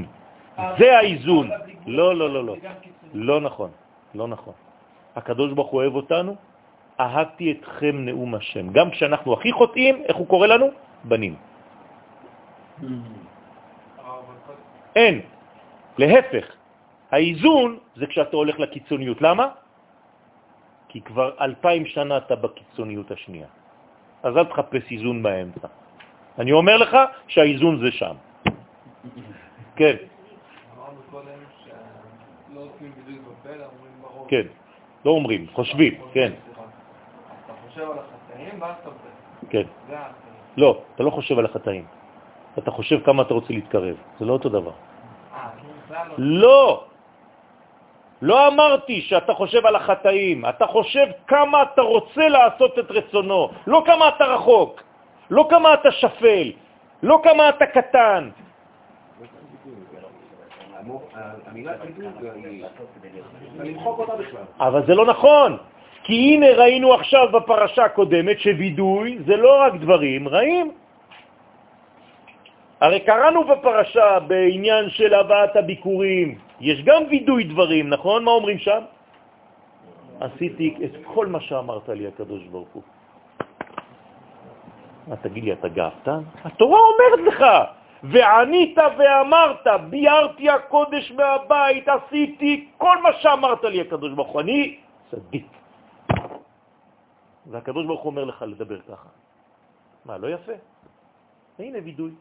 זה 0.78 0.98
האיזון. 0.98 1.50
לא, 1.88 2.16
לא, 2.16 2.28
לא, 2.34 2.46
לא. 2.46 2.56
לא 3.14 3.42
נכון. 3.42 3.72
לא 4.16 4.28
נכון. 4.28 4.54
הקדוש 5.16 5.54
ברוך 5.54 5.72
הוא 5.72 5.82
אוהב 5.82 5.96
אותנו, 5.96 6.36
אהבתי 7.00 7.46
אתכם 7.52 7.96
נאום 8.06 8.36
השם. 8.36 8.74
גם 8.76 8.92
כשאנחנו 8.92 9.34
הכי 9.34 9.52
חוטאים, 9.52 10.04
איך 10.04 10.18
הוא 10.18 10.28
קורא 10.28 10.48
לנו? 10.48 10.68
בנים. 11.04 11.36
אין. 14.96 15.22
להפך, 15.98 16.46
האיזון 17.12 17.78
זה 17.96 18.06
כשאתה 18.08 18.36
הולך 18.36 18.60
לקיצוניות. 18.60 19.22
למה? 19.22 19.48
כי 20.90 21.02
כבר 21.02 21.32
אלפיים 21.42 21.86
שנה 21.86 22.18
אתה 22.18 22.36
בקיצוניות 22.36 23.12
השנייה. 23.12 23.48
אז 24.24 24.38
אל 24.38 24.46
תחפש 24.46 24.92
איזון 24.92 25.24
באמצע. 25.24 25.68
אני 26.40 26.52
אומר 26.52 26.78
לך 26.78 26.98
שהאיזון 27.28 27.80
זה 27.80 27.92
שם. 27.92 28.16
כן. 29.76 29.96
בראש. 34.02 34.28
כן, 34.28 34.46
לא 35.06 35.12
אומרים, 35.12 35.48
חושבים, 35.54 35.94
כן. 36.14 36.32
אתה 37.46 37.54
חושב 37.68 37.82
על 37.82 37.98
החטאים 38.00 38.62
ואז 38.62 38.76
אתה. 38.82 38.90
כן. 39.50 39.64
לא, 40.58 40.82
אתה 40.96 41.04
לא 41.04 41.10
חושב 41.10 41.40
על 41.40 41.46
החטאים. 41.46 41.86
אתה 42.58 42.72
חושב 42.72 43.00
כמה 43.06 43.22
אתה 43.22 43.34
רוצה 43.34 43.54
להתקרב. 43.54 43.96
זה 44.20 44.26
לא 44.26 44.34
אותו 44.34 44.50
דבר. 44.50 44.72
אה, 45.34 45.50
בכלל 45.86 46.08
לא. 46.18 46.89
לא! 48.22 48.48
אמרתי 48.48 49.02
שאתה 49.02 49.34
חושב 49.34 49.66
על 49.66 49.76
החטאים, 49.76 50.46
אתה 50.46 50.68
חושב 50.68 51.06
כמה 51.28 51.64
אתה 51.64 51.82
רוצה 51.82 52.28
לעשות 52.28 52.80
את 52.80 52.92
רצונו, 52.92 53.50
לא 53.68 53.84
כמה 53.86 54.08
אתה 54.08 54.26
רחוק, 54.26 54.84
לא 55.30 55.48
כמה 55.50 55.74
אתה 55.74 55.92
שפל, 55.92 56.52
לא 57.04 57.20
כמה 57.24 57.50
אתה 57.50 57.66
קטן. 57.66 58.30
אבל 64.60 64.86
זה 64.86 64.96
לא 64.96 65.06
נכון, 65.06 65.58
כי 66.04 66.14
הנה 66.14 66.52
ראינו 66.52 66.94
עכשיו 66.94 67.32
בפרשה 67.32 67.84
הקודמת 67.86 68.40
שווידוי 68.40 69.18
זה 69.26 69.36
לא 69.36 69.62
רק 69.62 69.74
דברים 69.74 70.28
רעים. 70.28 70.72
הרי 72.80 73.00
קראנו 73.00 73.44
בפרשה 73.44 74.20
בעניין 74.20 74.90
של 74.90 75.14
הבאת 75.14 75.56
הביקורים, 75.56 76.38
יש 76.60 76.84
גם 76.84 77.04
וידוי 77.10 77.44
דברים, 77.44 77.90
נכון? 77.90 78.24
מה 78.24 78.32
אומרים 78.32 78.58
שם? 78.58 78.82
עשיתי 80.20 80.76
את 80.86 80.92
כל 81.04 81.28
מה 81.28 81.40
שאמרת 81.40 81.90
לי, 81.90 82.08
הקדוש 82.08 82.44
ברוך 82.44 82.70
הוא. 82.74 82.84
מה, 85.08 85.16
תגיד 85.16 85.44
לי, 85.44 85.54
אתה 85.54 85.68
גאוותן? 85.68 86.20
התורה 86.44 86.80
אומרת 86.80 87.34
לך, 87.34 87.46
וענית 88.04 88.78
ואמרת, 88.98 89.68
ביארתי 89.90 90.50
הקודש 90.50 91.12
מהבית, 91.12 91.88
עשיתי 91.88 92.68
כל 92.78 93.02
מה 93.02 93.10
שאמרת 93.20 93.64
לי, 93.64 93.82
הקדוש 93.82 94.14
ברוך 94.14 94.32
הוא. 94.32 94.42
אני 94.42 94.80
צדיק. 95.12 95.48
והקדוש 97.46 97.86
ברוך 97.86 98.02
הוא 98.02 98.10
אומר 98.10 98.24
לך 98.24 98.46
לדבר 98.48 98.80
ככה. 98.82 99.10
מה, 100.06 100.18
לא 100.18 100.28
יפה? 100.28 100.54
הנה 101.60 101.78
וידוי. 101.84 102.12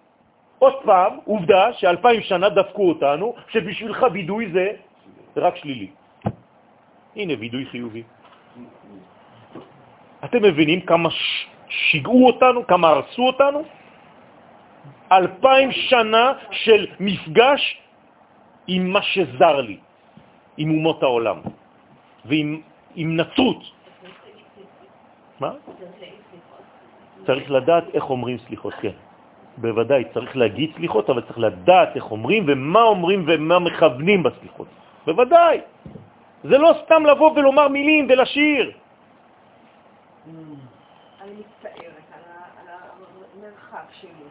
עוד 0.59 0.75
פעם, 0.85 1.13
עובדה 1.25 1.73
שאלפיים 1.73 2.21
שנה 2.23 2.49
דפקו 2.49 2.89
אותנו, 2.89 3.35
שבשבילך 3.49 4.07
וידוי 4.13 4.51
זה 4.53 4.67
רק 5.37 5.57
שלילי. 5.57 5.91
הנה 7.17 7.35
וידוי 7.39 7.67
חיובי. 7.67 8.03
אתם 10.25 10.43
מבינים 10.43 10.81
כמה. 10.81 11.09
שיגעו 11.69 12.27
אותנו, 12.27 12.67
כמה 12.67 12.89
הרסו 12.89 13.27
אותנו? 13.27 13.63
אלפיים 15.13 15.73
שנה 15.73 16.33
של 16.51 16.87
מפגש 17.01 17.63
עם 18.67 18.83
מה 18.93 19.03
שזר 19.03 19.61
לי, 19.61 19.79
עם 20.57 20.71
אומות 20.71 21.03
העולם 21.03 21.39
ועם 22.25 22.61
עם 22.95 23.17
נצרות. 23.17 23.63
מה? 25.41 25.53
צריך 27.27 27.51
לדעת 27.51 27.85
איך 27.95 28.05
אומרים 28.11 28.39
סליחות, 28.39 28.75
כן. 28.81 28.97
בוודאי, 29.61 30.05
צריך 30.15 30.37
להגיד 30.37 30.71
סליחות, 30.77 31.11
אבל 31.11 31.23
צריך 31.23 31.39
לדעת 31.39 31.97
איך 31.97 32.11
אומרים 32.11 32.45
ומה 32.47 32.83
אומרים 32.83 33.25
ומה 33.27 33.59
מכוונים 33.59 34.23
בסליחות. 34.23 34.69
בוודאי. 35.07 35.61
זה 36.45 36.59
לא 36.59 36.75
סתם 36.85 37.07
לבוא 37.07 37.31
ולומר 37.37 37.69
מילים 37.69 38.07
ולשיר. 38.11 38.73
אני 41.23 41.31
מצטערת 41.33 42.07
על 42.15 42.71
המרחב 43.35 43.87
שלי, 44.01 44.29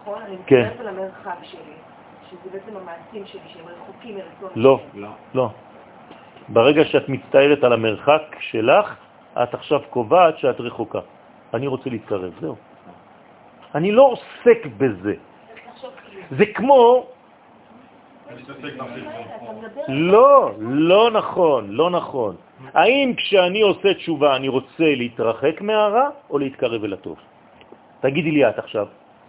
נכון? 0.00 0.22
אני 0.22 0.36
כן. 0.46 0.60
מצטערת 0.60 0.80
על 0.80 0.88
המרחב 0.88 1.36
שלי, 1.42 1.76
שזה 2.30 2.50
בעצם 2.52 2.76
המעשים 2.76 3.26
שלי, 3.26 3.40
שהם 3.52 3.64
רחוקים 3.66 4.14
מרצון 4.16 4.50
לא. 4.56 4.80
לא. 4.94 5.08
לא. 5.34 5.48
ברגע 6.48 6.84
שאת 6.84 7.08
מצטערת 7.08 7.64
על 7.64 7.72
המרחק 7.72 8.22
שלך, 8.40 8.96
את 9.42 9.54
עכשיו 9.54 9.80
קובעת 9.90 10.38
שאת 10.38 10.60
רחוקה. 10.60 11.00
אני 11.54 11.66
רוצה 11.66 11.90
להתקרב, 11.90 12.32
זהו. 12.40 12.56
אני 13.76 13.92
לא 13.92 14.02
עוסק 14.02 14.66
בזה. 14.78 15.14
זה 16.30 16.46
כמו... 16.46 17.06
לא, 19.88 20.50
לא 20.58 21.10
נכון, 21.10 21.70
לא 21.70 21.90
נכון. 21.90 22.36
האם 22.74 23.14
כשאני 23.16 23.60
עושה 23.60 23.94
תשובה 23.94 24.36
אני 24.36 24.48
רוצה 24.48 24.88
להתרחק 24.96 25.60
מהרע 25.60 26.08
או 26.30 26.38
להתקרב 26.38 26.84
אל 26.84 26.92
הטוב? 26.92 27.16
תגידי 28.00 28.30
לי 28.30 28.48
את 28.48 28.58
עכשיו. 28.58 28.86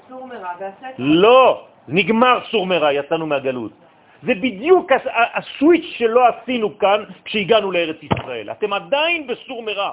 סור 0.09 0.27
מרע 0.27 0.51
ועשה 0.59 0.87
לא, 0.97 1.67
נגמר 1.87 2.39
סור 2.51 2.65
מרע, 2.65 2.93
יצאנו 2.93 3.27
מהגלות. 3.27 3.71
זה 4.23 4.33
בדיוק 4.33 4.91
הסוויץ' 5.11 5.85
שלא 5.97 6.21
עשינו 6.27 6.77
כאן 6.77 7.03
כשהגענו 7.25 7.71
לארץ 7.71 7.99
ישראל. 8.03 8.51
אתם 8.51 8.73
עדיין 8.73 9.27
בסור 9.27 9.63
מרע. 9.63 9.91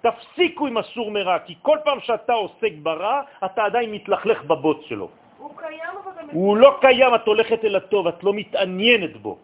תפסיקו 0.00 0.66
עם 0.66 0.76
הסור 0.76 1.10
מרע, 1.10 1.38
כי 1.38 1.54
כל 1.62 1.78
פעם 1.84 2.00
שאתה 2.00 2.32
עוסק 2.32 2.72
ברע, 2.82 3.20
אתה 3.44 3.64
עדיין 3.64 3.92
מתלכלך 3.92 4.44
בבוץ 4.44 4.78
שלו. 4.88 5.08
הוא 5.38 5.50
קיים, 5.56 5.94
אבל. 6.04 6.24
הוא 6.32 6.56
לא 6.56 6.70
קיים, 6.80 7.14
את 7.14 7.26
הולכת 7.26 7.64
אל 7.64 7.76
הטוב, 7.76 8.06
את 8.06 8.24
לא 8.24 8.32
מתעניינת 8.34 9.16
בו. 9.16 9.38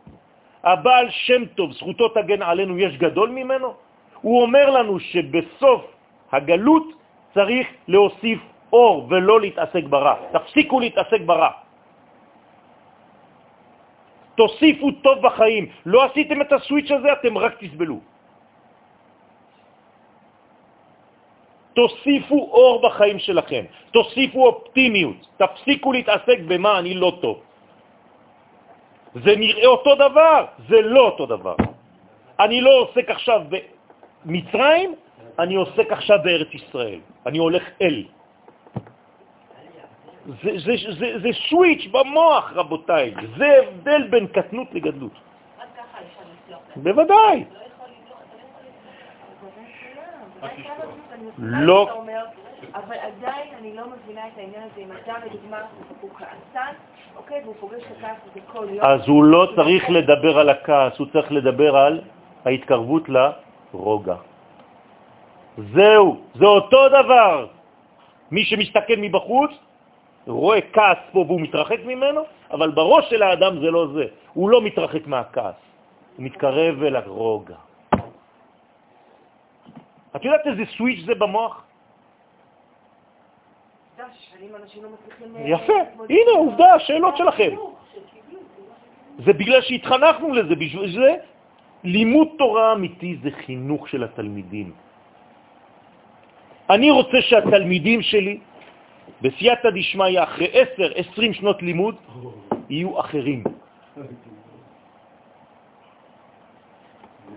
הבעל 0.64 1.06
שם 1.10 1.44
טוב, 1.54 1.72
זכותו 1.72 2.08
תגן 2.08 2.42
עלינו, 2.42 2.78
יש 2.78 2.96
גדול 2.96 3.30
ממנו? 3.30 3.74
הוא 4.22 4.42
אומר 4.42 4.70
לנו 4.70 5.00
שבסוף 5.00 5.82
הגלות 6.32 6.86
צריך 7.34 7.66
להוסיף 7.88 8.40
אור 8.72 9.06
ולא 9.10 9.40
להתעסק 9.40 9.84
ברע. 9.84 10.14
תפסיקו 10.32 10.80
להתעסק 10.80 11.20
ברע. 11.26 11.50
תוסיפו 14.34 14.90
טוב 15.00 15.16
בחיים. 15.22 15.64
לא 15.86 16.04
עשיתם 16.04 16.40
את 16.40 16.52
הסוויץ' 16.52 16.90
הזה, 16.90 17.12
אתם 17.12 17.38
רק 17.38 17.54
תסבלו. 17.60 17.98
תוסיפו 21.77 22.35
אור 22.35 22.89
בחיים 22.89 23.19
שלכם, 23.19 23.65
תוסיפו 23.93 24.47
אופטימיות, 24.47 25.16
תפסיקו 25.36 25.93
להתעסק 25.93 26.39
במה 26.48 26.78
אני 26.78 26.94
לא 26.94 27.19
טוב. 27.20 27.36
זה 29.15 29.36
נראה 29.36 29.66
אותו 29.66 29.94
דבר, 29.94 30.47
זה 30.69 30.81
לא 30.81 31.01
אותו 31.01 31.27
דבר. 31.27 31.57
אני 32.40 32.61
לא 32.61 32.73
עוסק 32.81 33.11
עכשיו 33.11 33.40
במצרים, 34.24 34.94
אני 35.39 35.55
עוסק 35.55 35.93
עכשיו 35.93 36.19
בארץ 36.24 36.48
ישראל. 36.55 37.01
אני 37.27 37.39
הולך 37.39 37.62
אל. 37.82 38.05
זה, 40.27 40.51
זה, 40.65 40.73
זה, 40.98 41.09
זה 41.23 41.28
סוויץ' 41.48 41.86
במוח, 41.93 42.53
רבותיי. 42.55 43.15
זה 43.36 43.48
הבדל 43.62 44.03
בין 44.11 44.27
קטנות 44.27 44.69
לגדלות. 44.73 45.12
בוודאי. 46.77 47.16
לא 47.16 47.61
יכול 47.69 47.89
לסלוח, 47.89 48.20
אתה 49.40 50.24
לא 50.42 50.48
לסלוח. 50.48 51.38
לא. 51.38 51.82
אתה 51.82 52.78
אבל 52.78 52.96
עדיין 52.96 53.48
אני 53.60 53.76
לא 53.76 53.82
מבינה 53.88 54.20
את 54.26 54.38
העניין 54.38 54.62
הזה. 54.62 54.80
אם 54.80 54.92
אדם, 54.92 55.20
לדוגמה, 55.26 55.58
הוא 56.00 56.10
כעסן, 56.18 56.72
אוקיי, 57.16 57.40
והוא 57.44 57.54
פוגש 57.60 57.82
את 57.82 57.96
הכעס 57.98 58.16
הזה 58.30 58.40
כל 58.52 58.66
יום. 58.70 58.84
אז 58.84 59.00
הוא 59.08 59.24
לא 59.24 59.52
צריך 59.56 59.90
לדבר 59.90 60.38
על 60.38 60.48
הכעס, 60.48 60.98
הוא 60.98 61.06
צריך 61.12 61.32
לדבר 61.32 61.76
על 61.76 62.00
ההתקרבות 62.44 63.08
לרוגע. 63.08 64.16
זהו, 65.72 66.20
זה 66.34 66.44
אותו 66.44 66.88
דבר. 66.88 67.46
מי 68.30 68.44
שמסתכל 68.44 68.96
מבחוץ 68.98 69.50
רואה 70.26 70.60
כעס 70.72 70.98
פה 71.12 71.18
והוא 71.18 71.40
מתרחק 71.40 71.80
ממנו, 71.84 72.20
אבל 72.50 72.70
בראש 72.70 73.10
של 73.10 73.22
האדם 73.22 73.60
זה 73.60 73.70
לא 73.70 73.86
זה. 73.94 74.04
הוא 74.34 74.50
לא 74.50 74.62
מתרחק 74.62 75.06
מהכעס, 75.06 75.54
הוא 76.16 76.24
מתקרב 76.24 76.82
אל 76.82 76.96
הרוגע. 76.96 77.54
את 80.16 80.24
יודעת 80.24 80.47
איזה 80.47 80.62
סוויץ' 80.76 81.05
זה 81.06 81.14
במוח? 81.14 81.64
לא. 83.98 84.05
אה, 85.36 85.48
יפה, 85.48 85.72
הנה 86.09 86.30
עובדה, 86.36 86.74
השאלות 86.74 87.16
שלכם. 87.16 87.43
החינוך 87.43 87.78
שקיבלו, 87.93 88.40
זה 89.18 89.32
לא- 89.32 89.38
בגלל 89.38 89.60
שהתחנכנו 89.62 90.32
לזה, 90.32 90.55
בשביל 90.55 90.93
זה 91.01 91.14
לימוד 91.84 92.28
תורה 92.38 92.72
אמיתי 92.72 93.16
זה 93.22 93.30
חינוך 93.47 93.88
של 93.88 94.05
התלמידים. 94.05 94.72
אני 96.70 96.90
רוצה 96.90 97.16
שהתלמידים 97.20 98.02
שלי, 98.02 98.38
בסייעתא 99.22 99.70
דשמיא, 99.70 100.22
אחרי 100.22 100.48
10-20 100.52 101.32
שנות 101.32 101.62
לימוד, 101.62 101.94
יהיו 102.70 103.01
אחרים. 103.01 103.44
זה 103.97 104.02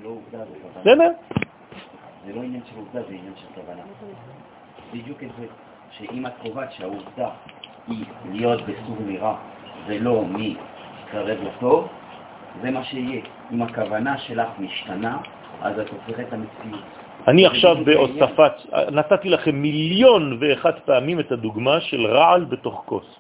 לא 0.04 0.10
עובדה, 0.10 0.46
זה 0.46 0.56
כוונה. 0.62 0.82
בסדר? 0.82 1.39
זה 2.30 2.36
לא 2.36 2.42
עניין 2.42 2.62
של 2.70 2.76
עובדה, 2.78 3.02
זה 3.10 3.16
עניין 3.16 3.34
של 3.36 3.62
כוונה. 3.62 3.82
בדיוק 4.94 5.24
את 5.24 5.30
זה, 5.40 5.46
שאם 5.92 6.26
את 6.26 6.32
קובעת 6.42 6.72
שהעובדה 6.72 7.30
היא 7.88 8.06
להיות 8.32 8.62
בסוג 8.62 8.98
מרע 9.06 9.36
ולא 9.88 10.26
מקרב 10.26 11.38
לטוב, 11.44 11.88
זה 12.62 12.72
מה 12.72 12.84
שיהיה. 12.84 13.22
אם 13.52 13.62
הכוונה 13.62 14.18
שלך 14.18 14.48
משתנה, 14.60 15.18
אז 15.62 15.80
את 15.80 15.90
הופכת 15.90 16.28
את 16.28 16.34
המציאות. 16.34 16.84
אני 17.28 17.46
עכשיו 17.46 17.76
בהוספת, 17.86 18.54
נתתי 18.92 19.30
לכם 19.30 19.56
מיליון 19.56 20.38
ואחת 20.40 20.80
פעמים 20.86 21.20
את 21.20 21.32
הדוגמה 21.32 21.82
של 21.82 22.06
רעל 22.06 22.46
בתוך 22.46 22.84
כוס. 22.86 23.20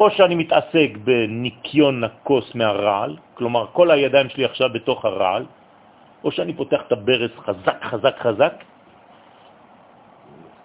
או 0.00 0.10
שאני 0.10 0.34
מתעסק 0.34 0.90
בניקיון 1.04 2.04
הכוס 2.04 2.54
מהרעל, 2.54 3.16
כלומר 3.34 3.66
כל 3.72 3.90
הידיים 3.90 4.28
שלי 4.28 4.44
עכשיו 4.44 4.68
בתוך 4.72 5.04
הרעל, 5.04 5.44
או 6.24 6.30
שאני 6.30 6.54
פותח 6.54 6.80
את 6.86 6.92
הברס 6.92 7.30
חזק 7.36 7.82
חזק 7.82 8.16
חזק, 8.18 8.54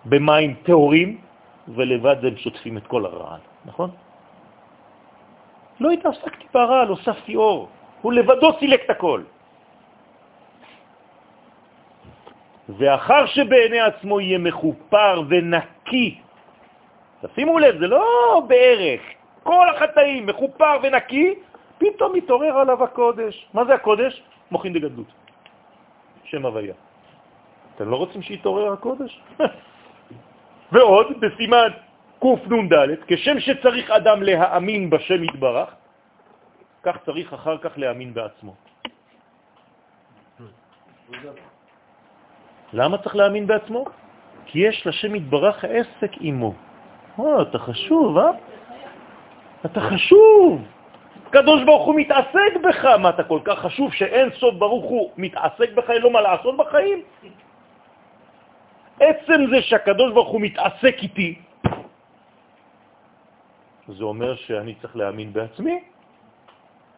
במים 0.05 0.55
טהורים, 0.63 1.17
ולבד 1.67 2.25
הם 2.25 2.37
שוטפים 2.37 2.77
את 2.77 2.87
כל 2.87 3.05
הרעל, 3.05 3.39
נכון? 3.65 3.89
לא 5.79 5.91
התעסקתי 5.91 6.45
ברעל, 6.53 6.87
הוספתי 6.87 7.35
אור. 7.35 7.69
הוא 8.01 8.13
לבדו 8.13 8.51
סילק 8.59 8.81
את 8.85 8.89
הכל. 8.89 9.21
ואחר 12.69 13.25
שבעיני 13.25 13.79
עצמו 13.79 14.21
יהיה 14.21 14.37
מחופר 14.37 15.21
ונקי, 15.29 16.19
תשימו 17.21 17.59
לב, 17.59 17.79
זה 17.79 17.87
לא 17.87 18.41
בערך, 18.47 19.01
כל 19.43 19.69
החטאים 19.69 20.25
מחופר 20.25 20.77
ונקי, 20.83 21.35
פתאום 21.77 22.15
מתעורר 22.15 22.57
עליו 22.57 22.83
הקודש. 22.83 23.47
מה 23.53 23.65
זה 23.65 23.73
הקודש? 23.73 24.21
מוכין 24.51 24.73
דגדלות, 24.73 25.07
שם 26.27 26.45
הוויה. 26.45 26.73
אתם 27.75 27.89
לא 27.89 27.95
רוצים 27.95 28.21
שיתעורר 28.21 28.73
הקודש? 28.73 29.21
ועוד, 30.71 31.07
בסימן 31.19 31.69
קנ"ד, 32.19 32.73
כשם 33.07 33.39
שצריך 33.39 33.91
אדם 33.91 34.23
להאמין 34.23 34.89
בשם 34.89 35.23
יתברך, 35.23 35.69
כך 36.83 36.95
צריך 37.05 37.33
אחר 37.33 37.57
כך 37.57 37.71
להאמין 37.77 38.13
בעצמו. 38.13 38.53
למה 42.73 42.97
צריך 42.97 43.15
להאמין 43.15 43.47
בעצמו? 43.47 43.85
כי 44.45 44.59
יש 44.59 44.87
לשם 44.87 45.15
יתברך 45.15 45.65
עסק 45.65 46.11
עמו. 46.19 46.53
או, 47.17 47.41
אתה 47.41 47.59
חשוב, 47.59 48.17
אה? 48.17 48.31
אתה 49.65 49.81
חשוב. 49.81 50.61
הקדוש 51.27 51.63
ברוך 51.63 51.85
הוא 51.85 51.95
מתעסק 51.95 52.51
בך. 52.63 52.85
מה, 52.85 53.09
אתה 53.09 53.23
כל 53.23 53.39
כך 53.43 53.59
חשוב 53.59 53.93
שאין 53.93 54.29
סוף 54.39 54.55
ברוך 54.55 54.85
הוא 54.85 55.11
מתעסק 55.17 55.73
בך, 55.73 55.89
אין 55.89 56.01
לו 56.01 56.09
מה 56.09 56.21
לעשות 56.21 56.57
בחיים? 56.57 57.01
עצם 58.99 59.39
זה 59.51 59.61
שהקדוש 59.61 60.13
ברוך 60.13 60.29
הוא 60.29 60.41
מתעסק 60.41 60.95
איתי, 61.03 61.35
זה 63.87 64.03
אומר 64.03 64.35
שאני 64.35 64.75
צריך 64.81 64.95
להאמין 64.95 65.33
בעצמי, 65.33 65.79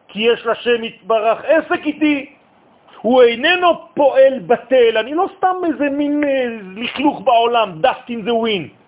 כי 0.08 0.20
יש 0.20 0.46
לשם 0.46 0.84
יתברך 0.84 1.44
עסק 1.44 1.80
איתי. 1.86 2.34
הוא 3.00 3.22
איננו 3.22 3.94
פועל 3.94 4.38
בטל, 4.38 4.98
אני 4.98 5.14
לא 5.14 5.26
סתם 5.36 5.56
איזה 5.64 5.90
מין 5.90 6.24
אה, 6.24 6.44
לכלוך 6.76 7.20
בעולם, 7.20 7.80
dust 7.82 8.08
the 8.08 8.36
wind. 8.44 8.79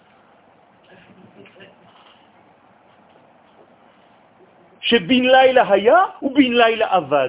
שבין 4.83 5.25
לילה 5.31 5.73
היה 5.73 5.99
ובין 6.23 6.59
לילה 6.59 6.87
עבד. 6.91 7.29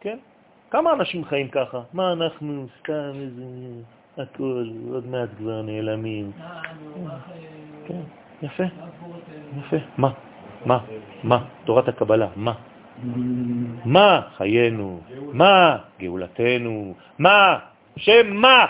כן? 0.00 0.18
כמה 0.70 0.92
אנשים 0.92 1.24
חיים 1.24 1.48
ככה? 1.48 1.80
מה 1.92 2.12
אנחנו 2.12 2.66
סתם 2.80 3.12
איזה... 3.14 3.44
הכל, 4.18 4.64
עוד 4.92 5.06
מעט 5.06 5.28
כבר 5.38 5.62
נעלמים. 5.62 6.32
כן, 7.86 8.00
יפה, 8.42 8.64
יפה. 9.58 9.76
מה? 9.98 10.10
מה? 10.66 10.78
מה? 11.24 11.44
תורת 11.64 11.88
הקבלה, 11.88 12.28
מה? 12.36 12.52
מה 13.84 14.20
חיינו? 14.36 15.00
מה 15.32 15.78
גאולתנו? 16.00 16.94
מה? 17.18 17.58
שם 17.96 18.30
מה? 18.32 18.66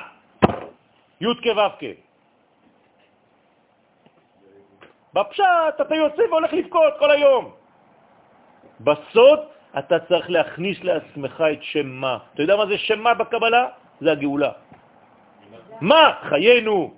י' 1.20 1.34
כו' 1.42 1.86
בפשט 5.14 5.80
אתה 5.80 5.94
יוצא 5.94 6.22
והולך 6.30 6.52
לבכות 6.52 6.94
כל 6.98 7.10
היום. 7.10 7.44
בסוד 8.80 9.40
אתה 9.78 9.98
צריך 9.98 10.30
להכניס 10.30 10.78
לעצמך 10.84 11.44
את 11.52 11.62
שם 11.62 11.86
מה. 11.86 12.18
אתה 12.34 12.42
יודע 12.42 12.56
מה 12.56 12.66
זה 12.66 12.78
שם 12.78 13.00
מה 13.00 13.14
בקבלה? 13.14 13.66
זה 14.00 14.12
הגאולה. 14.12 14.52
מה 15.80 16.04
חיינו? 16.28 16.94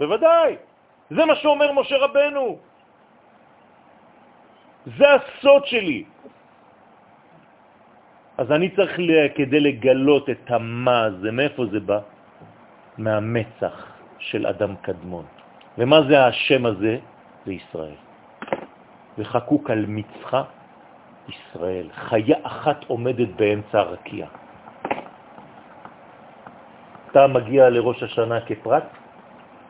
בוודאי. 0.00 0.56
זה 1.10 1.24
מה 1.24 1.34
שאומר 1.36 1.72
משה 1.72 1.96
רבנו. 1.96 2.58
זה 4.98 5.06
הסוד 5.14 5.66
שלי. 5.66 6.04
אז 8.38 8.52
אני 8.52 8.68
צריך, 8.76 8.92
כדי 9.34 9.60
לגלות 9.60 10.30
את 10.30 10.50
המה 10.50 11.00
הזה, 11.04 11.30
מאיפה 11.30 11.62
זה 11.70 11.80
בא? 11.80 12.00
מהמצח 12.98 13.91
של 14.22 14.46
אדם 14.46 14.74
קדמון. 14.82 15.24
ומה 15.78 16.02
זה 16.08 16.26
השם 16.26 16.66
הזה? 16.66 16.98
זה 17.46 17.52
ישראל. 17.52 17.98
וחקוק 19.18 19.70
על 19.70 19.84
מצחה 19.88 20.42
ישראל. 21.28 21.86
חיה 21.94 22.36
אחת 22.42 22.84
עומדת 22.86 23.28
באמצע 23.36 23.78
הרקיע. 23.78 24.26
אתה 27.10 27.26
מגיע 27.26 27.70
לראש 27.70 28.02
השנה 28.02 28.40
כפרט, 28.40 28.84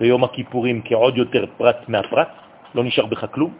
ביום 0.00 0.24
הכיפורים 0.24 0.82
כעוד 0.84 1.16
יותר 1.16 1.44
פרט 1.56 1.88
מהפרט, 1.88 2.28
לא 2.74 2.84
נשאר 2.84 3.06
בך 3.06 3.26
כלום? 3.30 3.52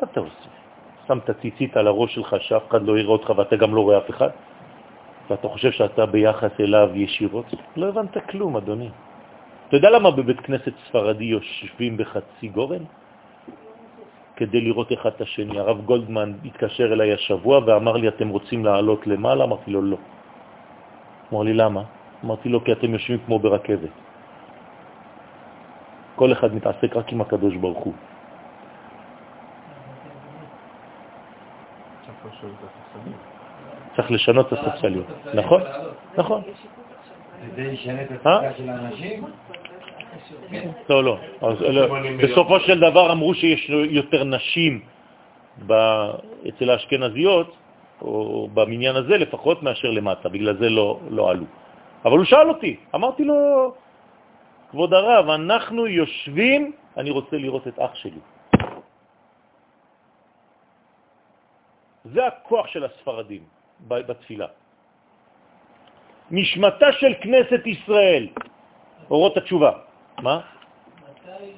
מה 0.00 0.06
אתה 0.12 0.20
עושה? 0.20 0.50
שם 1.06 1.18
את 1.18 1.28
הציצית 1.30 1.76
על 1.76 1.86
הראש 1.86 2.14
שלך 2.14 2.36
שאף 2.40 2.68
אחד 2.68 2.82
לא 2.82 2.98
יראה 2.98 3.12
אותך 3.12 3.30
ואתה 3.36 3.56
גם 3.56 3.74
לא 3.74 3.80
רואה 3.80 3.98
אף 3.98 4.10
אחד? 4.10 4.30
ואתה 5.30 5.48
חושב 5.48 5.70
שאתה 5.70 6.06
ביחס 6.06 6.60
אליו 6.60 6.88
ישירות? 6.94 7.46
לא 7.76 7.88
הבנת 7.88 8.16
כלום, 8.30 8.56
אדוני. 8.56 8.88
אתה 9.68 9.76
יודע 9.76 9.90
למה 9.90 10.10
בבית 10.10 10.40
כנסת 10.40 10.72
ספרדי 10.88 11.24
יושבים 11.24 11.96
בחצי 11.96 12.48
גורן? 12.48 12.84
כדי 14.36 14.60
לראות 14.60 14.92
אחד 14.92 15.10
את 15.16 15.20
השני. 15.20 15.58
הרב 15.58 15.84
גולדמן 15.84 16.32
התקשר 16.44 16.92
אליי 16.92 17.12
השבוע 17.12 17.60
ואמר 17.66 17.96
לי, 17.96 18.08
אתם 18.08 18.28
רוצים 18.28 18.64
לעלות 18.64 19.06
למעלה? 19.06 19.44
אמרתי 19.44 19.70
לו, 19.70 19.82
לא. 19.82 19.96
אמר 21.32 21.42
לי, 21.42 21.54
למה? 21.54 21.82
אמרתי 22.24 22.48
לו, 22.48 22.64
כי 22.64 22.72
אתם 22.72 22.92
יושבים 22.92 23.18
כמו 23.26 23.38
ברכבת. 23.38 23.94
כל 26.16 26.32
אחד 26.32 26.54
מתעסק 26.54 26.96
רק 26.96 27.12
עם 27.12 27.20
הקדוש 27.20 27.54
ברוך 27.56 27.78
הוא. 27.84 27.94
צריך 33.98 34.10
לשנות 34.10 34.52
את 34.52 34.58
הספסלים. 34.58 35.02
נכון, 35.34 35.62
נכון. 36.18 36.42
זה 37.56 37.62
ישנה 37.62 38.02
את? 38.02 38.10
התפיסה 38.10 38.54
של 38.56 38.70
האנשים? 38.70 39.24
לא, 40.90 41.04
לא. 41.04 41.18
בסופו 42.22 42.60
של 42.60 42.78
דבר 42.78 43.12
אמרו 43.12 43.34
שיש 43.34 43.70
יותר 43.70 44.24
נשים 44.24 44.80
אצל 46.48 46.70
האשכנזיות, 46.70 47.56
או 48.02 48.48
במניין 48.54 48.96
הזה 48.96 49.18
לפחות, 49.18 49.62
מאשר 49.62 49.90
למטה, 49.90 50.28
בגלל 50.28 50.56
זה 50.56 50.68
לא, 50.70 51.00
לא 51.10 51.30
עלו. 51.30 51.44
אבל 52.04 52.16
הוא 52.18 52.24
שאל 52.24 52.48
אותי, 52.48 52.76
אמרתי 52.94 53.24
לו, 53.24 53.74
כבוד 54.70 54.94
הרב, 54.94 55.28
אנחנו 55.28 55.86
יושבים, 55.86 56.72
אני 56.96 57.10
רוצה 57.10 57.36
לראות 57.36 57.68
את 57.68 57.78
אח 57.78 57.94
שלי. 57.94 58.22
זה 62.04 62.26
הכוח 62.26 62.66
של 62.66 62.84
הספרדים 62.84 63.57
בתפילה. 63.86 64.46
נשמתה 66.30 66.92
של 66.92 67.14
כנסת 67.20 67.66
ישראל, 67.66 68.28
אורות 69.10 69.36
התשובה. 69.36 69.72
מה? 70.22 70.40
מתי... 71.02 71.52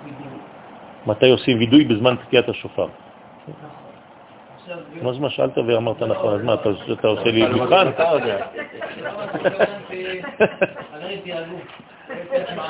בידוד? 0.03 0.31
מתי 1.05 1.29
עושים 1.29 1.57
וידוי 1.57 1.83
בזמן 1.85 2.15
תקיעת 2.15 2.49
השופר? 2.49 2.87
מה 5.01 5.13
זה 5.13 5.19
מה 5.19 5.29
שאלת 5.29 5.57
ואמרת 5.57 6.01
נכון, 6.01 6.33
אז 6.33 6.41
מה, 6.45 6.53
אתה 6.99 7.07
עושה 7.07 7.31
לי 7.31 7.45
מבחן? 7.45 7.87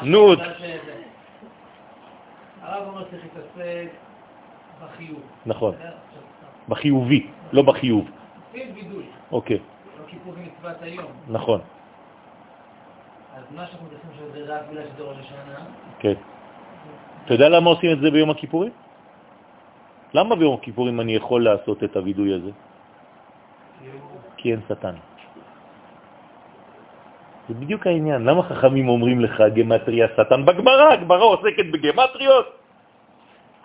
נו. 0.04 0.34
הרב 2.62 2.88
אומר 2.88 3.04
צריך 3.04 3.24
להתעסק 3.24 3.90
בחיוב. 4.84 5.22
נכון, 5.46 5.76
בחיובי, 6.70 7.28
לא 7.54 7.62
בחיוב. 7.62 8.10
אוקיי. 9.32 9.60
נכון, 11.28 11.60
אז 13.38 13.44
מה 13.56 13.66
שאנחנו 13.68 13.86
מתייחסים 13.86 14.10
שזה 14.18 14.56
רק 14.56 14.62
בגלל 14.72 14.84
שזה 14.96 15.04
ראש 15.04 15.18
השנה, 15.20 15.66
כן. 16.00 16.14
אתה 17.26 17.34
יודע 17.34 17.50
למה 17.50 17.70
עושים 17.70 17.92
את 17.92 18.00
זה 18.00 18.12
ביום 18.12 18.30
הכיפורים? 18.30 18.72
למה 20.16 20.36
ביום 20.36 20.54
הכיפורים 20.56 21.02
אני 21.02 21.16
יכול 21.16 21.44
לעשות 21.44 21.84
את 21.84 21.96
הווידוי 21.96 22.34
הזה? 22.34 22.52
כי 24.38 24.52
אין 24.52 24.62
שטן. 24.70 24.96
זה 27.48 27.54
בדיוק 27.54 27.88
העניין. 27.88 28.26
למה 28.26 28.44
חכמים 28.44 28.90
אומרים 28.90 29.20
לך 29.20 29.44
גמטריה 29.56 30.08
שטן? 30.16 30.46
בגמרא, 30.46 30.94
הגמרא 30.94 31.24
עוסקת 31.24 31.66
בגמטריות. 31.72 32.48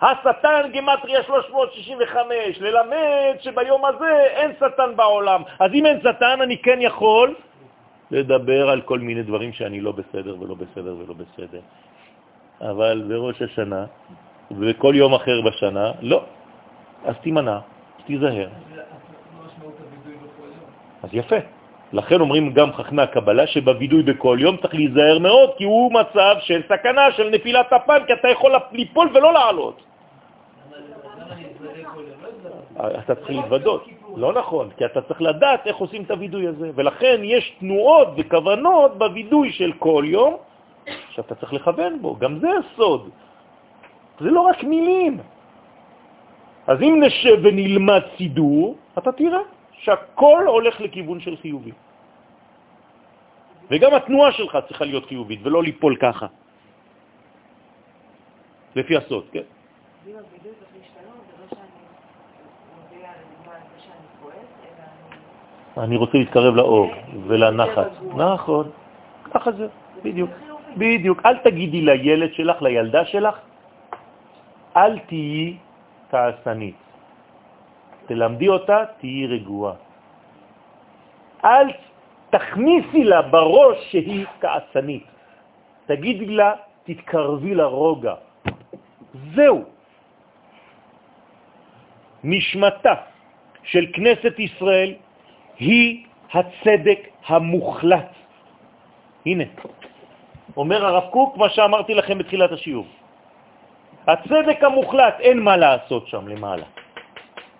השטן 0.01 0.61
גמטריה 0.73 1.23
365, 1.23 2.61
ללמד 2.61 3.35
שביום 3.39 3.85
הזה 3.85 4.11
אין 4.35 4.51
שטן 4.59 4.91
בעולם. 4.95 5.41
אז 5.59 5.71
אם 5.73 5.85
אין 5.85 5.97
שטן, 6.03 6.37
אני 6.41 6.57
כן 6.57 6.79
יכול 6.81 7.35
לדבר 8.11 8.69
על 8.69 8.81
כל 8.81 8.99
מיני 8.99 9.23
דברים 9.23 9.53
שאני 9.53 9.81
לא 9.81 9.91
בסדר 9.91 10.35
ולא 10.39 10.55
בסדר 10.55 10.95
ולא 10.99 11.13
בסדר. 11.13 11.63
אבל 12.61 13.03
בראש 13.07 13.41
השנה, 13.41 13.85
וכל 14.59 14.93
יום 14.95 15.13
אחר 15.13 15.41
בשנה, 15.41 15.91
לא. 16.01 16.40
אז 17.05 17.15
תימנע, 17.21 17.59
תיזהר. 18.05 18.47
אז 21.03 21.09
יפה. 21.13 21.35
לכן 21.93 22.21
אומרים 22.21 22.53
גם 22.53 22.73
חכמי 22.73 23.01
הקבלה 23.01 23.47
שבווידוי 23.47 24.03
בכל 24.03 24.37
יום 24.41 24.57
צריך 24.57 24.73
להיזהר 24.73 25.19
מאוד, 25.19 25.49
כי 25.57 25.63
הוא 25.63 25.93
מצב 25.93 26.35
של 26.39 26.61
סכנה, 26.69 27.11
של 27.11 27.29
נפילת 27.29 27.73
הפן, 27.73 28.05
כי 28.07 28.13
אתה 28.13 28.27
יכול 28.27 28.51
ליפול 28.71 29.09
ולא 29.13 29.33
לעלות. 29.33 29.81
אתה 32.99 33.15
צריך 33.15 33.29
להתוודות. 33.29 33.87
לא 34.15 34.33
נכון, 34.33 34.69
כי 34.77 34.85
אתה 34.85 35.01
צריך 35.01 35.21
לדעת 35.21 35.67
איך 35.67 35.77
עושים 35.77 36.03
את 36.03 36.11
הווידוי 36.11 36.47
הזה. 36.47 36.71
ולכן 36.75 37.19
יש 37.23 37.55
תנועות 37.59 38.07
וכוונות 38.17 38.97
בווידוי 38.97 39.51
של 39.51 39.71
כל 39.79 40.03
יום, 40.07 40.37
שאתה 41.09 41.35
צריך 41.35 41.53
לכוון 41.53 42.01
בו. 42.01 42.15
גם 42.15 42.39
זה 42.39 42.49
הסוד. 42.59 43.09
זה 44.19 44.31
לא 44.31 44.41
רק 44.41 44.63
מילים. 44.63 45.17
אז 46.71 46.77
אם 46.81 47.03
נשב 47.03 47.35
ונלמד 47.43 48.01
סידור, 48.17 48.77
אתה 48.97 49.11
תראה 49.11 49.43
שהכל 49.83 50.43
הולך 50.47 50.81
לכיוון 50.81 51.19
של 51.19 51.35
חיובי. 51.43 51.71
וגם 53.71 53.93
התנועה 53.93 54.31
שלך 54.31 54.57
צריכה 54.67 54.85
להיות 54.85 55.05
חיובית, 55.05 55.39
ולא 55.43 55.63
ליפול 55.63 55.95
ככה. 55.99 56.27
לפי 58.75 58.97
הסוד, 58.97 59.25
כן? 59.31 59.43
לא 60.07 60.19
אני... 65.83 65.95
רוצה 65.95 66.17
להתקרב 66.17 66.55
לאור 66.55 66.91
ולנחת. 67.27 67.91
נכון, 68.15 68.65
ככה 69.33 69.51
זה, 69.51 69.67
בדיוק. 70.03 70.29
בדיוק. 70.77 71.19
אל 71.25 71.37
תגידי 71.37 71.81
לילד 71.81 72.33
שלך, 72.33 72.61
לילדה 72.61 73.05
שלך, 73.05 73.35
אל 74.77 74.99
תהיי 74.99 75.57
כעסנית. 76.11 76.75
תלמדי 78.05 78.47
אותה, 78.47 78.83
תהיי 78.99 79.27
רגועה. 79.27 79.73
אל 81.45 81.67
תכניסי 82.29 83.03
לה 83.03 83.21
בראש 83.21 83.77
שהיא 83.91 84.25
כעסנית. 84.41 85.03
תגידי 85.85 86.25
לה, 86.25 86.53
תתקרבי 86.83 87.55
לרוגע. 87.55 88.15
זהו. 89.35 89.63
נשמתה 92.23 92.93
של 93.63 93.85
כנסת 93.93 94.39
ישראל 94.39 94.93
היא 95.59 96.05
הצדק 96.33 96.99
המוחלט. 97.27 98.11
הנה, 99.25 99.43
אומר 100.57 100.85
הרב 100.85 101.09
קוק 101.11 101.37
מה 101.37 101.49
שאמרתי 101.49 101.93
לכם 101.93 102.17
בתחילת 102.17 102.51
השיעור. 102.51 103.00
הצדק 104.07 104.63
המוחלט, 104.63 105.19
אין 105.19 105.39
מה 105.39 105.57
לעשות 105.57 106.07
שם 106.07 106.27
למעלה. 106.27 106.65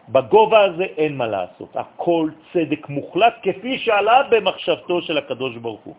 בגובה 0.10 0.62
הזה 0.64 0.86
אין 0.98 1.18
מה 1.18 1.28
לעשות. 1.28 1.76
הכל 1.76 2.30
צדק 2.54 2.90
מוחלט 2.90 3.36
כפי 3.44 3.78
שעלה 3.80 4.24
במחשבתו 4.30 5.02
של 5.02 5.18
הקדוש 5.18 5.56
ברוך 5.58 5.82
הוא. 5.82 5.96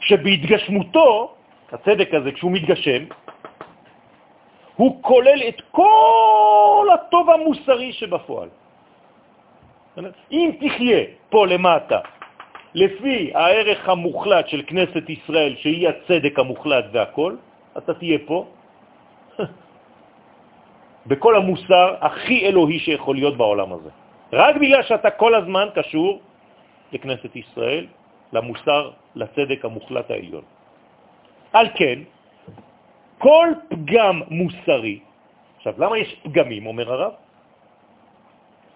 שבהתגשמותו, 0.00 1.34
הצדק 1.72 2.14
הזה, 2.14 2.32
כשהוא 2.32 2.52
מתגשם, 2.52 3.02
הוא 4.76 5.02
כולל 5.02 5.40
את 5.48 5.58
כל 5.70 6.86
הטוב 6.94 7.30
המוסרי 7.30 7.92
שבפועל. 7.92 8.48
אם 10.32 10.50
תחיה 10.60 11.00
פה 11.30 11.46
למטה 11.46 12.00
לפי 12.74 13.30
הערך 13.34 13.88
המוחלט 13.88 14.48
של 14.48 14.62
כנסת 14.66 15.04
ישראל, 15.10 15.56
שהיא 15.58 15.88
הצדק 15.88 16.38
המוחלט 16.38 16.84
והכל, 16.92 17.36
אתה 17.78 17.94
תהיה 17.94 18.18
פה 18.26 18.46
בכל 21.06 21.36
המוסר 21.36 21.96
הכי 22.00 22.46
אלוהי 22.46 22.78
שיכול 22.78 23.16
להיות 23.16 23.36
בעולם 23.36 23.72
הזה. 23.72 23.90
רק 24.32 24.56
בגלל 24.56 24.82
שאתה 24.82 25.10
כל 25.10 25.34
הזמן 25.34 25.68
קשור 25.74 26.20
לכנסת 26.92 27.36
ישראל, 27.36 27.86
למוסר, 28.32 28.90
לצדק 29.14 29.64
המוחלט 29.64 30.10
העליון. 30.10 30.44
על 31.52 31.66
כן, 31.74 31.98
כל 33.18 33.48
פגם 33.68 34.22
מוסרי, 34.30 34.98
עכשיו, 35.56 35.74
למה 35.78 35.98
יש 35.98 36.16
פגמים, 36.22 36.66
אומר 36.66 36.92
הרב? 36.92 37.12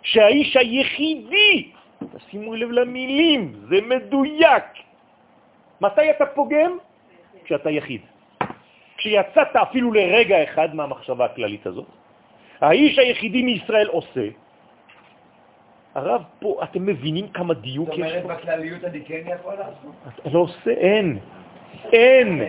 שהאיש 0.02 0.56
היחידי, 0.56 1.70
תשימו 2.16 2.54
לב 2.54 2.70
למילים, 2.70 3.52
זה 3.68 3.80
מדויק. 3.80 4.64
מתי 5.80 6.10
אתה 6.10 6.26
פוגם? 6.26 6.78
כשאתה 7.44 7.70
יחיד. 7.70 8.00
כשיצאת 9.04 9.56
אפילו 9.56 9.92
לרגע 9.92 10.42
אחד 10.42 10.74
מהמחשבה 10.74 11.24
הכללית 11.24 11.66
הזאת, 11.66 11.86
האיש 12.60 12.98
היחידי 12.98 13.42
מישראל 13.42 13.86
עושה, 13.86 14.26
הרב, 15.94 16.22
פה 16.38 16.60
אתם 16.62 16.86
מבינים 16.86 17.28
כמה 17.28 17.54
דיוק 17.54 17.88
זאת 17.88 17.98
יש 17.98 18.00
אומרת, 18.00 18.22
פה? 18.22 18.28
בכלליות 18.28 18.84
אני 18.84 19.00
כן 19.04 19.20
יכול 19.40 19.54
לעשות? 19.54 19.92
אתה 20.20 20.30
לא 20.32 20.38
עושה, 20.38 20.70
אין. 20.70 21.18
אין. 21.92 22.42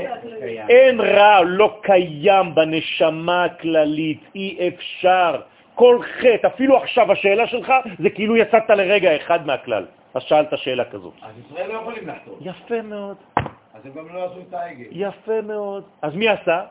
אין 0.70 1.02
רע, 1.02 1.42
לא 1.42 1.80
קיים 1.82 2.56
בנשמה 2.56 3.44
הכללית, 3.46 4.24
אי 4.36 4.68
אפשר. 4.68 5.42
כל 5.76 6.00
חטא, 6.02 6.48
אפילו 6.48 6.78
עכשיו 6.78 7.12
השאלה 7.12 7.48
שלך, 7.48 7.74
זה 8.00 8.10
כאילו 8.10 8.38
יצאת 8.38 8.70
לרגע 8.70 9.16
אחד 9.16 9.46
מהכלל. 9.46 9.86
אז 10.14 10.22
שאלת 10.24 10.58
שאלה 10.58 10.86
כזאת. 10.86 11.14
אז 11.22 11.32
ישראל 11.46 11.68
לא 11.68 11.74
יכולים 11.74 12.08
לחתור. 12.08 12.38
יפה 12.42 12.82
מאוד, 12.82 13.18
אז 13.76 13.86
הם 13.86 13.92
גם 13.92 14.16
לא 14.16 14.26
עשו 14.26 14.40
את 14.50 14.54
העגל. 14.54 14.86
יפה 14.92 15.42
מאוד. 15.42 15.84
אז 16.02 16.16
מי 16.16 16.28
עשה? 16.28 16.62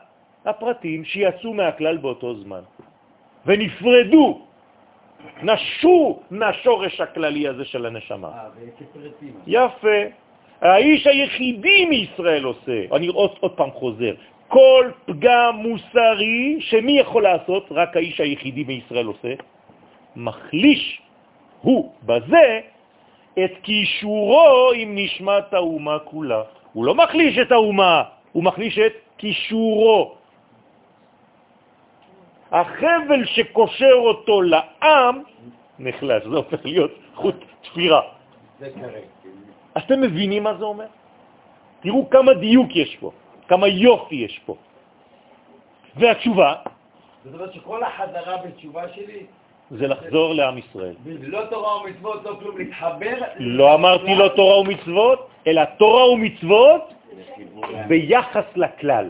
הפרטים 0.45 1.05
שיצאו 1.05 1.53
מהכלל 1.53 1.97
באותו 1.97 2.35
זמן. 2.35 2.61
ונפרדו, 3.45 4.41
נשו 5.43 6.19
מהשורש 6.31 7.01
הכללי 7.01 7.47
הזה 7.47 7.65
של 7.65 7.85
הנשמה. 7.85 8.27
אה, 8.27 8.49
וכפרטים. 8.55 9.33
יפה. 9.47 10.01
האיש 10.61 11.07
היחידי 11.07 11.85
מישראל 11.85 12.43
עושה, 12.43 12.85
אני 12.95 13.07
עוד, 13.07 13.31
עוד 13.39 13.51
פעם 13.51 13.71
חוזר, 13.71 14.13
כל 14.47 14.91
פגם 15.05 15.55
מוסרי 15.55 16.57
שמי 16.59 16.99
יכול 16.99 17.23
לעשות? 17.23 17.67
רק 17.71 17.97
האיש 17.97 18.19
היחידי 18.19 18.63
מישראל 18.63 19.05
עושה, 19.05 19.33
מחליש 20.15 21.01
הוא 21.61 21.93
בזה 22.03 22.59
את 23.43 23.51
קישורו 23.61 24.71
עם 24.75 24.95
נשמת 24.95 25.53
האומה 25.53 25.99
כולה. 25.99 26.54
הוא 26.75 26.85
לא 26.85 26.95
מחליש 26.95 27.37
את 27.37 27.51
האומה, 27.51 28.03
הוא 28.31 28.43
מחליש 28.43 28.79
את 28.79 28.93
קישורו. 29.17 30.15
החבל 32.51 33.25
שקושר 33.25 33.95
אותו 33.95 34.41
לעם 34.41 35.15
נחלש, 35.79 36.23
זה 36.23 36.35
הופך 36.35 36.65
להיות 36.65 36.91
חוט 37.15 37.35
תפירה. 37.61 38.01
כרגע. 38.59 39.07
אז 39.75 39.83
אתם 39.83 40.01
מבינים 40.01 40.43
מה 40.43 40.53
זה 40.59 40.63
אומר? 40.63 40.85
תראו 41.79 42.09
כמה 42.09 42.33
דיוק 42.33 42.75
יש 42.75 42.95
פה, 42.99 43.11
כמה 43.47 43.67
יופי 43.67 44.15
יש 44.15 44.39
פה. 44.45 44.55
והתשובה 45.95 46.53
זאת 47.25 47.33
אומרת 47.33 47.53
שכל 47.53 47.83
החזרה 47.83 48.37
בתשובה 48.37 48.83
שלי, 48.95 49.25
זה 49.71 49.87
לחזור 49.87 50.33
לעם 50.33 50.57
ישראל. 50.57 50.95
לא 51.05 51.45
תורה 51.49 51.81
ומצוות, 51.81 52.23
לא 52.23 52.37
כלום, 52.39 52.57
להתחבר. 52.57 53.17
לא 53.39 53.73
אמרתי 53.75 54.15
לא 54.15 54.27
תורה 54.35 54.59
ומצוות, 54.59 55.29
אלא 55.47 55.61
תורה 55.77 56.11
ומצוות 56.11 56.93
ביחס 57.87 58.45
לכלל. 58.55 59.09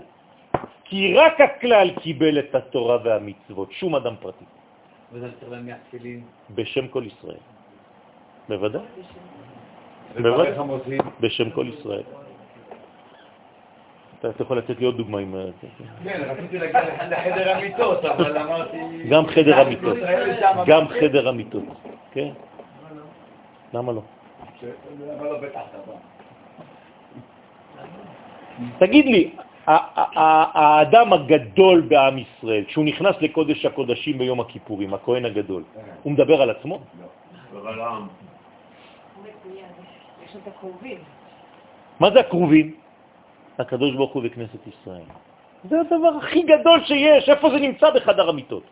כי 0.85 1.13
רק 1.13 1.41
הכלל 1.41 1.89
קיבל 1.99 2.39
את 2.39 2.55
התורה 2.55 2.97
והמצוות, 3.03 3.71
שום 3.71 3.95
אדם 3.95 4.15
פרטי, 4.19 4.45
וזה 5.11 5.27
צריך 5.39 5.51
להניח 5.51 5.77
תפילין. 5.87 6.23
בשם 6.55 6.87
כל 6.87 7.03
ישראל. 7.05 7.41
בוודאי, 8.49 8.81
בוודאי. 10.21 10.51
בשם 11.19 11.49
כל 11.49 11.67
ישראל. 11.67 12.03
אתה 14.29 14.43
יכול 14.43 14.57
לתת 14.57 14.79
לי 14.79 14.85
עוד 14.85 14.97
דוגמה 14.97 15.19
עם... 15.19 15.35
אה, 15.35 15.45
כן, 16.03 16.21
רציתי 16.27 16.57
להגיע 16.57 16.81
לחדר 17.09 17.55
המיטות, 17.55 18.05
אבל 18.05 18.37
אמרתי... 18.37 18.77
גם 19.09 19.27
חדר 19.27 19.59
המיטות, 19.59 19.97
ישראל 19.97 20.39
שם, 20.39 20.63
גם 20.65 20.87
חדר 20.87 21.27
המיטות, 21.27 21.63
כן? 22.11 22.29
למה 23.73 23.91
לא? 23.91 24.01
לא. 24.61 24.71
תגיד 28.79 29.05
לי, 29.05 29.31
האדם 29.67 31.13
הגדול 31.13 31.81
בעם 31.81 32.17
ישראל, 32.17 32.63
כשהוא 32.67 32.85
נכנס 32.85 33.15
לקודש 33.21 33.65
הקודשים 33.65 34.17
ביום 34.17 34.39
הכיפורים, 34.39 34.93
הכהן 34.93 35.25
הגדול, 35.25 35.63
הוא 36.03 36.13
מדבר 36.13 36.41
על 36.41 36.49
עצמו? 36.49 36.79
אבל 37.51 37.81
העם. 37.81 38.07
יש 40.25 40.31
שם 40.33 40.39
את 40.43 40.47
הקרובים. 40.47 40.97
מה 41.99 42.11
זה 42.11 42.19
הקרובים? 42.19 42.75
הקדוש 43.59 43.95
ברוך 43.95 44.13
הוא 44.13 44.23
וכנסת 44.25 44.67
ישראל. 44.67 45.09
זה 45.69 45.75
הדבר 45.81 46.17
הכי 46.17 46.41
גדול 46.41 46.83
שיש, 46.85 47.29
איפה 47.29 47.49
זה 47.49 47.57
נמצא? 47.57 47.89
בחדר 47.89 48.29
המיטות 48.29 48.63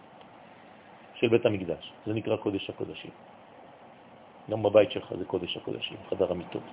של 1.15 1.27
בית 1.27 1.45
המקדש. 1.45 1.93
זה 2.05 2.13
נקרא 2.13 2.35
קודש 2.35 2.69
הקודשים. 2.69 3.11
גם 4.51 4.63
בבית 4.63 4.91
שלך 4.91 5.13
זה 5.19 5.25
קודש 5.25 5.57
הקודשים, 5.57 5.97
חדר 6.09 6.31
המיטות. 6.31 6.63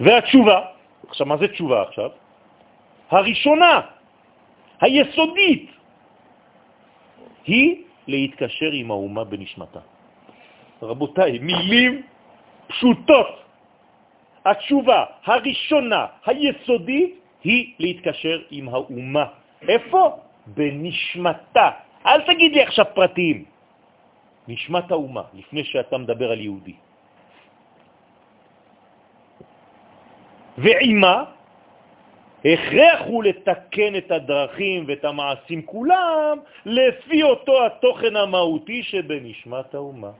והתשובה, 0.00 0.58
עכשיו 1.08 1.26
מה 1.26 1.36
זה 1.36 1.48
תשובה 1.48 1.82
עכשיו? 1.82 2.10
הראשונה, 3.10 3.80
היסודית, 4.80 5.70
היא 7.44 7.84
להתקשר 8.06 8.70
עם 8.72 8.90
האומה 8.90 9.24
בנשמתה. 9.24 9.80
רבותיי, 10.82 11.38
מילים 11.38 12.02
פשוטות. 12.68 13.47
התשובה 14.50 15.04
הראשונה, 15.24 16.06
היסודית, 16.26 17.14
היא 17.44 17.74
להתקשר 17.78 18.42
עם 18.50 18.68
האומה. 18.68 19.26
איפה? 19.68 20.02
בנשמתה. 20.46 21.70
אל 22.06 22.20
תגיד 22.20 22.52
לי 22.52 22.62
עכשיו 22.62 22.84
פרטים. 22.94 23.44
נשמת 24.48 24.90
האומה, 24.90 25.22
לפני 25.34 25.64
שאתה 25.64 25.98
מדבר 25.98 26.32
על 26.32 26.40
יהודי. 26.40 26.76
ועימה, 30.58 31.24
הכרח 32.44 33.00
הוא 33.06 33.24
לתקן 33.24 33.96
את 33.96 34.10
הדרכים 34.10 34.84
ואת 34.88 35.04
המעשים 35.04 35.62
כולם 35.62 36.38
לפי 36.66 37.22
אותו 37.22 37.66
התוכן 37.66 38.16
המהותי 38.16 38.82
שבנשמת 38.82 39.74
האומה. 39.74 40.10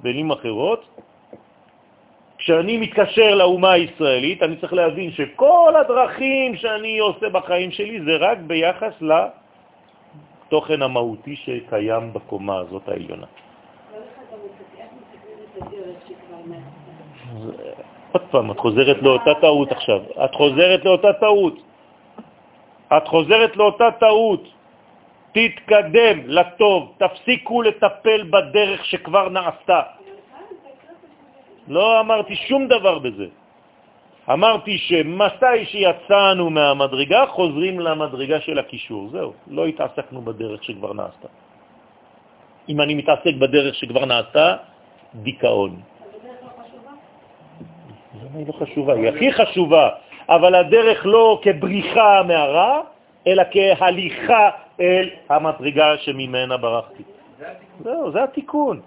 במילים 0.00 0.30
אחרות, 0.30 0.80
כשאני 2.40 2.76
מתקשר 2.76 3.34
לאומה 3.34 3.72
הישראלית, 3.72 4.42
אני 4.42 4.56
צריך 4.56 4.72
להבין 4.72 5.12
שכל 5.12 5.74
הדרכים 5.80 6.56
שאני 6.56 6.98
עושה 6.98 7.28
בחיים 7.28 7.70
שלי 7.70 8.00
זה 8.00 8.16
רק 8.16 8.38
ביחס 8.38 8.94
לתוכן 9.00 10.82
המהותי 10.82 11.36
שקיים 11.36 12.12
בקומה 12.12 12.56
הזאת 12.58 12.88
העליונה. 12.88 13.26
עוד 18.12 18.22
פעם, 18.30 18.50
את 18.50 18.58
חוזרת 18.58 19.02
לאותה 19.02 19.34
טעות 19.40 19.72
עכשיו. 19.72 20.00
את 20.24 20.34
חוזרת 20.34 20.84
לאותה 20.84 21.12
טעות. 21.12 21.56
את 22.96 23.08
חוזרת 23.08 23.56
לאותה 23.56 23.88
טעות. 24.00 24.44
תתקדם 25.32 26.18
לטוב, 26.26 26.94
תפסיקו 26.98 27.62
לטפל 27.62 28.22
בדרך 28.30 28.84
שכבר 28.84 29.28
נעשתה. 29.28 29.99
לא 31.70 32.00
אמרתי 32.00 32.34
שום 32.50 32.66
דבר 32.66 32.98
בזה. 32.98 33.26
אמרתי 34.32 34.78
שמתי 34.78 35.64
שיצאנו 35.64 36.50
מהמדרגה, 36.50 37.26
חוזרים 37.26 37.80
למדרגה 37.80 38.40
של 38.40 38.58
הקישור. 38.58 39.08
זהו, 39.08 39.32
לא 39.46 39.66
התעסקנו 39.66 40.22
בדרך 40.22 40.64
שכבר 40.64 40.92
נעשתה. 40.92 41.28
אם 42.68 42.80
אני 42.80 42.94
מתעסק 42.94 43.34
בדרך 43.38 43.74
שכבר 43.74 44.04
נעשתה, 44.04 44.56
דיכאון. 45.14 45.80
למה 48.18 48.38
היא 48.38 48.46
לא 48.46 48.52
חשובה? 48.52 48.92
היא 48.94 49.08
הכי 49.08 49.32
חשובה, 49.32 49.88
אבל 50.28 50.54
הדרך 50.54 51.06
לא 51.06 51.40
כבריחה 51.42 52.22
מהרע, 52.26 52.80
אלא 53.26 53.42
כהליכה 53.50 54.50
אל 54.80 55.06
המדרגה 55.28 55.98
שממנה 55.98 56.56
ברחתי. 56.56 57.02
זהו, 57.84 58.10
זה 58.10 58.24
התיקון. 58.24 58.80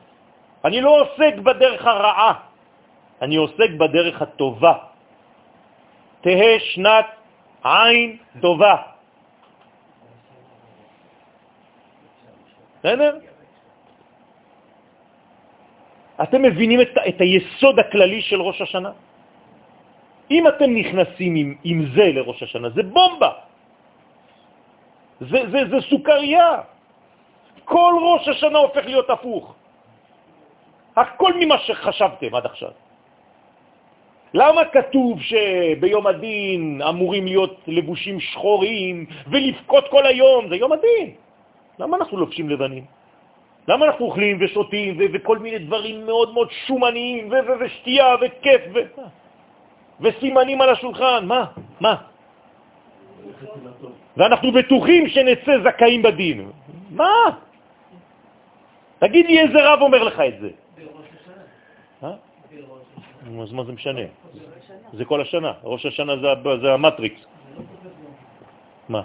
אני 0.65 0.81
לא 0.81 1.01
עוסק 1.01 1.35
בדרך 1.43 1.87
הרעה, 1.87 2.33
אני 3.21 3.35
עוסק 3.35 3.69
בדרך 3.79 4.21
הטובה. 4.21 4.73
תהא 6.21 6.59
שנת 6.59 7.05
עין 7.63 8.17
טובה. 8.41 8.75
בסדר? 12.79 13.17
אתם 16.23 16.41
מבינים 16.41 16.81
את, 16.81 16.91
את 17.07 17.17
היסוד 17.21 17.79
הכללי 17.79 18.21
של 18.21 18.41
ראש 18.41 18.61
השנה? 18.61 18.91
אם 20.31 20.43
אתם 20.47 20.69
נכנסים 20.75 21.35
עם, 21.35 21.49
עם 21.63 21.79
זה 21.95 22.05
לראש 22.19 22.43
השנה, 22.43 22.69
זה 22.69 22.83
בומבה. 22.83 23.31
זה, 25.19 25.39
זה, 25.51 25.59
זה 25.69 25.79
סוכריה. 25.89 26.51
כל 27.65 27.93
ראש 28.03 28.27
השנה 28.27 28.59
הופך 28.59 28.85
להיות 28.85 29.09
הפוך. 29.09 29.55
הכל 30.95 31.31
ממה 31.39 31.57
שחשבתם 31.57 32.35
עד 32.35 32.45
עכשיו. 32.45 32.71
למה 34.33 34.61
כתוב 34.65 35.19
שביום 35.21 36.07
הדין 36.07 36.81
אמורים 36.89 37.25
להיות 37.25 37.61
לבושים 37.67 38.19
שחורים 38.19 39.05
ולבכות 39.27 39.87
כל 39.87 40.05
היום? 40.05 40.49
זה 40.49 40.55
יום 40.55 40.71
הדין. 40.71 41.07
למה 41.79 41.97
אנחנו 41.97 42.17
לובשים 42.17 42.49
לבנים? 42.49 42.85
למה 43.67 43.85
אנחנו 43.85 44.05
אוכלים 44.05 44.37
ושותים 44.41 44.97
וכל 45.13 45.37
מיני 45.37 45.59
דברים 45.59 46.05
מאוד 46.05 46.33
מאוד 46.33 46.49
שומניים 46.67 47.31
ושתייה 47.59 48.15
וכיף 48.21 48.61
ו- 48.73 48.87
וסימנים 50.01 50.61
על 50.61 50.69
השולחן? 50.69 51.25
מה? 51.25 51.45
מה? 51.79 51.95
ואנחנו 54.17 54.51
בטוחים 54.51 55.09
שנצא 55.09 55.51
זכאים 55.63 56.01
בדין. 56.01 56.37
מה? 56.91 57.13
תגיד 58.99 59.25
לי 59.25 59.39
איזה 59.39 59.57
רב 59.61 59.81
אומר 59.81 60.03
לך 60.03 60.19
את 60.19 60.35
זה. 60.41 60.49
אז 63.41 63.51
מה 63.51 63.63
זה 63.63 63.71
משנה? 63.71 64.01
זה 64.93 65.05
כל 65.05 65.21
השנה. 65.21 65.53
ראש 65.63 65.85
השנה 65.85 66.13
זה, 66.61 66.73
המטריקס. 66.73 67.21
מה? 68.89 69.01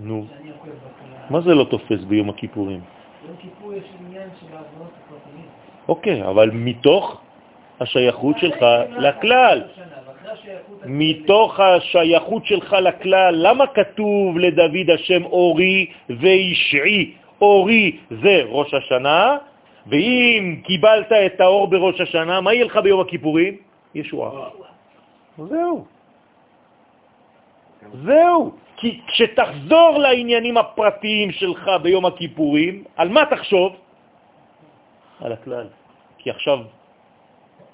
נו. 0.00 0.26
מה 1.30 1.40
זה 1.40 1.54
לא 1.54 1.64
תופס 1.64 2.00
ביום 2.08 2.30
הכיפורים? 2.30 2.80
ביום 3.22 3.36
כיפור 3.38 3.74
יש 3.74 3.84
עניין 4.00 4.28
של 4.40 4.46
העוונות 4.52 4.92
הפרטיים. 5.06 5.46
אוקיי, 5.88 6.28
אבל 6.28 6.50
מתוך 6.52 7.20
השייכות 7.80 8.38
שלך 8.38 8.64
לכלל. 8.98 9.62
מתוך 10.86 11.60
השייכות 11.60 12.46
שלך 12.46 12.72
לכלל, 12.72 13.34
למה 13.38 13.66
כתוב 13.66 14.38
לדוד 14.38 14.90
השם 14.94 15.24
אורי 15.24 15.86
וישעי? 16.10 17.14
אורי 17.40 17.96
זה 18.22 18.42
ראש 18.48 18.74
השנה, 18.74 19.36
ואם 19.86 20.60
קיבלת 20.64 21.12
את 21.12 21.40
האור 21.40 21.66
בראש 21.66 22.00
השנה, 22.00 22.40
מה 22.40 22.54
יהיה 22.54 22.64
לך 22.64 22.76
ביום 22.76 23.00
הכיפורים? 23.00 23.54
ישועה. 23.94 24.50
זהו. 25.38 25.84
זהו. 28.04 28.40
כי 28.76 29.00
כשתחזור 29.06 29.98
לעניינים 29.98 30.56
הפרטיים 30.56 31.32
שלך 31.32 31.70
ביום 31.82 32.06
הכיפורים, 32.06 32.84
על 32.96 33.08
מה 33.08 33.22
תחשוב? 33.30 33.76
על 35.20 35.32
הכלל. 35.32 35.68
כי 36.18 36.30
עכשיו 36.30 36.58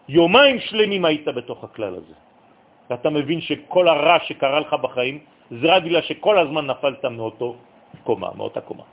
יומיים 0.09 0.60
שלמים 0.60 1.05
היית 1.05 1.28
בתוך 1.28 1.64
הכלל 1.64 1.94
הזה. 1.94 2.14
ואתה 2.90 3.10
מבין 3.10 3.40
שכל 3.40 3.89
הרע 3.89 4.18
שקרה 4.28 4.60
לך 4.60 4.72
בחיים 4.74 5.18
זה 5.51 5.66
רק 5.66 5.82
בגלל 5.82 6.02
שכל 6.02 6.39
הזמן 6.39 6.66
נפלת 6.66 7.05
מאותו 7.05 7.56
קומה, 8.05 8.28
מאותה 8.36 8.60
קומה. 8.60 8.84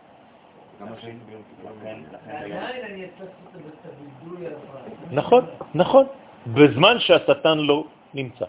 נכון, 5.12 5.46
נכון, 5.76 6.06
בזמן 6.48 6.96
שהשטן 7.00 7.58
לא 7.58 7.84
נמצא. 8.14 8.46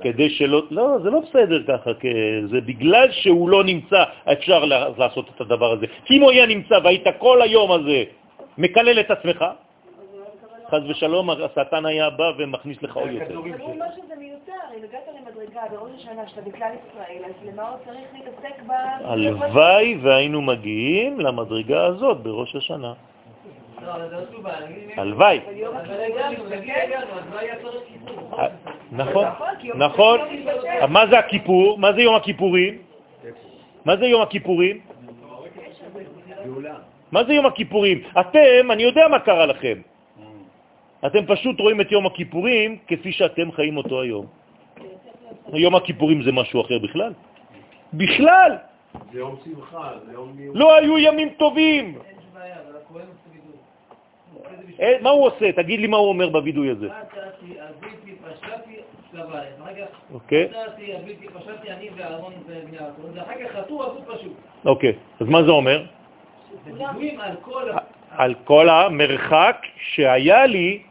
כדי 0.00 0.30
שלא, 0.30 0.62
לא, 0.70 0.98
זה 1.02 1.10
לא 1.10 1.20
בסדר 1.20 1.62
ככה, 1.68 1.90
זה 2.50 2.60
בגלל 2.60 3.08
שהוא 3.10 3.48
לא 3.48 3.64
נמצא, 3.64 4.04
אפשר 4.32 4.64
לעשות 4.98 5.30
את 5.34 5.40
הדבר 5.40 5.72
הזה. 5.72 5.86
כי 6.04 6.16
אם 6.16 6.22
הוא 6.22 6.30
היה 6.30 6.46
נמצא 6.46 6.74
והיית 6.84 7.06
כל 7.18 7.42
היום 7.42 7.72
הזה 7.72 8.04
מקלל 8.58 9.00
את 9.00 9.10
עצמך, 9.10 9.44
חז 10.74 10.90
ושלום, 10.90 11.30
השטן 11.30 11.86
היה 11.86 12.10
בא 12.10 12.32
ומכניס 12.38 12.82
לך 12.82 12.96
עוד 12.96 13.10
יותר. 13.10 13.38
אבל 13.38 13.60
הוא 13.60 13.72
אומר 13.72 13.86
שזה 13.96 14.14
מיותר, 14.18 14.52
אם 14.78 14.84
הגעת 14.84 15.08
למדרגה 15.20 15.60
בראש 15.70 15.90
השנה 15.96 16.28
שאתה 16.28 16.40
בכלל 16.40 16.70
ישראל, 16.90 17.24
אז 17.24 17.48
למה 17.52 17.68
הוא 17.68 17.78
צריך 17.84 18.06
להתעסק 18.14 18.62
ב... 18.66 18.72
הלוואי 19.04 19.98
והיינו 20.02 20.42
מגיעים 20.42 21.20
למדרגה 21.20 21.84
הזאת 21.84 22.20
בראש 22.20 22.56
השנה. 22.56 22.92
הלוואי. 24.96 25.40
נכון, 28.92 29.26
נכון. 29.74 30.20
מה 30.88 31.06
זה 31.06 31.18
הכיפור? 31.18 31.78
מה 31.78 31.92
זה 31.92 32.02
יום 32.02 32.14
הכיפורים? 32.14 32.78
מה 33.84 33.96
זה 33.96 34.06
יום 34.06 34.22
הכיפורים? 34.22 34.80
מה 37.12 37.24
זה 37.24 37.34
יום 37.34 37.46
הכיפורים? 37.46 38.02
אתם, 38.20 38.70
אני 38.70 38.82
יודע 38.82 39.08
מה 39.08 39.18
קרה 39.18 39.46
לכם. 39.46 39.78
אתם 41.06 41.26
פשוט 41.26 41.60
רואים 41.60 41.80
את 41.80 41.92
יום 41.92 42.06
הכיפורים 42.06 42.78
כפי 42.86 43.12
שאתם 43.12 43.52
חיים 43.52 43.76
אותו 43.76 44.02
היום. 44.02 44.26
יום 45.52 45.74
הכיפורים 45.74 46.22
זה 46.22 46.32
משהו 46.32 46.60
אחר 46.60 46.78
בכלל. 46.78 47.12
בכלל! 47.94 48.52
זה 49.12 49.18
יום 49.18 49.36
שמחה, 49.44 49.90
זה 50.06 50.12
יום... 50.12 50.36
לא 50.54 50.76
היו 50.76 50.98
ימים 50.98 51.28
טובים. 51.28 51.98
אה, 54.80 54.96
מה 55.00 55.10
הוא 55.10 55.26
עושה? 55.26 55.52
תגיד 55.52 55.80
לי 55.80 55.86
מה 55.86 55.96
הוא 55.96 56.08
אומר 56.08 56.28
בווידוי 56.28 56.70
הזה. 56.70 56.88
אוקיי. 60.14 60.48
אוקיי, 64.64 64.92
אז 65.20 65.26
מה 65.26 65.42
זה 65.42 65.50
אומר? 65.50 65.84
על 68.10 68.34
כל 68.44 68.68
המרחק 68.68 69.56
שהיה 69.76 70.46
לי 70.46 70.82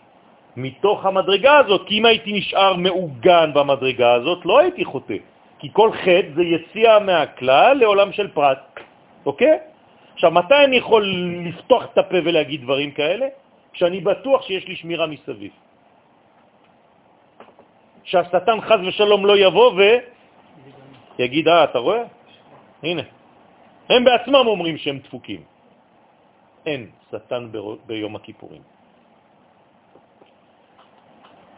מתוך 0.55 1.05
המדרגה 1.05 1.57
הזאת, 1.57 1.81
כי 1.87 1.99
אם 1.99 2.05
הייתי 2.05 2.33
נשאר 2.33 2.73
מעוגן 2.75 3.51
במדרגה 3.53 4.13
הזאת, 4.13 4.45
לא 4.45 4.59
הייתי 4.59 4.85
חוטא. 4.85 5.17
כי 5.59 5.69
כל 5.73 5.91
חטא 5.91 6.29
זה 6.35 6.43
יציאה 6.43 6.99
מהכלל 6.99 7.77
לעולם 7.77 8.11
של 8.11 8.27
פרט, 8.27 8.79
אוקיי? 9.25 9.57
עכשיו, 10.13 10.31
מתי 10.31 10.63
אני 10.65 10.75
יכול 10.75 11.03
לפתוח 11.45 11.83
את 11.93 11.97
הפה 11.97 12.17
ולהגיד 12.23 12.61
דברים 12.61 12.91
כאלה? 12.91 13.27
כשאני 13.73 13.99
בטוח 14.01 14.41
שיש 14.41 14.67
לי 14.67 14.75
שמירה 14.75 15.07
מסביב. 15.07 15.51
שהשטן 18.03 18.61
חז 18.61 18.79
ושלום 18.87 19.25
לא 19.25 19.37
יבוא 19.37 19.73
ויגיד, 21.17 21.47
אה, 21.47 21.63
אתה 21.63 21.79
רואה? 21.79 22.03
הנה. 22.83 23.01
הם 23.89 24.03
בעצמם 24.03 24.45
אומרים 24.47 24.77
שהם 24.77 24.97
דפוקים. 24.97 25.41
אין 26.65 26.87
שטן 27.11 27.49
ביום 27.87 28.15
הכיפורים. 28.15 28.72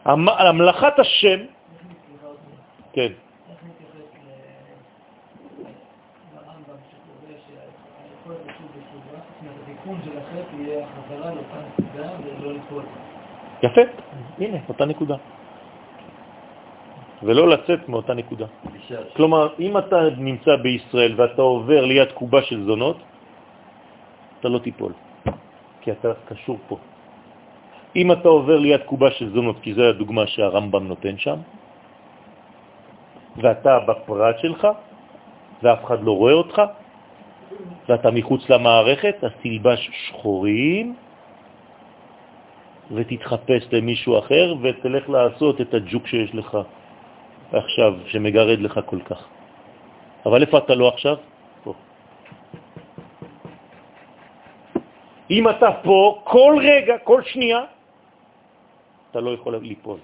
המלאכת 0.06 0.98
השם, 0.98 1.40
כן. 2.92 3.12
יפה, 13.62 13.80
הנה, 14.38 14.58
אותה 14.68 14.84
נקודה. 14.84 15.16
ולא 17.22 17.48
לצאת 17.48 17.88
מאותה 17.88 18.14
נקודה. 18.14 18.46
כלומר, 19.16 19.48
אם 19.58 19.78
אתה 19.78 19.98
נמצא 20.18 20.56
בישראל 20.56 21.12
ואתה 21.16 21.42
עובר 21.42 21.84
ליד 21.84 22.12
קובה 22.12 22.42
של 22.42 22.64
זונות, 22.64 22.98
אתה 24.40 24.48
לא 24.48 24.58
תיפול, 24.58 24.92
כי 25.80 25.92
אתה 25.92 26.08
קשור 26.28 26.58
פה. 26.68 26.76
אם 27.96 28.12
אתה 28.12 28.28
עובר 28.28 28.58
ליד 28.58 28.82
קובה 28.84 29.10
של 29.10 29.32
זונות, 29.32 29.56
כי 29.62 29.74
זו 29.74 29.82
הדוגמה 29.96 30.26
שהרמב"ם 30.26 30.88
נותן 30.88 31.18
שם, 31.18 31.38
ואתה 33.36 33.78
בפרט 33.88 34.38
שלך, 34.38 34.68
ואף 35.62 35.84
אחד 35.84 36.02
לא 36.02 36.12
רואה 36.12 36.32
אותך, 36.32 36.62
ואתה 37.88 38.10
מחוץ 38.10 38.50
למערכת, 38.50 39.24
אז 39.24 39.30
תלבש 39.42 39.90
שחורים 40.08 40.94
ותתחפש 42.90 43.62
למישהו 43.72 44.18
אחר 44.18 44.54
ותלך 44.62 45.08
לעשות 45.08 45.60
את 45.60 45.74
הג'וק 45.74 46.06
שיש 46.06 46.34
לך 46.34 46.58
עכשיו, 47.52 47.92
שמגרד 48.06 48.58
לך 48.58 48.80
כל 48.86 49.00
כך. 49.00 49.20
אבל 50.26 50.40
איפה 50.42 50.58
אתה 50.58 50.74
לא 50.74 50.88
עכשיו? 50.88 51.16
פה. 51.64 51.72
אם 55.30 55.48
אתה 55.48 55.70
פה, 55.82 56.20
כל 56.24 56.58
רגע, 56.62 56.98
כל 56.98 57.22
שנייה, 57.22 57.75
אתה 59.16 59.24
לא 59.24 59.30
יכול 59.40 59.56
ליפול. 59.56 59.98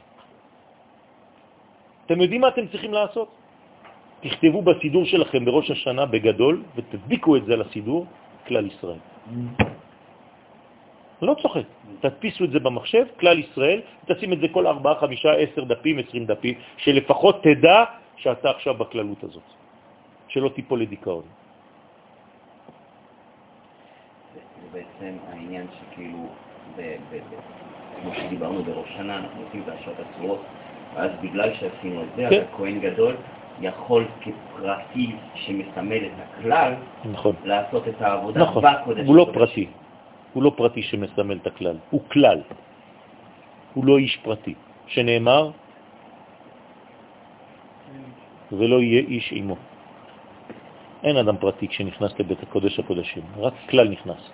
אתם 2.06 2.20
יודעים 2.20 2.40
מה 2.40 2.48
אתם 2.48 2.66
צריכים 2.72 2.92
לעשות? 2.96 3.28
תכתבו 4.24 4.62
בסידור 4.62 5.04
שלכם 5.04 5.44
בראש 5.44 5.70
השנה 5.70 6.06
בגדול 6.08 6.62
ותדביקו 6.76 7.36
את 7.36 7.44
זה 7.44 7.56
לסידור, 7.56 8.06
כלל 8.48 8.66
ישראל. 8.72 9.02
לא 11.22 11.34
צוחק, 11.44 11.68
תדפיסו 12.00 12.44
את 12.44 12.50
זה 12.56 12.58
במחשב, 12.64 13.04
כלל 13.20 13.38
ישראל, 13.38 13.80
תשים 14.08 14.32
את 14.32 14.40
זה 14.40 14.48
כל 14.48 14.64
4, 14.66 14.80
5, 15.04 15.26
10 15.52 15.64
דפים, 15.64 15.98
20 16.08 16.26
דפים, 16.26 16.54
שלפחות 16.80 17.44
תדע 17.44 17.84
שאתה 18.16 18.50
עכשיו 18.50 18.74
בכללות 18.80 19.20
הזאת, 19.28 19.48
שלא 20.32 20.48
תיפול 20.56 20.88
לדיכאון. 20.88 21.28
זה 24.34 24.40
בעצם 24.72 25.12
העניין 25.28 25.66
שכאילו, 25.68 26.32
כמו 28.02 28.12
שדיברנו 28.14 28.62
בראש 28.62 28.88
שנה, 28.96 29.16
אנחנו 29.16 29.42
עושים 29.46 29.62
את 29.62 29.68
השעות 29.68 29.96
הצורות, 30.00 30.42
ואז 30.94 31.10
בגלל 31.20 31.54
שעשינו 31.54 32.02
את 32.02 32.08
זה, 32.16 32.26
כן. 32.30 32.42
הכהן 32.54 32.80
גדול 32.80 33.16
יכול 33.60 34.06
כפרטי 34.20 35.16
שמסמל 35.34 36.04
את 36.06 36.12
הכלל, 36.22 36.72
נכון. 37.12 37.36
לעשות 37.44 37.88
את 37.88 38.02
העבודה 38.02 38.40
נכון. 38.40 38.64
בקודש. 38.64 39.06
הוא 39.06 39.16
לא 39.16 39.30
פרטי, 39.32 39.66
הוא 40.32 40.42
לא 40.42 40.52
פרטי 40.56 40.82
שמסמל 40.82 41.36
את 41.36 41.46
הכלל, 41.46 41.76
הוא 41.90 42.00
כלל. 42.08 42.40
הוא 43.74 43.84
לא 43.84 43.98
איש 43.98 44.16
פרטי, 44.22 44.54
שנאמר, 44.86 45.50
ולא 48.52 48.82
יהיה 48.82 49.00
איש 49.00 49.32
עמו. 49.32 49.56
אין 51.02 51.16
אדם 51.16 51.36
פרטי 51.36 51.68
כשנכנס 51.68 52.18
לבית 52.18 52.42
הקודש 52.42 52.78
הקודשים, 52.78 53.22
רק 53.36 53.54
כלל 53.70 53.88
נכנס. 53.88 54.30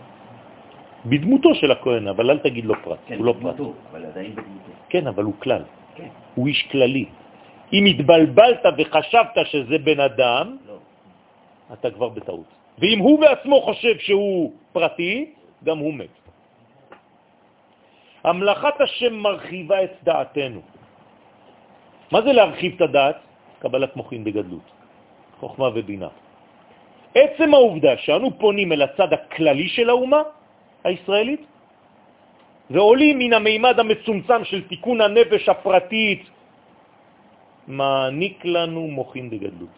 בדמותו 1.09 1.55
של 1.55 1.71
הכהן, 1.71 2.09
אבל 2.09 2.31
אל 2.31 2.39
תגיד 2.39 2.65
לו 2.65 2.75
פרט, 2.85 2.99
כן, 3.07 3.17
הוא 3.19 3.25
לא 3.25 3.33
בדמותו, 3.33 3.65
פרט. 3.65 3.77
אבל 3.91 4.05
עדיין 4.05 4.31
בדמותו. 4.33 4.73
כן, 4.89 5.07
אבל 5.07 5.25
הוא 5.25 5.35
כלל. 5.39 5.63
כן. 5.95 6.09
הוא 6.35 6.47
איש 6.47 6.69
כללי. 6.71 7.07
אם 7.73 7.85
התבלבלת 7.87 8.65
וחשבת 8.79 9.37
שזה 9.45 9.79
בן 9.79 10.01
אדם, 10.01 10.57
לא. 10.67 10.77
אתה 11.73 11.91
כבר 11.91 12.09
בטעות. 12.09 12.49
ואם 12.79 12.99
הוא 12.99 13.21
בעצמו 13.21 13.57
חושב 13.61 13.99
שהוא 13.99 14.53
פרטי, 14.73 15.35
גם 15.65 15.79
הוא 15.79 15.95
מת. 15.95 16.15
המלאכת 18.25 18.77
השם 18.81 19.15
מרחיבה 19.15 19.85
את 19.85 19.95
דעתנו. 20.03 20.61
מה 22.13 22.23
זה 22.23 22.33
להרחיב 22.33 22.73
את 22.77 22.81
הדעת? 22.81 23.19
קבלת 23.59 23.97
מוחין 23.97 24.25
בגדלות, 24.25 24.67
חוכמה 25.41 25.69
ובינה. 25.75 26.09
עצם 27.15 27.55
העובדה 27.55 27.97
שאנו 27.97 28.39
פונים 28.39 28.73
אל 28.73 28.83
הצד 28.83 29.13
הכללי 29.13 29.69
של 29.69 29.91
האומה 29.91 30.23
הישראלית 30.85 31.43
ועולים 32.71 33.19
מן 33.19 33.33
המימד 33.33 33.81
המצומצם 33.81 34.45
של 34.45 34.69
תיקון 34.69 35.01
הנפש 35.01 35.49
הפרטית, 35.49 36.23
מעניק 37.69 38.45
לנו 38.45 38.89
מוחין 38.89 39.31
בגדלות. 39.31 39.77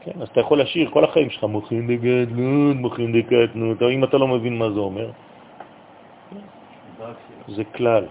כן, 0.00 0.16
אז 0.20 0.28
אתה 0.28 0.40
יכול 0.40 0.60
לשיר 0.60 0.90
כל 0.90 1.04
החיים 1.04 1.30
שלך 1.30 1.44
מוחין 1.44 1.86
בגדלות, 1.86 2.76
מוחין 2.76 3.12
בקטנות, 3.12 3.82
אם 3.82 4.04
אתה 4.04 4.16
לא 4.16 4.28
מבין 4.28 4.58
מה 4.58 4.70
זה 4.70 4.80
אומר, 4.80 5.08
זה 7.48 7.64
כלל. 7.76 8.04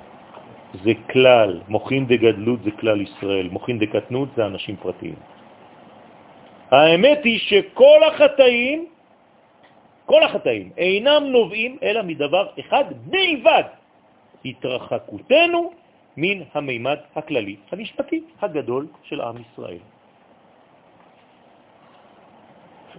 זה 0.84 0.94
כלל, 1.10 1.52
מוחין 1.68 2.06
דגדלות 2.06 2.60
זה 2.64 2.72
כלל 2.72 3.02
ישראל, 3.02 3.50
מוחין 3.50 3.80
דקטנות 3.80 4.30
זה 4.38 4.46
אנשים 4.46 4.76
פרטיים. 4.78 5.18
האמת 6.72 7.20
היא 7.26 7.40
שכל 7.40 8.00
החטאים, 8.08 8.86
כל 10.10 10.24
החטאים, 10.24 10.70
אינם 10.78 11.24
נובעים 11.30 11.78
אלא 11.84 12.02
מדבר 12.04 12.46
אחד 12.60 12.86
בלבד, 13.06 13.64
התרחקותנו 14.46 15.62
מן 16.18 16.38
המימד 16.54 17.00
הכללי 17.16 17.56
המשפטי 17.72 18.22
הגדול 18.42 18.88
של 19.04 19.22
עם 19.22 19.36
ישראל. 19.38 19.84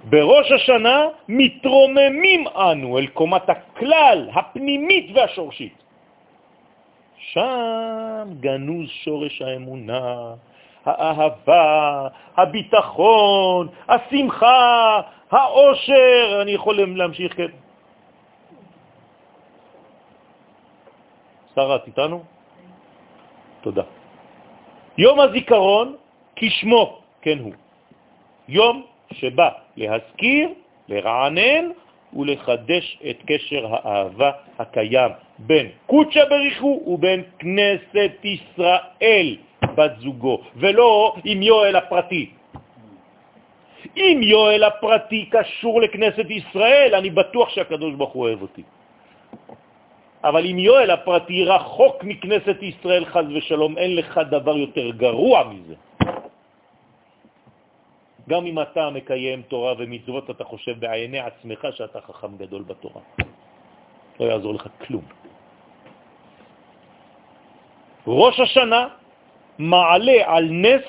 בראש 0.05 0.53
השנה 0.53 0.99
מתרוממים 1.29 2.47
אנו 2.49 2.99
אל 2.99 3.07
קומת 3.07 3.49
הכלל 3.51 4.31
הפנימית 4.35 5.07
והשורשית. 5.15 5.77
שם 7.19 8.27
גנוז 8.41 8.89
שורש 9.03 9.43
האמונה, 9.43 10.35
האהבה, 10.87 12.09
הביטחון, 12.37 13.69
השמחה, 13.89 15.01
האושר, 15.31 16.39
אני 16.43 16.51
יכול 16.51 16.97
להמשיך, 16.97 17.37
כן. 17.37 17.53
שרה, 21.55 21.77
את 21.77 21.87
איתנו? 21.87 22.23
תודה. 23.61 23.83
יום 24.99 25.21
הזיכרון 25.21 25.97
כשמו 26.37 26.99
כן 27.23 27.39
הוא. 27.39 27.53
יום 28.49 28.83
שבא 29.13 29.49
להזכיר, 29.77 30.49
לרענן 30.89 31.65
ולחדש 32.13 32.99
את 33.11 33.19
קשר 33.27 33.67
האהבה 33.71 34.31
הקיים 34.59 35.11
בין 35.39 35.67
קודשא 35.87 36.25
בריחו 36.25 36.83
ובין 36.87 37.23
כנסת 37.39 38.13
ישראל, 38.25 39.37
בת 39.75 39.93
זוגו, 39.99 40.41
ולא 40.57 41.15
עם 41.25 41.43
יואל 41.43 41.77
הפרטי. 41.77 42.31
אם 43.97 44.21
יואל 44.23 44.63
הפרטי 44.65 45.27
קשור 45.31 45.81
לכנסת 45.81 46.27
ישראל, 46.31 46.95
אני 46.95 47.11
בטוח 47.11 47.49
שהקדוש 47.49 47.95
ברוך 47.95 48.13
הוא 48.13 48.23
אוהב 48.23 48.43
אותי. 48.43 48.63
אבל 50.25 50.43
אם 50.47 50.59
יואל 50.59 50.91
הפרטי 50.91 51.45
רחוק 51.45 52.05
מכנסת 52.05 52.59
ישראל, 52.63 53.05
חז 53.05 53.27
ושלום, 53.35 53.79
אין 53.79 53.97
לך 53.97 54.21
דבר 54.31 54.57
יותר 54.57 54.91
גרוע 54.91 55.39
מזה. 55.45 55.75
גם 58.29 58.47
אם 58.47 58.57
אתה 58.63 58.91
מקיים 58.91 59.43
תורה 59.49 59.75
ומצוות, 59.79 60.31
אתה 60.31 60.45
חושב 60.45 60.81
בעיני 60.81 61.19
עצמך 61.19 61.67
שאתה 61.75 62.01
חכם 62.01 62.37
גדול 62.37 62.63
בתורה. 62.63 63.03
לא 64.21 64.25
יעזור 64.25 64.55
לך 64.55 64.67
כלום. 64.87 65.05
ראש 68.07 68.41
השנה 68.41 68.89
מעלה 69.59 70.19
על 70.27 70.45
נס 70.51 70.87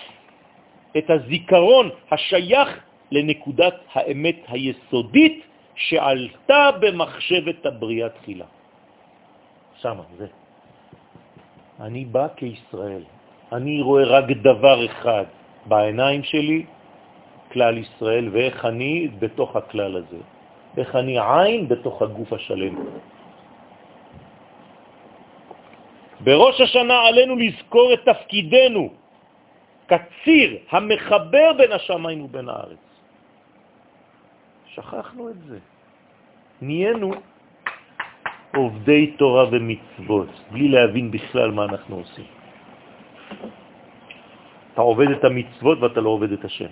את 0.97 1.09
הזיכרון 1.09 1.89
השייך 2.11 2.69
לנקודת 3.11 3.75
האמת 3.93 4.35
היסודית 4.47 5.45
שעלתה 5.75 6.69
במחשבת 6.79 7.65
הבריאה 7.65 8.09
תחילה. 8.09 8.45
שמה, 9.81 10.03
זה. 10.17 10.27
אני 11.79 12.05
בא 12.05 12.27
כישראל. 12.35 13.03
אני 13.51 13.81
רואה 13.81 14.03
רק 14.03 14.25
דבר 14.41 14.85
אחד 14.85 15.25
בעיניים 15.65 16.23
שלי, 16.23 16.65
כלל 17.51 17.77
ישראל, 17.77 18.29
ואיך 18.31 18.65
אני 18.65 19.07
בתוך 19.19 19.55
הכלל 19.55 19.97
הזה. 19.97 20.21
איך 20.77 20.95
אני 20.95 21.19
עין 21.19 21.67
בתוך 21.67 22.01
הגוף 22.01 22.33
השלם. 22.33 22.75
בראש 26.23 26.61
השנה 26.61 26.99
עלינו 27.07 27.35
לזכור 27.35 27.93
את 27.93 28.01
תפקידנו 28.05 28.89
כציר 29.87 30.49
המחבר 30.71 31.47
בין 31.57 31.71
השמיים 31.71 32.19
ובין 32.21 32.49
הארץ. 32.49 32.90
שכחנו 34.75 35.29
את 35.29 35.39
זה. 35.47 35.59
נהיינו 36.61 37.11
עובדי 38.55 39.11
תורה 39.17 39.45
ומצוות, 39.51 40.29
בלי 40.51 40.67
להבין 40.67 41.11
בכלל 41.11 41.51
מה 41.51 41.63
אנחנו 41.65 41.95
עושים. 41.95 42.25
אתה 44.73 44.81
עובד 44.81 45.09
את 45.11 45.23
המצוות 45.23 45.77
ואתה 45.79 46.01
לא 46.01 46.09
עובד 46.09 46.31
את 46.31 46.45
השם. 46.45 46.71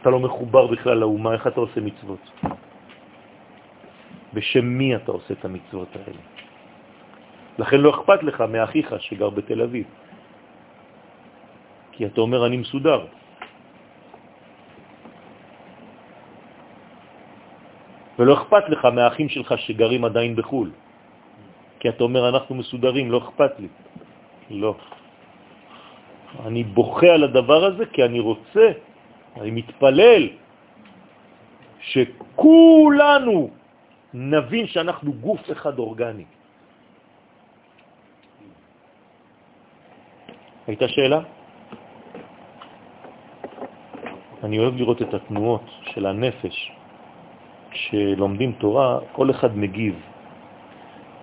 אתה 0.00 0.10
לא 0.10 0.20
מחובר 0.20 0.66
בכלל 0.66 0.96
לאומה, 0.98 1.32
איך 1.32 1.46
אתה 1.46 1.60
עושה 1.60 1.80
מצוות? 1.80 2.22
בשם 4.34 4.66
מי 4.66 4.96
אתה 4.96 5.12
עושה 5.12 5.34
את 5.34 5.44
המצוות 5.44 5.88
האלה? 5.96 6.22
לכן 7.58 7.80
לא 7.80 7.90
אכפת 7.90 8.22
לך 8.22 8.40
מאחיך 8.40 8.94
שגר 8.98 9.30
בתל 9.30 9.62
אביב. 9.62 9.86
כי 11.92 12.06
אתה 12.06 12.20
אומר, 12.20 12.46
אני 12.46 12.56
מסודר. 12.56 13.06
ולא 18.18 18.32
אכפת 18.34 18.64
לך 18.68 18.82
מהאחים 18.84 19.28
שלך 19.28 19.54
שגרים 19.58 20.04
עדיין 20.04 20.36
בחו"ל. 20.36 20.70
כי 21.80 21.88
אתה 21.88 22.04
אומר, 22.04 22.28
אנחנו 22.28 22.54
מסודרים, 22.54 23.12
לא 23.12 23.18
אכפת 23.18 23.52
לי. 23.58 23.68
לא. 24.50 24.74
אני 26.46 26.64
בוכה 26.64 27.06
על 27.06 27.24
הדבר 27.24 27.64
הזה 27.64 27.84
כי 27.86 28.04
אני 28.04 28.20
רוצה 28.20 28.66
אני 29.40 29.50
מתפלל 29.50 30.22
שכולנו 31.80 33.50
נבין 34.14 34.66
שאנחנו 34.66 35.12
גוף 35.12 35.42
אחד 35.52 35.78
אורגני. 35.78 36.24
הייתה 40.66 40.88
שאלה? 40.88 41.20
אני 44.44 44.58
אוהב 44.58 44.74
לראות 44.76 45.02
את 45.02 45.14
התנועות 45.14 45.66
של 45.92 46.06
הנפש. 46.06 46.83
כשלומדים 47.74 48.52
תורה, 48.52 48.98
כל 49.12 49.30
אחד 49.30 49.58
מגיב, 49.58 49.94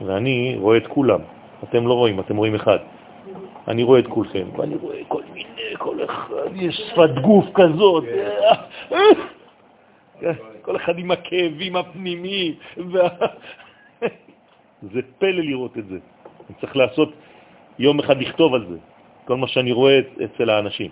ואני 0.06 0.56
רואה 0.60 0.78
את 0.78 0.88
כולם. 0.88 1.20
אתם 1.64 1.88
לא 1.88 1.94
רואים, 1.94 2.20
אתם 2.20 2.38
רואים 2.38 2.56
אחד. 2.56 2.78
אני 3.68 3.84
רואה 3.84 4.00
את 4.00 4.08
כולכם, 4.08 4.48
ואני 4.58 4.76
רואה 4.76 4.98
כל 5.08 5.22
מיני, 5.34 5.76
כל 5.78 5.98
אחד, 6.06 6.56
יש 6.56 6.76
שפת 6.76 7.10
גוף 7.22 7.46
כזאת. 7.54 8.04
כל 10.62 10.76
אחד 10.76 11.00
עם 11.00 11.12
הכאבים 11.12 11.76
הפנימיים. 11.76 12.54
זה 14.94 15.02
פלא 15.18 15.42
לראות 15.42 15.78
את 15.78 15.88
זה. 15.88 15.98
אני 16.50 16.56
צריך 16.62 16.78
לעשות 16.78 17.14
יום 17.80 18.00
אחד 18.00 18.22
לכתוב 18.22 18.54
על 18.54 18.66
זה, 18.70 18.78
כל 19.26 19.38
מה 19.38 19.48
שאני 19.48 19.72
רואה 19.72 20.00
אצל 20.26 20.50
האנשים. 20.50 20.92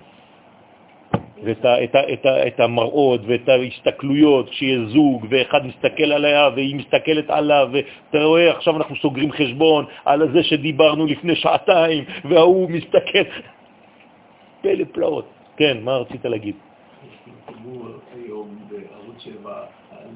ואת 1.44 1.66
ה, 1.66 1.84
את 1.84 1.96
ה, 1.96 2.14
את 2.14 2.26
ה, 2.26 2.48
את 2.48 2.60
המראות 2.60 3.22
ואת 3.26 3.50
ההסתכלויות, 3.50 4.50
כשיהיה 4.50 4.86
זוג 4.86 5.28
ואחד 5.30 5.66
מסתכל 5.66 6.12
עליה 6.12 6.50
והיא 6.56 6.76
מסתכלת 6.76 7.30
עליו, 7.30 7.70
ואתה 7.72 8.24
רואה, 8.24 8.52
עכשיו 8.52 8.78
אנחנו 8.78 8.96
סוגרים 8.96 9.32
חשבון 9.32 9.86
על 10.06 10.32
זה 10.34 10.44
שדיברנו 10.44 11.06
לפני 11.06 11.36
שעתיים, 11.36 12.04
וההוא 12.30 12.70
מסתכל. 12.70 13.24
פלא 14.62 14.84
פלאות. 14.92 15.26
כן, 15.58 15.78
מה 15.84 15.98
רצית 15.98 16.26
להגיד? 16.26 16.56
היום 18.16 18.56
בערוץ 18.70 19.20
7 19.20 19.64
על 19.92 20.08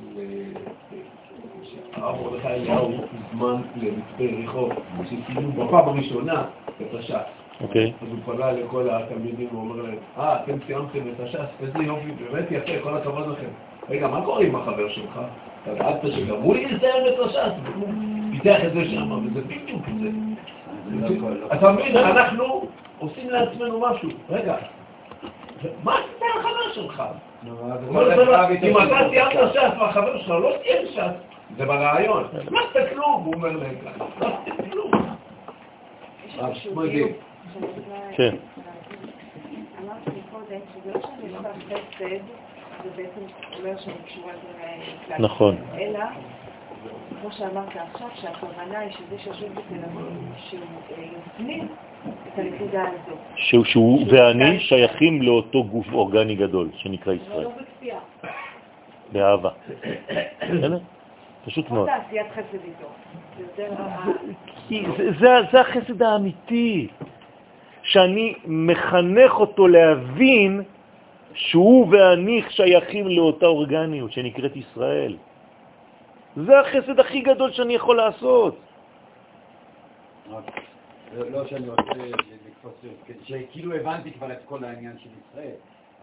הרב 1.94 2.22
מרדכי 2.22 2.48
אליהו 2.48 2.91
הוזמן 2.91 3.62
למצפה 3.76 4.24
רחוב, 4.44 4.72
שציינו 5.06 5.52
בפעם 5.52 5.90
הראשונה 5.90 6.45
הש"ס. 7.00 7.43
אוקיי. 7.64 7.94
אז 8.02 8.07
הוא 8.07 8.35
פגע 8.35 8.52
לכל 8.52 8.90
התלמידים 8.90 9.48
ואומר 9.52 9.81
להם, 9.81 9.95
אה, 10.18 10.44
אתם 10.44 10.53
סיימתם 10.65 10.99
את 10.99 11.19
הש"ס, 11.19 11.61
איזה 11.61 11.80
יופי, 11.84 12.11
באמת 12.11 12.52
יפה, 12.52 12.84
כל 12.84 12.98
הכבוד 12.98 13.27
לכם. 13.27 13.49
רגע, 13.90 14.07
מה 14.07 14.22
קורה 14.26 14.44
עם 14.44 14.56
החבר 14.56 14.90
שלך? 14.90 15.19
אתה 15.64 15.73
דאגת 15.73 16.14
שגם 16.15 16.35
הוא 16.35 16.56
יסיים 16.56 17.07
את 17.07 17.19
הש"ס? 17.26 17.52
והוא 17.64 17.88
פיתח 18.31 18.57
את 18.68 18.73
זה 18.73 18.85
שם, 18.85 19.11
וזה 19.11 19.41
בדיוק 19.41 19.81
זה. 19.99 20.10
אתה 21.53 21.72
מבין, 21.72 21.98
אנחנו 21.98 22.68
עושים 22.99 23.30
לעצמנו 23.30 23.80
משהו. 23.80 24.10
רגע, 24.30 24.56
מה 25.84 25.94
עשית 25.94 26.22
לחבר 26.40 26.73
שלך? 26.73 27.03
אם 28.64 28.77
אתה 28.77 28.98
סיימת 29.10 29.53
ש"ס 29.53 29.80
והחבר 29.80 30.18
שלך 30.18 30.30
לא 30.30 30.52
סיים 30.64 30.88
ש"ס, 30.88 31.34
זה 31.57 31.65
ברעיון. 31.65 32.23
מה 32.52 32.60
עשית 32.60 32.90
כלום? 32.94 33.23
הוא 33.26 33.34
אומר 33.34 33.52
להם 33.52 33.76
ככה. 33.85 34.06
לא 34.22 34.27
עשית 34.27 34.72
כלום. 34.72 34.91
אה, 36.40 36.49
מדהים. 36.76 37.07
כן. 38.15 38.36
לא 39.86 39.94
זה 42.95 43.91
לכלל. 45.06 45.18
נכון. 45.20 45.56
אלא, 45.78 45.99
כמו 47.22 47.32
שאמרת 47.32 47.68
עכשיו, 47.94 48.07
שהכוונה 48.15 48.80
היא 48.80 48.91
שזה 48.91 49.20
שיושב 49.20 49.52
בתל 49.53 49.60
אביב, 49.86 50.06
שהוא 50.38 50.60
אה, 50.98 51.03
יפנים 51.28 51.68
את 52.34 52.40
הנקודה 52.40 52.84
הזו. 52.84 53.15
שהוא, 53.36 53.65
שהוא 53.65 53.99
ואני 54.11 54.60
שייכים 54.60 55.22
לאותו 55.22 55.64
גוף 55.64 55.86
אורגני 55.94 56.36
גדול 56.36 56.70
שנקרא 56.76 57.14
אבל 57.14 57.22
ישראל, 57.22 57.44
לא 57.44 57.52
בכפייה. 57.61 57.99
באהבה. 59.11 59.49
פשוט 61.45 61.70
לא 61.70 61.76
מאוד. 61.76 61.90
תעשיית 61.90 62.28
חסד 62.32 62.53
איתו. 62.53 62.88
זה 63.38 63.64
יותר 63.64 63.82
ה- 63.82 64.06
כי 64.68 64.84
זה, 64.98 65.11
זה, 65.20 65.28
זה 65.52 65.61
החסד 65.61 66.02
האמיתי, 66.02 66.88
שאני 67.84 68.34
מחנך 68.46 69.32
אותו 69.34 69.68
להבין 69.68 70.62
שהוא 71.34 71.88
ואני 71.92 72.42
שייכים 72.50 73.08
לאותה 73.08 73.46
אורגניות 73.46 74.12
שנקראת 74.12 74.56
ישראל. 74.56 75.16
זה 76.36 76.60
החסד 76.60 77.00
הכי 77.00 77.22
גדול 77.22 77.52
שאני 77.52 77.74
יכול 77.76 77.98
לעשות. 77.98 78.58
לא 80.32 80.40
לא 81.32 81.48
שאני 81.48 81.70
רוצה 81.70 81.92
לקפוץ, 82.48 82.74
שכאילו 83.24 83.76
הבנתי 83.76 84.12
כבר 84.12 84.32
את 84.32 84.40
כל 84.46 84.64
העניין 84.64 84.96
של 85.04 85.10
ישראל. 85.10 85.56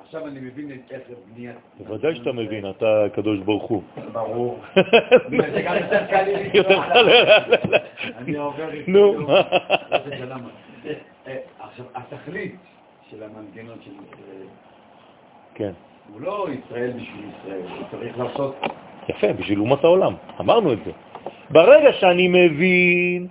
עכשיו 0.05 0.27
אני 0.27 0.41
מבין 0.41 0.73
את 0.73 0.93
איך 0.93 1.03
בניית... 1.35 1.57
בוודאי 1.79 2.15
שאתה 2.15 2.33
מבין, 2.33 2.71
אתה 2.71 3.05
הקדוש 3.05 3.39
ברוך 3.39 3.63
הוא. 3.63 3.83
ברור. 4.13 4.61
זה 5.55 5.63
גם 5.63 5.75
יותר 5.77 6.07
קל 6.07 6.23
לי 6.23 6.51
לי. 6.51 6.61
אני 8.17 8.37
עובר... 8.37 8.69
נו. 8.87 9.27
אה, 11.31 11.37
עכשיו, 11.59 11.85
התכלית 11.95 12.57
של 13.11 13.23
המנגנון 13.23 13.79
של 13.85 13.91
ישראל, 13.91 14.47
כן. 15.55 15.73
הוא 16.13 16.21
לא 16.21 16.47
ישראל 16.51 16.91
בשביל 16.91 17.31
ישראל, 17.39 17.63
הוא 17.63 17.87
צריך 17.91 18.19
לעשות... 18.19 18.57
יפה, 19.09 19.33
בשביל 19.33 19.61
אומת 19.61 19.85
העולם. 19.85 20.15
אמרנו 20.41 20.73
את 20.73 20.79
זה. 20.85 20.91
ברגע 21.51 21.93
שאני 21.93 22.29
מבין 22.29 23.27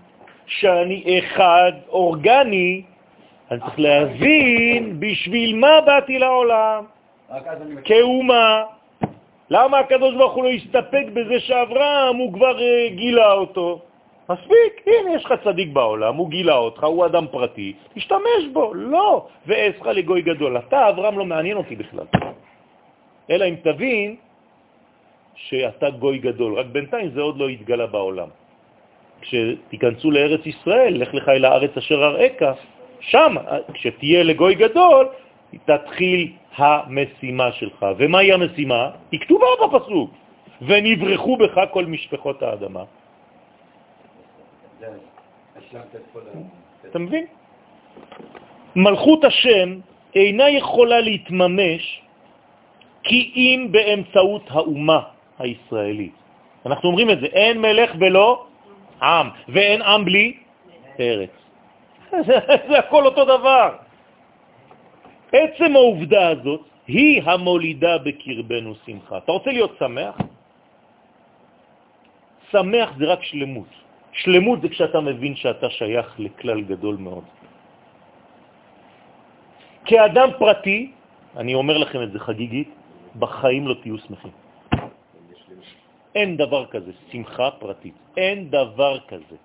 שאני 0.46 1.20
אחד 1.20 1.72
אורגני, 1.90 2.82
אני 3.52 3.60
צריך 3.60 3.80
להבין 3.80 5.00
בשביל 5.00 5.56
מה 5.56 5.82
באתי 5.86 6.20
לעולם. 6.20 6.84
כאומה. 7.84 8.64
למה 9.50 9.80
הקדוש 9.80 10.16
ברוך 10.16 10.34
הוא 10.34 10.44
לא 10.44 10.50
הסתפק 10.50 11.06
בזה 11.14 11.40
שאברהם 11.40 12.16
הוא 12.16 12.34
כבר 12.34 12.62
אה, 12.62 12.90
גילה 12.96 13.32
אותו? 13.32 13.82
מספיק, 14.30 14.88
הנה 14.88 15.16
יש 15.16 15.26
לך 15.26 15.34
צדיק 15.44 15.70
בעולם, 15.74 16.16
הוא 16.16 16.30
גילה 16.30 16.56
אותך, 16.56 16.84
הוא 16.84 17.06
אדם 17.06 17.26
פרטי, 17.32 17.74
תשתמש 17.94 18.42
בו. 18.54 18.74
לא, 18.74 19.28
ואעשך 19.48 19.86
לגוי 19.86 20.22
גדול. 20.22 20.58
אתה, 20.58 20.90
אברהם, 20.90 21.20
לא 21.20 21.26
מעניין 21.26 21.58
אותי 21.58 21.76
בכלל. 21.76 22.06
אלא 23.30 23.46
אם 23.46 23.56
תבין 23.64 24.16
שאתה 25.36 25.90
גוי 25.90 26.18
גדול, 26.18 26.60
רק 26.60 26.66
בינתיים 26.66 27.10
זה 27.10 27.22
עוד 27.22 27.38
לא 27.38 27.48
התגלה 27.50 27.88
בעולם. 27.88 28.28
כשתיכנסו 29.22 30.12
לארץ 30.12 30.46
ישראל, 30.46 31.02
לך 31.02 31.14
לך 31.14 31.30
אל 31.30 31.46
הארץ 31.46 31.78
אשר 31.78 32.06
אראך, 32.06 32.58
שם, 33.00 33.36
כשתהיה 33.74 34.24
לגוי 34.24 34.56
גדול, 34.56 35.08
תתחיל 35.66 36.32
המשימה 36.56 37.52
שלך. 37.52 37.86
ומהי 37.98 38.34
המשימה? 38.34 38.90
היא 39.12 39.20
כתובה 39.20 39.46
בפסוק. 39.64 40.12
ונברחו 40.62 41.38
בך 41.38 41.56
כל 41.72 41.86
משפחות 41.86 42.44
האדמה. 42.44 42.84
זה, 42.84 42.86
השלמת 42.86 42.88
את 42.88 42.88
כל 42.88 44.69
ה... 44.69 44.69
אתה 46.90 47.00
מבין? 47.00 47.26
מלכות 48.76 49.24
השם 49.24 49.80
אינה 50.16 50.50
יכולה 50.50 51.00
להתממש 51.00 52.02
כי 53.04 53.32
אם 53.36 53.68
באמצעות 53.72 54.44
האומה 54.50 55.02
הישראלית. 55.40 56.14
אנחנו 56.66 56.90
אומרים 56.90 57.10
את 57.10 57.20
זה, 57.20 57.26
אין 57.26 57.62
מלך 57.62 57.92
ולא 58.00 58.46
עם, 59.02 59.28
ואין 59.48 59.82
עם 59.82 60.06
בלי 60.06 60.38
ארץ. 61.00 61.30
זה, 62.12 62.36
זה 62.70 62.80
הכל 62.80 63.06
אותו 63.06 63.26
דבר. 63.26 63.76
עצם 65.32 65.76
העובדה 65.76 66.28
הזאת 66.28 66.62
היא 66.88 67.22
המולידה 67.26 67.98
בקרבנו 67.98 68.76
שמחה. 68.86 69.18
אתה 69.18 69.32
רוצה 69.32 69.50
להיות 69.52 69.76
שמח? 69.80 70.16
שמח 72.52 72.90
זה 72.98 73.06
רק 73.06 73.24
שלמות. 73.24 73.89
שלמות 74.24 74.62
זה 74.62 74.70
כשאתה 74.70 75.00
מבין 75.00 75.36
שאתה 75.36 75.70
שייך 75.70 76.08
לכלל 76.20 76.62
גדול 76.62 76.96
מאוד. 77.00 77.24
כאדם 79.86 80.30
פרטי, 80.40 80.92
אני 81.38 81.54
אומר 81.54 81.78
לכם 81.78 82.04
את 82.04 82.12
זה 82.12 82.20
חגיגית, 82.20 82.70
בחיים 83.20 83.68
לא 83.68 83.76
תהיו 83.82 83.98
שמחים. 83.98 84.32
אין 86.16 86.38
דבר 86.38 86.66
כזה, 86.66 86.92
שמחה 87.12 87.52
פרטית. 87.52 87.94
אין 88.18 88.50
דבר 88.50 89.00
כזה. 89.08 89.38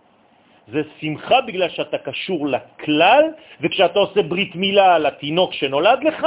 זה 0.69 0.81
שמחה 1.01 1.41
בגלל 1.41 1.69
שאתה 1.69 1.99
קשור 1.99 2.49
לכלל, 2.49 3.25
וכשאתה 3.61 3.99
עושה 3.99 4.23
ברית 4.23 4.57
מילה 4.57 4.99
לתינוק 4.99 5.53
שנולד 5.53 6.01
לך, 6.05 6.27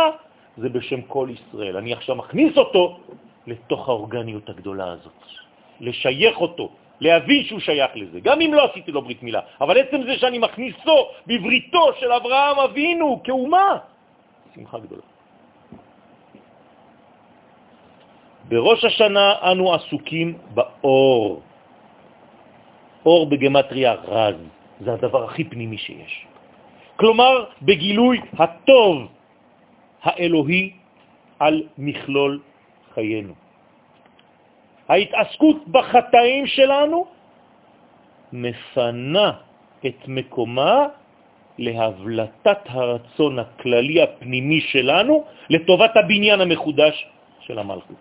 זה 0.57 0.69
בשם 0.69 1.01
כל 1.09 1.29
ישראל. 1.33 1.77
אני 1.77 1.93
עכשיו 1.93 2.15
מכניס 2.15 2.57
אותו 2.57 2.99
לתוך 3.47 3.81
האורגניות 3.89 4.49
הגדולה 4.49 4.87
הזאת, 4.91 5.21
לשייך 5.81 6.37
אותו, 6.37 6.69
להבין 7.01 7.43
שהוא 7.43 7.59
שייך 7.59 7.91
לזה, 7.95 8.19
גם 8.19 8.41
אם 8.41 8.53
לא 8.53 8.71
עשיתי 8.71 8.91
לו 8.91 9.01
ברית 9.01 9.23
מילה. 9.23 9.41
אבל 9.61 9.77
עצם 9.77 10.03
זה 10.03 10.17
שאני 10.17 10.37
מכניסו 10.37 10.97
בבריתו 11.27 11.83
של 11.99 12.11
אברהם 12.11 12.59
אבינו 12.59 13.21
כאומה, 13.23 13.77
שמחה 14.55 14.79
גדולה. 14.79 15.05
בראש 18.47 18.85
השנה 18.85 19.33
אנו 19.51 19.73
עסוקים 19.73 20.37
באור. 20.53 21.41
אור 23.05 23.25
בגמטריה 23.29 23.93
רז, 23.93 24.35
זה 24.79 24.93
הדבר 24.93 25.23
הכי 25.23 25.43
פנימי 25.43 25.77
שיש. 25.77 26.25
כלומר, 26.95 27.45
בגילוי 27.61 28.21
הטוב 28.39 29.07
האלוהי 30.03 30.73
על 31.39 31.55
מכלול 31.77 32.41
חיינו. 32.93 33.46
ההתעסקות 34.89 35.67
בחטאים 35.67 36.47
שלנו 36.47 37.05
מפנה 38.33 39.31
את 39.85 39.99
מקומה 40.07 40.87
להבלטת 41.57 42.59
הרצון 42.65 43.39
הכללי 43.39 44.01
הפנימי 44.01 44.61
שלנו 44.61 45.23
לטובת 45.49 45.91
הבניין 45.97 46.41
המחודש 46.41 46.95
של 47.39 47.59
המלכות. 47.59 47.97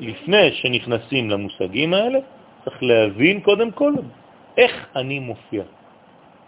לפני 0.00 0.52
שנכנסים 0.52 1.30
למושגים 1.30 1.94
האלה, 1.94 2.18
צריך 2.64 2.82
להבין 2.82 3.40
קודם 3.40 3.70
כל 3.70 3.92
איך 4.56 4.74
אני 4.96 5.18
מופיע, 5.18 5.62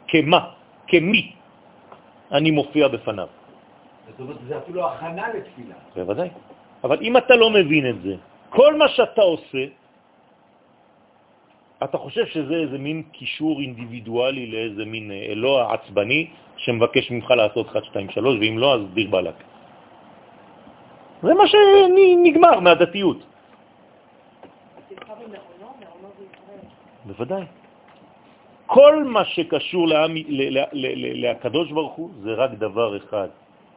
כמה, 0.08 0.40
כמי 0.86 1.32
אני 2.32 2.50
מופיע 2.50 2.88
בפניו. 2.88 3.39
זאת 4.10 4.20
אומרת, 4.20 4.36
זה 4.48 4.58
אפילו 4.58 4.88
הכנה 4.88 5.28
לתפילה. 5.34 5.74
בוודאי. 5.96 6.28
אבל 6.84 6.98
אם 7.00 7.16
אתה 7.16 7.34
לא 7.36 7.50
מבין 7.50 7.90
את 7.90 8.02
זה, 8.02 8.14
כל 8.50 8.74
מה 8.74 8.88
שאתה 8.88 9.22
עושה, 9.22 9.64
אתה 11.84 11.98
חושב 11.98 12.26
שזה 12.26 12.54
איזה 12.54 12.78
מין 12.78 13.02
קישור 13.12 13.60
אינדיבידואלי 13.60 14.46
לאיזה 14.46 14.84
מין 14.84 15.10
אה, 15.10 15.16
אלוה 15.32 15.74
עצבני 15.74 16.30
שמבקש 16.56 17.10
ממך 17.10 17.30
לעשות 17.30 17.66
1, 17.66 17.84
2, 17.84 18.10
3, 18.10 18.36
ואם 18.40 18.58
לא, 18.58 18.74
אז 18.74 18.80
דיר 18.94 19.10
בלק. 19.10 19.34
זה 21.22 21.34
מה 21.34 21.44
שנגמר 21.46 22.60
מהדתיות. 22.60 23.18
בוודאי. 27.04 27.44
כל 28.66 29.04
מה 29.04 29.24
שקשור 29.24 29.86
לקדוש 31.12 31.72
ברוך 31.72 31.94
הוא 31.94 32.10
זה 32.22 32.30
רק 32.34 32.50
דבר 32.50 32.96
אחד, 32.96 33.28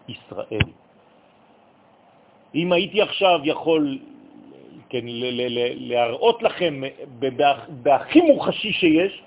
ישראל. 0.08 0.68
אם 2.56 2.72
הייתי 2.72 3.02
עכשיו 3.02 3.40
יכול 3.44 3.98
כן, 4.90 5.06
להראות 5.90 6.44
לכם 6.44 6.82
בהכי 7.70 8.22
מוחשי 8.22 8.72
שיש, 8.74 9.22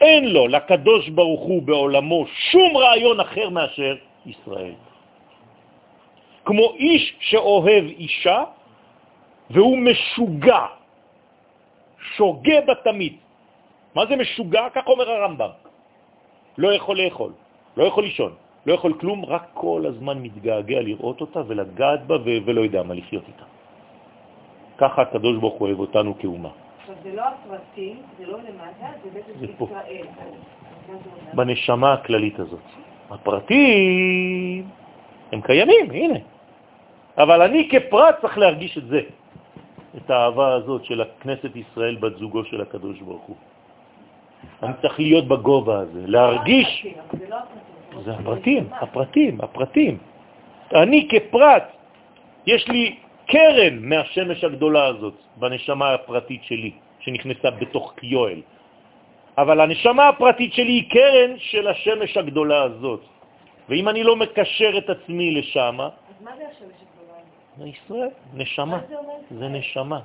אין 0.00 0.24
לו, 0.24 0.48
לקדוש 0.48 1.08
ברוך 1.08 1.40
הוא 1.40 1.62
בעולמו, 1.62 2.26
שום 2.26 2.76
רעיון 2.76 3.20
אחר 3.20 3.48
מאשר 3.48 3.96
ישראל. 4.26 4.74
כמו 6.44 6.74
איש 6.74 7.14
שאוהב 7.20 7.84
אישה 7.84 8.44
והוא 9.50 9.78
משוגע 9.78 10.66
שוגה 12.16 12.60
בתמיד. 12.60 13.16
מה 13.94 14.06
זה 14.06 14.16
משוגע? 14.16 14.64
כך 14.74 14.86
אומר 14.86 15.10
הרמב"ם. 15.10 15.50
לא 16.58 16.74
יכול 16.74 16.96
לאכול, 17.00 17.32
לא 17.76 17.84
יכול 17.84 18.04
לישון, 18.04 18.32
לא 18.66 18.72
יכול 18.72 18.92
כלום, 19.00 19.24
רק 19.24 19.44
כל 19.54 19.84
הזמן 19.86 20.18
מתגעגע 20.18 20.80
לראות 20.80 21.20
אותה 21.20 21.40
ולגעת 21.46 22.06
בה 22.06 22.16
ולא 22.24 22.60
יודע 22.60 22.82
מה 22.82 22.94
לחיות 22.94 23.24
איתה. 23.28 23.44
ככה 24.78 25.02
הקדוש 25.02 25.36
ברוך 25.36 25.54
הוא 25.54 25.66
אוהב 25.68 25.80
אותנו 25.80 26.18
כאומה. 26.18 26.48
עכשיו, 26.80 26.94
זה 27.02 27.14
לא 27.14 27.22
הפרטים, 27.22 27.96
זה 28.18 28.26
לא 28.26 28.38
למטה, 28.38 28.86
זה 29.04 29.10
בעצם. 29.10 29.62
ישראל. 29.62 30.06
בנשמה 31.34 31.92
הכללית 31.92 32.40
הזאת. 32.40 32.66
הפרטים 33.10 34.68
הם 35.32 35.40
קיימים, 35.40 35.90
הנה. 35.90 36.18
אבל 37.18 37.42
אני 37.42 37.68
כפרט 37.70 38.20
צריך 38.20 38.38
להרגיש 38.38 38.78
את 38.78 38.86
זה, 38.86 39.00
את 39.96 40.10
האהבה 40.10 40.54
הזאת 40.54 40.84
של 40.84 41.00
הכנסת 41.00 41.56
ישראל 41.56 41.96
בת 41.96 42.16
זוגו 42.16 42.44
של 42.44 42.60
הקדוש 42.60 43.00
ברוך 43.00 43.22
הוא. 43.22 43.36
אני 44.62 44.72
צריך 44.82 45.00
להיות 45.00 45.28
בגובה 45.28 45.78
הזה, 45.78 46.02
להרגיש, 46.06 46.86
זה 47.12 47.28
לא 47.28 47.36
הפרטים, 47.36 47.77
זה 48.04 48.14
הפרטים, 48.14 48.68
הפרטים, 48.72 49.40
הפרטים. 49.40 49.98
אני 50.74 51.08
כפרט, 51.10 51.64
יש 52.46 52.68
לי 52.68 52.96
קרן 53.26 53.78
מהשמש 53.80 54.44
הגדולה 54.44 54.84
הזאת 54.86 55.14
בנשמה 55.36 55.94
הפרטית 55.94 56.44
שלי, 56.44 56.72
שנכנסה 57.00 57.50
בתוך 57.50 57.94
יואל. 58.02 58.40
אבל 59.38 59.60
הנשמה 59.60 60.08
הפרטית 60.08 60.52
שלי 60.52 60.72
היא 60.72 60.90
קרן 60.90 61.30
של 61.38 61.68
השמש 61.68 62.16
הגדולה 62.16 62.62
הזאת. 62.62 63.02
ואם 63.68 63.88
אני 63.88 64.02
לא 64.02 64.16
מקשר 64.16 64.78
את 64.78 64.90
עצמי 64.90 65.30
לשם, 65.30 65.76
אז 65.80 65.90
מה 66.20 66.30
זה 66.36 66.44
השמש 66.48 66.78
הגדולה? 66.82 67.18
זה 67.58 67.66
ישראל, 67.68 68.08
נשמה, 68.34 68.64
מה 68.64 68.80
זה? 68.88 69.38
זה 69.38 69.48
נשמה. 69.48 70.00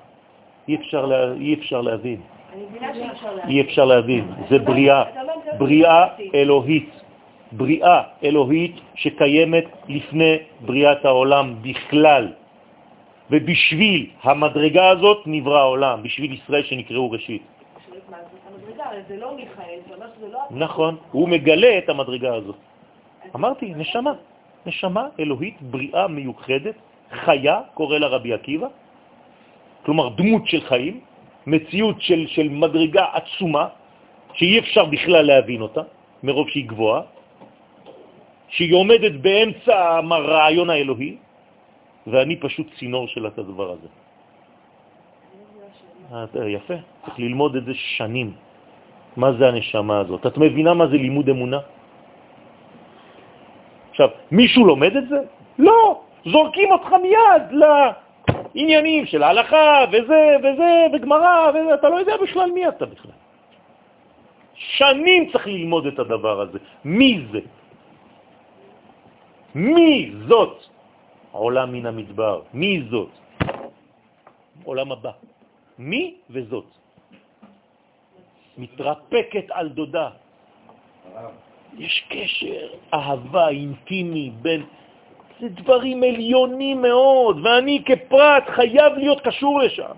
אי 0.68 0.76
אפשר, 0.76 1.06
לה, 1.06 1.34
אי 1.34 1.54
אפשר 1.54 1.82
להבין, 1.82 2.22
אני 2.54 2.64
מבינה 2.70 2.94
שאי 2.94 3.12
אפשר 3.12 3.34
להבין. 3.34 3.50
אי 3.50 3.62
אפשר 3.62 3.86
להבין. 3.86 4.28
זה 4.50 4.60
בריאה, 4.60 5.04
בריאה. 5.58 6.06
אלוהית. 6.34 7.03
בריאה 7.58 8.02
אלוהית 8.24 8.76
שקיימת 8.96 9.66
לפני 9.88 10.38
בריאת 10.66 11.06
העולם 11.06 11.56
בכלל. 11.62 12.26
ובשביל 13.32 14.02
המדרגה 14.24 14.90
הזאת 14.90 15.20
נברא 15.26 15.60
העולם, 15.60 16.04
בשביל 16.04 16.32
ישראל 16.34 16.64
שנקראו 16.64 17.12
ראשית. 17.12 17.42
לא 19.10 19.32
לא... 20.32 20.40
נכון, 20.52 20.98
הוא 21.12 21.30
מגלה 21.30 21.78
את 21.78 21.90
המדרגה 21.90 22.36
הזאת. 22.36 22.56
אמרתי, 23.36 23.74
נשמה, 23.76 24.14
נשמה 24.66 25.04
אלוהית, 25.20 25.62
בריאה 25.62 26.08
מיוחדת, 26.08 26.76
חיה, 27.12 27.62
קורא 27.74 27.98
לה 27.98 28.08
רבי 28.08 28.34
עקיבא, 28.34 28.68
כלומר 29.86 30.10
דמות 30.10 30.48
של 30.48 30.62
חיים, 30.62 31.00
מציאות 31.48 32.02
של, 32.02 32.28
של 32.28 32.48
מדרגה 32.50 33.06
עצומה, 33.14 33.68
שאי 34.34 34.60
אפשר 34.60 34.86
בכלל 34.86 35.26
להבין 35.26 35.62
אותה, 35.62 35.82
מרוב 36.24 36.50
שהיא 36.50 36.68
גבוהה, 36.68 37.02
שהיא 38.54 38.74
עומדת 38.74 39.12
באמצע 39.22 40.00
הרעיון 40.12 40.70
האלוהי, 40.70 41.18
ואני 42.08 42.36
פשוט 42.40 42.68
צינור 42.80 43.08
של 43.08 43.28
את 43.28 43.38
הדבר 43.38 43.72
הזה. 43.72 43.88
אה, 46.14 46.50
יפה, 46.50 46.74
צריך 47.06 47.20
ללמוד 47.20 47.56
את 47.56 47.66
זה 47.66 47.74
שנים. 47.74 48.34
מה 49.18 49.34
זה 49.34 49.48
הנשמה 49.48 50.00
הזאת? 50.00 50.26
את 50.26 50.38
מבינה 50.38 50.74
מה 50.74 50.88
זה 50.88 50.98
לימוד 50.98 51.30
אמונה? 51.30 51.60
עכשיו, 53.92 54.10
מישהו 54.32 54.66
לומד 54.66 54.96
את 54.96 55.10
זה? 55.10 55.20
לא, 55.60 56.02
זורקים 56.26 56.72
אותך 56.72 56.90
מיד 57.02 57.44
לעניינים 57.52 59.06
של 59.06 59.24
ההלכה 59.24 59.86
וזה 59.92 60.22
וזה 60.44 60.72
וגמרא, 60.94 61.50
וזה, 61.50 61.74
אתה 61.74 61.90
לא 61.90 61.96
יודע 61.96 62.18
בכלל 62.18 62.52
מי 62.52 62.68
אתה 62.68 62.86
בכלל. 62.86 63.18
שנים 64.54 65.30
צריך 65.32 65.48
ללמוד 65.48 65.86
את 65.86 66.00
הדבר 66.00 66.42
הזה. 66.42 66.60
מי 66.86 67.22
זה? 67.32 67.40
מי 69.56 70.12
זאת? 70.28 70.64
עולם 71.32 71.74
מן 71.74 71.86
המדבר. 71.86 72.42
מי 72.54 72.82
זאת? 72.90 73.10
עולם 74.64 74.92
הבא. 74.92 75.12
מי 75.80 76.16
וזאת? 76.30 76.66
מתרפקת 78.58 79.46
על 79.50 79.70
דודה. 79.70 80.10
יש 81.78 82.06
קשר, 82.10 82.68
אהבה 82.94 83.48
אינטימי 83.50 84.32
בין... 84.42 84.64
זה 85.40 85.50
דברים 85.50 86.04
עליונים 86.04 86.82
מאוד, 86.82 87.46
ואני 87.46 87.84
כפרט 87.86 88.44
חייב 88.48 88.94
להיות 88.94 89.22
קשור 89.22 89.60
לשם. 89.60 89.98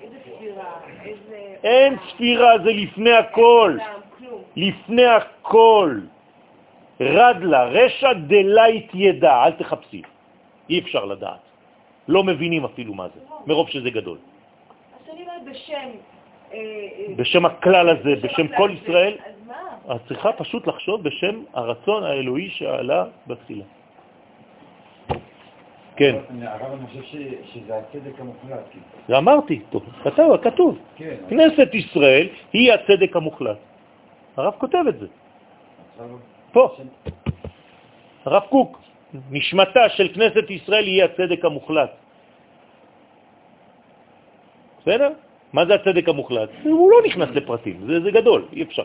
איזה 0.00 0.16
ספירה, 0.24 0.72
איזה... 1.04 1.54
אין 1.64 1.96
ספירה, 2.08 2.58
זה 2.64 2.70
לפני 2.72 3.12
הכל. 3.12 3.78
לפני 4.56 5.06
הכל. 5.06 6.00
רד 7.00 7.36
לה, 7.42 7.64
רשע 7.64 8.12
דלית 8.12 8.90
ידע, 8.94 9.44
אל 9.44 9.52
תחפשי. 9.52 10.02
אי 10.70 10.78
אפשר 10.78 11.04
לדעת. 11.04 11.40
לא 12.08 12.24
מבינים 12.24 12.64
אפילו 12.64 12.94
מה 12.94 13.06
זה, 13.14 13.20
מרוב 13.46 13.68
שזה 13.68 13.90
גדול. 13.90 14.18
אז 14.18 15.14
אני 15.14 15.22
אומרת 15.22 15.44
בשם... 15.50 15.88
אה, 16.52 16.58
אה, 16.58 17.14
בשם 17.16 17.44
הכלל 17.46 17.88
הזה, 17.88 18.14
בשם 18.22 18.46
כל 18.48 18.70
הכלל, 18.70 18.70
ישראל, 18.70 19.14
אז 19.26 19.34
מה? 19.46 19.94
את 19.96 20.00
צריכה 20.08 20.32
פשוט 20.32 20.66
לחשוב 20.66 21.02
בשם 21.02 21.42
הרצון 21.54 22.04
האלוהי 22.04 22.50
שעלה 22.50 23.04
בתחילה. 23.26 23.64
כן, 25.96 26.14
הרב, 26.42 26.72
אני 26.72 26.86
חושב 26.86 27.02
ש- 27.02 27.54
שזה 27.54 27.78
הצדק 27.78 28.20
המוחלט. 28.20 28.64
זה 29.08 29.18
אמרתי, 29.18 29.60
טוב, 29.70 29.82
כתוב, 30.04 30.36
כתוב. 30.36 30.78
כן. 30.96 31.14
כנסת 31.30 31.74
ישראל 31.74 32.26
היא 32.52 32.72
הצדק 32.72 33.16
המוחלט. 33.16 33.56
הרב 34.36 34.54
כותב 34.58 34.84
את 34.88 34.98
זה, 34.98 35.06
עכשיו, 35.92 36.06
פה. 36.54 36.76
הרב 38.24 38.42
קוק, 38.50 38.70
נשמתה 39.30 39.88
של 39.88 40.08
כנסת 40.14 40.46
ישראל 40.50 40.84
היא 40.84 41.04
הצדק 41.04 41.44
המוחלט. 41.44 41.90
בסדר? 44.82 45.10
מה 45.52 45.66
זה 45.66 45.74
הצדק 45.74 46.08
המוחלט? 46.08 46.50
הוא 46.64 46.90
לא 46.90 46.98
נכנס 47.06 47.28
לפרטים, 47.28 47.76
זה, 47.86 48.00
זה 48.00 48.10
גדול, 48.10 48.46
אי 48.52 48.62
אפשר. 48.62 48.84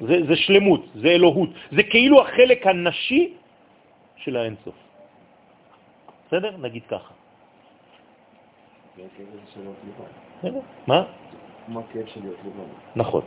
זה, 0.00 0.16
זה 0.28 0.36
שלמות, 0.36 0.82
זה 0.94 1.08
אלוהות, 1.08 1.50
זה 1.72 1.82
כאילו 1.82 2.20
החלק 2.22 2.66
הנשי 2.66 3.34
של 4.16 4.36
האינסוף. 4.36 4.74
בסדר? 6.26 6.56
נגיד 6.56 6.82
ככה. 6.88 7.12
מה? 10.86 11.04
כמו 11.66 11.80
הכאב 11.80 12.06
של 12.06 12.20
להיות 12.20 12.38
לבד. 12.44 12.70
נכון. 12.96 13.22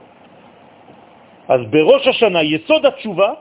אז 1.47 1.59
בראש 1.69 2.07
השנה 2.07 2.43
יסוד 2.43 2.85
התשובה 2.85 3.33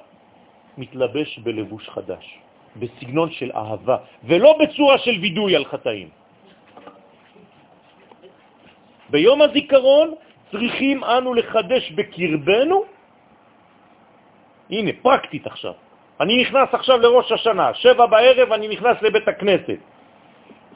מתלבש 0.79 1.39
בלבוש 1.39 1.89
חדש, 1.89 2.39
בסגנון 2.77 3.31
של 3.31 3.51
אהבה, 3.55 3.97
ולא 4.24 4.59
בצורה 4.59 4.99
של 4.99 5.16
וידוי 5.20 5.57
על 5.57 5.65
חטאים. 5.65 6.09
ביום 9.11 9.43
הזיכרון 9.43 10.09
צריכים 10.51 11.05
אנו 11.05 11.35
לחדש 11.35 11.93
בקרבנו, 11.93 12.85
הנה, 14.70 14.91
פרקטית 15.03 15.47
עכשיו. 15.47 15.73
אני 16.20 16.43
נכנס 16.43 16.69
עכשיו 16.73 16.99
לראש 16.99 17.33
השנה, 17.33 17.74
שבע 17.74 18.07
בערב 18.07 18.53
אני 18.53 18.69
נכנס 18.69 18.97
לבית 19.03 19.29
הכנסת. 19.29 19.79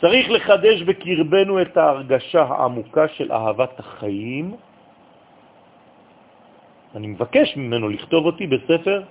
צריך 0.00 0.30
לחדש 0.30 0.82
בקרבנו 0.82 1.62
את 1.62 1.76
ההרגשה 1.76 2.42
העמוקה 2.42 3.08
של 3.08 3.32
אהבת 3.32 3.80
החיים. 3.80 4.56
אני 6.96 7.06
מבקש 7.06 7.56
ממנו 7.56 7.88
לכתוב 7.88 8.26
אותי 8.26 8.46
בספר 8.46 9.02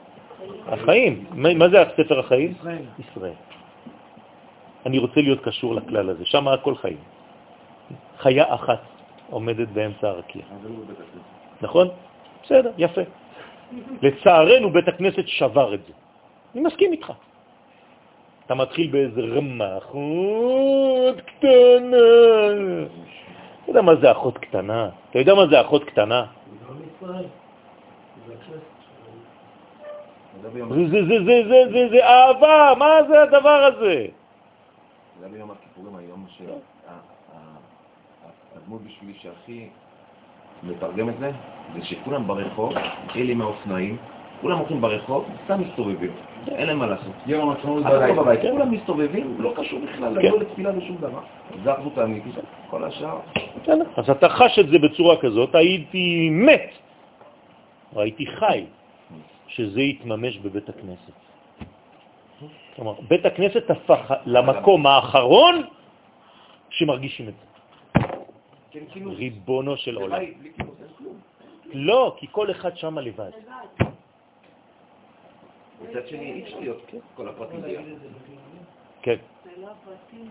החיים. 0.67 1.25
מה 1.33 1.69
זה 1.69 1.81
הספר 1.81 2.19
החיים? 2.19 2.53
ישראל. 2.99 3.37
אני 4.85 4.97
רוצה 4.97 5.21
להיות 5.21 5.39
קשור 5.43 5.75
לכלל 5.75 6.09
הזה, 6.09 6.25
שם 6.25 6.47
הכל 6.47 6.75
חיים. 6.75 6.97
חיה 8.17 8.53
אחת 8.53 8.81
עומדת 9.29 9.67
באמצע 9.67 10.07
הרקיע. 10.07 10.41
לא. 10.63 10.69
נכון? 11.61 11.87
בסדר, 12.43 12.71
יפה. 12.77 13.01
לצערנו 14.01 14.69
בית 14.69 14.87
הכנסת 14.87 15.27
שבר 15.27 15.73
את 15.73 15.79
זה. 15.87 15.93
אני 16.55 16.61
מסכים 16.61 16.91
איתך. 16.91 17.13
אתה 18.45 18.55
מתחיל 18.55 18.91
באיזה 18.91 19.21
רמה, 19.21 19.77
אחות 19.77 21.21
קטנה. 21.21 21.97
אתה 23.63 23.69
יודע 23.69 23.81
מה 23.81 23.95
זה 23.95 24.11
אחות 24.11 24.37
קטנה? 24.37 24.89
אתה 25.09 25.19
יודע 25.19 25.33
מה 25.35 25.47
זה 25.47 25.61
אחות 25.61 25.83
קטנה? 25.83 26.25
זה 28.25 28.33
זה, 30.51 30.87
זה, 30.89 31.23
זה, 31.25 31.43
זה, 31.47 31.63
זה, 31.71 31.89
זה, 31.89 32.05
אהבה, 32.05 32.73
מה 32.79 33.03
זה 33.07 33.21
הדבר 33.21 33.71
הזה? 33.73 34.05
זה 35.19 35.27
ביום 35.29 35.51
הכיפורים, 35.51 35.95
היום 35.95 36.25
שהדמות 38.55 38.81
בשבילי 38.81 39.13
שהכי 39.21 39.69
מתרגם 40.63 41.09
את 41.09 41.13
זה, 41.19 41.31
זה 41.75 41.85
שכולם 41.85 42.27
ברחוב, 42.27 42.73
אלה 43.15 43.33
מהאופנועים, 43.33 43.97
כולם 44.41 44.57
הולכים 44.57 44.81
ברחוב, 44.81 45.25
סתם 45.45 45.61
מסתובבים, 45.61 46.11
אין 46.47 46.67
להם 46.67 46.79
מה 46.79 46.85
לעשות. 46.85 47.11
יום 47.25 47.55
לא 47.65 47.83
בלילה. 47.83 48.13
בבית, 48.13 48.41
כולם 48.51 48.71
מסתובבים, 48.71 49.35
לא 49.39 49.53
קשור 49.57 49.79
בכלל, 49.79 50.21
כן. 50.21 50.27
לבוא 50.27 50.39
לתפילה 50.39 50.77
ושום 50.77 50.97
דבר. 50.97 51.19
זה 51.63 51.71
האחדות 51.71 51.97
האמיתית, 51.97 52.35
כל 52.69 52.83
השאר. 52.83 53.19
אז 53.97 54.09
אתה 54.09 54.29
חש 54.29 54.59
את 54.59 54.67
זה 54.69 54.79
בצורה 54.79 55.17
כזאת, 55.17 55.55
הייתי 55.55 56.29
מת, 56.31 56.69
הייתי 58.01 58.25
חי, 58.27 58.65
שזה 59.47 59.81
יתממש 59.81 60.37
בבית 60.37 60.69
הכנסת. 60.69 61.15
כלומר, 62.75 62.93
בית 63.07 63.25
הכנסת 63.25 63.69
הפך 63.69 64.13
למקום 64.25 64.87
האחרון 64.87 65.63
שמרגישים 66.69 67.29
את 67.29 67.33
זה. 67.33 67.45
כן, 68.71 68.83
כאילו, 68.91 69.11
ריבונו 69.15 69.77
של 69.77 69.95
עולם. 69.95 70.21
לא, 71.73 72.15
כי 72.19 72.27
כל 72.31 72.51
אחד 72.51 72.77
שם 72.77 72.99
לבד. 72.99 73.31
מצד 75.81 76.07
שני, 76.07 76.31
אי 76.31 76.43
אפשר 76.43 76.59
להיות 76.59 76.81
כן, 76.87 76.97
כל 77.15 77.27
הפרטים 77.27 77.61
ביחד. 77.61 77.83
כן. 79.01 79.15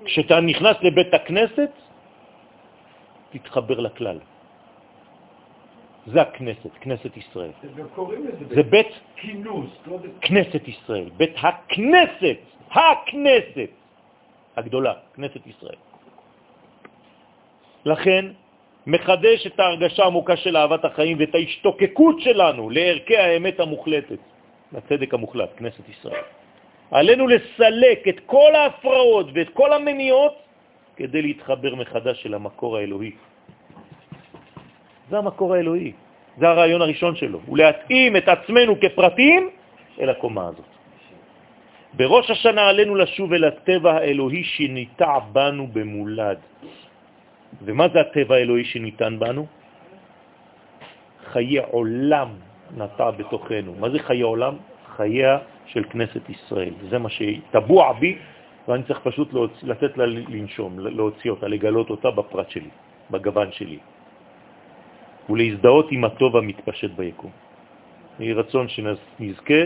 כשאתה 0.05 0.41
נכנס 0.41 0.77
לבית 0.83 1.15
הכנסת, 1.15 1.71
תתחבר 3.31 3.81
לכלל. 3.81 4.19
זה 6.07 6.23
הכנסת, 6.23 6.71
כנסת 6.81 7.17
ישראל. 7.17 7.51
זה 8.49 8.63
בית 8.63 8.87
בכינוס, 9.15 9.71
לא. 9.87 9.99
כנסת 10.21 10.69
ישראל, 10.69 11.11
בית 11.17 11.35
הכנסת, 11.37 12.37
הכנסת 12.71 13.71
הגדולה, 14.57 14.93
כנסת 15.15 15.47
ישראל. 15.47 15.77
לכן, 17.85 18.25
מחדש 18.87 19.47
את 19.47 19.61
ההרגשה 19.61 20.03
העמוקה 20.03 20.37
של 20.37 20.57
אהבת 20.57 20.85
החיים 20.85 21.17
ואת 21.21 21.35
ההשתוקקות 21.35 22.21
שלנו 22.21 22.71
לערכי 22.71 23.17
האמת 23.17 23.61
המוחלטת, 23.61 24.19
לצדק 24.73 25.15
המוחלט, 25.15 25.51
כנסת 25.57 25.89
ישראל. 25.89 26.23
עלינו 26.91 27.27
לסלק 27.27 28.09
את 28.09 28.21
כל 28.27 28.55
ההפרעות 28.55 29.27
ואת 29.35 29.49
כל 29.49 29.73
המניעות 29.73 30.35
כדי 30.97 31.23
להתחבר 31.23 31.75
מחדש 31.75 32.27
אל 32.27 32.35
המקור 32.35 32.77
האלוהי. 32.77 33.13
זה 35.15 35.19
המקור 35.19 35.55
האלוהי, 35.55 35.93
זה 36.39 36.49
הרעיון 36.49 36.83
הראשון 36.83 37.15
שלו, 37.17 37.39
הוא 37.47 37.59
להתאים 37.59 38.17
את 38.17 38.29
עצמנו 38.29 38.81
כפרטים 38.81 39.43
אל 40.01 40.11
הקומה 40.11 40.47
הזאת. 40.49 40.71
בראש 41.95 42.31
השנה 42.31 42.69
עלינו 42.69 42.95
לשוב 42.95 43.33
אל 43.33 43.45
הטבע 43.45 43.93
האלוהי 43.93 44.45
שניטע 44.45 45.19
בנו 45.33 45.67
במולד. 45.71 46.39
ומה 47.63 47.87
זה 47.95 48.01
הטבע 48.01 48.35
האלוהי 48.35 48.65
שניתן 48.65 49.19
בנו? 49.19 49.47
חיי 51.31 51.59
עולם 51.71 52.29
נטע 52.77 53.11
בתוכנו. 53.11 53.75
מה 53.79 53.91
זה 53.91 53.99
חיי 53.99 54.27
עולם? 54.27 54.55
חייה 54.99 55.39
של 55.67 55.85
כנסת 55.95 56.27
ישראל. 56.27 56.75
זה 56.91 56.99
מה 56.99 57.09
שטבוע 57.11 57.93
בי, 58.03 58.19
ואני 58.69 58.83
צריך 58.83 59.01
פשוט 59.07 59.33
להוצ... 59.33 59.55
לתת 59.63 59.99
לה 59.99 60.07
לנשום, 60.07 60.79
להוציא 60.79 61.31
אותה, 61.31 61.47
לגלות 61.47 61.91
אותה 61.91 62.11
בפרט 62.11 62.51
שלי, 62.51 62.71
בגוון 63.11 63.53
שלי, 63.53 63.79
ולהזדהות 65.31 65.87
עם 65.91 66.05
הטוב 66.05 66.37
המתפשט 66.37 66.91
ביקום. 66.91 67.31
יהי 68.21 68.33
רצון 68.33 68.69
שנזכה 68.69 69.63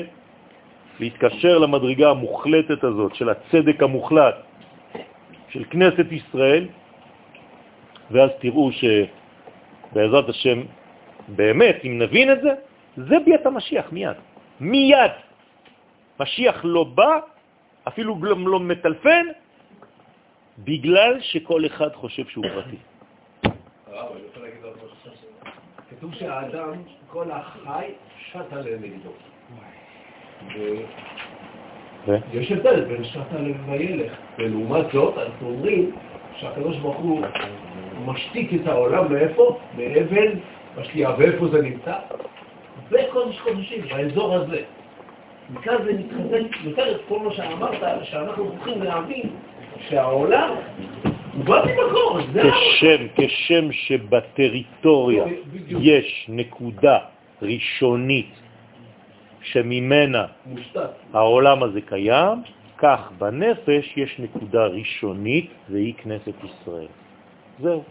להתקשר 1.01 1.59
למדרגה 1.59 2.11
המוחלטת 2.11 2.85
הזאת 2.85 3.15
של 3.15 3.29
הצדק 3.29 3.83
המוחלט 3.83 4.35
של 5.49 5.65
כנסת 5.71 6.07
ישראל, 6.11 6.69
ואז 8.11 8.31
תראו 8.41 8.71
שבעזרת 8.73 10.29
השם, 10.29 10.63
באמת, 11.29 11.77
אם 11.85 11.99
נבין 11.99 12.33
את 12.33 12.41
זה, 12.43 12.53
זה 12.97 13.17
ביאת 13.25 13.47
המשיח 13.47 13.93
מיד. 13.93 14.17
מיד. 14.61 15.13
משיח 16.21 16.61
לא 16.65 16.85
בא, 16.85 17.19
אפילו 17.89 18.19
גם 18.19 18.49
לא 18.49 18.61
מטלפן, 18.61 19.27
בגלל 20.59 21.21
שכל 21.21 21.67
אחד 21.67 21.93
חושב 21.95 22.27
שהוא 22.27 22.45
פרטי. 22.55 22.77
הרב, 23.87 24.13
אני 24.13 24.23
רוצה 24.27 24.41
להגיד 24.41 24.65
עוד 24.65 24.77
משהו. 24.77 24.99
כתוב 25.99 26.15
שהאדם, 26.15 26.73
כל 27.11 27.31
החי, 27.31 27.87
שט 28.33 28.53
עליהם 28.53 28.79
נגדו. 28.83 29.11
ו? 30.57 32.17
ויש 32.31 32.53
הבדל 32.53 32.85
בין 32.85 33.05
שט 33.05 33.33
עליהם 33.37 33.71
וילך. 33.71 34.13
ולעומת 34.39 34.87
זאת, 34.93 35.19
אנחנו 35.19 35.49
אומרים 35.49 35.91
שהקדוש 36.37 36.77
ברוך 36.77 36.97
הוא 36.97 37.23
משתיק 38.07 38.51
את 38.55 38.67
העולם 38.67 39.13
מאיפה? 39.13 39.59
מאבן, 39.77 40.31
בשקיעה. 40.77 41.15
ואיפה 41.19 41.49
זה 41.49 41.63
נמצא? 41.63 41.95
בקודש 42.91 43.41
קודשים, 43.41 43.83
באזור 43.89 44.35
הזה. 44.35 44.63
מכאן 45.51 45.77
זה 45.85 45.93
מתחזק 45.93 46.65
יותר 46.65 46.95
את 46.95 47.01
כל 47.09 47.19
מה 47.19 47.33
שאמרת, 47.33 48.05
שאנחנו 48.05 48.53
צריכים 48.53 48.83
להבין 48.83 49.31
שהעולם 49.89 50.55
זה 52.33 52.43
כשם, 52.43 53.07
כשם 53.17 53.73
שבטריטוריה. 53.73 55.25
יש 55.69 56.27
נקודה 56.29 56.99
ראשונית 57.43 58.31
שממנה. 59.43 60.27
העולם 61.13 61.63
הזה 61.63 61.81
קיים, 61.81 62.43
כך 62.79 63.13
בנפש 63.19 63.97
יש 63.97 64.19
נקודה 64.19 64.67
ראשונית 64.67 65.51
והיא 65.71 65.95
כנסת 65.95 66.35
ישראל. 66.45 66.87
זהו. 67.61 67.83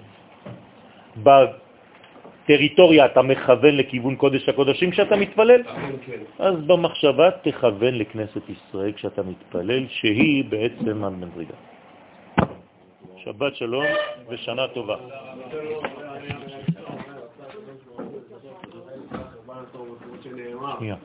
בטריטוריה 1.24 3.06
אתה 3.06 3.22
מכוון 3.22 3.76
לכיוון 3.78 4.16
קודש 4.16 4.50
הקודשים 4.50 4.92
כשאתה 4.92 5.16
מתפלל, 5.16 5.64
כן. 5.64 6.20
אז 6.40 6.56
במחשבה 6.68 7.32
תכוון 7.32 7.96
לכנסת 7.96 8.50
ישראל 8.50 8.92
כשאתה 8.92 9.22
מתפלל, 9.24 9.88
שהיא 9.90 10.44
בעצם 10.50 11.04
המדרגה. 11.04 11.58
שבת 13.28 13.56
שלום 13.56 13.86
ושנה 14.30 14.68
טובה. 14.68 14.96
שנייה. 20.80 20.96